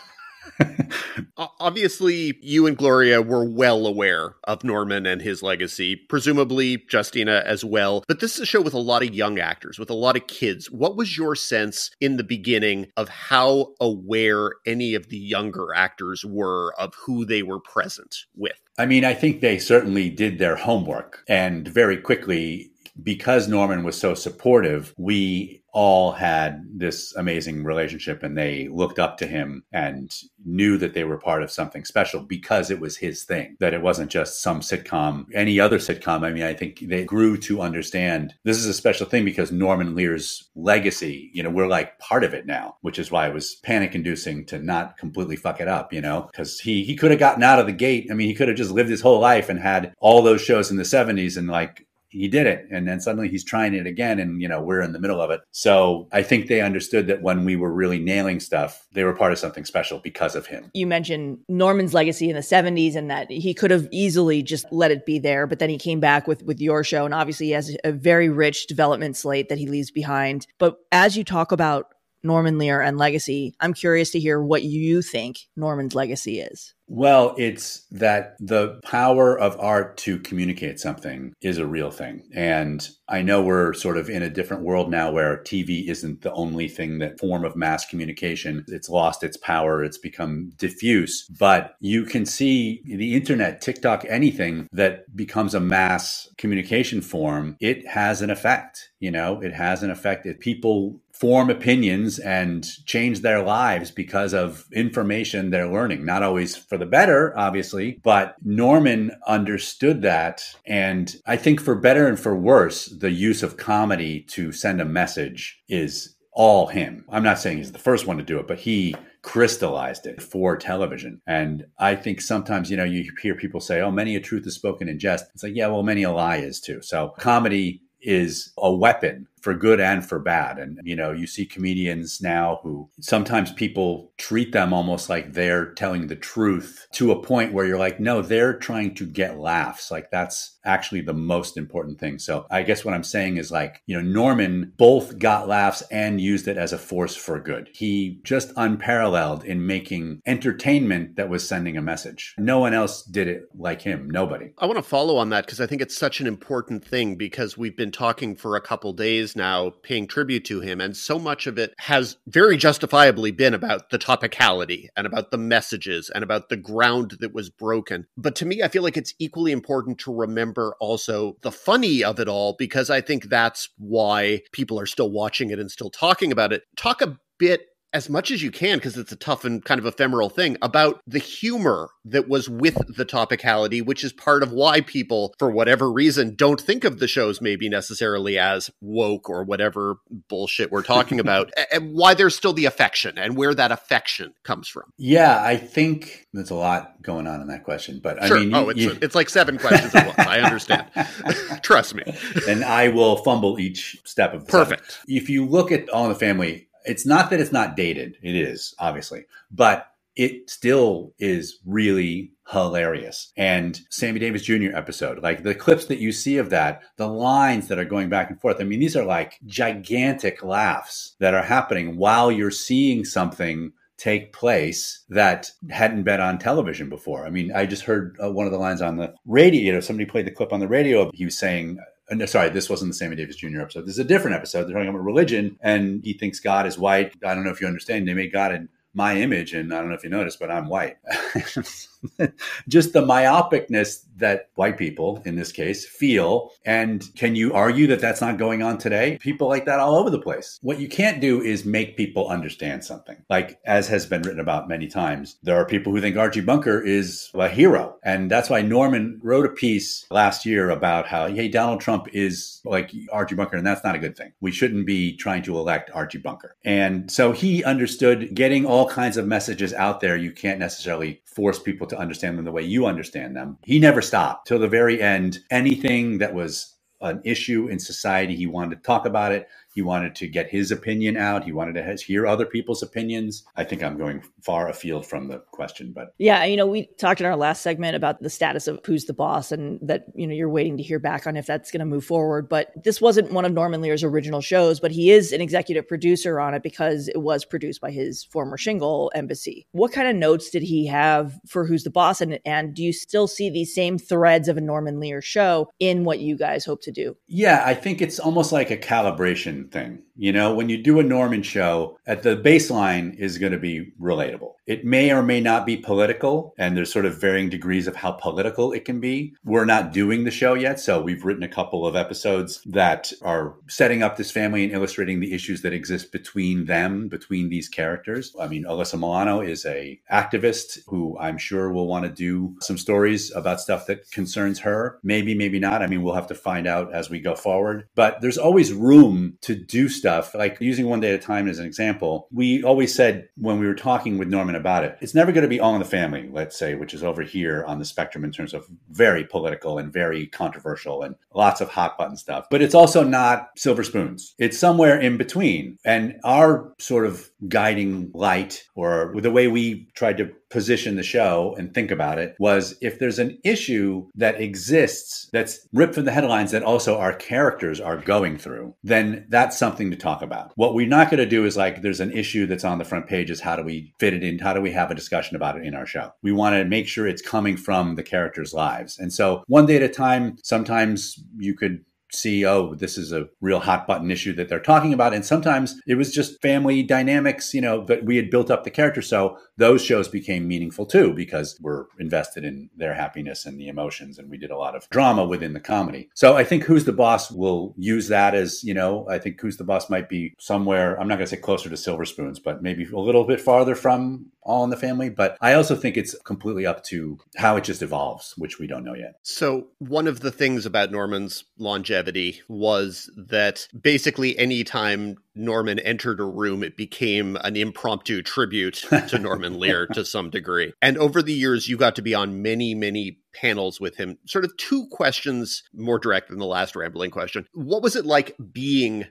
Obviously, 1.36 2.38
you 2.42 2.66
and 2.66 2.76
Gloria 2.76 3.22
were 3.22 3.44
well 3.44 3.86
aware 3.86 4.36
of 4.44 4.64
Norman 4.64 5.06
and 5.06 5.22
his 5.22 5.42
legacy, 5.42 5.96
presumably 5.96 6.84
Justina 6.90 7.42
as 7.44 7.64
well. 7.64 8.04
But 8.08 8.20
this 8.20 8.34
is 8.34 8.40
a 8.40 8.46
show 8.46 8.60
with 8.60 8.74
a 8.74 8.78
lot 8.78 9.02
of 9.02 9.14
young 9.14 9.38
actors, 9.38 9.78
with 9.78 9.90
a 9.90 9.94
lot 9.94 10.16
of 10.16 10.26
kids. 10.26 10.70
What 10.70 10.96
was 10.96 11.16
your 11.16 11.34
sense 11.34 11.90
in 12.00 12.16
the 12.16 12.24
beginning 12.24 12.88
of 12.96 13.08
how 13.08 13.74
aware 13.80 14.52
any 14.66 14.94
of 14.94 15.08
the 15.08 15.18
younger 15.18 15.74
actors 15.74 16.24
were 16.24 16.74
of 16.78 16.94
who 16.94 17.24
they 17.24 17.42
were 17.42 17.60
present 17.60 18.24
with? 18.34 18.60
I 18.78 18.86
mean, 18.86 19.04
I 19.04 19.14
think 19.14 19.40
they 19.40 19.58
certainly 19.58 20.10
did 20.10 20.38
their 20.38 20.56
homework 20.56 21.24
and 21.28 21.66
very 21.66 21.96
quickly 21.96 22.72
because 23.02 23.48
Norman 23.48 23.84
was 23.84 23.98
so 23.98 24.14
supportive, 24.14 24.94
we 24.96 25.62
all 25.76 26.12
had 26.12 26.64
this 26.72 27.14
amazing 27.16 27.62
relationship 27.62 28.22
and 28.22 28.38
they 28.38 28.66
looked 28.68 28.98
up 28.98 29.18
to 29.18 29.26
him 29.26 29.62
and 29.74 30.22
knew 30.42 30.78
that 30.78 30.94
they 30.94 31.04
were 31.04 31.18
part 31.18 31.42
of 31.42 31.50
something 31.50 31.84
special 31.84 32.20
because 32.20 32.70
it 32.70 32.80
was 32.80 32.96
his 32.96 33.24
thing, 33.24 33.58
that 33.60 33.74
it 33.74 33.82
wasn't 33.82 34.10
just 34.10 34.40
some 34.40 34.60
sitcom, 34.60 35.26
any 35.34 35.60
other 35.60 35.78
sitcom. 35.78 36.24
I 36.24 36.32
mean, 36.32 36.44
I 36.44 36.54
think 36.54 36.80
they 36.80 37.04
grew 37.04 37.36
to 37.38 37.60
understand 37.60 38.34
this 38.44 38.56
is 38.56 38.64
a 38.64 38.72
special 38.72 39.06
thing 39.06 39.26
because 39.26 39.52
Norman 39.52 39.94
Lear's 39.94 40.48
legacy, 40.54 41.30
you 41.34 41.42
know, 41.42 41.50
we're 41.50 41.66
like 41.66 41.98
part 41.98 42.24
of 42.24 42.32
it 42.32 42.46
now, 42.46 42.76
which 42.80 42.98
is 42.98 43.10
why 43.10 43.28
it 43.28 43.34
was 43.34 43.56
panic 43.56 43.94
inducing 43.94 44.46
to 44.46 44.58
not 44.58 44.96
completely 44.96 45.36
fuck 45.36 45.60
it 45.60 45.68
up, 45.68 45.92
you 45.92 46.00
know, 46.00 46.22
because 46.32 46.58
he, 46.58 46.84
he 46.84 46.96
could 46.96 47.10
have 47.10 47.20
gotten 47.20 47.42
out 47.42 47.58
of 47.58 47.66
the 47.66 47.72
gate. 47.72 48.08
I 48.10 48.14
mean, 48.14 48.28
he 48.28 48.34
could 48.34 48.48
have 48.48 48.56
just 48.56 48.70
lived 48.70 48.88
his 48.88 49.02
whole 49.02 49.20
life 49.20 49.50
and 49.50 49.60
had 49.60 49.92
all 50.00 50.22
those 50.22 50.40
shows 50.40 50.70
in 50.70 50.78
the 50.78 50.84
70s 50.84 51.36
and 51.36 51.48
like 51.48 51.86
he 52.16 52.28
did 52.28 52.46
it. 52.46 52.66
And 52.70 52.88
then 52.88 53.00
suddenly 53.00 53.28
he's 53.28 53.44
trying 53.44 53.74
it 53.74 53.86
again 53.86 54.18
and 54.18 54.40
you 54.40 54.48
know 54.48 54.60
we're 54.60 54.80
in 54.80 54.92
the 54.92 54.98
middle 54.98 55.20
of 55.20 55.30
it. 55.30 55.40
So 55.52 56.08
i 56.12 56.22
think 56.22 56.48
they 56.48 56.60
understood 56.60 57.06
that 57.06 57.22
when 57.22 57.44
we 57.44 57.56
were 57.56 57.72
really 57.72 57.98
nailing 57.98 58.40
stuff 58.40 58.86
they 58.92 59.04
were 59.04 59.12
part 59.12 59.32
of 59.32 59.38
something 59.38 59.64
special 59.64 59.98
because 59.98 60.34
of 60.34 60.46
him. 60.46 60.70
You 60.74 60.86
mentioned 60.86 61.38
norman's 61.48 61.94
legacy 61.94 62.28
in 62.28 62.36
the 62.36 62.42
70s 62.42 62.96
and 62.96 63.10
that 63.10 63.30
he 63.30 63.52
could 63.54 63.70
have 63.70 63.88
easily 63.90 64.42
just 64.42 64.66
let 64.70 64.90
it 64.90 65.04
be 65.04 65.18
there 65.18 65.46
but 65.46 65.58
then 65.58 65.70
he 65.70 65.78
came 65.78 66.00
back 66.00 66.26
with 66.26 66.42
with 66.44 66.60
your 66.60 66.82
show. 66.84 67.04
And 67.04 67.14
obviously 67.14 67.46
he 67.46 67.52
has 67.52 67.76
a 67.84 67.92
very 67.92 68.28
rich 68.28 68.66
development 68.66 69.16
slate 69.16 69.48
that 69.48 69.58
he 69.58 69.66
leaves 69.66 69.90
behind. 69.90 70.46
But 70.58 70.76
as 70.92 71.16
you 71.16 71.24
talk 71.24 71.52
about 71.52 71.88
Norman 72.26 72.58
Lear 72.58 72.80
and 72.80 72.98
legacy. 72.98 73.54
I'm 73.60 73.74
curious 73.74 74.10
to 74.10 74.20
hear 74.20 74.40
what 74.40 74.64
you 74.64 75.02
think 75.02 75.38
Norman's 75.56 75.94
legacy 75.94 76.40
is. 76.40 76.74
Well, 76.88 77.34
it's 77.36 77.84
that 77.90 78.36
the 78.38 78.80
power 78.84 79.38
of 79.38 79.58
art 79.58 79.96
to 79.98 80.20
communicate 80.20 80.78
something 80.78 81.32
is 81.42 81.58
a 81.58 81.66
real 81.66 81.90
thing. 81.90 82.22
And 82.32 82.88
I 83.08 83.22
know 83.22 83.42
we're 83.42 83.72
sort 83.72 83.96
of 83.96 84.08
in 84.08 84.22
a 84.22 84.30
different 84.30 84.62
world 84.62 84.90
now 84.90 85.10
where 85.10 85.42
TV 85.42 85.88
isn't 85.88 86.22
the 86.22 86.32
only 86.32 86.68
thing 86.68 86.98
that 86.98 87.18
form 87.18 87.44
of 87.44 87.56
mass 87.56 87.86
communication. 87.86 88.64
It's 88.68 88.88
lost 88.88 89.24
its 89.24 89.36
power, 89.36 89.82
it's 89.82 89.98
become 89.98 90.52
diffuse. 90.58 91.26
But 91.38 91.74
you 91.80 92.04
can 92.04 92.24
see 92.24 92.82
the 92.84 93.14
internet, 93.14 93.60
TikTok, 93.60 94.04
anything 94.08 94.68
that 94.72 95.16
becomes 95.16 95.54
a 95.54 95.60
mass 95.60 96.28
communication 96.38 97.00
form, 97.00 97.56
it 97.60 97.86
has 97.88 98.22
an 98.22 98.30
effect. 98.30 98.90
You 99.00 99.10
know, 99.10 99.40
it 99.40 99.54
has 99.54 99.82
an 99.82 99.90
effect. 99.90 100.24
If 100.24 100.38
people 100.38 101.00
form 101.18 101.48
opinions 101.48 102.18
and 102.18 102.66
change 102.84 103.20
their 103.20 103.42
lives 103.42 103.90
because 103.90 104.34
of 104.34 104.66
information 104.72 105.50
they're 105.50 105.70
learning, 105.70 106.04
not 106.04 106.22
always 106.22 106.54
for 106.54 106.76
the 106.76 106.84
better, 106.84 107.32
obviously, 107.38 107.98
but 108.02 108.36
Norman 108.44 109.10
understood 109.26 110.02
that. 110.02 110.42
And 110.66 111.16
I 111.26 111.36
think 111.36 111.60
for 111.60 111.74
better 111.74 112.06
and 112.06 112.20
for 112.20 112.36
worse, 112.36 112.86
the 112.86 113.10
use 113.10 113.42
of 113.42 113.56
comedy 113.56 114.20
to 114.28 114.52
send 114.52 114.80
a 114.80 114.84
message 114.84 115.62
is 115.68 116.14
all 116.32 116.66
him. 116.66 117.06
I'm 117.08 117.22
not 117.22 117.38
saying 117.38 117.58
he's 117.58 117.72
the 117.72 117.78
first 117.78 118.06
one 118.06 118.18
to 118.18 118.22
do 118.22 118.38
it, 118.38 118.46
but 118.46 118.58
he 118.58 118.94
crystallized 119.22 120.06
it 120.06 120.22
for 120.22 120.54
television. 120.56 121.22
And 121.26 121.64
I 121.78 121.94
think 121.94 122.20
sometimes, 122.20 122.70
you 122.70 122.76
know, 122.76 122.84
you 122.84 123.10
hear 123.22 123.34
people 123.34 123.60
say, 123.60 123.80
oh, 123.80 123.90
many 123.90 124.16
a 124.16 124.20
truth 124.20 124.46
is 124.46 124.54
spoken 124.54 124.86
in 124.86 124.98
jest. 124.98 125.24
It's 125.34 125.42
like, 125.42 125.56
yeah, 125.56 125.68
well, 125.68 125.82
many 125.82 126.02
a 126.02 126.12
lie 126.12 126.36
is 126.36 126.60
too. 126.60 126.82
So 126.82 127.14
comedy 127.18 127.80
is 128.02 128.52
a 128.58 128.72
weapon 128.72 129.26
for 129.46 129.54
good 129.54 129.78
and 129.78 130.04
for 130.04 130.18
bad. 130.18 130.58
And, 130.58 130.80
you 130.82 130.96
know, 130.96 131.12
you 131.12 131.28
see 131.28 131.46
comedians 131.46 132.20
now 132.20 132.58
who 132.64 132.90
sometimes 132.98 133.52
people 133.52 134.12
treat 134.18 134.50
them 134.50 134.72
almost 134.72 135.08
like 135.08 135.34
they're 135.34 135.72
telling 135.74 136.08
the 136.08 136.16
truth 136.16 136.88
to 136.94 137.12
a 137.12 137.22
point 137.22 137.52
where 137.52 137.64
you're 137.64 137.78
like, 137.78 138.00
no, 138.00 138.22
they're 138.22 138.58
trying 138.58 138.96
to 138.96 139.06
get 139.06 139.38
laughs. 139.38 139.88
Like 139.88 140.10
that's 140.10 140.55
actually 140.66 141.00
the 141.00 141.14
most 141.14 141.56
important 141.56 141.98
thing. 141.98 142.18
So 142.18 142.46
I 142.50 142.62
guess 142.62 142.84
what 142.84 142.94
I'm 142.94 143.04
saying 143.04 143.36
is 143.36 143.50
like, 143.50 143.82
you 143.86 143.96
know, 143.96 144.02
Norman 144.02 144.72
both 144.76 145.18
got 145.18 145.48
laughs 145.48 145.82
and 145.90 146.20
used 146.20 146.48
it 146.48 146.56
as 146.56 146.72
a 146.72 146.78
force 146.78 147.14
for 147.14 147.38
good. 147.40 147.70
He 147.72 148.20
just 148.24 148.52
unparalleled 148.56 149.44
in 149.44 149.66
making 149.66 150.20
entertainment 150.26 151.16
that 151.16 151.28
was 151.28 151.48
sending 151.48 151.76
a 151.76 151.82
message. 151.82 152.34
No 152.38 152.58
one 152.58 152.74
else 152.74 153.02
did 153.02 153.28
it 153.28 153.48
like 153.56 153.82
him. 153.82 154.10
Nobody. 154.10 154.52
I 154.58 154.66
want 154.66 154.78
to 154.78 154.82
follow 154.82 155.16
on 155.16 155.30
that 155.30 155.46
because 155.46 155.60
I 155.60 155.66
think 155.66 155.80
it's 155.80 155.96
such 155.96 156.20
an 156.20 156.26
important 156.26 156.84
thing 156.84 157.16
because 157.16 157.56
we've 157.56 157.76
been 157.76 157.92
talking 157.92 158.34
for 158.34 158.56
a 158.56 158.60
couple 158.60 158.92
days 158.92 159.36
now 159.36 159.70
paying 159.82 160.06
tribute 160.06 160.44
to 160.46 160.60
him. 160.60 160.80
And 160.80 160.96
so 160.96 161.18
much 161.18 161.46
of 161.46 161.58
it 161.58 161.74
has 161.78 162.16
very 162.26 162.56
justifiably 162.56 163.30
been 163.30 163.54
about 163.54 163.90
the 163.90 163.98
topicality 163.98 164.88
and 164.96 165.06
about 165.06 165.30
the 165.30 165.38
messages 165.38 166.10
and 166.10 166.24
about 166.24 166.48
the 166.48 166.56
ground 166.56 167.16
that 167.20 167.34
was 167.34 167.50
broken. 167.50 168.06
But 168.16 168.34
to 168.36 168.46
me, 168.46 168.62
I 168.62 168.68
feel 168.68 168.82
like 168.82 168.96
it's 168.96 169.14
equally 169.18 169.52
important 169.52 169.98
to 170.00 170.14
remember 170.14 170.55
also 170.80 171.36
the 171.42 171.52
funny 171.52 172.02
of 172.02 172.18
it 172.20 172.28
all, 172.28 172.54
because 172.58 172.90
I 172.90 173.00
think 173.00 173.24
that's 173.24 173.68
why 173.78 174.42
people 174.52 174.78
are 174.80 174.86
still 174.86 175.10
watching 175.10 175.50
it 175.50 175.58
and 175.58 175.70
still 175.70 175.90
talking 175.90 176.32
about 176.32 176.52
it. 176.52 176.62
Talk 176.76 177.02
a 177.02 177.18
bit 177.38 177.66
as 177.96 178.10
much 178.10 178.30
as 178.30 178.42
you 178.42 178.50
can, 178.50 178.76
because 178.76 178.98
it's 178.98 179.10
a 179.10 179.16
tough 179.16 179.42
and 179.46 179.64
kind 179.64 179.80
of 179.80 179.86
ephemeral 179.86 180.28
thing, 180.28 180.58
about 180.60 181.00
the 181.06 181.18
humor 181.18 181.88
that 182.04 182.28
was 182.28 182.46
with 182.46 182.76
the 182.94 183.06
topicality, 183.06 183.82
which 183.82 184.04
is 184.04 184.12
part 184.12 184.42
of 184.42 184.52
why 184.52 184.82
people, 184.82 185.34
for 185.38 185.50
whatever 185.50 185.90
reason, 185.90 186.34
don't 186.36 186.60
think 186.60 186.84
of 186.84 186.98
the 186.98 187.08
shows 187.08 187.40
maybe 187.40 187.70
necessarily 187.70 188.38
as 188.38 188.70
woke 188.82 189.30
or 189.30 189.44
whatever 189.44 189.96
bullshit 190.28 190.70
we're 190.70 190.82
talking 190.82 191.18
about, 191.26 191.50
and 191.72 191.94
why 191.94 192.12
there's 192.12 192.36
still 192.36 192.52
the 192.52 192.66
affection 192.66 193.16
and 193.16 193.34
where 193.34 193.54
that 193.54 193.72
affection 193.72 194.34
comes 194.44 194.68
from. 194.68 194.92
Yeah, 194.98 195.42
I 195.42 195.56
think 195.56 196.26
there's 196.34 196.50
a 196.50 196.54
lot 196.54 197.00
going 197.00 197.26
on 197.26 197.40
in 197.40 197.46
that 197.48 197.64
question, 197.64 198.00
but 198.02 198.22
sure. 198.26 198.36
I 198.36 198.40
mean, 198.40 198.54
oh, 198.54 198.68
it's, 198.68 198.78
you, 198.78 198.98
it's 199.00 199.14
like 199.14 199.30
seven 199.30 199.56
questions 199.56 199.94
at 199.94 200.04
once. 200.04 200.18
I 200.18 200.40
understand. 200.40 200.86
Trust 201.62 201.94
me. 201.94 202.02
and 202.46 202.62
I 202.62 202.88
will 202.88 203.16
fumble 203.16 203.58
each 203.58 203.96
step 204.04 204.34
of 204.34 204.46
perfect. 204.46 204.92
Seven. 204.92 205.16
If 205.16 205.30
you 205.30 205.46
look 205.46 205.72
at 205.72 205.88
All 205.88 206.04
in 206.04 206.10
the 206.10 206.18
Family, 206.18 206.66
it's 206.86 207.06
not 207.06 207.30
that 207.30 207.40
it's 207.40 207.52
not 207.52 207.76
dated. 207.76 208.16
It 208.22 208.34
is, 208.34 208.74
obviously. 208.78 209.24
But 209.50 209.88
it 210.16 210.48
still 210.48 211.12
is 211.18 211.58
really 211.66 212.32
hilarious. 212.48 213.32
And 213.36 213.78
Sammy 213.90 214.18
Davis 214.18 214.42
Jr. 214.42 214.74
episode, 214.74 215.22
like 215.22 215.42
the 215.42 215.54
clips 215.54 215.86
that 215.86 215.98
you 215.98 216.10
see 216.10 216.38
of 216.38 216.50
that, 216.50 216.82
the 216.96 217.08
lines 217.08 217.68
that 217.68 217.78
are 217.78 217.84
going 217.84 218.08
back 218.08 218.30
and 218.30 218.40
forth. 218.40 218.56
I 218.60 218.64
mean, 218.64 218.80
these 218.80 218.96
are 218.96 219.04
like 219.04 219.38
gigantic 219.44 220.42
laughs 220.42 221.16
that 221.18 221.34
are 221.34 221.42
happening 221.42 221.98
while 221.98 222.32
you're 222.32 222.50
seeing 222.50 223.04
something 223.04 223.72
take 223.98 224.32
place 224.32 225.04
that 225.08 225.50
hadn't 225.70 226.02
been 226.02 226.20
on 226.20 226.38
television 226.38 226.88
before. 226.88 227.26
I 227.26 227.30
mean, 227.30 227.52
I 227.54 227.66
just 227.66 227.84
heard 227.84 228.16
uh, 228.22 228.30
one 228.30 228.46
of 228.46 228.52
the 228.52 228.58
lines 228.58 228.82
on 228.82 228.96
the 228.96 229.14
radio, 229.26 229.80
somebody 229.80 230.06
played 230.06 230.26
the 230.26 230.30
clip 230.30 230.52
on 230.52 230.60
the 230.60 230.68
radio. 230.68 231.10
He 231.14 231.24
was 231.24 231.36
saying, 231.36 231.78
Uh, 232.10 232.14
no, 232.14 232.26
sorry, 232.26 232.50
this 232.50 232.70
wasn't 232.70 232.90
the 232.90 232.94
Sammy 232.94 233.16
Davis 233.16 233.36
Jr. 233.36 233.60
episode. 233.60 233.82
This 233.82 233.94
is 233.94 233.98
a 233.98 234.04
different 234.04 234.36
episode. 234.36 234.64
They're 234.64 234.74
talking 234.74 234.88
about 234.88 235.02
religion, 235.02 235.58
and 235.60 236.02
he 236.04 236.12
thinks 236.12 236.40
God 236.40 236.66
is 236.66 236.78
white. 236.78 237.14
I 237.24 237.34
don't 237.34 237.44
know 237.44 237.50
if 237.50 237.60
you 237.60 237.66
understand. 237.66 238.06
They 238.06 238.14
made 238.14 238.32
God 238.32 238.52
in 238.52 238.68
my 238.94 239.16
image, 239.20 239.52
and 239.52 239.72
I 239.74 239.78
don't 239.78 239.88
know 239.88 239.94
if 239.94 240.04
you 240.04 240.10
noticed, 240.10 240.38
but 240.38 240.50
I'm 240.50 240.68
white. 240.68 240.96
Just 242.68 242.92
the 242.92 243.02
myopicness 243.02 244.06
that 244.18 244.48
white 244.54 244.78
people, 244.78 245.22
in 245.24 245.36
this 245.36 245.52
case, 245.52 245.86
feel. 245.86 246.50
And 246.64 247.04
can 247.16 247.36
you 247.36 247.52
argue 247.52 247.86
that 247.88 248.00
that's 248.00 248.20
not 248.20 248.38
going 248.38 248.62
on 248.62 248.78
today? 248.78 249.18
People 249.20 249.48
like 249.48 249.66
that 249.66 249.80
all 249.80 249.96
over 249.96 250.10
the 250.10 250.18
place. 250.18 250.58
What 250.62 250.80
you 250.80 250.88
can't 250.88 251.20
do 251.20 251.42
is 251.42 251.64
make 251.64 251.96
people 251.96 252.28
understand 252.28 252.84
something. 252.84 253.16
Like, 253.28 253.58
as 253.64 253.88
has 253.88 254.06
been 254.06 254.22
written 254.22 254.40
about 254.40 254.68
many 254.68 254.86
times, 254.86 255.36
there 255.42 255.56
are 255.56 255.66
people 255.66 255.92
who 255.92 256.00
think 256.00 256.16
Archie 256.16 256.40
Bunker 256.40 256.80
is 256.80 257.30
a 257.34 257.48
hero. 257.48 257.96
And 258.02 258.30
that's 258.30 258.50
why 258.50 258.62
Norman 258.62 259.20
wrote 259.22 259.46
a 259.46 259.50
piece 259.50 260.06
last 260.10 260.46
year 260.46 260.70
about 260.70 261.06
how, 261.06 261.28
hey, 261.28 261.48
Donald 261.48 261.80
Trump 261.80 262.08
is 262.12 262.60
like 262.64 262.92
Archie 263.12 263.34
Bunker, 263.34 263.56
and 263.56 263.66
that's 263.66 263.84
not 263.84 263.94
a 263.94 263.98
good 263.98 264.16
thing. 264.16 264.32
We 264.40 264.52
shouldn't 264.52 264.86
be 264.86 265.16
trying 265.16 265.42
to 265.42 265.58
elect 265.58 265.90
Archie 265.92 266.18
Bunker. 266.18 266.56
And 266.64 267.10
so 267.10 267.32
he 267.32 267.62
understood 267.64 268.34
getting 268.34 268.66
all 268.66 268.88
kinds 268.88 269.16
of 269.16 269.26
messages 269.26 269.72
out 269.74 270.00
there. 270.00 270.16
You 270.16 270.32
can't 270.32 270.58
necessarily 270.58 271.22
force 271.36 271.58
people 271.58 271.86
to 271.86 271.98
understand 271.98 272.38
them 272.38 272.46
the 272.46 272.50
way 272.50 272.62
you 272.62 272.86
understand 272.86 273.36
them. 273.36 273.58
He 273.62 273.78
never 273.78 274.00
stopped 274.00 274.48
till 274.48 274.58
the 274.58 274.66
very 274.66 275.02
end. 275.02 275.40
Anything 275.50 276.16
that 276.18 276.34
was 276.34 276.76
an 277.02 277.20
issue 277.24 277.68
in 277.68 277.78
society, 277.78 278.34
he 278.34 278.46
wanted 278.46 278.76
to 278.76 278.82
talk 278.82 279.04
about 279.04 279.32
it. 279.32 279.46
He 279.76 279.82
wanted 279.82 280.14
to 280.14 280.26
get 280.26 280.48
his 280.48 280.70
opinion 280.70 281.18
out. 281.18 281.44
He 281.44 281.52
wanted 281.52 281.74
to 281.74 282.02
hear 282.02 282.26
other 282.26 282.46
people's 282.46 282.82
opinions. 282.82 283.44
I 283.56 283.64
think 283.64 283.82
I'm 283.82 283.98
going 283.98 284.22
far 284.42 284.70
afield 284.70 285.04
from 285.06 285.28
the 285.28 285.40
question, 285.50 285.92
but 285.94 286.14
yeah, 286.16 286.44
you 286.44 286.56
know, 286.56 286.66
we 286.66 286.86
talked 286.98 287.20
in 287.20 287.26
our 287.26 287.36
last 287.36 287.60
segment 287.60 287.94
about 287.94 288.22
the 288.22 288.30
status 288.30 288.68
of 288.68 288.80
who's 288.86 289.04
the 289.04 289.12
boss 289.12 289.52
and 289.52 289.78
that, 289.82 290.06
you 290.14 290.26
know, 290.26 290.32
you're 290.32 290.48
waiting 290.48 290.78
to 290.78 290.82
hear 290.82 290.98
back 290.98 291.26
on 291.26 291.36
if 291.36 291.44
that's 291.44 291.70
going 291.70 291.80
to 291.80 291.84
move 291.84 292.06
forward. 292.06 292.48
But 292.48 292.72
this 292.82 293.02
wasn't 293.02 293.32
one 293.32 293.44
of 293.44 293.52
Norman 293.52 293.82
Lear's 293.82 294.02
original 294.02 294.40
shows, 294.40 294.80
but 294.80 294.92
he 294.92 295.10
is 295.10 295.30
an 295.30 295.42
executive 295.42 295.86
producer 295.86 296.40
on 296.40 296.54
it 296.54 296.62
because 296.62 297.08
it 297.08 297.20
was 297.20 297.44
produced 297.44 297.82
by 297.82 297.90
his 297.90 298.24
former 298.24 298.56
shingle 298.56 299.12
embassy. 299.14 299.66
What 299.72 299.92
kind 299.92 300.08
of 300.08 300.16
notes 300.16 300.48
did 300.48 300.62
he 300.62 300.86
have 300.86 301.38
for 301.46 301.66
who's 301.66 301.84
the 301.84 301.90
boss? 301.90 302.22
And, 302.22 302.38
and 302.46 302.72
do 302.72 302.82
you 302.82 302.94
still 302.94 303.26
see 303.26 303.50
these 303.50 303.74
same 303.74 303.98
threads 303.98 304.48
of 304.48 304.56
a 304.56 304.62
Norman 304.62 305.00
Lear 305.00 305.20
show 305.20 305.68
in 305.80 306.04
what 306.04 306.20
you 306.20 306.34
guys 306.38 306.64
hope 306.64 306.80
to 306.84 306.92
do? 306.92 307.14
Yeah, 307.26 307.62
I 307.66 307.74
think 307.74 308.00
it's 308.00 308.18
almost 308.18 308.52
like 308.52 308.70
a 308.70 308.76
calibration 308.78 309.65
thing. 309.72 310.05
You 310.18 310.32
know, 310.32 310.54
when 310.54 310.68
you 310.68 310.82
do 310.82 310.98
a 310.98 311.02
Norman 311.02 311.42
show, 311.42 311.98
at 312.06 312.22
the 312.22 312.36
baseline 312.36 313.18
is 313.18 313.36
going 313.36 313.52
to 313.52 313.58
be 313.58 313.92
relatable. 314.00 314.52
It 314.66 314.84
may 314.84 315.12
or 315.12 315.22
may 315.22 315.40
not 315.40 315.66
be 315.66 315.76
political, 315.76 316.54
and 316.58 316.76
there's 316.76 316.92
sort 316.92 317.04
of 317.04 317.20
varying 317.20 317.50
degrees 317.50 317.86
of 317.86 317.96
how 317.96 318.12
political 318.12 318.72
it 318.72 318.84
can 318.84 318.98
be. 318.98 319.34
We're 319.44 319.64
not 319.66 319.92
doing 319.92 320.24
the 320.24 320.30
show 320.30 320.54
yet, 320.54 320.80
so 320.80 321.00
we've 321.00 321.24
written 321.24 321.42
a 321.42 321.48
couple 321.48 321.86
of 321.86 321.94
episodes 321.94 322.62
that 322.66 323.12
are 323.22 323.54
setting 323.68 324.02
up 324.02 324.16
this 324.16 324.30
family 324.30 324.64
and 324.64 324.72
illustrating 324.72 325.20
the 325.20 325.34
issues 325.34 325.62
that 325.62 325.72
exist 325.72 326.10
between 326.10 326.64
them, 326.64 327.08
between 327.08 327.48
these 327.48 327.68
characters. 327.68 328.34
I 328.40 328.48
mean, 328.48 328.64
Alyssa 328.64 328.98
Milano 328.98 329.40
is 329.40 329.66
a 329.66 330.00
activist 330.10 330.78
who 330.88 331.16
I'm 331.18 331.38
sure 331.38 331.70
will 331.70 331.86
want 331.86 332.06
to 332.06 332.10
do 332.10 332.56
some 332.60 332.78
stories 332.78 333.30
about 333.36 333.60
stuff 333.60 333.86
that 333.86 334.10
concerns 334.10 334.60
her. 334.60 334.98
Maybe, 335.02 335.34
maybe 335.34 335.60
not. 335.60 335.82
I 335.82 335.86
mean, 335.86 336.02
we'll 336.02 336.14
have 336.14 336.26
to 336.28 336.34
find 336.34 336.66
out 336.66 336.92
as 336.92 337.10
we 337.10 337.20
go 337.20 337.36
forward. 337.36 337.86
But 337.94 338.20
there's 338.20 338.38
always 338.38 338.72
room 338.72 339.38
to 339.42 339.54
do 339.54 339.88
stuff 339.88 340.05
like 340.34 340.58
using 340.60 340.88
one 340.88 341.00
day 341.00 341.12
at 341.12 341.20
a 341.20 341.22
time 341.22 341.48
as 341.48 341.58
an 341.58 341.66
example. 341.66 342.28
We 342.32 342.62
always 342.62 342.94
said 342.94 343.28
when 343.36 343.58
we 343.58 343.66
were 343.66 343.74
talking 343.74 344.18
with 344.18 344.28
Norman 344.28 344.54
about 344.54 344.84
it. 344.84 344.96
It's 345.00 345.14
never 345.14 345.32
going 345.32 345.42
to 345.42 345.48
be 345.48 345.60
all 345.60 345.74
in 345.74 345.78
the 345.78 345.84
family, 345.84 346.28
let's 346.32 346.58
say, 346.58 346.74
which 346.74 346.94
is 346.94 347.02
over 347.02 347.22
here 347.22 347.64
on 347.66 347.78
the 347.78 347.84
spectrum 347.84 348.24
in 348.24 348.32
terms 348.32 348.54
of 348.54 348.66
very 348.90 349.24
political 349.24 349.78
and 349.78 349.92
very 349.92 350.26
controversial 350.26 351.02
and 351.02 351.14
lots 351.34 351.60
of 351.60 351.68
hot 351.68 351.98
button 351.98 352.16
stuff. 352.16 352.46
But 352.50 352.62
it's 352.62 352.74
also 352.74 353.04
not 353.04 353.50
silver 353.56 353.84
spoons. 353.84 354.34
It's 354.38 354.58
somewhere 354.58 354.98
in 354.98 355.16
between. 355.16 355.78
And 355.84 356.18
our 356.24 356.72
sort 356.78 357.06
of 357.06 357.30
guiding 357.48 358.10
light 358.14 358.64
or 358.74 359.12
the 359.20 359.30
way 359.30 359.48
we 359.48 359.88
tried 359.94 360.16
to 360.18 360.30
position 360.48 360.96
the 360.96 361.02
show 361.02 361.54
and 361.58 361.74
think 361.74 361.90
about 361.90 362.18
it 362.18 362.34
was 362.38 362.76
if 362.80 362.98
there's 362.98 363.18
an 363.18 363.38
issue 363.44 364.06
that 364.14 364.40
exists 364.40 365.28
that's 365.32 365.66
ripped 365.72 365.94
from 365.94 366.04
the 366.04 366.12
headlines 366.12 366.52
that 366.52 366.62
also 366.62 366.98
our 366.98 367.12
characters 367.12 367.80
are 367.80 367.96
going 367.96 368.38
through, 368.38 368.74
then 368.82 369.26
that's 369.28 369.58
something 369.58 369.90
to 369.90 369.96
talk 369.96 370.22
about. 370.22 370.52
What 370.56 370.74
we're 370.74 370.88
not 370.88 371.10
going 371.10 371.18
to 371.18 371.26
do 371.26 371.44
is 371.44 371.56
like 371.56 371.82
there's 371.82 372.00
an 372.00 372.12
issue 372.12 372.46
that's 372.46 372.64
on 372.64 372.78
the 372.78 372.84
front 372.84 373.06
pages. 373.06 373.40
How 373.40 373.56
do 373.56 373.62
we 373.62 373.92
fit 373.98 374.14
it 374.14 374.22
in? 374.22 374.38
How 374.38 374.54
do 374.54 374.60
we 374.60 374.70
have 374.72 374.90
a 374.90 374.94
discussion 374.94 375.36
about 375.36 375.56
it 375.56 375.64
in 375.64 375.74
our 375.74 375.86
show? 375.86 376.12
We 376.22 376.32
want 376.32 376.54
to 376.54 376.64
make 376.64 376.86
sure 376.86 377.06
it's 377.06 377.22
coming 377.22 377.56
from 377.56 377.96
the 377.96 378.02
characters' 378.02 378.54
lives. 378.54 378.98
And 378.98 379.12
so 379.12 379.42
one 379.48 379.66
day 379.66 379.76
at 379.76 379.82
a 379.82 379.88
time, 379.88 380.36
sometimes 380.42 381.22
you 381.38 381.54
could 381.54 381.84
see, 382.12 382.44
oh, 382.44 382.74
this 382.74 382.96
is 382.96 383.12
a 383.12 383.28
real 383.40 383.60
hot 383.60 383.86
button 383.86 384.10
issue 384.10 384.34
that 384.34 384.48
they're 384.48 384.60
talking 384.60 384.92
about. 384.92 385.14
And 385.14 385.24
sometimes 385.24 385.80
it 385.86 385.96
was 385.96 386.12
just 386.12 386.40
family 386.40 386.82
dynamics, 386.82 387.52
you 387.52 387.60
know, 387.60 387.84
that 387.84 388.04
we 388.04 388.16
had 388.16 388.30
built 388.30 388.50
up 388.50 388.64
the 388.64 388.70
character. 388.70 389.02
So 389.02 389.38
those 389.56 389.82
shows 389.82 390.08
became 390.08 390.46
meaningful 390.46 390.86
too, 390.86 391.12
because 391.14 391.58
we're 391.60 391.86
invested 391.98 392.44
in 392.44 392.70
their 392.76 392.94
happiness 392.94 393.46
and 393.46 393.58
the 393.58 393.68
emotions. 393.68 394.18
And 394.18 394.30
we 394.30 394.38
did 394.38 394.50
a 394.50 394.56
lot 394.56 394.76
of 394.76 394.88
drama 394.90 395.24
within 395.24 395.52
the 395.52 395.60
comedy. 395.60 396.08
So 396.14 396.36
I 396.36 396.44
think 396.44 396.64
Who's 396.64 396.84
the 396.84 396.92
Boss 396.92 397.30
will 397.30 397.74
use 397.76 398.08
that 398.08 398.34
as, 398.34 398.62
you 398.62 398.74
know, 398.74 399.06
I 399.08 399.18
think 399.18 399.40
Who's 399.40 399.56
the 399.56 399.64
Boss 399.64 399.90
might 399.90 400.08
be 400.08 400.34
somewhere, 400.38 401.00
I'm 401.00 401.08
not 401.08 401.16
going 401.16 401.26
to 401.26 401.36
say 401.36 401.40
closer 401.40 401.68
to 401.68 401.76
Silver 401.76 402.04
Spoons, 402.04 402.38
but 402.38 402.62
maybe 402.62 402.84
a 402.84 402.98
little 402.98 403.24
bit 403.24 403.40
farther 403.40 403.74
from 403.74 404.26
All 404.46 404.64
in 404.64 404.70
the 404.70 404.76
Family. 404.76 405.10
But 405.10 405.36
I 405.40 405.54
also 405.54 405.76
think 405.76 405.96
it's 405.96 406.16
completely 406.24 406.64
up 406.64 406.84
to 406.84 407.18
how 407.36 407.56
it 407.56 407.64
just 407.64 407.82
evolves, 407.82 408.34
which 408.36 408.58
we 408.58 408.66
don't 408.66 408.84
know 408.84 408.94
yet. 408.94 409.16
So 409.22 409.68
one 409.78 410.06
of 410.06 410.20
the 410.20 410.30
things 410.30 410.64
about 410.64 410.90
Norman's 410.90 411.44
longevity 411.58 412.40
was 412.48 413.10
that 413.16 413.68
basically 413.78 414.38
anytime 414.38 415.16
Norman 415.34 415.78
entered 415.80 416.20
a 416.20 416.24
room, 416.24 416.62
it 416.62 416.76
became 416.76 417.36
an 417.42 417.56
impromptu 417.56 418.22
tribute 418.22 418.84
to 419.08 419.18
Norman 419.18 419.58
Lear 419.58 419.86
to 419.88 420.04
some 420.04 420.30
degree. 420.30 420.72
And 420.80 420.96
over 420.96 421.22
the 421.22 421.34
years, 421.34 421.68
you 421.68 421.76
got 421.76 421.96
to 421.96 422.02
be 422.02 422.14
on 422.14 422.42
many, 422.42 422.74
many 422.74 423.20
panels 423.34 423.80
with 423.80 423.96
him. 423.96 424.18
Sort 424.26 424.44
of 424.44 424.56
two 424.56 424.86
questions 424.90 425.62
more 425.74 425.98
direct 425.98 426.30
than 426.30 426.38
the 426.38 426.46
last 426.46 426.74
rambling 426.74 427.10
question. 427.10 427.46
What 427.52 427.82
was 427.82 427.96
it 427.96 428.06
like 428.06 428.34
being 428.52 429.06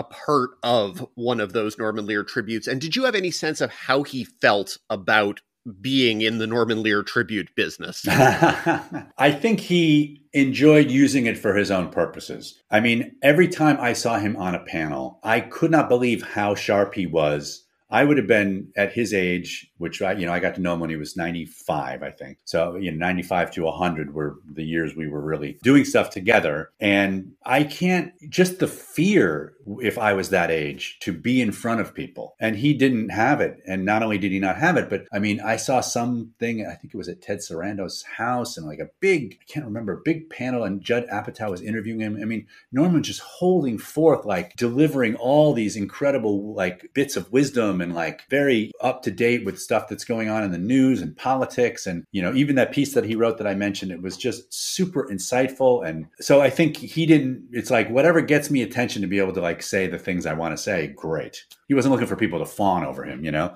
a 0.00 0.04
part 0.04 0.52
of 0.62 1.06
one 1.14 1.40
of 1.40 1.52
those 1.52 1.78
Norman 1.78 2.06
Lear 2.06 2.24
tributes? 2.24 2.66
And 2.66 2.80
did 2.80 2.96
you 2.96 3.04
have 3.04 3.14
any 3.14 3.30
sense 3.30 3.60
of 3.60 3.70
how 3.70 4.02
he 4.02 4.24
felt 4.24 4.78
about 4.88 5.42
being 5.78 6.22
in 6.22 6.38
the 6.38 6.46
Norman 6.46 6.82
Lear 6.82 7.02
tribute 7.02 7.54
business? 7.54 8.06
I 8.08 9.30
think 9.30 9.60
he 9.60 10.22
enjoyed 10.32 10.90
using 10.90 11.26
it 11.26 11.36
for 11.36 11.54
his 11.54 11.70
own 11.70 11.90
purposes. 11.90 12.58
I 12.70 12.80
mean, 12.80 13.16
every 13.22 13.46
time 13.46 13.76
I 13.78 13.92
saw 13.92 14.18
him 14.18 14.36
on 14.36 14.54
a 14.54 14.64
panel, 14.64 15.20
I 15.22 15.40
could 15.40 15.70
not 15.70 15.90
believe 15.90 16.22
how 16.22 16.54
sharp 16.54 16.94
he 16.94 17.06
was 17.06 17.66
I 17.90 18.04
would 18.04 18.16
have 18.18 18.26
been 18.26 18.68
at 18.76 18.92
his 18.92 19.12
age, 19.12 19.70
which 19.78 20.00
I, 20.00 20.12
you 20.12 20.26
know, 20.26 20.32
I 20.32 20.38
got 20.38 20.54
to 20.54 20.60
know 20.60 20.74
him 20.74 20.80
when 20.80 20.90
he 20.90 20.96
was 20.96 21.16
95, 21.16 22.02
I 22.02 22.10
think. 22.10 22.38
So, 22.44 22.76
you 22.76 22.90
know, 22.92 22.98
95 22.98 23.50
to 23.52 23.62
100 23.62 24.14
were 24.14 24.36
the 24.52 24.62
years 24.62 24.94
we 24.94 25.08
were 25.08 25.20
really 25.20 25.58
doing 25.62 25.84
stuff 25.84 26.10
together. 26.10 26.70
And 26.80 27.32
I 27.44 27.64
can't, 27.64 28.12
just 28.28 28.58
the 28.58 28.68
fear, 28.68 29.54
if 29.80 29.98
I 29.98 30.12
was 30.12 30.30
that 30.30 30.50
age, 30.50 30.98
to 31.00 31.12
be 31.12 31.40
in 31.40 31.52
front 31.52 31.80
of 31.80 31.94
people. 31.94 32.36
And 32.38 32.56
he 32.56 32.74
didn't 32.74 33.08
have 33.08 33.40
it. 33.40 33.60
And 33.66 33.84
not 33.84 34.02
only 34.02 34.18
did 34.18 34.32
he 34.32 34.38
not 34.38 34.56
have 34.56 34.76
it, 34.76 34.88
but 34.88 35.06
I 35.12 35.18
mean, 35.18 35.40
I 35.40 35.56
saw 35.56 35.80
something, 35.80 36.66
I 36.66 36.74
think 36.74 36.94
it 36.94 36.98
was 36.98 37.08
at 37.08 37.22
Ted 37.22 37.38
Sarandos' 37.38 38.04
house 38.04 38.56
and 38.56 38.66
like 38.66 38.78
a 38.78 38.90
big, 39.00 39.38
I 39.40 39.52
can't 39.52 39.66
remember, 39.66 40.02
big 40.04 40.30
panel, 40.30 40.62
and 40.62 40.80
Judd 40.80 41.06
Apatow 41.08 41.50
was 41.50 41.62
interviewing 41.62 42.00
him. 42.00 42.18
I 42.20 42.24
mean, 42.24 42.46
Norman 42.70 43.02
just 43.02 43.20
holding 43.20 43.78
forth, 43.78 44.24
like 44.24 44.54
delivering 44.56 45.16
all 45.16 45.52
these 45.52 45.76
incredible, 45.76 46.54
like 46.54 46.90
bits 46.94 47.16
of 47.16 47.32
wisdom 47.32 47.79
and 47.80 47.94
like 47.94 48.28
very 48.30 48.70
up 48.80 49.02
to 49.02 49.10
date 49.10 49.44
with 49.44 49.60
stuff 49.60 49.88
that's 49.88 50.04
going 50.04 50.28
on 50.28 50.42
in 50.42 50.52
the 50.52 50.58
news 50.58 51.02
and 51.02 51.16
politics. 51.16 51.86
And, 51.86 52.04
you 52.12 52.22
know, 52.22 52.34
even 52.34 52.56
that 52.56 52.72
piece 52.72 52.94
that 52.94 53.04
he 53.04 53.16
wrote 53.16 53.38
that 53.38 53.46
I 53.46 53.54
mentioned, 53.54 53.92
it 53.92 54.02
was 54.02 54.16
just 54.16 54.52
super 54.52 55.06
insightful. 55.08 55.86
And 55.86 56.06
so 56.20 56.40
I 56.40 56.50
think 56.50 56.76
he 56.76 57.06
didn't, 57.06 57.48
it's 57.52 57.70
like 57.70 57.90
whatever 57.90 58.20
gets 58.20 58.50
me 58.50 58.62
attention 58.62 59.02
to 59.02 59.08
be 59.08 59.18
able 59.18 59.32
to 59.34 59.40
like 59.40 59.62
say 59.62 59.86
the 59.86 59.98
things 59.98 60.26
I 60.26 60.34
want 60.34 60.56
to 60.56 60.62
say, 60.62 60.88
great. 60.88 61.44
He 61.68 61.74
wasn't 61.74 61.92
looking 61.92 62.08
for 62.08 62.16
people 62.16 62.38
to 62.38 62.46
fawn 62.46 62.84
over 62.84 63.04
him, 63.04 63.24
you 63.24 63.30
know? 63.30 63.54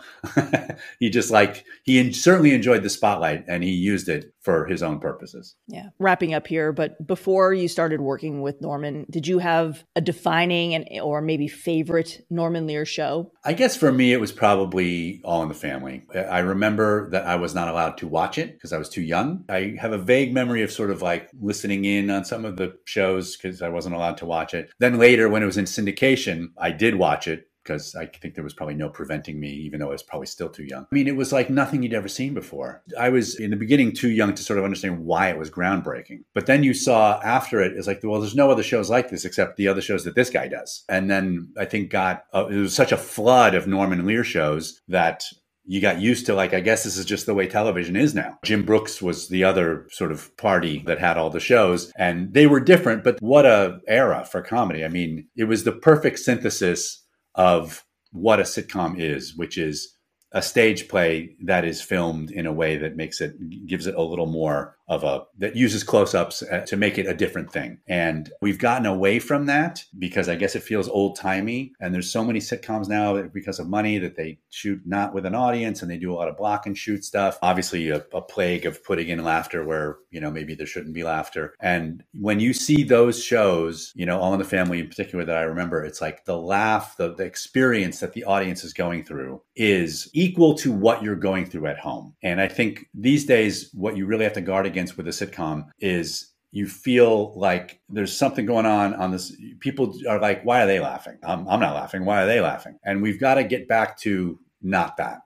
he 1.00 1.10
just 1.10 1.30
like, 1.30 1.64
he 1.84 2.12
certainly 2.12 2.54
enjoyed 2.54 2.82
the 2.82 2.90
spotlight 2.90 3.44
and 3.48 3.64
he 3.64 3.70
used 3.70 4.08
it 4.08 4.33
for 4.44 4.66
his 4.66 4.82
own 4.82 5.00
purposes. 5.00 5.56
Yeah. 5.66 5.88
Wrapping 5.98 6.34
up 6.34 6.46
here, 6.46 6.72
but 6.72 7.04
before 7.04 7.54
you 7.54 7.66
started 7.66 8.00
working 8.00 8.42
with 8.42 8.60
Norman, 8.60 9.06
did 9.10 9.26
you 9.26 9.38
have 9.38 9.82
a 9.96 10.02
defining 10.02 10.74
and 10.74 10.86
or 11.00 11.22
maybe 11.22 11.48
favorite 11.48 12.24
Norman 12.30 12.66
Lear 12.66 12.84
show? 12.84 13.32
I 13.44 13.54
guess 13.54 13.74
for 13.76 13.90
me 13.90 14.12
it 14.12 14.20
was 14.20 14.32
probably 14.32 15.22
All 15.24 15.42
in 15.42 15.48
the 15.48 15.54
Family. 15.54 16.04
I 16.14 16.40
remember 16.40 17.10
that 17.10 17.26
I 17.26 17.36
was 17.36 17.54
not 17.54 17.68
allowed 17.68 17.96
to 17.98 18.06
watch 18.06 18.36
it 18.36 18.52
because 18.52 18.72
I 18.72 18.78
was 18.78 18.90
too 18.90 19.02
young. 19.02 19.44
I 19.48 19.76
have 19.80 19.92
a 19.92 19.98
vague 19.98 20.34
memory 20.34 20.62
of 20.62 20.70
sort 20.70 20.90
of 20.90 21.00
like 21.00 21.30
listening 21.40 21.86
in 21.86 22.10
on 22.10 22.24
some 22.24 22.44
of 22.44 22.56
the 22.56 22.76
shows 22.84 23.36
because 23.36 23.62
I 23.62 23.70
wasn't 23.70 23.94
allowed 23.94 24.18
to 24.18 24.26
watch 24.26 24.52
it. 24.52 24.70
Then 24.78 24.98
later, 24.98 25.28
when 25.28 25.42
it 25.42 25.46
was 25.46 25.56
in 25.56 25.64
syndication, 25.64 26.48
I 26.58 26.70
did 26.70 26.96
watch 26.96 27.26
it 27.26 27.48
because 27.64 27.94
I 27.94 28.06
think 28.06 28.34
there 28.34 28.44
was 28.44 28.54
probably 28.54 28.74
no 28.74 28.88
preventing 28.88 29.40
me, 29.40 29.48
even 29.48 29.80
though 29.80 29.88
I 29.88 29.92
was 29.92 30.02
probably 30.02 30.26
still 30.26 30.50
too 30.50 30.64
young. 30.64 30.82
I 30.82 30.94
mean, 30.94 31.08
it 31.08 31.16
was 31.16 31.32
like 31.32 31.50
nothing 31.50 31.82
you'd 31.82 31.94
ever 31.94 32.08
seen 32.08 32.34
before. 32.34 32.82
I 32.98 33.08
was 33.08 33.38
in 33.40 33.50
the 33.50 33.56
beginning 33.56 33.92
too 33.92 34.10
young 34.10 34.34
to 34.34 34.42
sort 34.42 34.58
of 34.58 34.64
understand 34.64 35.04
why 35.04 35.30
it 35.30 35.38
was 35.38 35.50
groundbreaking. 35.50 36.24
But 36.34 36.46
then 36.46 36.62
you 36.62 36.74
saw 36.74 37.20
after 37.22 37.60
it, 37.60 37.72
it's 37.72 37.86
like, 37.86 38.00
well, 38.02 38.20
there's 38.20 38.34
no 38.34 38.50
other 38.50 38.62
shows 38.62 38.90
like 38.90 39.10
this 39.10 39.24
except 39.24 39.56
the 39.56 39.68
other 39.68 39.80
shows 39.80 40.04
that 40.04 40.14
this 40.14 40.30
guy 40.30 40.48
does. 40.48 40.84
And 40.88 41.10
then 41.10 41.52
I 41.58 41.64
think 41.64 41.90
got, 41.90 42.24
uh, 42.34 42.46
it 42.46 42.56
was 42.56 42.74
such 42.74 42.92
a 42.92 42.96
flood 42.96 43.54
of 43.54 43.66
Norman 43.66 44.04
Lear 44.06 44.24
shows 44.24 44.80
that 44.88 45.24
you 45.66 45.80
got 45.80 45.98
used 45.98 46.26
to 46.26 46.34
like 46.34 46.52
i 46.52 46.60
guess 46.60 46.84
this 46.84 46.96
is 46.96 47.06
just 47.06 47.24
the 47.26 47.32
way 47.34 47.46
television 47.46 47.96
is 47.96 48.14
now 48.14 48.38
jim 48.44 48.64
brooks 48.64 49.00
was 49.00 49.28
the 49.28 49.42
other 49.42 49.86
sort 49.90 50.12
of 50.12 50.36
party 50.36 50.82
that 50.86 50.98
had 50.98 51.16
all 51.16 51.30
the 51.30 51.40
shows 51.40 51.90
and 51.96 52.34
they 52.34 52.46
were 52.46 52.60
different 52.60 53.02
but 53.02 53.16
what 53.20 53.46
a 53.46 53.80
era 53.88 54.26
for 54.30 54.42
comedy 54.42 54.84
i 54.84 54.88
mean 54.88 55.26
it 55.36 55.44
was 55.44 55.64
the 55.64 55.72
perfect 55.72 56.18
synthesis 56.18 57.03
of 57.34 57.84
what 58.12 58.40
a 58.40 58.44
sitcom 58.44 58.98
is 58.98 59.36
which 59.36 59.58
is 59.58 59.94
a 60.32 60.42
stage 60.42 60.88
play 60.88 61.36
that 61.44 61.64
is 61.64 61.80
filmed 61.80 62.30
in 62.30 62.46
a 62.46 62.52
way 62.52 62.76
that 62.76 62.96
makes 62.96 63.20
it 63.20 63.34
gives 63.66 63.86
it 63.86 63.94
a 63.94 64.02
little 64.02 64.26
more 64.26 64.76
of 64.88 65.04
a 65.04 65.24
that 65.38 65.56
uses 65.56 65.82
close-ups 65.82 66.42
uh, 66.42 66.60
to 66.60 66.76
make 66.76 66.98
it 66.98 67.06
a 67.06 67.14
different 67.14 67.50
thing. 67.52 67.78
And 67.88 68.30
we've 68.40 68.58
gotten 68.58 68.86
away 68.86 69.18
from 69.18 69.46
that 69.46 69.84
because 69.98 70.28
i 70.28 70.34
guess 70.34 70.54
it 70.54 70.62
feels 70.62 70.88
old-timey. 70.88 71.72
And 71.80 71.94
there's 71.94 72.12
so 72.12 72.24
many 72.24 72.40
sitcoms 72.40 72.88
now 72.88 73.20
because 73.22 73.58
of 73.58 73.68
money 73.68 73.98
that 73.98 74.16
they 74.16 74.38
shoot 74.50 74.80
not 74.84 75.14
with 75.14 75.26
an 75.26 75.34
audience 75.34 75.82
and 75.82 75.90
they 75.90 75.98
do 75.98 76.12
a 76.12 76.16
lot 76.16 76.28
of 76.28 76.36
block 76.36 76.66
and 76.66 76.76
shoot 76.76 77.04
stuff. 77.04 77.38
Obviously 77.42 77.90
a, 77.90 78.04
a 78.12 78.20
plague 78.20 78.66
of 78.66 78.84
putting 78.84 79.08
in 79.08 79.24
laughter 79.24 79.64
where 79.64 79.98
you 80.10 80.20
know 80.20 80.30
maybe 80.30 80.54
there 80.54 80.66
shouldn't 80.66 80.94
be 80.94 81.04
laughter. 81.04 81.54
And 81.60 82.04
when 82.12 82.40
you 82.40 82.52
see 82.52 82.84
those 82.84 83.22
shows 83.22 83.92
you 83.94 84.06
know 84.06 84.18
all 84.18 84.32
in 84.32 84.38
the 84.38 84.44
family 84.44 84.80
in 84.80 84.88
particular 84.88 85.24
that 85.24 85.36
i 85.36 85.42
remember 85.42 85.84
it's 85.84 86.00
like 86.00 86.24
the 86.24 86.36
laugh 86.36 86.96
the, 86.96 87.14
the 87.14 87.24
experience 87.24 88.00
that 88.00 88.12
the 88.12 88.24
audience 88.24 88.64
is 88.64 88.72
going 88.72 89.04
through 89.04 89.40
is 89.56 90.10
equal 90.12 90.54
to 90.54 90.72
what 90.72 91.02
you're 91.02 91.14
going 91.14 91.46
through 91.46 91.66
at 91.66 91.78
home. 91.78 92.14
And 92.22 92.40
i 92.40 92.48
think 92.48 92.86
these 92.94 93.24
days 93.24 93.70
what 93.72 93.96
you 93.96 94.06
really 94.06 94.24
have 94.24 94.32
to 94.34 94.40
guard 94.40 94.66
against 94.66 94.73
with 94.96 95.06
a 95.06 95.10
sitcom 95.10 95.66
is 95.80 96.32
you 96.50 96.66
feel 96.66 97.36
like 97.38 97.80
there's 97.88 98.16
something 98.16 98.46
going 98.46 98.66
on 98.66 98.94
on 98.94 99.10
this 99.10 99.36
people 99.60 99.94
are 100.08 100.20
like 100.20 100.44
why 100.44 100.62
are 100.62 100.66
they 100.66 100.80
laughing? 100.80 101.18
I'm, 101.22 101.48
I'm 101.48 101.60
not 101.60 101.74
laughing. 101.74 102.04
Why 102.04 102.22
are 102.22 102.26
they 102.26 102.40
laughing? 102.40 102.78
And 102.84 103.02
we've 103.02 103.20
got 103.20 103.34
to 103.34 103.44
get 103.44 103.68
back 103.68 103.98
to 104.00 104.38
not 104.62 104.96
that. 104.96 105.20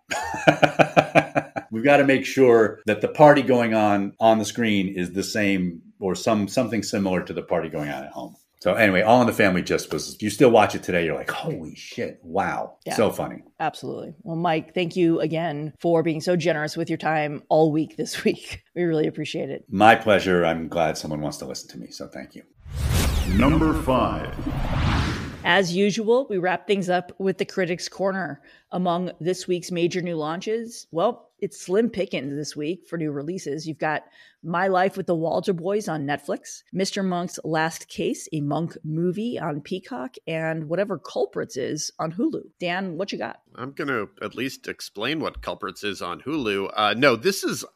We've 1.71 1.85
got 1.85 1.99
to 1.99 2.05
make 2.05 2.25
sure 2.25 2.81
that 2.87 3.03
the 3.03 3.09
party 3.09 3.43
going 3.43 3.75
on 3.75 4.15
on 4.19 4.39
the 4.39 4.45
screen 4.45 4.89
is 4.89 5.13
the 5.13 5.23
same 5.23 5.83
or 6.01 6.15
some 6.15 6.49
something 6.49 6.83
similar 6.83 7.23
to 7.23 7.33
the 7.33 7.43
party 7.43 7.69
going 7.69 7.91
on 7.91 8.05
at 8.05 8.11
home 8.11 8.37
so 8.61 8.75
anyway, 8.75 9.03
All 9.03 9.21
in 9.21 9.27
the 9.27 9.33
Family 9.33 9.63
just 9.63 9.93
was. 9.93 10.21
You 10.21 10.31
still 10.31 10.51
watch 10.51 10.75
it 10.75 10.83
today? 10.83 11.05
You're 11.05 11.15
like, 11.15 11.31
holy 11.31 11.75
shit! 11.77 12.19
Wow, 12.23 12.77
yeah, 12.85 12.95
so 12.95 13.11
funny. 13.11 13.43
Absolutely. 13.61 14.15
Well, 14.23 14.37
Mike, 14.37 14.75
thank 14.75 14.97
you 14.97 15.21
again 15.21 15.75
for 15.79 16.03
being 16.03 16.21
so 16.21 16.37
generous 16.37 16.77
with 16.77 16.89
your 16.89 16.99
time 16.99 17.43
all 17.49 17.71
week 17.71 17.97
this 17.97 18.25
week. 18.25 18.63
We 18.75 18.83
really 18.83 19.07
appreciate 19.07 19.51
it. 19.51 19.65
My 19.71 19.95
pleasure. 19.95 20.45
I'm 20.45 20.69
glad 20.69 20.99
someone 20.99 21.21
wants 21.21 21.39
to 21.39 21.45
listen 21.45 21.69
to 21.71 21.79
me. 21.79 21.91
So 21.91 22.09
thank 22.09 22.35
you. 22.35 22.43
Number 23.37 23.75
five. 23.83 24.35
As 25.45 25.75
usual, 25.75 26.27
we 26.29 26.39
wrap 26.39 26.67
things 26.67 26.91
up 26.91 27.13
with 27.19 27.39
the 27.39 27.45
Critics 27.45 27.89
Corner. 27.89 28.43
Among 28.73 29.13
this 29.21 29.47
week's 29.47 29.71
major 29.71 30.03
new 30.03 30.17
launches, 30.17 30.87
well, 30.91 31.31
it's 31.39 31.61
slim 31.61 31.89
pickings 31.89 32.35
this 32.35 32.57
week 32.57 32.87
for 32.87 32.99
new 32.99 33.13
releases. 33.13 33.67
You've 33.67 33.79
got 33.79 34.05
My 34.43 34.67
Life 34.67 34.97
with 34.97 35.07
the 35.07 35.15
Walter 35.15 35.53
Boys 35.53 35.89
on 35.89 36.05
Netflix, 36.05 36.65
Mr. 36.75 37.05
Monk's 37.05 37.39
Last 37.45 37.89
Case, 37.89 38.29
a 38.33 38.41
Monk 38.41 38.77
movie 38.85 39.39
on 39.39 39.61
Peacock, 39.61 40.17
and 40.27 40.69
whatever 40.69 40.99
Culprits 40.99 41.57
is 41.57 41.93
on 41.99 42.13
Hulu. 42.13 42.43
Dan, 42.59 42.99
what 42.99 43.13
you 43.13 43.19
got? 43.19 43.41
I'm 43.55 43.73
going 43.73 43.89
to 43.89 44.11
at 44.21 44.35
least 44.35 44.67
explain 44.67 45.21
what 45.21 45.41
Culprits 45.41 45.85
is 45.85 46.03
on 46.03 46.21
Hulu. 46.21 46.73
Uh, 46.75 46.95
no, 46.95 47.17
this 47.17 47.45
is. 47.45 47.65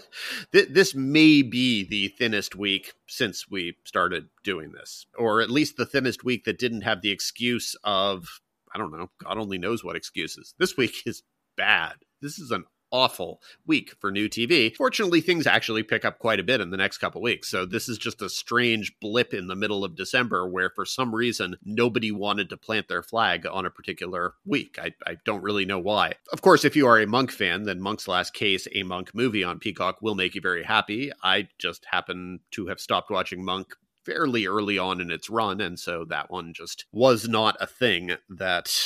this 0.52 0.94
may 0.94 1.42
be 1.42 1.84
the 1.84 2.08
thinnest 2.08 2.54
week 2.54 2.92
since 3.06 3.48
we 3.48 3.76
started 3.84 4.28
doing 4.44 4.72
this, 4.72 5.06
or 5.16 5.40
at 5.40 5.50
least 5.50 5.76
the 5.76 5.86
thinnest 5.86 6.24
week 6.24 6.44
that 6.44 6.58
didn't 6.58 6.82
have 6.82 7.02
the 7.02 7.10
excuse 7.10 7.76
of, 7.84 8.40
I 8.74 8.78
don't 8.78 8.92
know, 8.92 9.10
God 9.22 9.38
only 9.38 9.58
knows 9.58 9.84
what 9.84 9.96
excuses. 9.96 10.54
This 10.58 10.76
week 10.76 11.02
is 11.06 11.22
bad. 11.56 11.94
This 12.20 12.38
is 12.38 12.50
an 12.50 12.64
awful 12.92 13.40
week 13.66 13.94
for 13.98 14.12
new 14.12 14.28
TV. 14.28 14.76
Fortunately, 14.76 15.20
things 15.20 15.46
actually 15.46 15.82
pick 15.82 16.04
up 16.04 16.18
quite 16.18 16.38
a 16.38 16.44
bit 16.44 16.60
in 16.60 16.70
the 16.70 16.76
next 16.76 16.98
couple 16.98 17.22
weeks. 17.22 17.48
So 17.48 17.66
this 17.66 17.88
is 17.88 17.98
just 17.98 18.22
a 18.22 18.28
strange 18.28 18.98
blip 19.00 19.34
in 19.34 19.46
the 19.46 19.56
middle 19.56 19.84
of 19.84 19.96
December 19.96 20.46
where 20.46 20.70
for 20.70 20.84
some 20.84 21.14
reason 21.14 21.56
nobody 21.64 22.12
wanted 22.12 22.50
to 22.50 22.56
plant 22.56 22.88
their 22.88 23.02
flag 23.02 23.46
on 23.46 23.66
a 23.66 23.70
particular 23.70 24.34
week. 24.44 24.78
I, 24.80 24.92
I 25.06 25.16
don't 25.24 25.42
really 25.42 25.64
know 25.64 25.78
why. 25.78 26.14
Of 26.32 26.42
course, 26.42 26.64
if 26.64 26.76
you 26.76 26.86
are 26.86 27.00
a 27.00 27.06
Monk 27.06 27.32
fan, 27.32 27.64
then 27.64 27.80
Monk's 27.80 28.06
Last 28.06 28.34
Case, 28.34 28.68
a 28.74 28.82
Monk 28.82 29.14
movie 29.14 29.44
on 29.44 29.58
Peacock 29.58 30.02
will 30.02 30.14
make 30.14 30.34
you 30.34 30.40
very 30.40 30.62
happy. 30.62 31.10
I 31.22 31.48
just 31.58 31.86
happen 31.90 32.40
to 32.52 32.66
have 32.66 32.80
stopped 32.80 33.10
watching 33.10 33.44
Monk 33.44 33.74
fairly 34.04 34.46
early 34.46 34.78
on 34.78 35.00
in 35.00 35.10
its 35.10 35.30
run 35.30 35.60
and 35.60 35.78
so 35.78 36.04
that 36.04 36.30
one 36.30 36.52
just 36.52 36.86
was 36.92 37.28
not 37.28 37.56
a 37.60 37.66
thing 37.66 38.10
that 38.28 38.76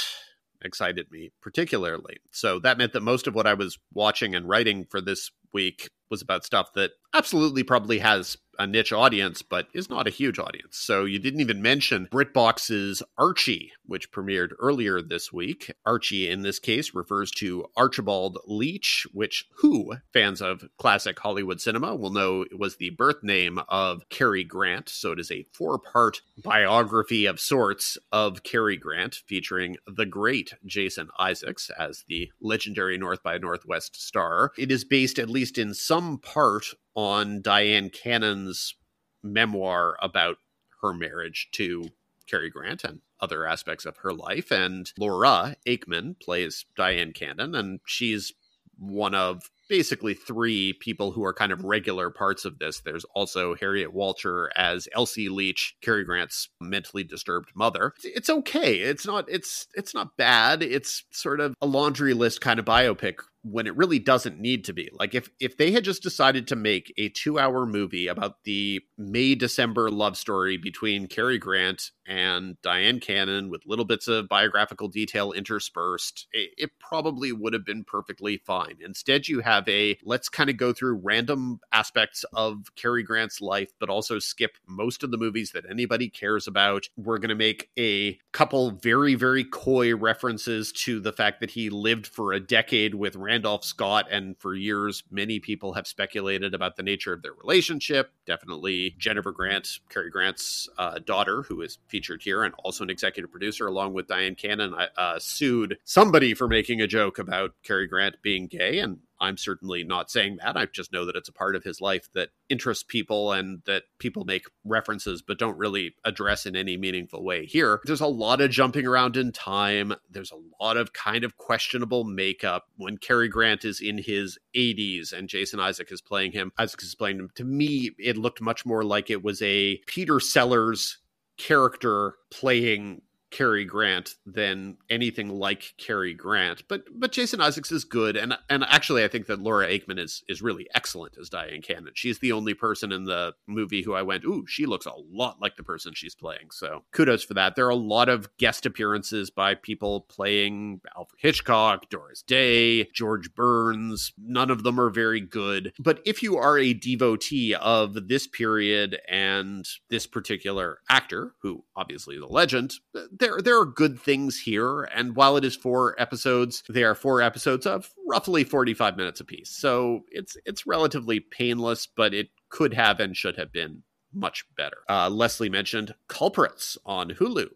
excited 0.62 1.10
me 1.10 1.30
particularly. 1.42 2.16
So 2.30 2.58
that 2.60 2.78
meant 2.78 2.92
that 2.92 3.02
most 3.02 3.26
of 3.26 3.34
what 3.34 3.46
I 3.46 3.54
was 3.54 3.78
watching 3.92 4.34
and 4.34 4.48
writing 4.48 4.86
for 4.90 5.00
this 5.00 5.30
week 5.52 5.88
was 6.10 6.22
about 6.22 6.44
stuff 6.44 6.72
that 6.74 6.92
absolutely 7.14 7.62
probably 7.62 7.98
has 7.98 8.36
a 8.58 8.66
niche 8.66 8.92
audience, 8.92 9.42
but 9.42 9.68
is 9.72 9.90
not 9.90 10.06
a 10.06 10.10
huge 10.10 10.38
audience. 10.38 10.78
So 10.78 11.04
you 11.04 11.18
didn't 11.18 11.40
even 11.40 11.62
mention 11.62 12.08
BritBox's 12.10 13.02
Archie, 13.18 13.72
which 13.84 14.10
premiered 14.10 14.52
earlier 14.58 15.00
this 15.00 15.32
week. 15.32 15.72
Archie, 15.84 16.28
in 16.28 16.42
this 16.42 16.58
case, 16.58 16.94
refers 16.94 17.30
to 17.32 17.66
Archibald 17.76 18.38
Leach, 18.46 19.06
which 19.12 19.46
who 19.56 19.94
fans 20.12 20.40
of 20.40 20.64
classic 20.78 21.18
Hollywood 21.18 21.60
cinema 21.60 21.94
will 21.94 22.10
know 22.10 22.44
was 22.56 22.76
the 22.76 22.90
birth 22.90 23.22
name 23.22 23.60
of 23.68 24.08
Cary 24.08 24.44
Grant. 24.44 24.88
So 24.88 25.12
it 25.12 25.20
is 25.20 25.30
a 25.30 25.46
four 25.52 25.78
part 25.78 26.22
biography 26.42 27.26
of 27.26 27.40
sorts 27.40 27.98
of 28.12 28.42
Cary 28.42 28.76
Grant, 28.76 29.16
featuring 29.26 29.76
the 29.86 30.06
great 30.06 30.54
Jason 30.64 31.08
Isaacs 31.18 31.70
as 31.78 32.04
the 32.08 32.30
legendary 32.40 32.98
North 32.98 33.22
by 33.22 33.38
Northwest 33.38 34.00
star. 34.00 34.52
It 34.56 34.70
is 34.70 34.84
based, 34.84 35.18
at 35.18 35.30
least 35.30 35.58
in 35.58 35.74
some 35.74 36.18
part, 36.18 36.66
on 36.96 37.42
Dyan 37.42 37.90
Cannon's 37.90 38.74
memoir 39.22 39.96
about 40.02 40.38
her 40.82 40.92
marriage 40.92 41.48
to 41.52 41.90
Cary 42.26 42.50
Grant 42.50 42.82
and 42.82 43.00
other 43.20 43.46
aspects 43.46 43.86
of 43.86 43.98
her 43.98 44.12
life. 44.12 44.50
And 44.50 44.90
Laura 44.98 45.56
Aikman 45.66 46.18
plays 46.20 46.64
Dyan 46.76 47.14
Cannon, 47.14 47.54
and 47.54 47.80
she's 47.86 48.32
one 48.78 49.14
of 49.14 49.50
basically 49.68 50.14
three 50.14 50.72
people 50.74 51.12
who 51.12 51.24
are 51.24 51.32
kind 51.32 51.50
of 51.50 51.64
regular 51.64 52.10
parts 52.10 52.44
of 52.44 52.58
this. 52.58 52.80
There's 52.80 53.04
also 53.14 53.54
Harriet 53.54 53.92
Walter 53.92 54.50
as 54.54 54.88
Elsie 54.94 55.28
Leach, 55.28 55.76
Cary 55.80 56.04
Grant's 56.04 56.48
mentally 56.60 57.02
disturbed 57.02 57.50
mother. 57.54 57.94
It's 58.04 58.30
okay. 58.30 58.76
It's 58.76 59.06
not 59.06 59.24
it's 59.28 59.66
it's 59.74 59.94
not 59.94 60.16
bad. 60.16 60.62
It's 60.62 61.04
sort 61.10 61.40
of 61.40 61.54
a 61.60 61.66
laundry 61.66 62.14
list 62.14 62.40
kind 62.40 62.58
of 62.58 62.64
biopic 62.64 63.16
when 63.48 63.66
it 63.66 63.76
really 63.76 63.98
doesn't 63.98 64.40
need 64.40 64.64
to 64.64 64.72
be. 64.72 64.90
Like 64.92 65.14
if 65.14 65.30
if 65.38 65.56
they 65.56 65.70
had 65.70 65.84
just 65.84 66.02
decided 66.02 66.48
to 66.48 66.56
make 66.56 66.92
a 66.96 67.10
2-hour 67.10 67.66
movie 67.66 68.08
about 68.08 68.42
the 68.44 68.80
May 68.98 69.34
December 69.34 69.90
love 69.90 70.16
story 70.16 70.56
between 70.56 71.06
Cary 71.06 71.38
Grant 71.38 71.92
and 72.06 72.56
Dyan 72.62 73.00
Cannon 73.00 73.48
with 73.48 73.66
little 73.66 73.84
bits 73.84 74.08
of 74.08 74.28
biographical 74.28 74.88
detail 74.88 75.32
interspersed, 75.32 76.26
it, 76.32 76.50
it 76.56 76.70
probably 76.78 77.32
would 77.32 77.52
have 77.52 77.64
been 77.64 77.84
perfectly 77.84 78.38
fine. 78.38 78.78
Instead 78.80 79.28
you 79.28 79.40
have 79.40 79.68
a 79.68 79.96
let's 80.04 80.28
kind 80.28 80.50
of 80.50 80.56
go 80.56 80.72
through 80.72 81.00
random 81.02 81.60
aspects 81.72 82.24
of 82.32 82.74
Cary 82.74 83.02
Grant's 83.02 83.40
life 83.40 83.70
but 83.78 83.88
also 83.88 84.18
skip 84.18 84.56
most 84.66 85.04
of 85.04 85.10
the 85.10 85.18
movies 85.18 85.52
that 85.52 85.64
anybody 85.70 86.08
cares 86.08 86.48
about. 86.48 86.88
We're 86.96 87.18
going 87.18 87.28
to 87.28 87.36
make 87.36 87.70
a 87.78 88.18
couple 88.32 88.72
very 88.72 89.14
very 89.14 89.44
coy 89.44 89.94
references 89.94 90.72
to 90.72 90.98
the 90.98 91.12
fact 91.12 91.40
that 91.40 91.50
he 91.52 91.70
lived 91.70 92.08
for 92.08 92.32
a 92.32 92.40
decade 92.40 92.94
with 92.94 93.14
Rand 93.14 93.35
Randolph 93.36 93.66
Scott, 93.66 94.06
and 94.10 94.34
for 94.38 94.54
years, 94.54 95.04
many 95.10 95.40
people 95.40 95.74
have 95.74 95.86
speculated 95.86 96.54
about 96.54 96.76
the 96.76 96.82
nature 96.82 97.12
of 97.12 97.20
their 97.20 97.34
relationship. 97.34 98.10
Definitely 98.24 98.94
Jennifer 98.98 99.30
Grant, 99.30 99.78
Cary 99.90 100.08
Grant's 100.08 100.70
uh, 100.78 101.00
daughter, 101.00 101.42
who 101.42 101.60
is 101.60 101.76
featured 101.86 102.22
here, 102.22 102.44
and 102.44 102.54
also 102.64 102.82
an 102.82 102.88
executive 102.88 103.30
producer, 103.30 103.66
along 103.66 103.92
with 103.92 104.06
Dyan 104.06 104.38
Cannon, 104.38 104.74
uh, 104.96 105.18
sued 105.18 105.76
somebody 105.84 106.32
for 106.32 106.48
making 106.48 106.80
a 106.80 106.86
joke 106.86 107.18
about 107.18 107.52
Cary 107.62 107.86
Grant 107.86 108.16
being 108.22 108.46
gay, 108.46 108.78
and 108.78 109.00
I'm 109.20 109.36
certainly 109.36 109.84
not 109.84 110.10
saying 110.10 110.38
that. 110.42 110.56
I 110.56 110.66
just 110.66 110.92
know 110.92 111.04
that 111.06 111.16
it's 111.16 111.28
a 111.28 111.32
part 111.32 111.56
of 111.56 111.64
his 111.64 111.80
life 111.80 112.08
that 112.14 112.30
interests 112.48 112.84
people 112.86 113.32
and 113.32 113.62
that 113.66 113.84
people 113.98 114.24
make 114.24 114.44
references 114.64 115.22
but 115.22 115.38
don't 115.38 115.58
really 115.58 115.94
address 116.04 116.46
in 116.46 116.56
any 116.56 116.76
meaningful 116.76 117.24
way 117.24 117.46
here. 117.46 117.80
There's 117.84 118.00
a 118.00 118.06
lot 118.06 118.40
of 118.40 118.50
jumping 118.50 118.86
around 118.86 119.16
in 119.16 119.32
time. 119.32 119.94
There's 120.10 120.32
a 120.32 120.64
lot 120.64 120.76
of 120.76 120.92
kind 120.92 121.24
of 121.24 121.36
questionable 121.36 122.04
makeup 122.04 122.64
when 122.76 122.98
Cary 122.98 123.28
Grant 123.28 123.64
is 123.64 123.80
in 123.80 123.98
his 123.98 124.38
80s 124.54 125.12
and 125.12 125.28
Jason 125.28 125.60
Isaac 125.60 125.90
is 125.90 126.00
playing 126.00 126.32
him. 126.32 126.52
Isaac 126.58 126.82
is 126.82 126.94
playing 126.94 127.18
him. 127.18 127.30
To 127.36 127.44
me, 127.44 127.90
it 127.98 128.16
looked 128.16 128.40
much 128.40 128.66
more 128.66 128.84
like 128.84 129.10
it 129.10 129.22
was 129.22 129.40
a 129.42 129.78
Peter 129.86 130.20
Sellers 130.20 130.98
character 131.36 132.14
playing 132.30 133.02
Cary 133.30 133.64
Grant 133.64 134.14
than 134.24 134.76
anything 134.88 135.28
like 135.28 135.74
Cary 135.78 136.14
Grant. 136.14 136.62
But 136.68 136.84
but 136.94 137.12
Jason 137.12 137.40
Isaacs 137.40 137.72
is 137.72 137.84
good, 137.84 138.16
and 138.16 138.36
and 138.48 138.64
actually 138.64 139.04
I 139.04 139.08
think 139.08 139.26
that 139.26 139.40
Laura 139.40 139.66
Aikman 139.66 139.98
is 139.98 140.22
is 140.28 140.42
really 140.42 140.68
excellent 140.74 141.16
as 141.18 141.30
Dyan 141.30 141.62
Cannon. 141.62 141.92
She's 141.94 142.18
the 142.18 142.32
only 142.32 142.54
person 142.54 142.92
in 142.92 143.04
the 143.04 143.34
movie 143.46 143.82
who 143.82 143.94
I 143.94 144.02
went, 144.02 144.24
ooh, 144.24 144.46
she 144.46 144.66
looks 144.66 144.86
a 144.86 144.92
lot 144.96 145.40
like 145.40 145.56
the 145.56 145.62
person 145.62 145.92
she's 145.94 146.14
playing. 146.14 146.50
So 146.52 146.84
kudos 146.92 147.24
for 147.24 147.34
that. 147.34 147.56
There 147.56 147.66
are 147.66 147.70
a 147.70 147.76
lot 147.76 148.08
of 148.08 148.34
guest 148.38 148.66
appearances 148.66 149.30
by 149.30 149.54
people 149.54 150.02
playing 150.02 150.80
Alfred 150.96 151.20
Hitchcock, 151.20 151.88
Doris 151.90 152.22
Day, 152.22 152.84
George 152.94 153.34
Burns. 153.34 154.12
None 154.18 154.50
of 154.50 154.62
them 154.62 154.80
are 154.80 154.90
very 154.90 155.20
good. 155.20 155.72
But 155.78 156.00
if 156.04 156.22
you 156.22 156.36
are 156.36 156.58
a 156.58 156.74
devotee 156.74 157.54
of 157.54 158.08
this 158.08 158.26
period 158.26 158.98
and 159.08 159.66
this 159.90 160.06
particular 160.06 160.78
actor, 160.88 161.34
who 161.42 161.64
obviously 161.74 162.16
is 162.16 162.22
a 162.22 162.26
legend, 162.26 162.74
there 163.18 163.40
there 163.40 163.60
are 163.60 163.66
good 163.66 164.00
things 164.00 164.40
here. 164.40 164.82
And 164.84 165.16
while 165.16 165.36
it 165.36 165.44
is 165.44 165.56
four 165.56 165.94
episodes, 166.00 166.62
they 166.68 166.84
are 166.84 166.94
four 166.94 167.22
episodes 167.22 167.66
of 167.66 167.92
roughly 168.06 168.44
45 168.44 168.96
minutes 168.96 169.20
apiece. 169.20 169.50
So 169.50 170.02
it's 170.10 170.36
it's 170.44 170.66
relatively 170.66 171.20
painless, 171.20 171.86
but 171.86 172.14
it 172.14 172.28
could 172.48 172.74
have 172.74 173.00
and 173.00 173.16
should 173.16 173.36
have 173.36 173.52
been 173.52 173.82
much 174.12 174.44
better. 174.56 174.78
Uh, 174.88 175.10
Lesley 175.10 175.48
mentioned 175.48 175.94
Culprits 176.08 176.78
on 176.86 177.10
Hulu 177.10 177.48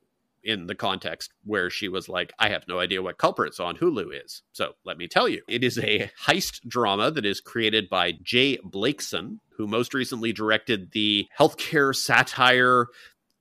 in 0.43 0.67
the 0.67 0.75
context 0.75 1.33
where 1.45 1.71
she 1.71 1.89
was 1.89 2.09
like, 2.09 2.33
I 2.39 2.49
have 2.49 2.67
no 2.67 2.79
idea 2.79 3.03
what 3.03 3.19
Culprits 3.19 3.61
on 3.61 3.77
Hulu 3.77 4.09
is. 4.25 4.43
So 4.53 4.73
let 4.85 4.99
me 4.99 5.07
tell 5.07 5.29
you. 5.29 5.43
It 5.49 5.63
is 5.63 5.79
a 5.79 6.11
heist 6.27 6.67
drama 6.67 7.11
that 7.11 7.27
is 7.27 7.41
created 7.41 7.89
by 7.89 8.13
J 8.23 8.59
Blakeson, 8.59 9.39
who 9.57 9.67
most 9.67 9.93
recently 9.93 10.33
directed 10.33 10.93
the 10.93 11.29
healthcare 11.39 11.95
satire 11.95 12.87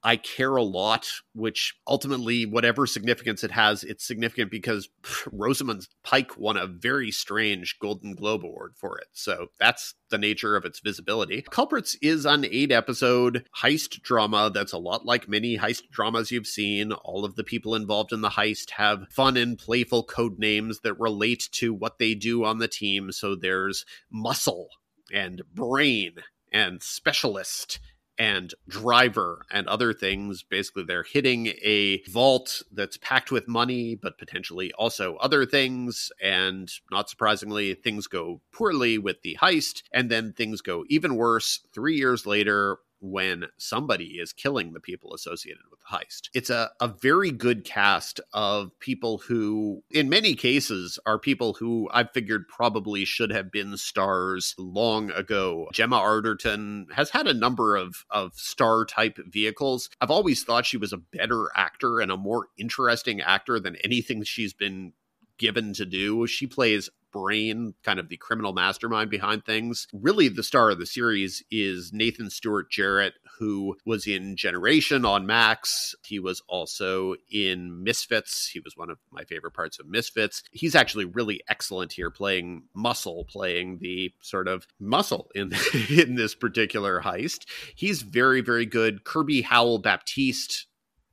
I 0.04 0.16
care 0.16 0.56
a 0.56 0.64
lot, 0.64 1.10
which 1.34 1.76
ultimately, 1.86 2.46
whatever 2.46 2.88
significance 2.88 3.44
it 3.44 3.52
has, 3.52 3.84
it's 3.84 4.06
significant 4.06 4.50
because 4.50 4.88
Rosamund 5.32 5.88
Pike 6.04 6.38
won 6.38 6.56
a 6.56 6.68
very 6.68 7.12
strange 7.12 7.78
Golden 7.80 8.16
Globe 8.16 8.46
Award 8.46 8.74
for 8.78 8.98
it. 8.98 9.08
So 9.12 9.48
that's 9.60 9.96
the 10.10 10.18
nature 10.18 10.56
of 10.56 10.64
its 10.64 10.80
visibility. 10.80 11.44
Culprits 11.50 11.96
is 12.02 12.26
an 12.26 12.46
eight 12.46 12.72
episode 12.72 13.46
heist 13.62 14.02
drama 14.02 14.50
that's 14.54 14.74
a 14.74 14.78
lot 14.78 15.06
like 15.06 15.28
many 15.28 15.58
heist 15.58 15.90
dramas 15.92 16.32
you've 16.32 16.48
seen. 16.48 16.94
All 16.94 17.26
of 17.26 17.36
the 17.36 17.44
people 17.44 17.76
involved 17.76 18.14
in 18.14 18.22
the 18.22 18.30
heist 18.30 18.72
have 18.72 19.08
fun 19.12 19.36
and 19.36 19.58
playful 19.58 20.04
code 20.04 20.40
names 20.40 20.80
that 20.82 21.00
relate 21.00 21.50
to 21.54 21.74
what 21.74 22.00
they 22.00 22.16
do 22.16 22.46
on 22.46 22.60
the 22.60 22.68
team. 22.68 23.12
So 23.12 23.36
there's 23.36 23.86
muscle 24.10 24.70
and 25.12 25.42
brain 25.54 26.16
and 26.52 26.82
specialist 26.82 27.80
and 28.20 28.54
driver 28.68 29.46
and 29.50 29.66
other 29.68 29.94
things. 29.94 30.44
Basically, 30.44 30.84
they're 30.84 31.04
hitting 31.04 31.48
a 31.64 32.04
vault 32.10 32.62
that's 32.72 32.98
packed 32.98 33.32
with 33.32 33.48
money, 33.48 33.96
but 33.96 34.20
potentially 34.20 34.72
also 34.74 35.16
other 35.16 35.46
things. 35.46 36.12
And 36.22 36.70
not 36.91 37.10
surprisingly, 37.10 37.74
things 37.74 38.08
go 38.08 38.41
poorly 38.52 38.98
with 38.98 39.22
the 39.22 39.38
heist. 39.41 39.84
And 39.94 40.12
then 40.12 40.34
things 40.34 40.62
go 40.62 40.84
even 40.90 41.16
worse 41.16 41.62
three 41.74 41.96
years 41.96 42.26
later 42.26 42.80
when 43.02 43.46
somebody 43.58 44.20
is 44.20 44.34
killing 44.34 44.74
the 44.74 44.80
people 44.80 45.14
associated 45.14 45.64
with 45.70 45.80
the 45.80 45.98
heist. 45.98 46.30
It's 46.34 46.50
a, 46.50 46.72
a 46.80 46.88
very 46.88 47.32
good 47.32 47.64
cast 47.64 48.20
of 48.34 48.78
people 48.80 49.20
who, 49.20 49.84
in 49.92 50.10
many 50.10 50.36
cases, 50.36 51.00
are 51.06 51.20
people 51.20 51.54
who 51.54 51.90
I 51.92 52.04
figured 52.04 52.48
probably 52.48 53.06
should 53.06 53.32
have 53.32 53.52
been 53.52 53.78
stars 53.78 54.56
long 54.58 55.12
ago. 55.12 55.70
Gemma 55.74 55.98
Arterton 55.98 56.92
has 56.92 57.10
had 57.10 57.28
a 57.28 57.34
number 57.34 57.76
of, 57.76 58.06
of 58.10 58.34
star 58.36 58.86
type 58.86 59.18
vehicles. 59.28 59.90
I've 60.02 60.12
always 60.12 60.44
thought 60.44 60.66
she 60.66 60.78
was 60.78 60.94
a 60.94 60.98
better 60.98 61.48
actor 61.56 62.00
and 62.00 62.12
a 62.12 62.18
more 62.18 62.48
interesting 62.58 63.22
actor 63.22 63.60
than 63.60 63.76
anything 63.78 64.24
she's 64.24 64.54
been 64.54 64.94
given 65.38 65.74
to 65.74 65.86
do. 65.86 66.28
She 66.28 66.46
plays 66.46 66.90
brain, 67.11 67.73
kind 67.84 67.99
of 67.99 68.10
the 68.10 68.18
criminal 68.18 68.53
mastermind 68.53 69.10
behind 69.10 69.45
things. 69.45 69.88
Really, 69.94 70.30
the 70.30 70.44
star 70.44 70.69
of 70.69 70.80
the 70.80 70.86
series 70.86 71.44
is 71.52 71.91
Nathan 71.94 72.30
Stewart 72.30 72.69
Jarrett, 72.69 73.14
who 73.40 73.77
was 73.86 74.07
in 74.07 74.36
Generation 74.36 75.06
on 75.06 75.26
Max. 75.26 75.95
He 76.06 76.19
was 76.19 76.41
also 76.48 77.15
in 77.31 77.84
Misfits. 77.84 78.49
He 78.52 78.60
was 78.60 78.76
one 78.76 78.90
of 78.90 78.98
my 79.11 79.23
favorite 79.23 79.53
parts 79.53 79.80
of 79.80 79.88
Misfits. 79.88 80.44
He's 80.52 80.76
actually 80.76 81.06
really 81.06 81.41
excellent 81.49 81.94
here 81.94 82.11
playing 82.11 82.64
muscle, 82.73 83.26
playing 83.30 83.80
the 83.80 84.14
sort 84.22 84.48
of 84.48 84.68
muscle 84.80 85.30
in, 85.36 85.52
in 85.90 86.15
this 86.15 86.36
particular 86.36 87.02
heist. 87.02 87.45
He's 87.76 88.02
very, 88.02 88.41
very 88.41 88.65
good. 88.65 89.03
Kirby 89.03 89.41
Howell 89.41 89.80
Baptiste 89.80 90.68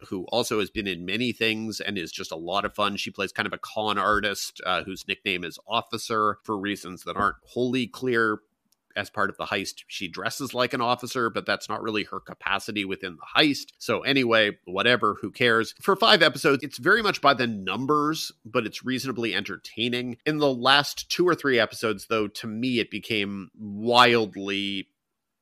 who 0.09 0.25
also 0.27 0.61
has 0.61 0.71
been 0.71 0.87
in 0.87 1.07
many 1.07 1.33
things 1.33 1.81
and 1.81 1.97
is 1.97 2.13
just 2.13 2.33
a 2.33 2.37
lot 2.37 2.65
of 2.65 2.75
fun. 2.75 2.97
She 2.97 3.11
plays 3.11 3.33
kind 3.33 3.47
of 3.47 3.53
a 3.53 3.59
con 3.59 3.99
artist 3.99 4.61
uh, 4.65 4.85
whose 4.85 5.09
nickname 5.09 5.45
is 5.45 5.59
Officer 5.67 6.39
for 6.45 6.59
reasons 6.59 7.05
that 7.05 7.17
aren't 7.17 7.37
wholly 7.45 7.87
clear. 7.87 8.39
As 8.95 9.11
part 9.11 9.29
of 9.29 9.37
the 9.37 9.45
heist, 9.45 9.83
she 9.89 10.09
dresses 10.09 10.55
like 10.55 10.73
an 10.73 10.81
officer, 10.81 11.29
but 11.29 11.45
that's 11.45 11.69
not 11.69 11.83
really 11.83 12.05
her 12.05 12.19
capacity 12.19 12.87
within 12.87 13.17
the 13.17 13.43
heist. 13.43 13.67
So, 13.77 14.01
anyway, 14.01 14.53
whatever, 14.65 15.19
who 15.21 15.31
cares? 15.31 15.75
For 15.83 15.97
five 15.97 16.23
episodes, 16.23 16.63
it's 16.63 16.79
very 16.79 17.03
much 17.03 17.21
by 17.21 17.35
the 17.35 17.47
numbers, 17.47 18.33
but 18.47 18.65
it's 18.65 18.87
reasonably 18.87 19.35
entertaining. 19.35 20.17
In 20.25 20.39
the 20.39 20.51
last 20.51 21.11
two 21.11 21.29
or 21.29 21.35
three 21.35 21.59
episodes, 21.59 22.07
though, 22.09 22.27
to 22.27 22.47
me, 22.47 22.79
it 22.79 22.91
became 22.91 23.51
wildly 23.55 24.89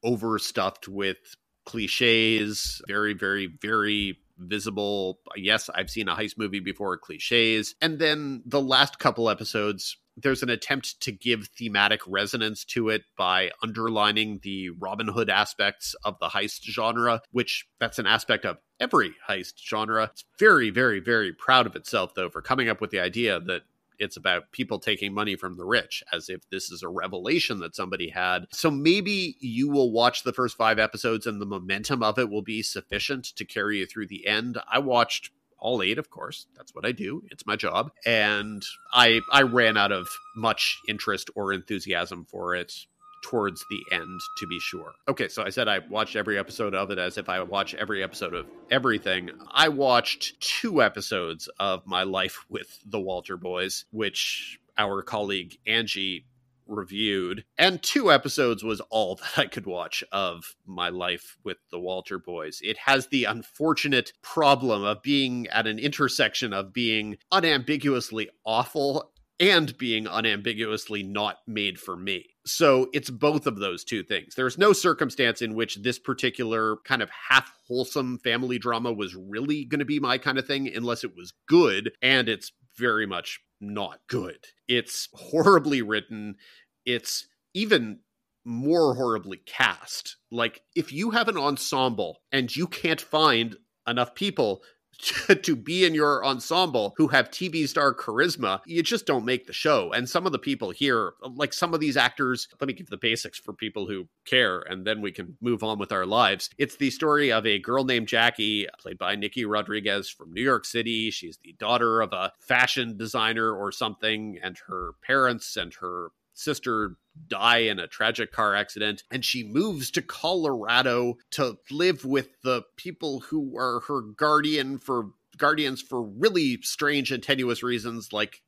overstuffed 0.02 0.88
with 0.88 1.36
cliches, 1.64 2.82
very, 2.88 3.14
very, 3.14 3.46
very 3.46 4.18
visible. 4.38 5.20
Yes, 5.36 5.70
I've 5.74 5.90
seen 5.90 6.08
a 6.08 6.14
heist 6.14 6.38
movie 6.38 6.60
before, 6.60 6.96
cliches. 6.98 7.74
And 7.80 7.98
then 7.98 8.42
the 8.44 8.60
last 8.60 8.98
couple 8.98 9.30
episodes, 9.30 9.96
there's 10.16 10.42
an 10.42 10.50
attempt 10.50 11.00
to 11.00 11.12
give 11.12 11.48
thematic 11.58 12.00
resonance 12.06 12.64
to 12.66 12.88
it 12.88 13.02
by 13.16 13.50
underlining 13.62 14.40
the 14.42 14.70
Robin 14.70 15.08
Hood 15.08 15.28
aspects 15.28 15.94
of 16.04 16.18
the 16.20 16.28
heist 16.28 16.62
genre, 16.62 17.20
which 17.32 17.66
that's 17.80 17.98
an 17.98 18.06
aspect 18.06 18.44
of 18.44 18.58
every 18.78 19.14
heist 19.28 19.54
genre. 19.58 20.04
It's 20.12 20.24
very, 20.38 20.70
very, 20.70 21.00
very 21.00 21.32
proud 21.32 21.66
of 21.66 21.74
itself, 21.74 22.14
though, 22.14 22.30
for 22.30 22.42
coming 22.42 22.68
up 22.68 22.80
with 22.80 22.90
the 22.90 23.00
idea 23.00 23.40
that 23.40 23.62
it's 23.98 24.16
about 24.16 24.52
people 24.52 24.78
taking 24.78 25.12
money 25.12 25.36
from 25.36 25.56
the 25.56 25.64
rich 25.64 26.02
as 26.12 26.28
if 26.28 26.48
this 26.50 26.70
is 26.70 26.82
a 26.82 26.88
revelation 26.88 27.60
that 27.60 27.76
somebody 27.76 28.10
had. 28.10 28.46
So 28.52 28.70
maybe 28.70 29.36
you 29.40 29.68
will 29.68 29.92
watch 29.92 30.22
the 30.22 30.32
first 30.32 30.56
five 30.56 30.78
episodes 30.78 31.26
and 31.26 31.40
the 31.40 31.46
momentum 31.46 32.02
of 32.02 32.18
it 32.18 32.30
will 32.30 32.42
be 32.42 32.62
sufficient 32.62 33.24
to 33.36 33.44
carry 33.44 33.78
you 33.78 33.86
through 33.86 34.08
the 34.08 34.26
end. 34.26 34.58
I 34.70 34.78
watched 34.78 35.30
all 35.58 35.82
eight, 35.82 35.98
of 35.98 36.10
course. 36.10 36.46
That's 36.56 36.74
what 36.74 36.84
I 36.84 36.92
do. 36.92 37.22
It's 37.30 37.46
my 37.46 37.56
job. 37.56 37.90
And 38.04 38.62
I 38.92 39.20
I 39.32 39.42
ran 39.42 39.76
out 39.76 39.92
of 39.92 40.08
much 40.36 40.78
interest 40.86 41.30
or 41.34 41.52
enthusiasm 41.52 42.26
for 42.28 42.54
it 42.54 42.86
towards 43.24 43.64
the 43.70 43.82
end, 43.90 44.20
to 44.36 44.46
be 44.46 44.60
sure. 44.60 44.92
Okay, 45.08 45.28
so 45.28 45.42
I 45.42 45.48
said 45.48 45.66
I 45.66 45.80
watched 45.90 46.14
every 46.14 46.38
episode 46.38 46.74
of 46.74 46.90
it 46.90 46.98
as 46.98 47.16
if 47.16 47.28
I 47.28 47.42
watch 47.42 47.74
every 47.74 48.02
episode 48.02 48.34
of 48.34 48.46
everything. 48.70 49.30
I 49.50 49.68
watched 49.68 50.40
two 50.40 50.82
episodes 50.82 51.48
of 51.58 51.86
My 51.86 52.02
Life 52.02 52.44
with 52.50 52.78
the 52.84 53.00
Walter 53.00 53.38
Boys, 53.38 53.86
which 53.90 54.58
our 54.76 55.02
colleague 55.02 55.56
Angie 55.66 56.26
reviewed, 56.66 57.44
and 57.58 57.82
two 57.82 58.12
episodes 58.12 58.62
was 58.62 58.80
all 58.90 59.16
that 59.36 59.38
I 59.38 59.46
could 59.46 59.66
watch 59.66 60.04
of 60.12 60.54
my 60.66 60.90
life 60.90 61.36
with 61.44 61.58
the 61.70 61.80
Walter 61.80 62.18
Boys. 62.18 62.60
It 62.62 62.76
has 62.78 63.06
the 63.06 63.24
unfortunate 63.24 64.12
problem 64.22 64.84
of 64.84 65.02
being 65.02 65.46
at 65.48 65.66
an 65.66 65.78
intersection 65.78 66.52
of 66.52 66.72
being 66.72 67.16
unambiguously 67.32 68.28
awful 68.44 69.12
and 69.40 69.76
being 69.78 70.06
unambiguously 70.06 71.02
not 71.02 71.38
made 71.46 71.78
for 71.80 71.96
me. 71.96 72.33
So 72.46 72.88
it's 72.92 73.08
both 73.08 73.46
of 73.46 73.58
those 73.58 73.84
two 73.84 74.02
things. 74.02 74.34
There's 74.34 74.58
no 74.58 74.72
circumstance 74.74 75.40
in 75.40 75.54
which 75.54 75.76
this 75.76 75.98
particular 75.98 76.76
kind 76.84 77.00
of 77.00 77.10
half 77.30 77.50
wholesome 77.66 78.18
family 78.18 78.58
drama 78.58 78.92
was 78.92 79.14
really 79.14 79.64
going 79.64 79.78
to 79.78 79.86
be 79.86 79.98
my 79.98 80.18
kind 80.18 80.38
of 80.38 80.46
thing 80.46 80.68
unless 80.74 81.04
it 81.04 81.16
was 81.16 81.32
good, 81.48 81.92
and 82.02 82.28
it's 82.28 82.52
very 82.76 83.06
much 83.06 83.40
not 83.60 84.00
good. 84.08 84.38
It's 84.68 85.08
horribly 85.14 85.80
written. 85.80 86.36
It's 86.84 87.26
even 87.54 88.00
more 88.44 88.94
horribly 88.94 89.38
cast. 89.38 90.16
Like, 90.30 90.60
if 90.76 90.92
you 90.92 91.12
have 91.12 91.28
an 91.28 91.38
ensemble 91.38 92.18
and 92.30 92.54
you 92.54 92.66
can't 92.66 93.00
find 93.00 93.56
enough 93.86 94.14
people 94.14 94.62
to 95.42 95.56
be 95.56 95.84
in 95.84 95.94
your 95.94 96.24
ensemble 96.24 96.94
who 96.96 97.08
have 97.08 97.30
TV 97.30 97.68
star 97.68 97.94
charisma, 97.94 98.60
you 98.66 98.82
just 98.82 99.06
don't 99.06 99.24
make 99.24 99.46
the 99.46 99.52
show. 99.52 99.92
And 99.92 100.08
some 100.08 100.26
of 100.26 100.32
the 100.32 100.38
people 100.38 100.70
here, 100.70 101.14
like 101.22 101.52
some 101.52 101.74
of 101.74 101.80
these 101.80 101.96
actors, 101.96 102.48
let 102.60 102.68
me 102.68 102.74
give 102.74 102.90
the 102.90 102.96
basics 102.96 103.38
for 103.38 103.52
people 103.52 103.86
who 103.86 104.08
care, 104.24 104.60
and 104.60 104.86
then 104.86 105.00
we 105.00 105.12
can 105.12 105.36
move 105.40 105.62
on 105.62 105.78
with 105.78 105.92
our 105.92 106.06
lives. 106.06 106.50
It's 106.58 106.76
the 106.76 106.90
story 106.90 107.32
of 107.32 107.46
a 107.46 107.58
girl 107.58 107.84
named 107.84 108.08
Jackie, 108.08 108.66
played 108.78 108.98
by 108.98 109.16
Nikki 109.16 109.44
Rodriguez 109.44 110.08
from 110.08 110.32
New 110.32 110.42
York 110.42 110.64
City. 110.64 111.10
She's 111.10 111.38
the 111.42 111.54
daughter 111.58 112.00
of 112.00 112.12
a 112.12 112.32
fashion 112.40 112.96
designer 112.96 113.54
or 113.54 113.72
something, 113.72 114.38
and 114.42 114.58
her 114.66 114.92
parents 115.02 115.56
and 115.56 115.74
her 115.74 116.10
sister 116.34 116.96
die 117.28 117.58
in 117.58 117.78
a 117.78 117.86
tragic 117.86 118.32
car 118.32 118.54
accident 118.54 119.04
and 119.10 119.24
she 119.24 119.44
moves 119.44 119.90
to 119.92 120.02
Colorado 120.02 121.16
to 121.30 121.56
live 121.70 122.04
with 122.04 122.28
the 122.42 122.62
people 122.76 123.20
who 123.20 123.56
are 123.56 123.80
her 123.80 124.00
guardian 124.00 124.78
for 124.78 125.10
Guardians 125.36 125.82
for 125.82 126.02
really 126.02 126.60
strange 126.62 127.10
and 127.10 127.22
tenuous 127.22 127.62
reasons, 127.62 128.12
like 128.12 128.42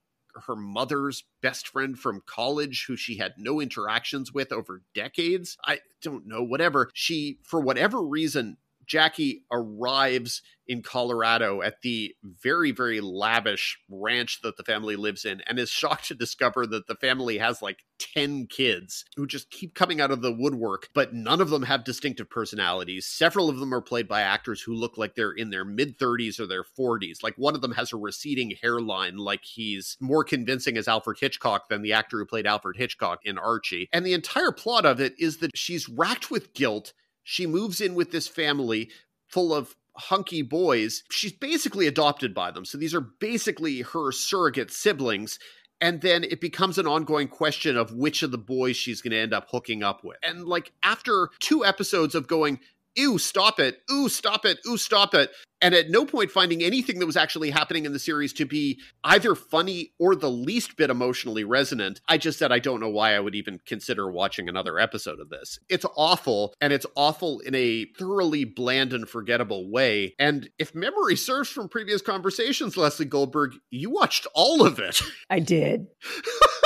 her 0.47 0.57
mother's 0.57 1.25
best 1.41 1.69
friend 1.69 1.99
from 1.99 2.23
college 2.27 2.85
who 2.87 2.97
she 2.97 3.17
had 3.17 3.35
no 3.39 3.61
interactions 3.61 4.33
with 4.33 4.53
over 4.53 4.83
decades. 4.95 5.57
I 5.65 5.81
don't 6.03 6.27
know, 6.27 6.43
whatever. 6.43 6.91
She, 6.93 7.39
for 7.43 7.61
whatever 7.61 8.03
reason, 8.03 8.59
Jackie 8.87 9.45
arrives 9.51 10.43
in 10.69 10.83
Colorado 10.83 11.63
at 11.63 11.83
the 11.83 12.15
very, 12.23 12.73
very 12.73 13.01
lavish 13.01 13.79
ranch 13.89 14.41
that 14.43 14.57
the 14.57 14.65
family 14.65 14.97
lives 14.97 15.25
in 15.25 15.41
and 15.43 15.59
is 15.59 15.71
shocked 15.71 16.09
to 16.09 16.15
discover 16.15 16.67
that 16.67 16.87
the 16.87 16.97
family 16.97 17.39
has 17.39 17.63
like 17.63 17.79
10 17.99 18.47
kids 18.47 19.05
who 19.17 19.27
just 19.27 19.51
keep 19.51 19.75
coming 19.75 20.01
out 20.01 20.11
of 20.11 20.23
the 20.23 20.33
woodwork, 20.33 20.89
but 20.95 21.15
none 21.15 21.41
of 21.41 21.51
them 21.51 21.63
have 21.63 21.85
distinctive 21.85 22.29
personalities. 22.29 23.07
Several 23.07 23.49
of 23.49 23.59
them 23.59 23.73
are 23.73 23.81
played 23.81 24.09
by 24.09 24.21
actors 24.21 24.61
who 24.61 24.75
look 24.75 24.99
like 24.99 25.15
they're 25.15 25.33
in 25.33 25.51
their 25.51 25.65
mid 25.65 25.99
30s 25.99 26.41
or 26.41 26.47
their 26.47 26.65
40s. 26.65 27.23
Like 27.23 27.37
one 27.37 27.55
of 27.55 27.61
them 27.61 27.73
has 27.73 27.93
a 27.93 27.97
receding 27.97 28.53
hairline, 28.61 29.17
like 29.17 29.45
he's 29.45 29.97
more 30.01 30.25
convincing 30.25 30.77
as 30.77 30.89
Alfred 30.89 31.19
Hitchcock 31.21 31.69
than 31.69 31.83
the 31.83 31.93
actor 31.93 32.19
who 32.19 32.27
played 32.27 32.47
Alfred 32.47 32.77
Hitchcock 32.77 33.21
in 33.25 33.39
Archie. 33.39 33.89
And 33.93 34.05
the 34.05 34.15
entire 34.15 34.53
plot 34.53 34.85
of 34.85 35.01
it 35.01 35.15
is 35.19 35.39
that 35.39 35.57
she's 35.57 35.89
racked 35.89 36.31
with 36.31 36.55
guilt 36.55 36.93
she 37.29 37.45
moves 37.45 37.81
in 37.81 37.97
with 37.97 38.13
this 38.13 38.29
family 38.29 38.89
full 39.27 39.53
of 39.53 39.75
hunky 39.97 40.43
boys. 40.43 41.03
She's 41.11 41.33
basically 41.33 41.89
adopted 41.89 42.33
by 42.33 42.53
them. 42.53 42.65
So 42.65 42.79
these 42.79 42.95
are 42.95 43.01
basically 43.01 43.81
her 43.81 44.13
surrogate 44.13 44.71
siblings. 44.71 45.41
And 45.81 46.03
then 46.03 46.23
it 46.23 46.41
becomes 46.41 46.79
an 46.79 46.87
ongoing 46.87 47.27
question 47.27 47.77
of 47.77 47.93
which 47.93 48.23
of 48.23 48.31
the 48.31 48.39
boys 48.39 48.77
she's 48.77 49.03
going 49.03 49.11
to 49.11 49.19
end 49.19 49.35
up 49.35 49.49
hooking 49.51 49.83
up 49.83 50.05
with. 50.05 50.19
And 50.23 50.47
like 50.47 50.71
after 50.85 51.31
two 51.41 51.65
episodes 51.65 52.15
of 52.15 52.29
going, 52.29 52.61
ew, 52.97 53.19
stop 53.19 53.61
it, 53.61 53.83
ooh, 53.91 54.09
stop 54.09 54.45
it, 54.45 54.59
ooh, 54.67 54.77
stop 54.77 55.15
it. 55.15 55.31
And 55.63 55.75
at 55.75 55.89
no 55.89 56.05
point 56.05 56.31
finding 56.31 56.63
anything 56.63 56.99
that 56.99 57.07
was 57.07 57.17
actually 57.17 57.51
happening 57.51 57.87
in 57.87 57.93
the 57.93 57.99
series 57.99 58.35
to 58.35 58.45
be 58.45 58.79
either 59.05 59.35
funny 59.35 59.93
or 59.99 60.15
the 60.15 60.31
least 60.31 60.77
bit 60.77 60.91
emotionally 60.91 61.45
resonant. 61.45 62.01
I 62.09 62.19
just 62.19 62.39
said 62.39 62.53
I 62.53 62.59
don't 62.59 62.81
know 62.81 62.91
why 62.91 63.15
I 63.15 63.21
would 63.21 63.35
even 63.35 63.61
consider 63.65 64.11
watching 64.11 64.49
another 64.49 64.79
episode 64.79 65.19
of 65.19 65.31
this. 65.31 65.59
It's 65.71 65.87
awful, 65.97 66.53
and 66.61 66.73
it's 66.73 66.87
awful 66.95 67.41
in 67.41 67.55
a 67.55 67.87
thoroughly 67.99 68.45
bland 68.45 68.93
and 68.93 69.09
forgettable 69.09 69.71
way. 69.71 70.15
And 70.19 70.49
if 70.59 70.75
memory 70.75 71.17
serves 71.17 71.49
from 71.49 71.69
previous 71.69 72.03
conversations, 72.03 72.77
Lesley 72.77 73.07
Goldberg, 73.07 73.53
you 73.71 73.91
watched 73.91 74.27
all 74.35 74.67
of 74.67 74.79
it. 74.79 75.01
I 75.31 75.41
did. 75.41 75.87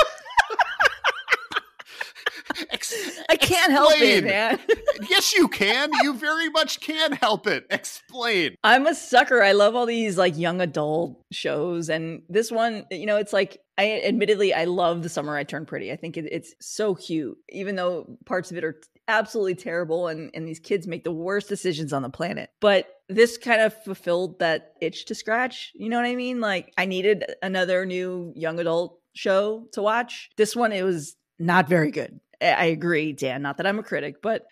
I 3.29 3.35
can't 3.35 3.71
help 3.71 3.93
it, 3.95 4.23
man. 4.23 4.59
yes, 5.09 5.33
you 5.33 5.47
can. 5.47 5.89
You 6.01 6.13
very 6.13 6.49
much 6.49 6.79
can 6.79 7.13
help 7.13 7.47
it. 7.47 7.65
Explain. 7.69 8.55
I'm 8.63 8.87
a 8.87 8.95
sucker. 8.95 9.41
I 9.41 9.51
love 9.53 9.75
all 9.75 9.85
these 9.85 10.17
like 10.17 10.37
young 10.37 10.61
adult 10.61 11.21
shows, 11.31 11.89
and 11.89 12.23
this 12.29 12.51
one, 12.51 12.85
you 12.91 13.05
know, 13.05 13.17
it's 13.17 13.33
like 13.33 13.61
I 13.77 14.01
admittedly 14.01 14.53
I 14.53 14.65
love 14.65 15.03
the 15.03 15.09
summer 15.09 15.35
I 15.35 15.43
turned 15.43 15.67
pretty. 15.67 15.91
I 15.91 15.95
think 15.95 16.17
it, 16.17 16.25
it's 16.31 16.53
so 16.59 16.95
cute, 16.95 17.37
even 17.49 17.75
though 17.75 18.17
parts 18.25 18.51
of 18.51 18.57
it 18.57 18.63
are 18.63 18.79
absolutely 19.07 19.55
terrible, 19.55 20.07
and 20.07 20.29
and 20.33 20.47
these 20.47 20.59
kids 20.59 20.87
make 20.87 21.03
the 21.03 21.11
worst 21.11 21.49
decisions 21.49 21.93
on 21.93 22.01
the 22.01 22.09
planet. 22.09 22.49
But 22.59 22.87
this 23.09 23.37
kind 23.37 23.61
of 23.61 23.73
fulfilled 23.83 24.39
that 24.39 24.73
itch 24.81 25.05
to 25.05 25.15
scratch. 25.15 25.71
You 25.75 25.89
know 25.89 25.97
what 25.97 26.05
I 26.05 26.15
mean? 26.15 26.39
Like 26.39 26.73
I 26.77 26.85
needed 26.85 27.25
another 27.41 27.85
new 27.85 28.33
young 28.35 28.59
adult 28.59 28.99
show 29.13 29.67
to 29.73 29.81
watch. 29.81 30.29
This 30.37 30.55
one, 30.55 30.71
it 30.71 30.83
was 30.83 31.15
not 31.39 31.67
very 31.67 31.91
good. 31.91 32.19
I 32.41 32.65
agree, 32.65 33.13
Dan. 33.13 33.41
Not 33.41 33.57
that 33.57 33.67
I'm 33.67 33.79
a 33.79 33.83
critic, 33.83 34.21
but 34.21 34.45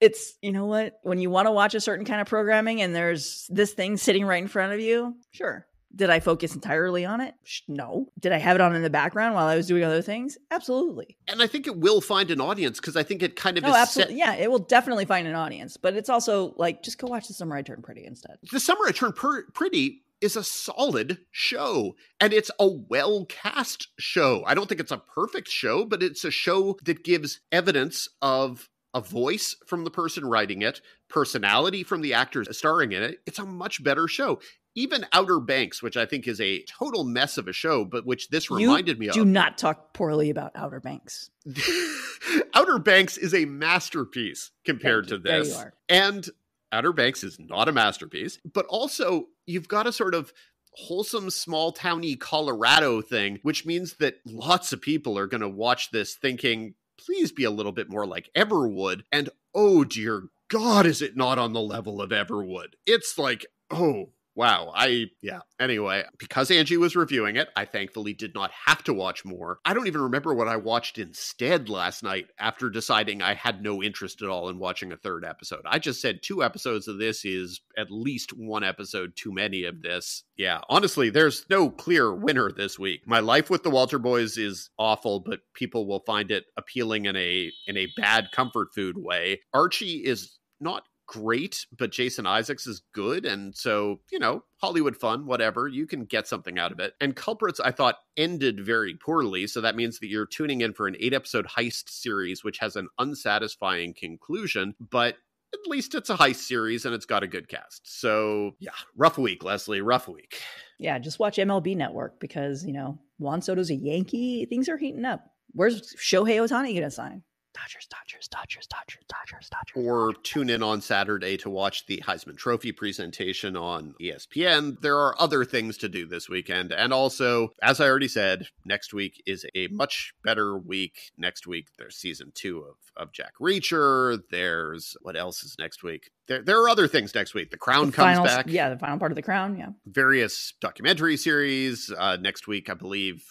it's, 0.00 0.34
you 0.42 0.52
know 0.52 0.66
what? 0.66 0.98
When 1.02 1.18
you 1.18 1.30
want 1.30 1.46
to 1.46 1.52
watch 1.52 1.74
a 1.74 1.80
certain 1.80 2.04
kind 2.04 2.20
of 2.20 2.26
programming 2.26 2.82
and 2.82 2.94
there's 2.94 3.46
this 3.48 3.72
thing 3.72 3.96
sitting 3.96 4.24
right 4.24 4.42
in 4.42 4.48
front 4.48 4.72
of 4.72 4.80
you, 4.80 5.16
sure. 5.32 5.66
Did 5.96 6.10
I 6.10 6.20
focus 6.20 6.54
entirely 6.54 7.06
on 7.06 7.22
it? 7.22 7.34
No. 7.66 8.08
Did 8.20 8.32
I 8.32 8.38
have 8.38 8.56
it 8.56 8.60
on 8.60 8.76
in 8.76 8.82
the 8.82 8.90
background 8.90 9.34
while 9.34 9.46
I 9.46 9.56
was 9.56 9.66
doing 9.66 9.82
other 9.82 10.02
things? 10.02 10.36
Absolutely. 10.50 11.16
And 11.26 11.40
I 11.42 11.46
think 11.46 11.66
it 11.66 11.78
will 11.78 12.02
find 12.02 12.30
an 12.30 12.42
audience 12.42 12.78
because 12.78 12.94
I 12.94 13.02
think 13.02 13.22
it 13.22 13.36
kind 13.36 13.56
of 13.56 13.64
oh, 13.64 13.74
absolutely. 13.74 14.18
Set- 14.18 14.18
yeah, 14.18 14.34
it 14.34 14.50
will 14.50 14.58
definitely 14.58 15.06
find 15.06 15.26
an 15.26 15.34
audience. 15.34 15.78
But 15.78 15.94
it's 15.96 16.10
also 16.10 16.52
like 16.58 16.82
just 16.82 16.98
go 16.98 17.06
watch 17.08 17.28
The 17.28 17.34
Summer 17.34 17.56
I 17.56 17.62
Turned 17.62 17.84
Pretty 17.84 18.04
instead. 18.04 18.36
The 18.52 18.60
Summer 18.60 18.82
I 18.86 18.92
Turned 18.92 19.16
per- 19.16 19.46
Pretty 19.52 20.02
is 20.20 20.36
a 20.36 20.44
solid 20.44 21.18
show 21.30 21.94
and 22.20 22.32
it's 22.32 22.50
a 22.58 22.68
well 22.68 23.24
cast 23.26 23.88
show. 23.98 24.42
I 24.46 24.54
don't 24.54 24.68
think 24.68 24.80
it's 24.80 24.92
a 24.92 24.98
perfect 24.98 25.48
show, 25.48 25.84
but 25.84 26.02
it's 26.02 26.24
a 26.24 26.30
show 26.30 26.78
that 26.84 27.04
gives 27.04 27.40
evidence 27.52 28.08
of 28.20 28.68
a 28.94 29.00
voice 29.00 29.54
from 29.66 29.84
the 29.84 29.90
person 29.90 30.24
writing 30.24 30.62
it, 30.62 30.80
personality 31.08 31.82
from 31.82 32.00
the 32.00 32.14
actors 32.14 32.48
starring 32.56 32.92
in 32.92 33.02
it. 33.02 33.18
It's 33.26 33.38
a 33.38 33.44
much 33.44 33.82
better 33.82 34.08
show. 34.08 34.40
Even 34.74 35.06
Outer 35.12 35.40
Banks, 35.40 35.82
which 35.82 35.96
I 35.96 36.06
think 36.06 36.28
is 36.28 36.40
a 36.40 36.62
total 36.62 37.04
mess 37.04 37.36
of 37.36 37.48
a 37.48 37.52
show, 37.52 37.84
but 37.84 38.06
which 38.06 38.28
this 38.28 38.50
reminded 38.50 38.96
you 38.96 39.00
me 39.00 39.08
of. 39.08 39.14
Do 39.14 39.24
not 39.24 39.58
talk 39.58 39.92
poorly 39.92 40.30
about 40.30 40.52
Outer 40.54 40.80
Banks. 40.80 41.30
Outer 42.54 42.78
Banks 42.78 43.16
is 43.16 43.34
a 43.34 43.44
masterpiece 43.44 44.52
compared 44.64 45.08
to 45.08 45.18
this. 45.18 45.64
And 45.88 46.28
Outer 46.72 46.92
Banks 46.92 47.24
is 47.24 47.38
not 47.38 47.68
a 47.68 47.72
masterpiece, 47.72 48.38
but 48.52 48.66
also 48.66 49.26
you've 49.46 49.68
got 49.68 49.86
a 49.86 49.92
sort 49.92 50.14
of 50.14 50.32
wholesome 50.72 51.30
small 51.30 51.72
towny 51.72 52.14
Colorado 52.14 53.00
thing, 53.00 53.38
which 53.42 53.66
means 53.66 53.94
that 53.94 54.16
lots 54.26 54.72
of 54.72 54.80
people 54.80 55.18
are 55.18 55.26
going 55.26 55.40
to 55.40 55.48
watch 55.48 55.90
this 55.90 56.14
thinking, 56.14 56.74
please 56.98 57.32
be 57.32 57.44
a 57.44 57.50
little 57.50 57.72
bit 57.72 57.90
more 57.90 58.06
like 58.06 58.30
Everwood. 58.36 59.02
And 59.10 59.30
oh 59.54 59.84
dear 59.84 60.24
God, 60.48 60.86
is 60.86 61.02
it 61.02 61.16
not 61.16 61.38
on 61.38 61.52
the 61.52 61.60
level 61.60 62.00
of 62.00 62.10
Everwood? 62.10 62.74
It's 62.86 63.18
like, 63.18 63.46
oh, 63.70 64.10
wow, 64.38 64.70
I, 64.72 65.06
yeah. 65.20 65.40
Anyway, 65.58 66.04
because 66.16 66.52
Angie 66.52 66.76
was 66.76 66.94
reviewing 66.94 67.34
it, 67.34 67.48
I 67.56 67.64
thankfully 67.64 68.14
did 68.14 68.36
not 68.36 68.52
have 68.66 68.84
to 68.84 68.94
watch 68.94 69.24
more. 69.24 69.58
I 69.64 69.74
don't 69.74 69.88
even 69.88 70.00
remember 70.00 70.32
what 70.32 70.46
I 70.46 70.54
watched 70.54 70.96
instead 70.96 71.68
last 71.68 72.04
night 72.04 72.26
after 72.38 72.70
deciding 72.70 73.20
I 73.20 73.34
had 73.34 73.64
no 73.64 73.82
interest 73.82 74.22
at 74.22 74.28
all 74.28 74.48
in 74.48 74.60
watching 74.60 74.92
a 74.92 74.96
third 74.96 75.24
episode. 75.24 75.62
I 75.66 75.80
just 75.80 76.00
said 76.00 76.20
two 76.22 76.44
episodes 76.44 76.86
of 76.86 76.98
this 76.98 77.24
is 77.24 77.60
at 77.76 77.90
least 77.90 78.30
one 78.30 78.62
episode 78.62 79.16
too 79.16 79.32
many 79.32 79.64
of 79.64 79.82
this. 79.82 80.22
Yeah, 80.36 80.60
honestly, 80.68 81.10
there's 81.10 81.44
no 81.50 81.68
clear 81.68 82.14
winner 82.14 82.52
this 82.52 82.78
week. 82.78 83.00
My 83.06 83.18
life 83.18 83.50
with 83.50 83.64
the 83.64 83.70
Walter 83.70 83.98
Boys 83.98 84.38
is 84.38 84.70
awful, 84.78 85.18
but 85.18 85.40
people 85.52 85.88
will 85.88 86.04
find 86.06 86.30
it 86.30 86.44
appealing 86.56 87.06
in 87.06 87.16
a 87.16 87.50
in 87.66 87.76
a 87.76 87.88
bad 87.96 88.28
comfort 88.30 88.68
food 88.72 88.94
way. 88.96 89.40
Archie 89.52 90.04
is 90.06 90.38
not 90.60 90.84
great, 91.08 91.66
but 91.76 91.90
Jason 91.90 92.26
Isaacs 92.26 92.66
is 92.68 92.82
good. 92.92 93.24
And 93.24 93.56
so, 93.56 94.00
you 94.12 94.20
know, 94.20 94.44
Hollywood 94.58 94.96
fun, 94.96 95.26
whatever, 95.26 95.66
you 95.66 95.86
can 95.86 96.04
get 96.04 96.28
something 96.28 96.58
out 96.58 96.70
of 96.70 96.78
it. 96.78 96.94
And 97.00 97.16
Culprits, 97.16 97.58
I 97.58 97.72
thought, 97.72 97.96
ended 98.16 98.64
very 98.64 98.94
poorly. 98.94 99.48
So 99.48 99.60
that 99.62 99.74
means 99.74 99.98
that 99.98 100.08
you're 100.08 100.26
tuning 100.26 100.60
in 100.60 100.74
for 100.74 100.86
an 100.86 100.96
eight 101.00 101.14
episode 101.14 101.46
heist 101.46 101.88
series, 101.88 102.44
which 102.44 102.58
has 102.58 102.76
an 102.76 102.88
unsatisfying 102.98 103.94
conclusion, 103.94 104.74
but 104.78 105.16
at 105.54 105.66
least 105.66 105.94
it's 105.94 106.10
a 106.10 106.16
heist 106.16 106.46
series 106.46 106.84
and 106.84 106.94
it's 106.94 107.06
got 107.06 107.22
a 107.22 107.26
good 107.26 107.48
cast. 107.48 107.80
So, 107.84 108.52
yeah, 108.60 108.70
rough 108.96 109.16
week, 109.16 109.42
Lesley, 109.42 109.80
rough 109.80 110.06
week. 110.06 110.40
Yeah, 110.78 110.98
just 110.98 111.18
watch 111.18 111.38
MLB 111.38 111.74
Network 111.74 112.20
because, 112.20 112.64
you 112.64 112.72
know, 112.74 112.98
Juan 113.18 113.40
Soto's 113.40 113.70
a 113.70 113.74
Yankee. 113.74 114.44
Things 114.44 114.68
are 114.68 114.76
heating 114.76 115.06
up. 115.06 115.24
Where's 115.52 115.94
Shohei 115.94 116.36
Ohtani 116.36 116.72
going 116.72 116.82
to 116.82 116.90
sign? 116.90 117.22
Dodgers, 117.60 117.88
Dodgers, 117.88 118.28
Dodgers, 118.28 118.66
Dodgers, 118.66 119.04
Dodgers, 119.08 119.50
Dodgers. 119.50 119.86
Or 119.86 120.12
tune 120.22 120.48
in 120.48 120.62
on 120.62 120.80
Saturday 120.80 121.36
to 121.38 121.50
watch 121.50 121.86
the 121.86 121.98
Heisman 122.06 122.36
Trophy 122.36 122.72
presentation 122.72 123.56
on 123.56 123.94
ESPN. 124.00 124.80
There 124.80 124.96
are 124.96 125.20
other 125.20 125.44
things 125.44 125.76
to 125.78 125.88
do 125.88 126.06
this 126.06 126.28
weekend. 126.28 126.72
And 126.72 126.92
also, 126.92 127.50
as 127.60 127.80
I 127.80 127.88
already 127.88 128.08
said, 128.08 128.48
next 128.64 128.94
week 128.94 129.22
is 129.26 129.44
a 129.54 129.66
much 129.68 130.14
better 130.22 130.56
week. 130.56 131.10
Next 131.16 131.46
week, 131.46 131.66
there's 131.78 131.96
season 131.96 132.32
two 132.34 132.60
of, 132.60 132.76
of 132.96 133.12
Jack 133.12 133.32
Reacher. 133.40 134.22
There's 134.30 134.96
what 135.02 135.16
else 135.16 135.42
is 135.42 135.56
next 135.58 135.82
week? 135.82 136.10
There, 136.28 136.42
there 136.42 136.62
are 136.62 136.68
other 136.68 136.86
things 136.86 137.14
next 137.14 137.34
week. 137.34 137.50
The 137.50 137.56
Crown 137.56 137.86
the 137.86 137.92
comes 137.92 138.18
final, 138.18 138.24
back. 138.24 138.46
Yeah, 138.48 138.68
the 138.68 138.78
final 138.78 138.98
part 138.98 139.10
of 139.10 139.16
The 139.16 139.22
Crown. 139.22 139.58
Yeah. 139.58 139.70
Various 139.86 140.54
documentary 140.60 141.16
series. 141.16 141.92
Uh, 141.96 142.16
next 142.20 142.46
week, 142.46 142.70
I 142.70 142.74
believe, 142.74 143.24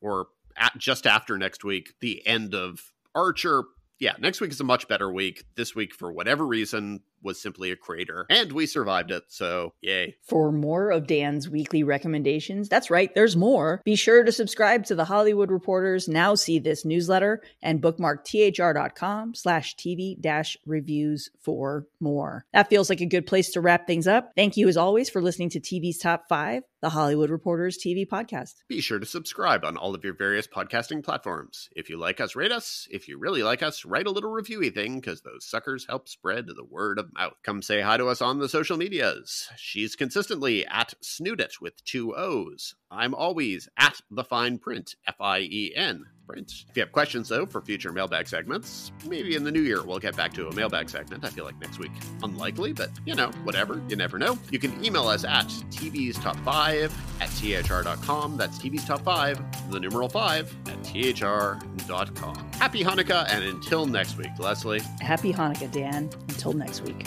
or 0.00 0.28
at, 0.56 0.72
just 0.78 1.06
after 1.06 1.36
next 1.36 1.64
week, 1.64 1.94
the 2.00 2.26
end 2.26 2.54
of 2.54 2.80
Archer. 3.14 3.64
Yeah, 3.98 4.14
next 4.18 4.40
week 4.40 4.50
is 4.50 4.60
a 4.60 4.64
much 4.64 4.88
better 4.88 5.12
week. 5.12 5.44
This 5.56 5.74
week, 5.74 5.94
for 5.94 6.12
whatever 6.12 6.46
reason, 6.46 7.00
was 7.24 7.40
simply 7.40 7.70
a 7.70 7.76
crater, 7.76 8.26
and 8.28 8.52
we 8.52 8.66
survived 8.66 9.10
it. 9.10 9.24
So, 9.28 9.72
yay. 9.80 10.16
For 10.22 10.52
more 10.52 10.90
of 10.90 11.06
Dan's 11.06 11.48
weekly 11.48 11.82
recommendations, 11.82 12.68
that's 12.68 12.90
right, 12.90 13.14
there's 13.14 13.36
more. 13.36 13.80
Be 13.84 13.96
sure 13.96 14.22
to 14.22 14.32
subscribe 14.32 14.84
to 14.86 14.94
the 14.94 15.06
Hollywood 15.06 15.50
Reporters 15.50 16.08
Now 16.08 16.34
See 16.34 16.58
This 16.58 16.84
newsletter 16.84 17.42
and 17.62 17.80
bookmark 17.80 18.26
thr.com 18.26 19.34
slash 19.34 19.74
TV 19.76 20.20
dash 20.20 20.56
reviews 20.66 21.30
for 21.40 21.86
more. 22.00 22.44
That 22.52 22.68
feels 22.68 22.90
like 22.90 23.00
a 23.00 23.06
good 23.06 23.26
place 23.26 23.50
to 23.50 23.60
wrap 23.60 23.86
things 23.86 24.06
up. 24.06 24.32
Thank 24.36 24.56
you, 24.56 24.68
as 24.68 24.76
always, 24.76 25.08
for 25.10 25.22
listening 25.22 25.50
to 25.50 25.60
TV's 25.60 25.98
Top 25.98 26.28
5, 26.28 26.62
the 26.80 26.90
Hollywood 26.90 27.30
Reporters 27.30 27.78
TV 27.78 28.06
podcast. 28.06 28.56
Be 28.68 28.80
sure 28.80 28.98
to 28.98 29.06
subscribe 29.06 29.64
on 29.64 29.76
all 29.76 29.94
of 29.94 30.04
your 30.04 30.14
various 30.14 30.46
podcasting 30.46 31.02
platforms. 31.02 31.68
If 31.74 31.88
you 31.88 31.96
like 31.96 32.20
us, 32.20 32.36
rate 32.36 32.52
us. 32.52 32.86
If 32.90 33.08
you 33.08 33.18
really 33.18 33.42
like 33.42 33.62
us, 33.62 33.84
write 33.84 34.06
a 34.06 34.10
little 34.10 34.30
reviewy 34.30 34.72
thing 34.72 34.96
because 34.96 35.22
those 35.22 35.46
suckers 35.46 35.86
help 35.88 36.08
spread 36.08 36.46
the 36.46 36.64
word 36.64 36.98
of 36.98 37.13
out. 37.18 37.38
Come 37.42 37.62
say 37.62 37.80
hi 37.80 37.96
to 37.96 38.06
us 38.08 38.20
on 38.20 38.38
the 38.38 38.48
social 38.48 38.76
medias. 38.76 39.48
She's 39.56 39.96
consistently 39.96 40.66
at 40.66 40.94
Snoodit 41.02 41.60
with 41.60 41.84
two 41.84 42.14
O's. 42.14 42.74
I'm 42.94 43.14
always 43.14 43.68
at 43.76 44.00
the 44.10 44.24
Fien 44.24 44.58
Print, 44.60 44.94
F 45.06 45.20
I 45.20 45.40
E 45.40 45.72
N 45.74 46.06
print. 46.26 46.64
If 46.68 46.76
you 46.76 46.82
have 46.82 46.92
questions, 46.92 47.28
though, 47.28 47.46
for 47.46 47.60
future 47.60 47.92
mailbag 47.92 48.28
segments, 48.28 48.92
maybe 49.06 49.34
in 49.36 49.44
the 49.44 49.50
new 49.50 49.60
year 49.60 49.82
we'll 49.82 49.98
get 49.98 50.16
back 50.16 50.32
to 50.34 50.48
a 50.48 50.54
mailbag 50.54 50.88
segment. 50.88 51.24
I 51.24 51.28
feel 51.28 51.44
like 51.44 51.58
next 51.60 51.78
week 51.78 51.92
unlikely, 52.22 52.72
but 52.72 52.90
you 53.04 53.14
know, 53.14 53.28
whatever. 53.44 53.82
You 53.88 53.96
never 53.96 54.18
know. 54.18 54.38
You 54.50 54.58
can 54.58 54.82
email 54.84 55.08
us 55.08 55.24
at 55.24 55.46
TV's 55.70 56.18
Top 56.18 56.36
5 56.38 57.20
at 57.20 57.28
THR.com. 57.30 58.36
That's 58.36 58.58
TV's 58.58 58.84
Top 58.84 59.02
5, 59.02 59.70
the 59.70 59.80
numeral 59.80 60.08
5 60.08 60.56
at 60.68 60.84
THR.com. 60.84 62.52
Happy 62.52 62.82
Hanukkah, 62.82 63.26
and 63.30 63.44
until 63.44 63.86
next 63.86 64.16
week, 64.16 64.30
Lesley. 64.38 64.80
Happy 65.00 65.32
Hanukkah, 65.32 65.70
Dan. 65.70 66.10
Until 66.28 66.52
next 66.52 66.82
week. 66.82 67.06